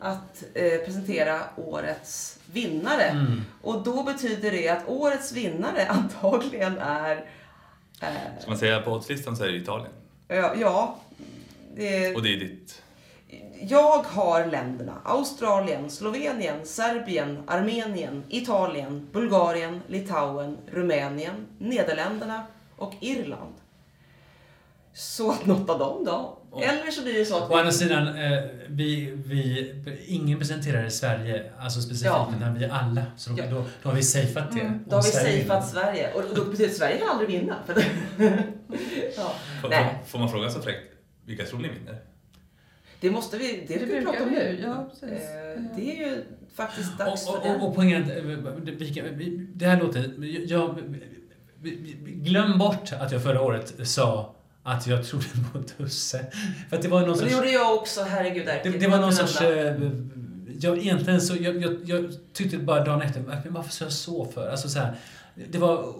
att 0.00 0.44
eh, 0.54 0.78
presentera 0.84 1.40
årets 1.56 2.38
vinnare. 2.52 3.02
Mm. 3.02 3.42
Och 3.62 3.82
då 3.82 4.02
betyder 4.02 4.50
det 4.50 4.68
att 4.68 4.88
årets 4.88 5.32
vinnare 5.32 5.86
antagligen 5.88 6.78
är 6.78 7.16
eh, 8.02 8.08
Ska 8.40 8.50
man 8.50 8.58
säga 8.58 8.80
på 8.82 8.90
oddslistan 8.92 9.36
så 9.36 9.44
är 9.44 9.48
det 9.48 9.56
Italien. 9.56 9.92
ja, 10.28 10.52
ja 10.60 10.96
det, 11.78 12.14
Och 12.14 12.22
det 12.22 12.34
är 12.34 12.36
ditt... 12.38 12.82
Jag 13.68 14.02
har 14.02 14.46
länderna 14.46 14.92
Australien, 15.04 15.90
Slovenien, 15.90 16.56
Serbien, 16.66 17.42
Armenien, 17.46 18.22
Italien, 18.28 19.08
Bulgarien, 19.12 19.80
Litauen, 19.88 20.56
Rumänien, 20.72 21.46
Nederländerna 21.58 22.46
och 22.76 22.94
Irland. 23.00 23.54
Så 24.92 25.30
att 25.30 25.46
något 25.46 25.70
av 25.70 25.78
dem 25.78 26.04
då. 26.04 26.38
Och- 26.50 26.62
Eller 26.62 26.90
så 26.90 27.02
blir 27.02 27.14
det 27.18 27.24
så 27.24 27.36
att 27.36 27.50
Å 27.50 27.54
andra 27.56 27.72
sidan, 27.72 28.08
eh, 28.08 28.42
vi, 28.68 29.10
vi, 29.26 29.72
ingen 30.06 30.38
presenterar 30.38 30.84
i 30.86 30.90
Sverige, 30.90 31.52
alltså 31.58 31.80
specifikt, 31.80 32.06
Ja. 32.14 32.32
utan 32.38 32.54
vi 32.58 32.64
alla. 32.64 33.02
Så 33.16 33.30
då, 33.30 33.38
Ja. 33.38 33.46
då, 33.50 33.64
då 33.82 33.88
har 33.88 33.96
vi 33.96 34.02
safeat 34.02 34.52
det. 34.52 34.60
Mm, 34.60 34.84
då 34.88 34.96
har 34.96 35.02
vi 35.02 35.08
Sverige 35.08 35.40
safeat 35.42 35.68
Sverige. 35.70 36.12
Och 36.14 36.22
då 36.34 36.44
betyder 36.44 36.64
det 36.64 36.70
att 36.70 36.76
Sverige 36.76 36.98
kan 36.98 37.08
aldrig 37.08 37.28
vinna. 37.40 37.56
Ja. 39.16 39.32
Får, 39.62 39.68
Nej. 39.68 39.98
får 40.06 40.18
man 40.18 40.28
fråga 40.30 40.50
så 40.50 40.60
fräckt, 40.62 40.87
vilka 41.28 41.44
tror 41.44 41.58
ni 41.60 41.68
vinner? 41.68 41.98
Det 43.00 43.10
måste 43.10 43.38
vi, 43.38 43.64
det 43.68 43.74
Det 43.78 43.84
vi 43.84 44.04
prata 44.04 44.22
om 44.24 44.30
nu. 44.30 44.50
ju, 44.50 44.60
ja, 44.62 44.90
precis. 44.90 45.08
Eh, 45.28 45.62
Det 45.76 45.82
är 46.02 46.08
ju 46.08 46.24
faktiskt 46.54 46.98
dags 46.98 47.28
Och, 47.28 47.34
för 47.34 47.40
och, 47.40 47.48
det. 47.48 47.54
och, 47.62 47.68
och 47.68 47.74
poängen 47.74 48.10
är 48.10 48.18
att 48.48 48.58
eh, 48.98 49.28
det 49.54 49.66
här 49.66 49.80
låter... 49.80 50.14
Jag, 50.48 50.78
glöm 52.06 52.58
bort 52.58 52.92
att 53.00 53.12
jag 53.12 53.22
förra 53.22 53.40
året 53.42 53.88
sa 53.88 54.34
att 54.62 54.86
jag 54.86 55.04
trodde 55.06 55.26
på 55.52 55.62
Tusse. 55.62 56.26
För 56.68 56.76
att 56.76 56.82
det 56.82 56.88
var 56.88 57.00
någon 57.00 57.10
Och 57.10 57.16
det 57.16 57.22
sorts... 57.22 57.32
gjorde 57.34 57.50
jag 57.50 57.74
också, 57.74 58.02
herregud. 58.02 58.46
Det, 58.46 58.70
det 58.70 58.88
var 58.88 58.98
någon 58.98 59.12
sorts... 59.12 59.40
eh, 59.40 59.76
Jag, 60.60 60.78
egentligen 60.78 61.20
så, 61.20 61.36
jag, 61.40 61.62
jag, 61.62 61.76
jag 61.84 62.12
tyckte 62.32 62.58
bara 62.58 62.84
dagen 62.84 63.02
efter, 63.02 63.20
men 63.20 63.52
varför 63.54 63.70
sa 63.72 63.84
jag 63.84 63.92
så 63.92 64.24
för? 64.24 64.50
Alltså 64.50 64.68
så 64.68 64.78
här, 64.78 64.94
det 65.50 65.58
var... 65.58 65.94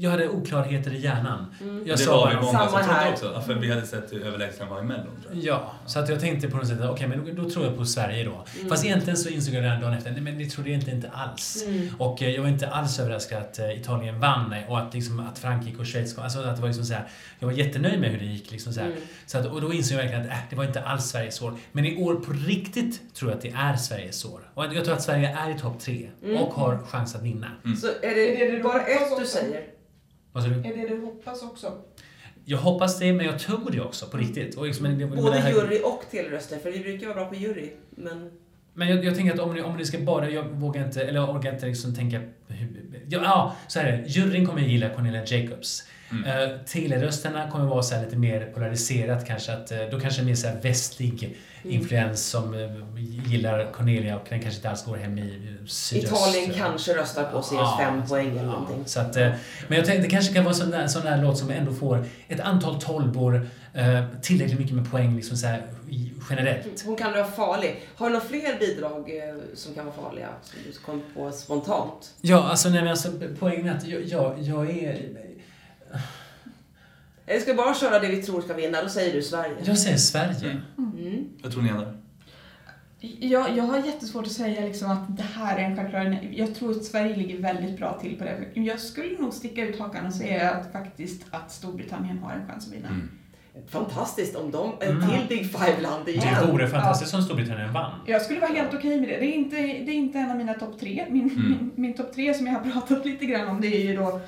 jag 0.00 0.10
hade 0.10 0.28
oklarheter 0.28 0.92
i 0.92 1.00
hjärnan. 1.00 1.54
Jag 1.60 1.98
det 1.98 1.98
sa 1.98 2.16
var 2.16 2.30
vi 2.30 2.36
många 2.36 2.68
som 2.68 2.82
trodde 2.82 3.10
också. 3.12 3.42
För 3.46 3.54
vi 3.54 3.70
hade 3.70 3.86
sett 3.86 4.12
hur 4.12 4.26
överlägsen 4.26 4.68
var 4.68 4.80
i 4.80 4.82
Mellon. 4.82 5.24
Ja, 5.32 5.72
så 5.86 5.98
att 5.98 6.08
jag 6.08 6.20
tänkte 6.20 6.48
på 6.48 6.56
något 6.56 6.68
sätt 6.68 6.80
att 6.80 6.90
okej, 6.90 7.08
men 7.08 7.36
då, 7.36 7.42
då 7.42 7.50
tror 7.50 7.64
jag 7.66 7.76
på 7.76 7.84
Sverige 7.84 8.24
då. 8.24 8.44
Fast 8.68 8.84
egentligen 8.84 9.16
så 9.16 9.28
insåg 9.28 9.54
jag 9.54 9.64
redan 9.64 9.80
dagen 9.80 9.94
efter, 9.94 10.10
nej 10.10 10.20
men 10.20 10.38
det 10.38 10.46
trodde 10.46 10.70
jag 10.70 10.78
inte, 10.78 10.90
inte 10.90 11.10
alls. 11.10 11.64
Och 11.98 12.22
eh, 12.22 12.30
jag 12.30 12.42
var 12.42 12.48
inte 12.48 12.68
alls 12.68 12.98
överraskad 13.00 13.38
att 13.38 13.58
eh, 13.58 13.80
Italien 13.80 14.20
vann 14.20 14.54
och 14.68 14.78
att, 14.78 14.94
liksom, 14.94 15.20
att 15.20 15.38
Frankrike 15.38 15.78
och 15.78 15.86
Schweiz 15.86 16.14
kom. 16.14 16.24
Alltså 16.24 16.38
att 16.40 16.56
det 16.56 16.62
var 16.62 16.68
liksom 16.68 16.84
så 16.84 16.94
här, 16.94 17.08
jag 17.38 17.46
var 17.46 17.54
jättenöjd 17.54 18.00
med 18.00 18.10
hur 18.10 18.18
det 18.18 18.24
gick. 18.24 18.50
Liksom 18.50 18.72
så 18.72 18.80
här. 18.80 18.94
Så 19.26 19.38
att, 19.38 19.46
och 19.46 19.60
då 19.60 19.72
insåg 19.72 19.98
jag 19.98 20.02
verkligen 20.02 20.24
att 20.26 20.30
äh, 20.30 20.38
det 20.50 20.56
var 20.56 20.64
inte 20.64 20.82
alls 20.82 21.04
Sveriges 21.04 21.42
år. 21.42 21.54
Men 21.72 21.86
i 21.86 22.02
år 22.02 22.14
på 22.14 22.32
riktigt 22.32 23.14
tror 23.14 23.30
jag 23.30 23.36
att 23.36 23.42
det 23.42 23.52
är 23.56 23.76
Sveriges 23.76 24.24
år. 24.24 24.40
Och 24.54 24.64
jag 24.64 24.84
tror 24.84 24.94
att 24.94 25.02
Sverige 25.02 25.36
är 25.38 25.56
i 25.56 25.58
topp 25.58 25.80
tre 25.80 26.08
och 26.40 26.54
har 26.54 26.78
chans 26.86 27.14
att 27.14 27.22
vinna. 27.22 27.46
Så 27.80 27.86
är 27.86 28.10
Är 28.10 28.14
det, 28.14 28.44
det 28.44 28.56
det 28.56 28.62
bara 28.62 28.80
ett 28.80 29.20
du 29.20 29.26
säger? 29.26 29.60
Vad 30.32 30.42
sa 30.42 30.48
du? 30.48 30.54
Är 30.54 30.76
det 30.76 30.88
du 30.88 31.00
hoppas 31.04 31.42
också? 31.42 31.72
Jag 32.44 32.58
hoppas 32.58 32.98
det, 32.98 33.12
men 33.12 33.26
jag 33.26 33.38
tror 33.38 33.70
det 33.70 33.80
också 33.80 34.06
på 34.06 34.16
riktigt. 34.16 34.54
Och 34.56 34.66
liksom, 34.66 34.84
det- 34.84 34.94
det 34.94 35.06
Både 35.06 35.38
här- 35.38 35.50
jury 35.50 35.80
och 35.84 36.04
telröster, 36.10 36.58
för 36.58 36.70
vi 36.72 36.78
brukar 36.80 37.06
vara 37.06 37.16
bra 37.16 37.26
på 37.28 37.34
jury. 37.34 37.70
Men 37.90 38.30
Men 38.74 38.88
jag, 38.88 39.04
jag 39.04 39.14
tänker 39.14 39.34
att 39.34 39.40
om 39.40 39.54
ni, 39.54 39.62
om 39.62 39.76
ni 39.76 39.84
ska 39.84 39.98
bara, 39.98 40.30
jag 40.30 40.42
vågar 40.44 40.84
inte, 40.84 41.02
eller 41.02 41.20
jag 41.20 41.30
orkar 41.36 41.52
inte 41.54 41.66
liksom 41.66 41.94
tänka 41.94 42.20
ja, 43.08 43.20
ja, 43.24 43.56
så 43.68 43.78
här 43.80 43.86
är 43.92 43.96
det. 43.98 44.08
Juryn 44.08 44.46
kommer 44.46 44.60
gilla 44.62 44.88
Cornelia 44.88 45.24
Jacobs. 45.26 45.82
Mm. 46.12 46.58
telerösterna 46.66 47.50
kommer 47.50 47.66
vara 47.66 47.82
så 47.82 47.94
här 47.94 48.04
lite 48.04 48.16
mer 48.16 48.50
polariserat 48.54 49.26
kanske. 49.26 49.52
Att, 49.52 49.70
eh, 49.70 49.78
då 49.90 50.00
kanske 50.00 50.20
det 50.20 50.24
är 50.24 50.26
mer 50.26 50.34
så 50.34 50.46
här 50.46 50.60
västlig 50.62 51.36
influens 51.62 52.26
som 52.26 52.54
eh, 52.54 53.30
gillar 53.30 53.72
Cornelia 53.72 54.16
och 54.16 54.26
den 54.28 54.40
kanske 54.40 54.58
inte 54.58 54.70
alls 54.70 54.84
går 54.84 54.96
hem 54.96 55.18
i 55.18 55.20
eh, 55.60 55.66
sydöst. 55.66 56.12
Italien 56.12 56.52
kanske 56.56 56.96
röstar 56.96 57.24
på 57.24 57.42
Sirius 57.42 57.62
Ja, 57.62 57.78
5 57.78 58.08
poäng 58.08 58.28
eller 58.28 58.44
ja, 58.44 58.46
någonting. 58.46 58.82
Så 58.86 59.00
att, 59.00 59.16
eh, 59.16 59.30
men 59.68 59.78
jag 59.78 59.86
tänkte 59.86 60.02
det 60.02 60.10
kanske 60.10 60.34
kan 60.34 60.44
vara 60.44 60.54
en 60.54 60.60
sån 60.60 60.70
där, 60.70 60.86
sån 60.86 61.04
där 61.04 61.22
låt 61.22 61.38
som 61.38 61.50
ändå 61.50 61.72
får 61.72 62.04
ett 62.28 62.40
antal 62.40 62.80
tolvor, 62.80 63.48
eh, 63.74 64.04
tillräckligt 64.22 64.58
mycket 64.58 64.76
med 64.76 64.90
poäng 64.90 65.16
liksom 65.16 65.36
så 65.36 65.46
här, 65.46 65.62
generellt. 66.30 66.82
Hon 66.86 66.96
kan 66.96 67.12
vara 67.12 67.24
farlig. 67.24 67.80
Har 67.96 68.06
du 68.06 68.12
några 68.12 68.26
fler 68.26 68.58
bidrag 68.58 69.16
eh, 69.16 69.34
som 69.54 69.74
kan 69.74 69.86
vara 69.86 69.94
farliga? 69.94 70.28
Som 70.42 70.58
du 70.66 70.78
kom 70.78 71.02
på 71.14 71.32
spontant? 71.32 72.14
Ja, 72.20 72.42
alltså, 72.42 72.68
nej, 72.68 72.80
men 72.80 72.90
alltså 72.90 73.08
poängen 73.38 73.68
är 73.68 73.76
att 73.76 73.86
jag, 73.86 74.04
jag, 74.04 74.38
jag 74.38 74.70
är... 74.70 74.98
Eller 77.26 77.40
ska 77.40 77.50
vi 77.50 77.56
bara 77.56 77.74
köra 77.74 77.98
det 77.98 78.08
vi 78.08 78.22
tror 78.22 78.40
ska 78.40 78.54
vinna? 78.54 78.82
Då 78.82 78.88
säger 78.88 79.12
du 79.14 79.22
Sverige. 79.22 79.54
Jag 79.64 79.78
säger 79.78 79.96
Sverige. 79.96 80.60
Mm. 80.78 81.28
Vad 81.42 81.52
tror 81.52 81.62
ni 81.62 81.70
andra? 81.70 81.94
Jag, 83.20 83.56
jag 83.56 83.64
har 83.64 83.78
jättesvårt 83.78 84.26
att 84.26 84.32
säga 84.32 84.60
liksom 84.60 84.90
att 84.90 85.16
det 85.16 85.22
här 85.22 85.58
är 85.58 85.62
en 85.62 85.76
självklar... 85.76 86.18
Jag 86.32 86.54
tror 86.54 86.70
att 86.70 86.84
Sverige 86.84 87.16
ligger 87.16 87.38
väldigt 87.38 87.78
bra 87.78 87.98
till 88.00 88.18
på 88.18 88.24
det. 88.24 88.60
Jag 88.60 88.80
skulle 88.80 89.18
nog 89.18 89.32
sticka 89.34 89.66
ut 89.66 89.78
hakan 89.78 90.06
och 90.06 90.12
säga 90.14 90.50
att 90.50 90.72
faktiskt 90.72 91.22
att 91.30 91.52
Storbritannien 91.52 92.18
har 92.18 92.32
en 92.32 92.46
chans 92.48 92.66
att 92.68 92.72
vinna. 92.74 92.88
Mm. 92.88 93.08
Fantastiskt 93.68 94.36
om 94.36 94.50
de, 94.50 94.72
en 94.80 94.96
Mm. 94.96 95.08
till 95.10 95.26
Big 95.28 95.50
Five-land 95.52 96.08
igen. 96.08 96.36
Det 96.46 96.52
vore 96.52 96.68
fantastiskt 96.68 97.14
om 97.14 97.22
Storbritannien 97.22 97.72
vann. 97.72 97.92
Jag 98.06 98.22
skulle 98.22 98.40
vara 98.40 98.52
helt 98.52 98.74
okej 98.74 99.00
med 99.00 99.08
det. 99.08 99.16
Det 99.16 99.26
är 99.26 99.32
inte, 99.34 99.56
det 99.56 99.90
är 99.90 99.94
inte 99.94 100.18
en 100.18 100.30
av 100.30 100.36
mina 100.36 100.54
topp 100.54 100.80
tre. 100.80 101.06
Min, 101.10 101.30
Mm. 101.30 101.48
min, 101.50 101.70
min 101.74 101.94
topp 101.94 102.14
tre 102.14 102.34
som 102.34 102.46
jag 102.46 102.52
har 102.54 102.70
pratat 102.70 103.06
lite 103.06 103.26
grann 103.26 103.48
om 103.48 103.60
det 103.60 103.66
är 103.82 103.86
ju 103.86 103.96
då 103.96 104.20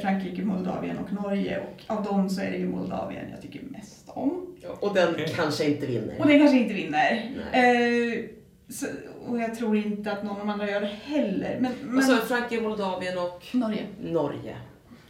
Frankrike, 0.00 0.42
Moldavien 0.42 0.98
och 0.98 1.12
Norge. 1.12 1.60
Och 1.60 1.96
av 1.96 2.04
dem 2.04 2.30
så 2.30 2.40
är 2.40 2.50
det 2.50 2.56
ju 2.56 2.66
Moldavien 2.68 3.24
jag 3.30 3.42
tycker 3.42 3.60
mest 3.70 4.04
om. 4.08 4.56
Och 4.80 4.94
den 4.94 5.14
kanske 5.36 5.64
inte 5.64 5.86
vinner. 5.86 6.14
Och 6.20 6.26
den 6.26 6.38
kanske 6.38 6.56
inte 6.58 6.74
vinner. 6.74 7.30
Eh, 7.52 8.24
så, 8.68 8.86
och 9.26 9.38
jag 9.40 9.54
tror 9.58 9.76
inte 9.76 10.12
att 10.12 10.22
någon 10.24 10.32
av 10.32 10.38
de 10.38 10.50
andra 10.50 10.70
gör 10.70 10.80
det 10.80 10.86
heller. 11.04 11.56
Men, 11.60 11.72
men 11.82 11.96
Och 11.98 12.04
så 12.04 12.16
Frankrike, 12.16 12.62
Moldavien 12.62 13.18
och 13.18 13.42
Norge. 13.52 13.82
Norge. 14.00 14.56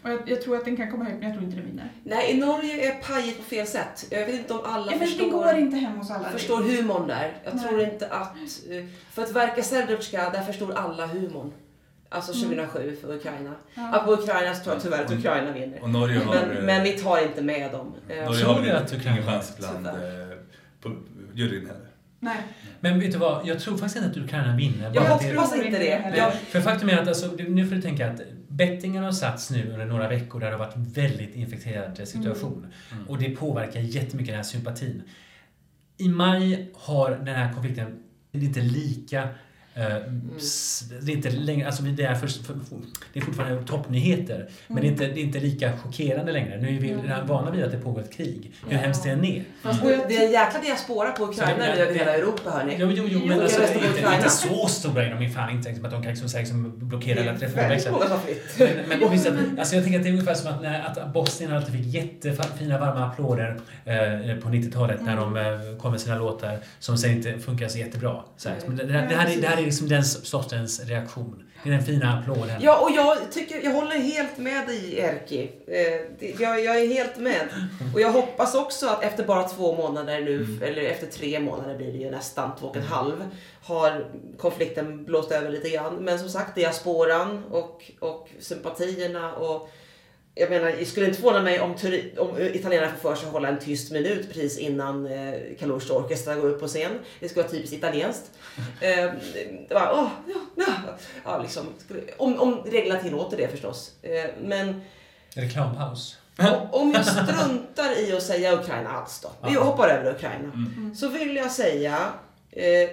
Och 0.03 0.11
jag, 0.13 0.21
jag 0.27 0.43
tror 0.43 0.57
att 0.57 0.65
den 0.65 0.77
kan 0.77 0.91
komma 0.91 1.05
högt 1.05 1.17
men 1.19 1.29
jag 1.29 1.33
tror 1.37 1.45
inte 1.45 1.57
den 1.57 1.67
vinner. 1.67 1.93
Nej, 2.05 2.31
i 2.33 2.39
Norge 2.41 2.89
är 2.91 2.95
pajigt 3.03 3.37
på 3.39 3.43
fel 3.45 3.67
sätt. 3.67 4.07
Jag 4.11 4.27
vet 4.27 4.35
inte 4.35 4.53
om 4.55 4.61
alla 4.65 4.93
Ja, 4.93 4.99
men 4.99 4.99
det 4.99 5.07
förstår, 5.07 5.31
går 5.31 5.55
inte 5.57 5.77
hem 5.77 5.99
hos 5.99 6.11
alla. 6.11 6.29
förstår 6.29 6.57
humorn 6.63 7.07
där. 7.09 7.33
Jag 7.45 7.55
Nej. 7.55 7.65
tror 7.69 7.81
inte 7.83 8.07
att... 8.09 8.37
eh, 8.71 8.85
För 9.13 9.23
att 9.23 9.33
verka 9.33 9.63
Serdutska, 9.63 10.31
där 10.31 10.43
förstod 10.43 10.71
alla 10.71 11.07
humorn. 11.07 11.53
Alltså 12.09 12.33
2007 12.33 12.97
för 13.01 13.15
Ukraina. 13.15 13.55
Ja. 13.75 13.91
Ja. 13.93 13.99
på 14.05 14.13
Ukraina 14.13 14.55
så 14.55 14.63
tror 14.65 14.75
jag 14.75 14.83
tyvärr 14.83 15.05
att 15.05 15.13
Ukraina 15.13 15.53
vinner. 15.53 15.83
Och 15.83 15.91
Norge 15.91 16.19
har... 16.19 16.35
Men, 16.35 16.57
eh, 16.57 16.63
men 16.65 16.83
vi 16.83 16.93
tar 16.93 17.23
inte 17.29 17.43
med 17.43 17.73
dem. 17.73 17.95
Norge 18.09 18.27
Tror 18.27 18.55
har 18.55 18.61
väl 18.63 18.77
att 18.77 18.93
Ukraina- 18.93 19.13
ingen 19.13 19.27
chans 19.27 19.57
bland 19.59 19.89
juryn 21.35 21.67
heller. 21.67 21.87
Nej. 22.21 22.37
Men 22.81 23.01
vet 23.01 23.13
du 23.13 23.19
vad, 23.19 23.47
jag 23.47 23.61
tror 23.61 23.77
faktiskt 23.77 23.97
inte 23.97 24.21
att 24.21 24.25
Ukraina 24.27 24.57
vinner. 24.57 24.85
Jag 24.85 24.95
Bara 24.95 25.15
att 25.15 25.21
det- 25.21 25.35
hoppas 25.35 25.57
inte 25.57 25.79
det. 25.79 26.13
Jag, 26.17 26.33
För 26.35 26.61
faktum 26.61 26.89
är 26.89 26.99
att 27.03 27.09
alltså, 27.09 27.31
nu 27.49 27.67
får 27.67 27.75
du 27.75 27.83
tänka 27.83 28.11
att 28.11 28.21
bettingen 28.49 29.05
har 29.05 29.13
satts 29.13 29.51
nu 29.51 29.73
under 29.73 29.87
några 29.87 30.09
veckor 30.09 30.41
där 30.41 30.47
det 30.47 30.53
har 30.57 30.59
varit 30.67 30.77
väldigt 30.77 31.35
infekterad 31.35 32.09
situation. 32.09 32.67
Mm. 32.93 33.09
Och 33.09 33.19
det 33.19 33.31
påverkar 33.31 33.81
jättemycket 33.81 34.27
den 34.33 34.37
här 34.37 34.43
sympatin. 34.43 35.03
I 35.97 36.09
maj 36.09 36.71
har 36.75 37.11
den 37.11 37.35
här 37.35 37.53
konflikten, 37.53 38.03
inte 38.33 38.61
lika 38.61 39.29
det 41.03 41.13
är 41.13 41.17
inte 41.17 41.31
längre, 41.31 41.67
alltså 41.67 41.83
det 41.83 42.03
är, 42.05 42.15
för, 42.15 42.27
för, 42.29 42.55
det 43.13 43.21
är 43.21 43.25
fortfarande 43.25 43.63
toppnyheter, 43.67 44.49
men 44.69 44.77
det 44.77 44.87
är, 44.87 44.91
inte, 44.91 45.07
det 45.07 45.21
är 45.21 45.25
inte 45.25 45.41
lika 45.41 45.73
chockerande 45.79 46.33
längre. 46.33 46.57
Nu 46.61 46.77
är 46.77 46.81
vi 46.81 46.95
redan 46.95 47.27
vana 47.27 47.51
vid 47.51 47.65
att 47.65 47.71
det 47.71 47.79
pågår 47.79 48.01
ett 48.01 48.13
krig, 48.13 48.53
hur 48.69 48.75
Ja. 48.77 48.79
hemskt 48.83 49.03
det 49.05 49.11
än 49.11 49.25
är. 49.25 49.45
jag 49.63 50.09
det 50.09 50.17
är 50.17 50.27
en 50.27 50.33
jäkla 50.33 50.61
diaspora 50.61 51.11
på 51.13 51.25
Ukraina 51.25 51.53
Så 51.53 51.61
det- 51.61 51.67
över 51.83 51.93
det- 51.93 51.99
hela 51.99 52.15
Europa 52.15 52.51
hörni. 52.51 52.77
Jo, 52.79 52.91
jo, 52.95 53.05
jo, 53.09 53.21
men 53.27 53.41
alltså, 53.41 53.63
inte, 53.63 54.15
inte 54.17 54.31
så 54.31 54.67
stora 54.69 55.03
de 55.11 55.23
ju 55.23 55.31
fan 55.31 55.51
inte, 55.51 55.69
liksom, 55.69 55.85
att 55.85 55.91
de 55.91 56.03
kan 56.03 56.11
liksom, 56.11 56.29
säga, 56.29 56.41
liksom, 56.41 56.73
blockera 56.89 57.21
har 58.11 58.19
flytt. 58.19 58.59
Men, 58.89 58.99
men 59.01 59.11
visst, 59.13 59.27
att- 59.27 59.59
alltså 59.59 59.75
jag 59.75 59.85
tänker 59.85 59.99
att 59.99 60.05
det 60.05 60.09
är 60.11 60.13
ungefär 60.13 60.35
som 60.35 60.51
att, 60.55 60.63
när, 60.63 60.81
att 60.87 61.13
Bosnien 61.13 61.53
alltid 61.53 61.75
fick 61.75 61.87
jättefina 61.95 62.79
varma 62.79 63.07
applåder 63.07 63.61
eh, 63.85 64.37
på 64.37 64.49
90-talet 64.49 65.01
när 65.05 65.17
de 65.17 65.37
eh, 65.37 65.43
kom 65.81 65.91
med 65.91 66.01
sina 66.01 66.19
låtar 66.19 66.59
som 66.79 66.99
sen 66.99 67.11
inte 67.11 67.39
funkar 67.39 67.69
så 67.69 67.79
jättebra. 67.79 68.23
Så 68.37 68.49
här. 68.49 68.57
Men 68.67 68.77
det, 68.77 68.85
det, 68.85 68.93
här, 68.93 69.09
det, 69.09 69.15
här 69.17 69.27
är, 69.37 69.41
det 69.41 69.47
här 69.47 69.63
är 69.63 69.66
liksom 69.67 69.89
den 69.89 70.05
sortens 70.05 70.85
reaktion. 70.85 71.43
Det 71.63 71.69
är 71.69 71.73
den 71.73 71.85
fina 71.85 72.19
applåden. 72.19 72.61
Ja, 72.61 72.81
och 72.81 72.91
jag, 72.91 73.33
tycker, 73.33 73.65
jag 73.65 73.73
håller 73.73 73.99
helt 73.99 74.39
med 74.39 74.67
dig 74.67 74.99
Erki. 74.99 75.51
Eh, 75.67 76.31
jag, 76.43 76.65
jag 76.65 76.83
är 76.83 76.89
helt 76.89 77.17
med. 77.17 77.49
Och 77.95 78.01
jag 78.01 78.13
hoppas 78.13 78.55
också 78.55 78.87
att 78.87 79.03
efter 79.03 79.25
bara 79.25 79.49
två 79.49 79.77
månader 79.77 80.21
nu, 80.21 80.59
eller 80.63 80.83
efter 80.83 81.07
tre 81.07 81.41
månader 81.41 81.77
blir 81.77 81.93
det 81.93 81.99
ju 81.99 82.11
nästan, 82.11 82.51
två 82.61 82.67
och 82.67 82.77
en 82.77 82.83
halv, 82.83 83.25
har 83.63 84.07
konflikten 84.39 85.05
blåst 85.05 85.33
över 85.33 85.51
lite 85.51 85.69
grann. 85.71 85.95
Men 85.95 86.19
som 86.19 86.29
sagt, 86.29 86.55
diasporan 86.55 87.45
och, 87.51 87.93
och 88.01 88.29
sympatierna 88.41 89.33
och 89.33 89.71
jag 90.39 90.51
menar, 90.51 90.73
det 90.79 90.85
skulle 90.85 91.07
inte 91.07 91.19
förvåna 91.21 91.43
mig 91.43 91.61
om, 91.61 91.75
om 92.19 92.39
italienarna 92.39 92.93
får 92.93 93.09
för 93.11 93.17
sig 93.17 93.27
att 93.27 93.33
hålla 93.33 93.49
en 93.49 93.59
tyst 93.59 93.93
minut 93.93 94.27
precis 94.29 94.59
innan 94.59 95.07
eh, 95.07 95.35
Kalush 95.59 95.93
Orkestra 95.93 96.35
går 96.35 96.49
upp 96.49 96.61
på 96.61 96.67
scen. 96.67 96.93
Det 97.21 97.29
skulle 97.29 97.43
vara 97.43 97.53
typiskt 97.53 97.77
italienskt. 97.77 98.31
Eh, 98.81 99.11
det 99.69 99.75
var, 99.75 99.91
åh, 99.95 100.09
ja, 100.27 100.65
ja, 100.67 100.67
ja, 101.25 101.39
liksom, 101.43 101.67
skulle- 101.79 102.01
om, 102.19 102.41
om 102.41 102.63
reglerna 102.67 103.01
tillåter 103.01 103.37
det 103.37 103.49
förstås. 103.49 103.93
Eh, 104.03 104.31
men 104.43 104.81
Reklampaus. 105.35 106.17
om- 106.73 106.93
jag 106.93 107.07
struntar 107.07 108.09
i 108.09 108.13
att 108.17 108.23
säga 108.23 108.55
Ukraina 108.55 108.91
alls 108.91 109.21
då. 109.21 109.49
Vi 109.49 109.55
hoppar 109.55 109.89
över 109.89 110.11
Ukraina. 110.15 110.53
Mm. 110.55 110.95
Så 110.95 111.09
vill 111.09 111.37
jag 111.37 111.53
säga 111.53 111.99
eh, 112.51 112.89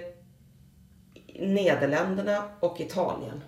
Nederländerna 1.40 2.44
och 2.60 2.80
Italien. 2.80 3.40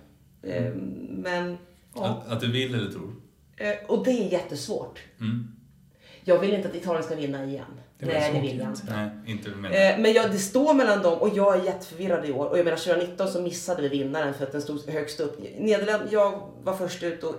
Eh, 0.43 0.71
men, 1.09 1.57
ja. 1.95 2.05
Att, 2.05 2.31
att 2.31 2.39
du 2.41 2.51
vill 2.51 2.75
eller 2.75 2.91
tror? 2.91 3.13
Eh, 3.57 3.73
och 3.87 4.05
det 4.05 4.11
är 4.11 4.31
jättesvårt. 4.31 4.99
Mm. 5.19 5.47
Jag 6.23 6.39
vill 6.39 6.53
inte 6.53 6.67
att 6.67 6.75
Italien 6.75 7.03
ska 7.03 7.15
vinna 7.15 7.45
igen. 7.45 7.65
Det 7.99 8.05
Nej, 8.05 8.33
det 8.33 8.39
vill 8.39 8.59
jag 8.59 8.67
inte. 8.67 8.83
Nej, 8.89 9.09
inte 9.25 9.49
med 9.49 9.91
Eh, 9.91 9.99
men 9.99 10.13
jag, 10.13 10.31
det 10.31 10.37
står 10.37 10.73
mellan 10.73 11.01
dem 11.01 11.19
och 11.19 11.29
jag 11.35 11.59
är 11.59 11.63
jätteförvirrad 11.63 12.25
i 12.25 12.31
år. 12.31 12.45
Och 12.45 12.57
jag 12.57 12.63
menar 12.65 12.77
2019 12.77 13.27
så 13.27 13.41
missade 13.41 13.81
vi 13.81 13.89
vinnaren 13.89 14.33
för 14.33 14.43
att 14.43 14.51
den 14.51 14.61
stod 14.61 14.89
högst 14.89 15.19
upp. 15.19 15.39
Nederländerna, 15.59 16.11
jag 16.11 16.51
var 16.63 16.77
först 16.77 17.03
ut 17.03 17.23
och... 17.23 17.35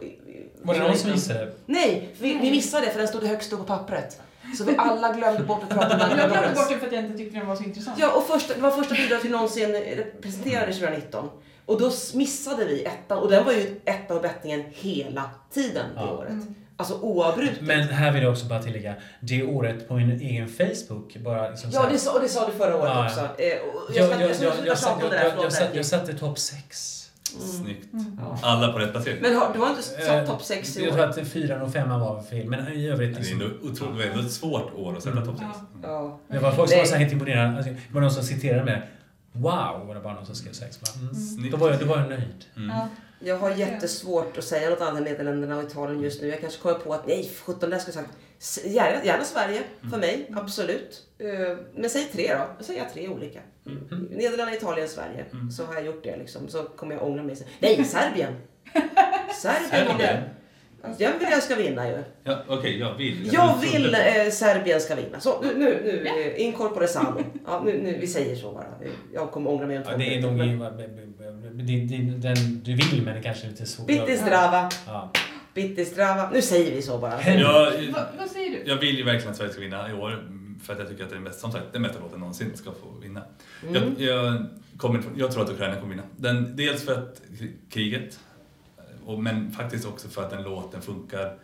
Var 0.63 0.75
det 0.75 0.81
någon 0.81 0.97
som 0.97 1.11
missade? 1.11 1.53
Nej, 1.67 2.09
vi, 2.21 2.39
vi 2.39 2.51
missade 2.51 2.87
det 2.87 2.93
för 2.93 2.99
den 2.99 3.09
stod 3.09 3.25
högst 3.25 3.53
upp 3.53 3.59
på 3.59 3.65
pappret. 3.65 4.21
Så 4.59 4.65
vi 4.65 4.75
alla 4.79 5.13
glömde 5.13 5.45
bort 5.45 5.63
att 5.63 5.69
prata 5.69 5.97
med 5.97 6.19
Jag 6.19 6.31
glömde 6.31 6.55
bort 6.55 6.69
det 6.69 6.79
för 6.79 6.87
att 6.87 6.93
jag 6.93 7.05
inte 7.05 7.19
tyckte 7.19 7.39
den 7.39 7.47
var 7.47 7.57
så 7.57 7.65
intressant. 7.65 7.99
Ja, 8.01 8.13
och 8.13 8.27
första, 8.27 8.55
det 8.55 8.61
var 8.61 8.71
första 8.71 8.95
bidraget 8.95 9.25
vi 9.25 9.29
någonsin 9.29 9.77
presenterade 10.23 10.73
2019. 10.73 11.29
Och 11.69 11.81
då 11.81 11.91
missade 12.15 12.65
vi 12.65 12.85
ettan. 12.85 13.19
Och 13.19 13.31
den 13.31 13.45
var 13.45 13.53
ju 13.53 13.81
etta 13.85 14.15
på 14.15 14.21
bettingen 14.21 14.65
hela 14.71 15.31
tiden 15.53 15.87
det 15.95 16.01
Ja. 16.01 16.11
året. 16.11 16.33
Alltså 16.77 16.95
oavbrutet. 17.01 17.61
Men 17.61 17.89
här 17.89 18.13
vill 18.13 18.23
jag 18.23 18.33
också 18.33 18.47
bara 18.47 18.63
tillägga, 18.63 18.95
det 19.21 19.43
året 19.45 19.89
på 19.89 19.95
min 19.95 20.11
egen 20.21 20.49
Facebook, 20.49 21.17
bara 21.17 21.49
liksom 21.51 21.73
så 21.73 21.79
Ja, 21.79 21.89
det 21.93 21.99
sa, 21.99 22.13
och 22.15 22.21
det 22.21 22.29
sa 22.29 22.47
du 22.47 22.53
förra 22.53 22.77
året 22.77 22.85
Ja, 22.95 23.05
ja. 23.05 23.07
också. 23.07 23.21
Och 23.21 23.97
jag 23.97 24.05
jag, 24.05 24.11
ska 24.11 24.21
jag, 24.21 24.31
jag, 24.31 24.37
jag, 24.41 24.55
jag, 24.59 24.67
jag, 24.67 24.79
satt- 24.79 24.89
tjata 24.89 24.95
om 24.95 25.01
det 25.01 25.05
jag, 25.07 25.11
där, 25.17 25.23
jag, 25.23 25.31
förlåt 25.31 25.45
jag, 25.45 25.53
satt- 25.53 25.63
Erkki. 25.63 25.77
jag 25.77 25.87
satte 25.87 26.15
topp 26.15 26.39
6. 26.39 27.05
Snyggt. 27.41 27.89
Ja. 28.19 28.39
Alla 28.43 28.73
på 28.73 28.79
rätt 28.79 28.93
placering. 28.93 29.19
Men 29.23 29.37
har, 29.37 29.53
du 29.55 29.59
har 29.59 29.71
inte 29.71 29.83
satt 29.83 29.99
Eh, 30.01 30.27
topp 30.27 30.43
6 30.45 30.77
i 30.77 30.85
Jag 30.85 30.93
tror 30.95 31.05
år? 31.05 31.09
att 31.09 31.29
fyran 31.29 31.63
och 31.63 31.73
femman 31.73 32.01
var 32.01 32.23
fel, 32.23 32.47
men 32.47 32.69
i 32.73 32.89
övrigt... 32.89 33.15
Det 33.15 33.21
är 33.21 33.23
Liksom, 33.25 33.41
ändå 33.43 33.55
otroligt, 33.69 34.11
det 34.13 34.17
var 34.19 34.25
ett 34.25 34.33
svårt 34.33 34.75
år 34.75 34.97
att 34.97 35.03
sätta 35.03 35.17
Mm. 35.17 35.27
topp 35.29 35.39
6. 35.39 35.51
Ja. 35.83 36.21
det 36.29 36.39
var 36.39 36.53
folk 36.53 36.71
som 36.71 36.79
var 36.79 36.85
så 36.85 36.93
här 36.93 37.01
helt 37.01 37.13
imponerade. 37.13 37.57
Alltså, 37.57 37.73
det 37.73 37.79
var 37.95 38.01
någon 38.01 38.11
som 38.11 38.23
citerade 38.25 38.65
mig. 38.65 38.83
Wow, 39.39 39.87
var 39.87 39.95
det 39.95 40.01
bara 40.01 40.15
någon 40.15 40.27
som 40.27 40.35
skrev 40.35 40.53
sex. 40.53 40.81
Mm. 41.01 41.15
Snyggt. 41.15 41.51
Då, 41.53 41.57
var 41.57 41.71
jag, 41.71 41.81
då 41.81 41.87
var 41.87 41.99
jag 41.99 42.09
nöjd. 42.09 42.45
Mm. 42.57 42.69
Ja. 42.71 42.89
Jag 43.21 43.39
har 43.39 43.51
jättesvårt 43.51 44.39
att 44.39 44.45
säga 44.45 44.71
något 44.71 44.81
annat 44.81 44.97
än 44.99 45.05
Nederländerna 45.05 45.57
och 45.57 45.63
Italien 45.63 46.03
just 46.03 46.23
nu. 46.23 46.29
Jag 46.29 46.41
kanske 46.41 46.61
kommer 46.63 46.79
på 46.79 46.95
att 46.95 47.07
nej, 47.07 47.25
för 47.25 47.45
sjutton, 47.45 47.71
där 47.71 47.79
ska 47.79 47.89
jag 47.89 47.95
sagt. 47.95 48.65
Gärna, 48.67 49.05
gärna 49.05 49.25
Sverige, 49.25 49.63
för 49.91 49.99
mig. 49.99 50.31
Absolut. 50.37 51.07
Eh, 51.19 51.57
Men 51.75 51.91
säg 51.91 52.05
tre 52.05 52.35
då. 52.35 52.45
Då 52.59 52.65
säger 52.65 52.81
jag 52.83 52.93
tre 52.93 53.09
olika. 53.09 53.41
Nederländerna, 54.11 54.55
Italien, 54.55 54.89
Sverige. 54.89 55.25
Så 55.57 55.65
har 55.65 55.75
jag 55.75 55.85
gjort 55.85 56.05
det 56.05 56.17
liksom. 56.17 56.49
Så 56.49 56.63
kommer 56.63 56.95
jag 56.95 57.07
ångra 57.07 57.23
mig. 57.23 57.37
Nej, 57.61 57.85
Serbien! 57.85 58.37
Serbien 59.43 60.29
vill 60.83 60.95
jag. 60.99 61.13
Vill 61.19 61.29
jag 61.31 61.43
ska 61.43 61.55
vinna 61.55 61.89
ju. 61.89 61.99
Ja, 62.25 62.39
Okej, 62.49 62.79
jag 62.79 62.95
vill. 62.95 63.31
Jag 63.33 63.59
vill 63.61 63.95
eh, 63.95 64.31
Serbien 64.33 64.81
ska 64.81 64.95
vinna. 64.95 65.21
Så 65.21 65.43
nu, 65.43 65.55
nu, 65.59 65.81
nu 65.85 66.07
eh, 66.21 66.41
incorpore 66.47 66.87
sano. 66.89 67.21
Ja, 67.47 67.63
nu, 67.65 67.81
nu, 67.83 67.99
vi 68.01 68.07
säger 68.07 68.37
så 68.37 68.53
bara. 68.53 68.67
Jag 69.15 69.31
kommer 69.31 69.51
ångra 69.51 69.67
mig 69.67 69.79
om 69.79 69.85
två 69.85 69.91
Ja, 69.93 69.97
det 69.99 70.05
är 70.05 70.09
minuter, 70.23 70.57
nog... 70.57 70.71
men- 70.71 71.67
Det, 71.67 71.77
det, 71.97 71.97
den 72.29 72.61
du 72.65 72.75
vill 72.75 73.03
men 73.05 73.15
det 73.15 73.23
kanske 73.23 73.47
är 73.47 73.51
lite 73.51 73.67
svårt. 73.67 73.87
Bitte 73.87 74.17
strava, 74.17 74.71
Ja. 74.87 75.13
bitte 75.55 75.85
strava. 75.85 76.31
Nu 76.33 76.43
säger 76.43 76.75
vi 76.75 76.83
så 76.83 76.99
bara. 76.99 77.23
Jag, 77.23 77.73
Va, 77.93 78.01
vad 78.19 78.29
säger 78.31 78.51
du? 78.51 78.71
jag 78.71 78.77
vill 78.77 78.97
ju 78.99 79.05
verkligen 79.05 79.31
att 79.31 79.37
Sverige 79.37 79.53
ska 79.53 79.61
vinna 79.61 79.91
i 79.91 79.93
år. 79.95 80.29
För 80.65 80.73
att 80.73 80.79
jag 80.79 80.89
tycker 80.89 81.05
att 81.05 81.11
det 81.11 81.15
är 81.15 81.17
den 81.17 81.25
bästa, 81.25 81.41
som 81.41 81.53
sagt, 81.53 81.65
den 81.73 81.83
bästa 81.83 82.01
låten 82.01 82.21
någonsin 82.21 82.51
ska 82.55 82.71
få 82.71 83.01
vinna. 83.03 83.23
Mm. 83.69 83.75
Jag, 83.99 84.09
jag, 84.09 84.47
kommer, 84.77 85.03
jag 85.17 85.33
tror 85.33 85.43
att 85.45 85.51
Ukraina 85.51 85.75
kommer 85.75 85.91
vinna. 85.91 86.03
Den, 86.17 86.57
dels 86.57 86.85
för 86.85 86.93
att 86.93 87.21
kriget, 87.71 88.19
och, 89.09 89.23
men 89.23 89.51
faktiskt 89.51 89.87
också 89.87 90.09
för 90.09 90.23
att 90.23 90.31
den 90.31 90.43
låten 90.43 90.83
funkar 90.83 91.39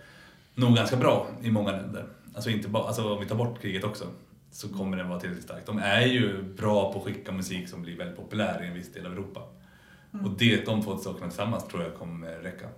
nog 0.54 0.76
ganska 0.76 0.96
bra 0.96 1.26
i 1.42 1.50
många 1.50 1.72
länder. 1.72 2.06
Alltså, 2.34 2.50
inte 2.50 2.68
bara, 2.68 2.84
alltså 2.84 3.14
om 3.14 3.20
vi 3.20 3.26
tar 3.26 3.36
bort 3.36 3.60
kriget 3.60 3.84
också 3.84 4.04
så 4.50 4.68
kommer 4.68 4.96
den 4.96 5.08
vara 5.08 5.20
tillräckligt 5.20 5.44
stark. 5.44 5.66
De 5.66 5.78
är 5.78 6.06
ju 6.06 6.42
bra 6.42 6.92
på 6.92 6.98
att 6.98 7.04
skicka 7.04 7.32
musik 7.32 7.68
som 7.68 7.82
blir 7.82 7.96
väldigt 7.96 8.16
populär 8.16 8.64
i 8.64 8.66
en 8.66 8.74
viss 8.74 8.92
del 8.92 9.06
av 9.06 9.12
Europa. 9.12 9.40
Och 10.10 10.30
det, 10.38 10.66
de 10.66 10.82
två 10.82 10.96
sakerna 10.96 11.26
tillsammans 11.28 11.68
tror 11.68 11.82
jag 11.82 11.94
kommer 11.94 12.30
räcka. 12.30 12.68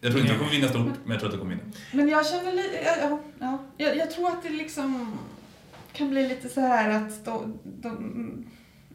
Jag 0.00 0.12
tror 0.12 0.22
inte 0.22 0.32
de 0.32 0.38
kommer 0.38 0.50
vinna 0.50 0.68
stort, 0.68 0.98
men 1.04 1.10
jag 1.10 1.20
tror 1.20 1.28
att 1.28 1.34
de 1.34 1.38
kommer 1.38 1.54
vinna. 1.54 1.72
Men 1.92 2.08
jag 2.08 2.26
känner 2.26 2.52
lite, 2.52 2.82
ja, 2.84 2.96
ja, 3.00 3.20
ja. 3.38 3.58
Jag, 3.76 3.96
jag 3.96 4.10
tror 4.10 4.28
att 4.28 4.42
det 4.42 4.50
liksom 4.50 5.18
kan 5.92 6.10
bli 6.10 6.28
lite 6.28 6.48
så 6.48 6.60
här 6.60 6.90
att 6.90 7.24
de, 7.24 7.58
de, 7.64 8.46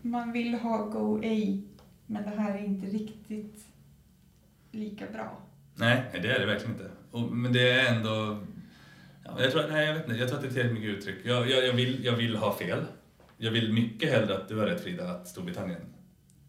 man 0.01 0.31
vill 0.31 0.53
ha 0.53 0.77
Go 0.77 1.17
A, 1.17 1.61
men 2.05 2.23
det 2.23 2.41
här 2.41 2.57
är 2.57 2.65
inte 2.65 2.87
riktigt 2.87 3.72
lika 4.73 5.05
bra. 5.13 5.41
Nej, 5.75 6.03
det 6.11 6.31
är 6.31 6.39
det 6.39 6.45
verkligen 6.45 6.71
inte. 6.71 6.89
Och, 7.11 7.21
men 7.31 7.53
det 7.53 7.71
är 7.71 7.95
ändå... 7.95 8.43
Ja, 9.25 9.41
jag, 9.41 9.51
tror, 9.51 9.63
nej, 9.71 9.85
jag, 9.85 9.93
vet 9.93 10.03
inte, 10.07 10.19
jag 10.19 10.27
tror 10.27 10.37
att 10.37 10.43
det 10.43 10.49
är 10.49 10.53
tillräckligt 10.53 10.81
mycket 10.81 10.97
uttryck. 10.97 11.15
Jag, 11.23 11.49
jag, 11.49 11.67
jag, 11.67 11.73
vill, 11.73 12.05
jag 12.05 12.13
vill 12.13 12.35
ha 12.35 12.57
fel. 12.57 12.79
Jag 13.37 13.51
vill 13.51 13.73
mycket 13.73 14.11
hellre 14.11 14.35
att 14.35 14.47
du 14.49 14.57
har 14.57 14.65
rätt 14.65 14.83
Frida, 14.83 15.07
att 15.07 15.27
Storbritannien 15.27 15.81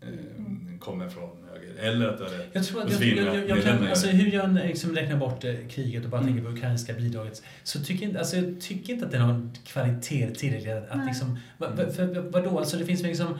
eh, 0.00 0.78
kommer 0.78 1.08
från 1.08 1.48
höger. 1.52 1.74
Eller 1.78 2.08
att 2.08 2.18
du 2.18 2.24
har 2.24 2.30
rätt. 2.30 2.48
Jag 2.52 2.64
tror 2.64 2.80
att 2.80 2.86
Och 2.86 2.92
jag, 2.92 3.16
jag, 3.16 3.34
jag, 3.34 3.48
ja. 3.48 3.56
jag 3.56 3.64
kan, 3.64 3.88
alltså, 3.88 4.08
hur 4.08 4.32
jag 4.32 4.54
liksom 4.54 4.94
räknar 4.94 5.16
bort 5.16 5.44
eh, 5.44 5.54
kriget 5.70 6.04
och 6.04 6.10
bara 6.10 6.20
Mm. 6.20 6.34
tänker 6.34 6.50
på 6.50 6.56
ukrainska 6.56 6.92
bidraget 6.92 7.42
så 7.62 7.80
tycker 7.80 8.02
jag 8.02 8.08
inte, 8.08 8.18
alltså, 8.18 8.36
jag 8.36 8.60
tycker 8.60 8.92
inte 8.92 9.06
att 9.06 9.12
den 9.12 9.20
har 9.20 9.50
kvalitet 9.66 10.30
tillräckligt 10.34 10.74
att, 10.74 10.90
att 10.90 11.06
liksom, 11.06 11.38
va, 11.58 11.70
va, 11.76 11.90
för, 11.92 12.30
vadå, 12.30 12.58
alltså 12.58 12.76
det 12.76 12.84
finns 12.86 13.02
liksom 13.02 13.38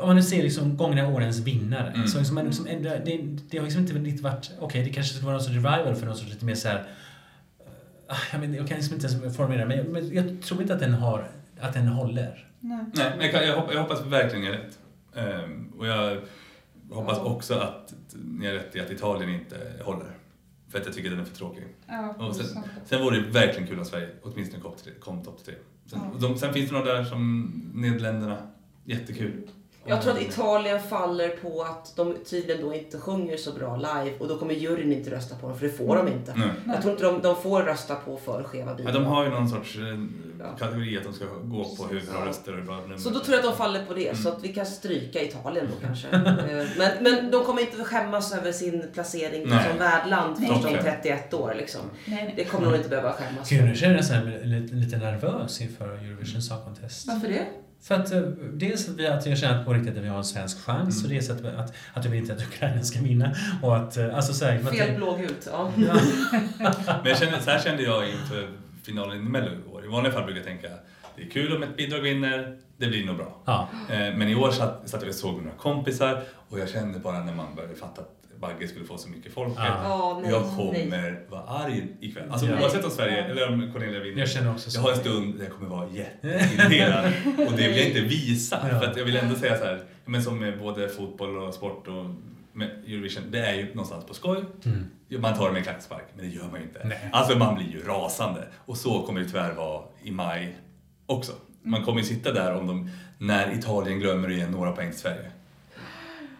om 0.00 0.06
man 0.06 0.16
nu 0.16 0.22
ser 0.22 0.42
liksom 0.42 0.76
gångna 0.76 1.08
årens 1.08 1.38
vinnare, 1.38 1.88
Mm. 1.94 2.06
så 2.08 2.18
liksom, 2.18 2.38
liksom, 2.46 2.66
ändå- 2.66 2.88
det, 3.04 3.20
det 3.50 3.58
har 3.58 3.64
liksom 3.64 3.82
inte 3.82 3.94
riktigt 3.94 4.20
varit, 4.22 4.50
okej 4.60 4.84
det 4.84 4.90
kanske 4.90 5.14
ska 5.14 5.24
vara 5.26 5.34
någon 5.34 5.42
sorts 5.44 5.54
revival 5.54 5.94
för 5.94 6.06
någon 6.06 6.16
sorts 6.16 6.30
lite 6.30 6.44
mer 6.44 6.54
så 6.54 6.68
här. 6.68 6.76
eh, 8.08 8.16
jag, 8.32 8.40
men, 8.40 8.54
jag 8.54 8.68
kan 8.68 8.76
liksom 8.76 8.94
inte 8.94 9.06
ens 9.06 9.36
formulera 9.36 9.66
mig, 9.66 9.84
men 9.88 10.14
jag 10.14 10.42
tror 10.42 10.62
inte 10.62 10.74
att 10.74 10.80
den 10.80 10.94
har, 10.94 11.30
att 11.60 11.74
den 11.74 11.86
håller. 11.88 12.48
Nej. 12.60 12.78
Nej, 12.94 13.10
men 13.16 13.20
jag, 13.26 13.30
kan, 13.34 13.46
jag, 13.46 13.56
hoppas, 13.56 13.74
jag 13.74 13.82
hoppas 13.82 14.06
verkligen 14.06 14.44
jag 14.44 14.54
är 14.54 14.58
rätt. 14.58 14.78
Ehm, 15.14 15.72
och 15.78 15.86
jag 15.86 16.20
hoppas 16.90 17.18
också 17.18 17.54
att 17.54 17.94
ni 18.24 18.46
har 18.46 18.52
rätt 18.52 18.76
i 18.76 18.80
att 18.80 18.90
Italien 18.90 19.30
inte 19.34 19.56
håller. 19.84 20.06
För 20.68 20.78
att 20.80 20.86
jag 20.86 20.94
tycker 20.94 21.10
den 21.10 21.20
är 21.20 21.24
för 21.24 21.36
tråkig. 21.36 21.64
Ja, 21.88 22.14
Och 22.18 22.36
sen, 22.36 22.62
sen 22.84 23.02
vore 23.02 23.20
det 23.20 23.26
verkligen 23.30 23.68
kul 23.68 23.78
om 23.78 23.84
Sverige 23.84 24.08
åtminstone 24.22 24.62
kom, 24.62 24.72
till- 24.82 24.92
kom 25.00 25.22
topp 25.24 25.44
tre. 25.44 25.54
Sen, 25.86 25.98
Ja. 26.02 26.10
och 26.14 26.20
de, 26.20 26.38
sen 26.38 26.52
finns 26.52 26.70
det 26.70 26.76
några 26.78 26.92
där 26.94 27.04
som 27.04 27.52
Nederländerna. 27.74 28.36
Jättekul. 28.84 29.48
Jag 29.84 30.02
tror 30.02 30.12
att 30.12 30.22
Italien 30.22 30.80
faller 30.82 31.28
på 31.28 31.62
att 31.62 31.92
de 31.96 32.16
tydligen 32.30 32.62
då 32.62 32.74
inte 32.74 32.98
sjunger 32.98 33.36
så 33.36 33.52
bra 33.52 33.76
live 33.76 34.18
och 34.18 34.28
då 34.28 34.38
kommer 34.38 34.54
juryn 34.54 34.92
inte 34.92 35.10
rösta 35.10 35.34
på 35.36 35.48
dem 35.48 35.58
för 35.58 35.66
det 35.66 35.72
får 35.72 35.96
de 35.96 36.08
inte. 36.08 36.32
Nej. 36.36 36.48
Jag 36.66 36.80
tror 36.82 36.92
inte 36.92 37.04
de, 37.04 37.22
de 37.22 37.36
får 37.42 37.62
rösta 37.62 37.94
på 37.94 38.16
för 38.16 38.42
skeva 38.42 38.70
Ja, 38.70 38.76
bidrag. 38.76 38.94
de 38.94 39.04
har 39.04 39.24
ju 39.24 39.30
någon 39.30 39.48
sorts 39.48 39.76
eh, 39.76 39.82
Ja. 40.40 40.46
kategori 40.58 40.98
att 40.98 41.04
de 41.04 41.12
ska 41.12 41.24
gå 41.24 41.64
på 41.64 41.84
hur 41.90 42.00
bra 42.12 42.26
röster 42.26 42.58
och 42.58 42.64
bra 42.64 42.76
nummer. 42.80 42.96
Så 42.98 43.10
då 43.10 43.20
tror 43.20 43.36
jag 43.36 43.44
att 43.44 43.50
de 43.50 43.56
faller 43.58 43.84
på 43.86 43.94
det, 43.94 44.16
så 44.18 44.28
att 44.28 44.44
vi 44.44 44.48
kan 44.48 44.66
stryka 44.66 45.22
Italien 45.22 45.66
då 45.70 45.86
kanske. 45.86 46.08
Eh, 46.08 46.68
men, 46.78 46.90
men 47.00 47.30
de 47.30 47.44
kommer 47.44 47.60
inte 47.62 47.84
skämmas 47.84 48.32
över 48.34 48.52
sin 48.52 48.84
placering 48.94 49.48
Nej. 49.48 49.68
som 49.70 49.78
värdland 49.78 50.36
först 50.38 50.64
om 50.64 50.72
Nej. 50.72 50.82
31 50.82 51.34
år. 51.34 51.54
Liksom. 51.58 51.80
Nej, 52.04 52.24
nej. 52.24 52.34
Det 52.36 52.44
kommer 52.44 52.70
de 52.70 52.76
inte 52.76 52.88
behöva 52.88 53.12
skämmas 53.12 53.48
för. 53.48 53.84
jag 53.86 53.92
nästan 53.92 54.30
lite, 54.30 54.74
lite 54.74 54.96
nervös 54.96 55.60
inför 55.60 55.88
Eurovision 55.94 56.42
Song 56.42 56.64
Contest. 56.64 57.08
Varför 57.08 57.28
det? 57.28 57.46
För 57.82 57.94
att 57.94 58.12
eh, 58.12 58.20
dels 58.52 58.88
att, 58.88 58.94
vi, 58.96 59.06
att 59.06 59.26
jag 59.26 59.38
känner 59.38 59.64
på 59.64 59.72
riktigt 59.72 59.96
att 59.96 60.04
vi 60.04 60.08
har 60.08 60.18
en 60.18 60.24
svensk 60.24 60.58
chans 60.64 60.94
Mm. 60.98 61.04
och 61.04 61.10
dels 61.14 61.30
att, 61.30 61.44
att, 61.44 61.74
att 61.94 62.04
jag 62.04 62.10
vill 62.12 62.20
inte 62.20 62.32
att 62.32 62.42
Ukraina 62.42 62.82
ska 62.82 63.00
vinna. 63.00 63.34
Och 63.62 63.76
att, 63.76 63.96
eh, 63.96 64.14
alltså 64.16 64.32
så 64.34 64.44
här, 64.44 64.58
att 64.58 64.68
Fel 64.76 64.90
det- 64.90 64.96
blågult, 64.96 65.48
ja. 65.52 65.72
Ja. 65.76 65.94
Men 66.86 67.04
jag 67.04 67.18
kände, 67.18 67.40
så 67.42 67.50
här 67.50 67.58
kände 67.58 67.82
jag 67.82 68.08
inför 68.10 68.48
finalen 68.82 69.16
i 69.18 69.20
Mello 69.20 69.46
i 69.50 69.72
år. 69.74 69.84
I 69.84 69.88
vanliga 69.88 70.12
fall 70.12 70.24
brukar 70.24 70.40
jag 70.40 70.46
tänka 70.46 70.68
det 71.16 71.22
är 71.22 71.30
kul 71.30 71.56
om 71.56 71.62
ett 71.62 71.76
bidrag 71.76 72.00
vinner, 72.00 72.58
det 72.76 72.86
blir 72.86 73.06
nog 73.06 73.16
bra. 73.16 73.42
Ja. 73.44 73.68
Eh, 73.90 73.98
Men 73.98 74.22
i 74.28 74.34
år 74.34 74.50
satt, 74.50 74.88
satt 74.88 75.00
jag 75.02 75.08
och 75.08 75.14
såg 75.14 75.34
med 75.34 75.44
några 75.44 75.56
kompisar 75.58 76.22
och 76.48 76.58
jag 76.58 76.68
kände 76.68 76.98
bara 76.98 77.24
när 77.24 77.34
man 77.34 77.54
började 77.54 77.74
fatta 77.74 78.00
att 78.00 78.21
Bagge 78.42 78.68
skulle 78.68 78.84
få 78.84 78.98
så 78.98 79.08
mycket 79.08 79.32
folk. 79.32 79.52
Ja, 79.56 80.20
nej, 80.22 80.30
jag 80.30 80.42
nej. 80.42 80.56
kommer 80.56 81.30
vara 81.30 81.42
arg 81.42 81.86
ikväll. 82.00 82.30
Alltså 82.30 82.46
Ja. 82.46 82.60
oavsett 82.62 82.84
om 82.84 82.90
Sverige 82.90 83.24
eller 83.24 83.48
om 83.52 83.72
Cornelia 83.72 84.00
vinner. 84.00 84.18
Jag 84.18 84.28
känner 84.30 84.50
också 84.52 84.70
så. 84.70 84.78
Jag 84.78 84.82
har 84.82 84.90
en 84.92 84.96
stund 84.98 85.34
där 85.38 85.44
jag 85.44 85.52
kommer 85.52 85.68
vara 85.70 85.88
jätteirriterad 85.90 87.04
och 87.48 87.52
det 87.56 87.68
vill 87.68 87.76
jag 87.76 87.86
inte 87.86 88.00
visa. 88.00 88.68
Ja. 88.72 88.78
För 88.80 88.86
att 88.86 88.96
jag 88.96 89.04
vill 89.04 89.16
ändå 89.16 89.34
säga 89.34 89.58
så 89.58 89.64
här, 89.64 89.80
men 90.04 90.22
som 90.22 90.38
med 90.38 90.58
både 90.58 90.88
fotboll 90.88 91.38
och 91.38 91.54
sport 91.54 91.88
och 91.88 92.04
med 92.52 92.70
Eurovision, 92.86 93.22
det 93.30 93.38
är 93.38 93.54
ju 93.54 93.66
någonstans 93.68 94.04
på 94.04 94.14
skoj. 94.14 94.44
Mm. 94.64 94.84
Man 95.22 95.34
tar 95.34 95.44
det 95.46 95.52
med 95.52 95.58
en 95.58 95.64
klackspark, 95.64 96.04
men 96.16 96.24
det 96.28 96.34
gör 96.34 96.44
man 96.50 96.60
ju 96.60 96.66
inte. 96.66 96.80
Nej. 96.84 96.98
Alltså 97.12 97.38
man 97.38 97.54
blir 97.54 97.66
ju 97.72 97.82
rasande. 97.82 98.48
Och 98.66 98.76
så 98.76 99.02
kommer 99.02 99.20
det 99.20 99.26
tyvärr 99.26 99.54
vara 99.54 99.82
i 100.02 100.10
maj 100.10 100.56
också. 101.06 101.32
Man 101.62 101.84
kommer 101.84 102.00
ju 102.00 102.06
sitta 102.06 102.32
där 102.32 102.54
om 102.54 102.66
de, 102.66 102.90
när 103.18 103.54
Italien 103.58 103.98
glömmer 104.00 104.30
igen 104.30 104.50
några 104.50 104.72
poäng 104.72 104.90
till 104.90 105.00
Sverige. 105.00 105.30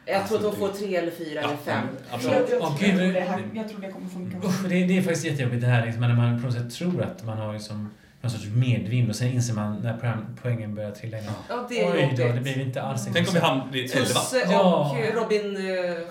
Jag 0.06 0.28
tror 0.28 0.38
att 0.38 0.44
de 0.44 0.56
får 0.56 0.68
tre 0.68 0.96
eller 0.96 1.10
fyra 1.10 1.40
eller 1.40 1.56
fem. 1.56 1.86
absolut. 2.10 2.36
Jag, 2.50 2.60
jag, 2.60 2.62
Åh, 2.62 2.76
jag, 2.80 2.98
gud, 2.98 3.14
det- 3.14 3.20
här, 3.20 3.42
jag 3.54 3.68
tror 3.68 3.80
det 3.80 3.92
kommer 3.92 4.08
funka. 4.08 4.36
Usch, 4.48 4.62
det, 4.68 4.84
det 4.86 4.98
är 4.98 5.02
faktiskt 5.02 5.24
jättejobbigt 5.26 5.60
det 5.62 5.66
här 5.68 5.84
liksom, 5.86 6.00
när 6.02 6.14
man 6.14 6.40
på 6.40 6.46
något 6.46 6.54
sätt 6.56 6.70
tror 6.74 7.02
att 7.02 7.24
man 7.26 7.38
har 7.38 7.52
liksom 7.52 7.90
någon 8.20 8.30
sorts 8.30 8.46
medvind 8.54 9.08
och 9.10 9.16
sen 9.16 9.28
inser 9.28 9.54
man 9.54 9.76
när 9.82 9.92
poäng- 9.98 10.36
poängen 10.42 10.74
börjar 10.74 10.90
trilla 10.90 11.18
in. 11.18 11.24
Ja, 11.48 11.66
det 11.68 11.80
är 11.84 11.92
Oj 11.92 12.12
då, 12.16 12.22
jobbigt. 12.22 12.34
det 12.34 12.40
blir 12.40 12.60
inte 12.60 12.82
alls 12.82 13.08
Tänk 13.14 13.28
om 13.28 13.34
vi 13.34 13.40
hamnar 13.40 13.66
blir 13.70 13.96
elva. 13.96 14.04
Tusse 14.06 14.42
och 14.46 14.52
Ja. 14.52 14.96
Robin 15.14 15.56
eh, 15.56 15.62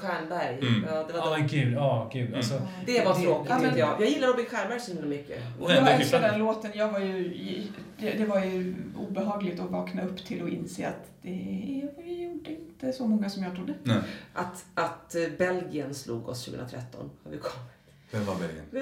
Stjernberg. 0.02 0.58
Mm. 0.62 0.86
Ja, 0.90 1.04
det, 1.08 1.14
var 1.14 1.20
Ja, 1.32 1.38
de. 1.38 1.48
gud, 1.48 1.74
ja, 1.74 2.10
gud. 2.14 2.36
Alltså, 2.36 2.62
det 2.86 3.06
var 3.06 3.14
tråkigt 3.14 3.50
Ja, 3.50 3.60
men- 3.62 3.78
jag. 3.78 3.90
Jag 4.02 4.10
gillar 4.10 4.28
Robin 4.28 4.46
Stjernberg 4.46 4.80
så 4.80 4.92
himla 4.92 5.08
mycket. 5.08 5.38
Och 5.60 5.72
Jag 5.72 5.92
älskar 5.92 6.22
den 6.22 6.40
låten. 6.40 6.72
Jag 6.74 6.88
var 6.92 7.00
ju, 7.00 7.64
det, 8.02 8.12
det 8.18 8.26
var 8.26 8.44
ju 8.44 8.76
obehagligt 8.98 9.60
att 9.60 9.72
vakna 9.72 10.02
upp 10.02 10.26
till 10.26 10.42
och 10.42 10.50
inse 10.50 10.88
att 10.88 11.12
det 11.22 11.82
gjorde 12.06 12.52
inte 12.52 12.94
så 12.94 13.08
många 13.08 13.30
som 13.30 13.44
jag 13.44 13.56
trodde. 13.56 13.74
Nej. 13.84 13.98
Att, 14.34 14.66
att 14.74 15.16
eh, 15.16 15.22
Belgien 15.38 15.96
slog 15.96 16.30
oss 16.30 16.46
2013 16.46 17.10
har 17.24 17.32
vi 17.32 17.38
kommit. 17.38 17.68
Vem 18.12 18.26
var 18.26 18.36
Belgien? 18.36 18.66
I 18.72 18.78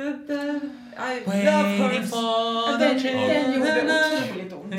love 1.26 1.78
Waiting 1.78 2.00
hurts. 2.00 2.10
for 2.10 2.80
Den, 2.80 3.00
the 3.02 3.10
den 3.10 3.54
gjorde 3.54 3.84
otroligt 4.28 4.54
ont. 4.54 4.76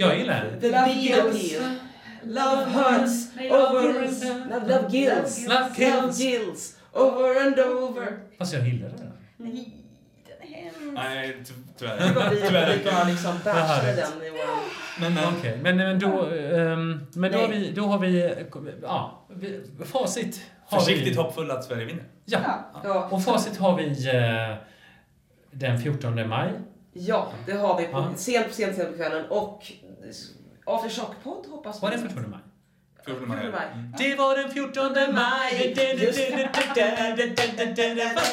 Jag 0.00 0.18
gillar 0.18 0.44
den. 0.44 0.60
The 0.60 0.70
Love 0.70 1.78
Love 2.24 2.64
hurts 2.64 3.28
over. 3.36 3.82
Love, 4.68 4.88
gills. 4.90 5.46
Love 5.46 5.60
Love 5.60 5.74
kills. 5.74 6.20
gills. 6.20 6.76
Over 6.92 7.46
and 7.46 7.58
over. 7.58 8.18
Fast 8.38 8.54
jag 8.54 8.68
gillar 8.68 8.88
den. 8.88 9.12
Nej, 9.36 9.72
den 10.26 10.48
är 10.48 11.26
hemsk. 11.26 11.52
Nej, 11.88 11.98
ty- 11.98 12.14
Det 12.14 12.20
var 12.20 12.30
vi, 12.30 12.36
tyvärr. 12.46 12.76
vi 12.78 12.84
bara 12.84 13.04
liksom 13.04 13.32
bashade 13.44 13.92
den 13.92 14.22
i 14.26 14.30
våran... 14.30 14.58
Men, 15.00 15.14
men, 15.14 15.24
Okej, 15.38 15.58
men, 15.62 15.76
men 15.76 15.98
då, 15.98 16.26
ehm, 16.26 17.06
men 17.14 17.32
då 17.32 17.38
har 17.38 17.48
vi, 17.48 17.70
då 17.72 17.82
har 17.84 17.98
vi, 17.98 18.34
ja, 18.82 19.26
vi, 19.30 19.60
facit 19.84 20.42
har 20.66 20.78
försiktigt 20.80 21.12
vi. 21.12 21.16
hoppfull 21.16 21.50
att 21.50 21.64
Sverige 21.64 21.84
vinner. 21.84 22.04
Ja, 22.24 22.38
Ja. 22.74 22.80
Ja, 22.84 23.08
och 23.10 23.24
facit 23.24 23.56
har 23.58 23.76
vi 23.76 24.08
eh, 24.08 24.56
den 25.50 25.78
14 25.78 26.28
maj. 26.28 26.50
ja, 26.92 27.32
det 27.46 27.52
har 27.52 27.78
vi 27.78 27.84
på, 27.84 27.98
Ja. 27.98 28.08
sent, 28.16 28.54
sent, 28.54 28.76
sent 28.76 28.90
på 28.90 28.96
kvällen. 28.96 29.24
Och 29.30 29.62
Aftershock-podd 30.66 31.46
hoppas 31.50 31.76
vi. 31.76 31.80
Vad 31.82 31.92
är 31.92 31.96
det 31.96 32.02
för 32.02 32.08
14 32.08 32.30
maj? 32.30 32.40
14 33.04 33.28
maj. 33.28 33.38
14 33.38 33.52
maj. 33.52 33.66
Mm. 33.74 33.92
Det 33.98 34.14
var 34.16 34.36
den 34.36 34.50
14 34.52 35.14
maj. 35.14 35.74
Just 35.98 36.18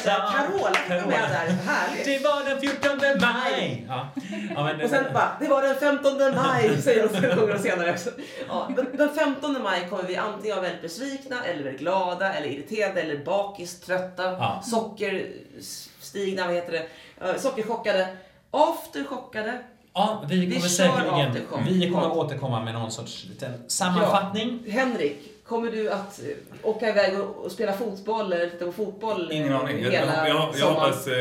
Carola 0.04 0.78
kan 0.88 0.96
vara 0.96 1.06
med 1.06 1.30
där, 1.30 1.52
härligt. 1.66 2.04
Det 2.04 2.18
var 2.24 2.44
den 2.50 2.60
14 2.60 2.98
maj. 3.20 3.84
Ja. 3.88 4.08
Ja, 4.54 4.64
men, 4.64 4.80
Och 4.80 4.90
sen 4.90 5.04
bara, 5.14 5.36
det 5.40 5.48
var 5.48 5.62
den 5.62 5.76
15 5.76 6.12
maj, 6.34 6.82
säger 6.82 7.08
de 7.08 7.18
flera 7.20 7.34
gånger 7.34 7.58
senare 7.58 7.90
också. 7.92 8.10
Ja, 8.48 8.70
den, 8.76 8.96
den 8.96 9.14
15 9.14 9.62
maj 9.62 9.86
kommer 9.90 10.04
vi 10.04 10.16
antingen 10.16 10.56
vara 10.56 10.62
väldigt 10.66 10.82
besvikna, 10.82 11.44
eller 11.44 11.62
väldigt 11.64 11.80
glada, 11.80 12.32
eller 12.34 12.48
irriterade, 12.48 13.00
eller 13.02 13.24
bakis, 13.24 13.80
trötta, 13.80 14.22
Ja. 14.22 14.62
sockerstigna, 14.64 16.46
vad 16.46 16.54
heter 16.54 16.72
det, 16.72 16.86
Eh, 17.22 17.36
sockerchockade, 17.36 18.06
afterchockade. 18.50 19.58
Ja, 19.94 20.24
vi 20.28 20.36
Vi 20.36 20.46
kommer 20.46 20.68
kör 20.68 20.68
säkerligen 20.68 21.80
vi 21.80 21.90
kommer 21.90 22.18
återkomma 22.18 22.64
med 22.64 22.74
någon 22.74 22.90
sorts 22.90 23.26
liten 23.28 23.52
sammanfattning. 23.66 24.62
Henrik, 24.68 25.44
kommer 25.46 25.70
du 25.70 25.90
att 25.90 26.20
eh, 26.20 26.68
åka 26.68 26.88
iväg 26.88 27.20
och, 27.20 27.44
och 27.44 27.52
spela 27.52 27.72
fotboll 27.72 28.32
eller 28.32 28.50
titta 28.50 28.64
på 28.64 28.72
fotboll 28.72 29.30
eh, 29.30 29.36
Ingen 29.36 29.52
aning. 29.52 29.82
Jag, 29.82 29.90
hela 29.90 30.28
jag, 30.28 30.36
jag, 30.36 30.54
jag 30.58 30.66
hoppas 30.66 31.06
eh, 31.06 31.14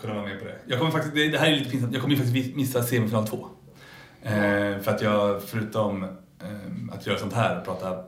kunna 0.00 0.14
vara 0.14 0.24
med 0.24 0.38
på 0.38 0.44
det. 0.44 0.58
Jag 0.66 0.78
kommer 0.78 0.90
faktiskt, 0.90 1.14
det, 1.14 1.28
det 1.28 1.38
här 1.38 1.46
är 1.46 1.56
lite 1.56 1.70
pinsamt, 1.70 1.92
jag 1.92 2.02
kommer 2.02 2.14
ju 2.16 2.22
faktiskt 2.22 2.56
missa 2.56 2.82
semifinal 2.82 3.28
2. 3.28 3.48
Eh, 4.22 4.32
för 4.78 4.88
att 4.88 5.02
jag, 5.02 5.42
förutom 5.42 6.02
eh, 6.02 6.94
att 6.94 7.06
göra 7.06 7.18
sånt 7.18 7.32
här, 7.32 7.60
prata 7.60 8.04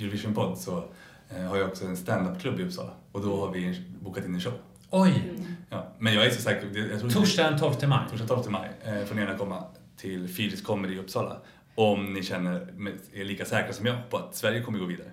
Eurovision-podd, 0.00 0.58
så 0.58 0.84
eh, 1.28 1.44
har 1.44 1.56
jag 1.56 1.68
också 1.68 1.84
en 1.84 1.96
stand-up-klubb 1.96 2.60
i 2.60 2.62
Uppsala. 2.64 2.90
Och 3.12 3.20
då 3.20 3.36
har 3.40 3.50
vi 3.52 3.82
bokat 4.00 4.24
in 4.24 4.34
en 4.34 4.40
show. 4.40 4.52
Oj! 4.90 5.32
Ja, 5.70 5.92
men 5.98 6.14
jag 6.14 6.26
är 6.26 6.30
så 6.30 6.42
säker, 6.42 6.88
jag 6.90 7.00
tror 7.00 7.10
Torsdag 7.10 7.50
den 7.50 7.58
12 7.58 7.74
maj. 7.88 8.00
Torsdag 8.10 8.26
12 8.26 8.50
maj 8.50 8.70
eh, 8.84 9.04
får 9.04 9.14
ni 9.14 9.20
gärna 9.22 9.38
komma 9.38 9.64
till 9.96 10.28
Fyris 10.28 10.62
Comedy 10.62 10.94
i 10.94 10.98
Uppsala. 10.98 11.36
Om 11.76 12.12
ni 12.12 12.22
känner 12.22 12.66
är 13.14 13.24
lika 13.24 13.44
säkra 13.44 13.72
som 13.72 13.86
jag 13.86 14.10
på 14.10 14.16
att 14.16 14.34
Sverige 14.34 14.62
kommer 14.62 14.78
gå 14.78 14.84
vidare. 14.84 15.08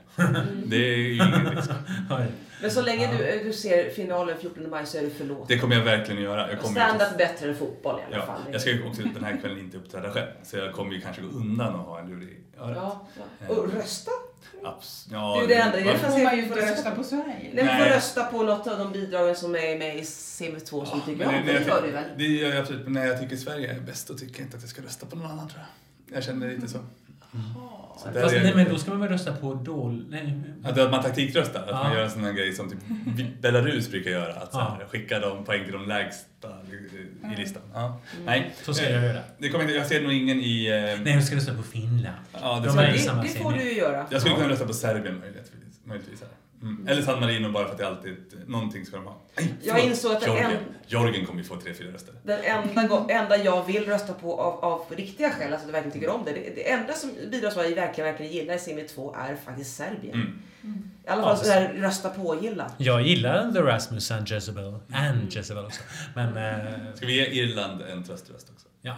Det 0.65 0.76
är 0.93 0.98
ju 0.98 1.14
ingen 1.15 1.45
risk. 1.56 1.69
Men 2.61 2.72
så 2.72 2.81
länge 2.81 3.18
du, 3.18 3.23
eh, 3.23 3.45
du 3.45 3.53
ser 3.53 3.89
finalen 3.89 4.38
14 4.41 4.69
maj 4.69 4.85
så 4.85 4.98
är 4.98 5.02
du 5.02 5.10
förlåten. 5.10 5.45
Det 5.48 5.60
kommer 5.60 5.76
jag 5.76 5.84
verkligen 5.84 6.22
göra. 6.22 6.49
Jag 6.52 6.60
kommer 6.61 6.80
Stand-up 6.85 7.18
bättre 7.18 7.49
än 7.49 7.56
fotboll 7.56 7.99
i 7.99 8.03
alla 8.07 8.18
Ja, 8.18 8.26
fall. 8.26 8.41
jag 8.52 8.61
ska 8.61 8.69
ju 8.72 8.88
också 8.88 9.02
den 9.14 9.23
här 9.23 9.38
kvällen 9.41 9.60
inte 9.60 9.77
uppträda 9.77 10.11
själv. 10.11 10.27
Så 10.43 10.57
jag 10.57 10.73
kommer 10.73 10.93
ju 10.93 11.02
kanske 11.02 11.22
gå 11.22 11.27
undan 11.27 11.76
och 11.76 11.85
ha 11.85 11.99
en 11.99 12.07
lur 12.10 12.23
i 12.23 12.38
örat. 12.60 12.77
Ja, 12.77 13.07
ja. 13.48 13.56
Och 13.56 13.73
rösta? 13.73 14.11
Abs- 14.64 15.08
ja, 15.12 15.38
Det 15.38 15.44
är 15.44 15.48
det 15.74 15.80
enda. 15.80 15.92
Det 15.94 15.98
får 16.00 16.24
man 16.24 16.36
ju 16.38 16.44
inte 16.44 16.72
rösta 16.72 16.92
på 16.92 17.04
Sverige. 17.04 17.26
Nej, 17.54 17.64
Nej. 17.66 17.84
får 17.90 17.96
rösta 17.96 18.24
på 18.24 18.44
något 18.44 18.68
av 18.68 18.78
de 18.80 18.92
bidragen 18.92 19.36
som 19.36 19.56
är 19.56 19.78
med 19.78 19.98
i 19.98 20.02
CV2 20.02 20.86
som 20.86 21.00
du 21.06 21.12
tycker 21.14 21.28
om. 21.28 21.34
Det 21.46 21.52
jag- 21.54 21.68
gör 21.68 21.82
du 21.82 21.92
väl? 21.92 22.04
Det 22.18 22.24
gör 22.24 22.50
jag 22.50 22.58
absolut. 22.58 22.84
Men 22.84 22.94
när 22.94 23.06
jag 23.06 23.20
tycker 23.22 23.36
Sverige 23.38 23.74
är 23.76 23.80
bäst 23.80 24.08
då 24.08 24.14
tycker 24.14 24.40
jag 24.40 24.46
inte 24.48 24.58
att 24.58 24.64
jag 24.64 24.70
ska 24.70 24.82
rösta 24.82 25.06
på 25.06 25.16
någon 25.16 25.32
annan 25.32 25.50
tror 25.50 25.62
jag. 26.08 26.18
Jag 26.18 26.24
känner 26.24 26.48
lite 26.50 26.68
så. 26.68 26.78
Där 26.78 27.81
Fast, 28.03 28.36
är- 28.36 28.44
nej, 28.44 28.56
men 28.56 28.69
då 28.69 28.78
ska 28.78 28.91
man 28.91 28.99
väl 28.99 29.10
rösta 29.10 29.34
på 29.34 29.53
dål... 29.53 30.06
Nej. 30.10 30.41
Att, 30.64 30.91
man 30.91 31.03
taktikröstar, 31.03 31.60
att 31.60 31.69
Ja. 31.69 31.84
man 31.84 31.94
gör 31.94 32.03
en 32.03 32.11
sån 32.11 32.23
här 32.23 32.32
grej 32.34 32.53
som 32.53 32.69
typ 32.69 32.80
Belarus 33.41 33.90
brukar 33.91 34.11
göra. 34.11 34.34
Att 34.34 34.52
så 34.52 34.60
här, 34.60 34.78
Ja. 34.80 34.86
skicka 34.88 35.19
de 35.19 35.45
poäng 35.45 35.64
till 35.64 35.73
de 35.73 35.88
lägsta 35.88 36.48
i- 36.72 37.34
i 37.34 37.41
listan. 37.41 37.61
Ja. 37.73 38.02
Nej, 38.26 38.52
Så 38.64 38.73
ska 38.73 38.90
jag 38.90 39.03
göra. 39.03 39.19
Det 39.38 39.49
kommer 39.49 39.64
inte, 39.64 39.76
jag 39.76 39.88
ser 39.88 40.02
nog 40.02 40.14
ingen 40.14 40.40
i... 40.40 40.65
eh, 40.68 41.03
Nej, 41.03 41.15
du 41.15 41.22
ska 41.22 41.36
rösta 41.36 41.53
på 41.53 41.64
Finland. 41.64 42.15
Ja, 42.41 42.56
det 42.60 42.65
De 42.65 42.72
ska 42.72 42.82
jag- 42.84 43.15
Det, 43.18 43.22
det 43.23 43.28
får 43.44 43.52
du 43.52 43.64
ju 43.64 43.73
göra. 43.78 44.06
Jag 44.10 44.22
skulle 44.22 44.36
Ja. 44.36 44.40
kunna 44.41 44.53
rösta 44.53 44.65
på 44.68 44.73
Serbien 44.73 45.19
möjligtvis. 45.19 45.52
möjligtvis 45.84 46.22
här. 46.22 46.30
Mm. 46.62 46.88
Eller 46.88 47.02
San 47.02 47.20
Marino 47.20 47.52
bara 47.52 47.66
för 47.66 47.72
att 47.72 47.78
det 47.78 47.88
alltid... 47.88 48.16
Någonting 48.48 48.86
ska 48.86 48.96
de 48.98 49.06
ha. 49.06 49.18
Nej, 49.38 49.54
Jag 49.62 49.80
insåg 49.86 50.12
att 50.12 50.20
det 50.20 50.26
Georgien. 50.26 50.52
en- 50.52 50.58
Georgien 50.88 51.26
kommer 51.26 51.40
ju 51.42 51.48
få 51.48 51.56
tre, 51.56 51.74
fyra 51.74 51.92
röster. 51.94 52.14
Den 52.24 52.40
enda, 52.44 53.06
enda 53.10 53.38
jag 53.38 53.66
vill 53.66 53.86
rösta 53.86 54.14
på 54.14 54.42
av, 54.42 54.66
av 54.66 54.86
riktiga 54.96 55.30
skäl, 55.30 55.54
alltså 55.54 55.68
att 55.68 55.74
jag 55.76 55.82
verkligen 55.84 55.94
tycker 55.94 56.10
om 56.10 56.26
det. 56.26 56.32
Det, 56.32 56.56
det 56.56 56.72
enda 56.72 56.94
som 56.94 57.10
bidrar 57.32 57.50
som 57.50 57.62
jag 57.64 57.70
verkligen, 57.70 58.10
verkligen 58.12 58.32
gillar 58.34 58.54
i 58.54 58.58
CM2 58.58 59.16
är 59.18 59.36
faktiskt 59.36 59.76
Serbien. 59.76 60.14
Mm. 60.64 60.92
I 61.06 61.10
alla 61.10 61.22
fall 61.24 61.38
sådär 61.38 61.74
rösta 61.74 62.10
på-gilla. 62.10 62.72
Jag 62.78 63.02
gillar 63.02 63.52
The 63.52 63.60
Rasmus 63.62 64.12
and 64.12 64.28
Jezebel. 64.30 64.76
And 64.94 65.32
Jezebel 65.34 65.66
också. 65.66 65.82
Men... 66.16 66.38
Eh, 66.38 66.94
Ska 66.96 67.06
vi 67.06 67.16
ge 67.16 67.44
Irland 67.44 67.82
en 67.82 68.04
tröströst 68.04 68.50
också? 68.54 68.68
Ja, 68.82 68.95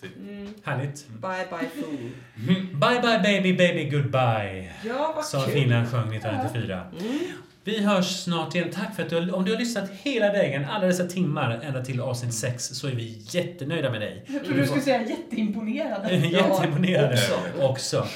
Typ. 0.00 0.16
Mm. 0.16 0.48
härligt. 0.64 1.08
Bye 1.08 1.46
bye 1.50 1.68
fool. 1.84 2.10
Bye 2.72 3.00
bye 3.00 3.18
baby 3.22 3.52
baby 3.52 3.90
goodbye. 3.90 4.72
Ja, 4.84 5.12
vad 5.16 5.24
Som 5.24 5.42
kul. 5.42 5.52
Finland 5.52 5.88
sjöng 5.90 6.14
1994. 6.14 6.86
Mm. 7.00 7.18
Vi 7.64 7.82
hörs 7.82 8.06
snart 8.24 8.54
igen. 8.54 8.68
Tack 8.72 8.96
för 8.96 9.02
att 9.02 9.10
du 9.10 9.30
om 9.30 9.44
du 9.44 9.52
har 9.52 9.58
lyssnat 9.58 9.90
hela 9.90 10.32
vägen, 10.32 10.64
alla 10.64 10.86
dessa 10.86 11.06
timmar, 11.06 11.60
ända 11.64 11.84
till 11.84 12.00
avsnitt 12.00 12.34
6, 12.34 12.64
så 12.64 12.86
är 12.88 12.92
vi 12.92 13.22
jättenöjda 13.30 13.90
med 13.90 14.00
dig. 14.00 14.24
Jag 14.26 14.44
trodde 14.44 14.60
du 14.60 14.66
skulle 14.66 14.82
säga 14.82 15.02
jätteimponerad. 15.02 16.12
Jätteimponerade 16.12 17.14
också. 17.58 17.62
också. 17.62 18.06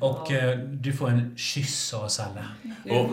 Och 0.00 0.32
eh, 0.32 0.58
du 0.58 0.92
får 0.92 1.08
en 1.08 1.36
kyss 1.36 1.94
av 1.94 2.04
oss 2.04 2.20
alla. 2.20 2.44
Och 2.98 3.10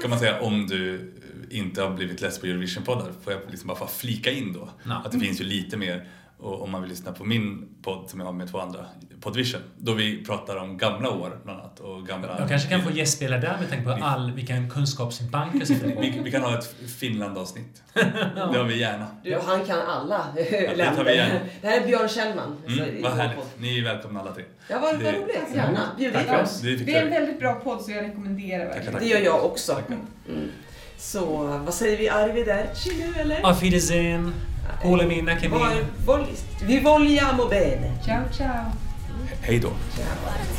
kan 0.00 0.10
man 0.10 0.18
säga 0.18 0.40
om 0.40 0.66
du 0.66 1.14
inte 1.50 1.82
har 1.82 1.90
blivit 1.90 2.20
less 2.20 2.38
på 2.40 2.46
Eurovision-poddar 2.46 3.12
får 3.22 3.32
jag 3.32 3.42
liksom 3.50 3.68
bara 3.68 3.78
få 3.78 3.86
flika 3.86 4.30
in 4.30 4.52
då. 4.52 4.68
Ja. 4.86 5.02
Att 5.04 5.12
det 5.12 5.20
finns 5.20 5.40
ju 5.40 5.44
lite 5.44 5.76
mer 5.76 6.06
och 6.40 6.62
om 6.62 6.70
man 6.70 6.80
vill 6.80 6.90
lyssna 6.90 7.12
på 7.12 7.24
min 7.24 7.68
podd 7.82 8.10
som 8.10 8.20
jag 8.20 8.26
har 8.26 8.32
med 8.32 8.50
två 8.50 8.58
andra, 8.60 8.86
Podvision, 9.20 9.60
då 9.76 9.92
vi 9.92 10.24
pratar 10.24 10.56
om 10.56 10.78
gamla 10.78 11.10
år 11.10 11.40
bland 11.44 11.60
annat. 11.60 11.80
Och 11.80 12.06
gamla... 12.06 12.36
Jag 12.38 12.48
kanske 12.48 12.68
kan 12.68 12.82
få 12.82 12.90
gästspela 12.90 13.36
där 13.38 13.56
med 13.60 13.68
tanke 13.70 13.84
på 13.84 14.04
all, 14.04 14.32
vilken 14.32 14.70
kunskapsbank 14.70 15.54
jag 15.54 15.66
sitter 15.66 15.90
på. 15.90 16.00
vi, 16.00 16.20
vi 16.24 16.30
kan 16.30 16.42
ha 16.42 16.58
ett 16.58 16.74
Finland-avsnitt. 16.98 17.82
Det 18.52 18.58
har 18.58 18.64
vi 18.64 18.78
gärna. 18.80 19.06
Du, 19.24 19.38
han 19.46 19.64
kan 19.64 19.78
alla 19.80 20.26
det 20.34 20.92
tar 20.96 21.04
vi 21.04 21.16
gärna. 21.16 21.34
Det 21.60 21.68
här 21.68 21.80
är 21.80 21.86
Björn 21.86 22.08
Kjellman. 22.08 22.56
alltså, 22.66 22.82
Mm, 22.82 23.02
vad 23.02 23.12
vår 23.12 23.18
härligt. 23.18 23.36
podd. 23.36 23.46
Ni 23.58 23.78
är 23.78 23.84
välkomna 23.84 24.20
alla 24.20 24.32
tre. 24.34 24.44
Ja, 24.70 24.78
vad, 24.78 24.98
Det- 24.98 25.04
vad 25.04 25.14
roligt. 25.14 25.54
Gärna. 25.54 25.80
Bjud 25.98 26.12
Tack 26.14 26.28
in 26.28 26.34
oss. 26.34 26.60
det. 26.60 26.68
Vi 26.76 26.94
är 26.94 27.02
en 27.04 27.10
väldigt 27.10 27.38
bra 27.40 27.54
podd 27.54 27.80
så 27.82 27.90
jag 27.92 28.04
rekommenderar 28.04 28.64
verkligen. 28.66 28.92
tack. 28.92 29.02
Det 29.02 29.08
gör 29.08 29.20
jag 29.20 29.44
också. 29.44 29.82
Mm. 29.88 30.48
Så, 30.98 31.36
vad 31.64 31.74
säger 31.74 31.98
vi? 31.98 32.08
Arrivederci 32.08 32.90
nu 33.14 33.20
eller? 33.20 33.46
Auf 33.46 33.62
Wiedersehen. 33.62 34.34
Kuulemiin 34.82 35.24
näkemiin. 35.24 35.60
Voi, 35.60 35.86
vol, 36.06 36.26
vi 36.66 36.82
vogliamo 36.84 37.46
bene. 37.46 37.90
Ciao 38.04 38.24
ciao. 38.30 38.72
Hej 39.42 39.60
då. 39.60 39.72
Ciao. 39.96 40.58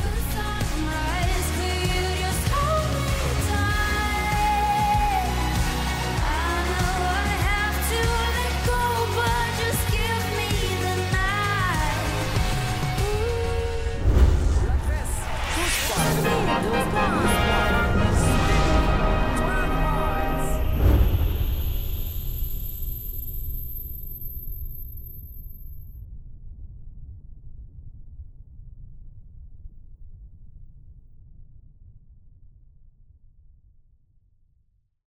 Don't. 16.91 17.18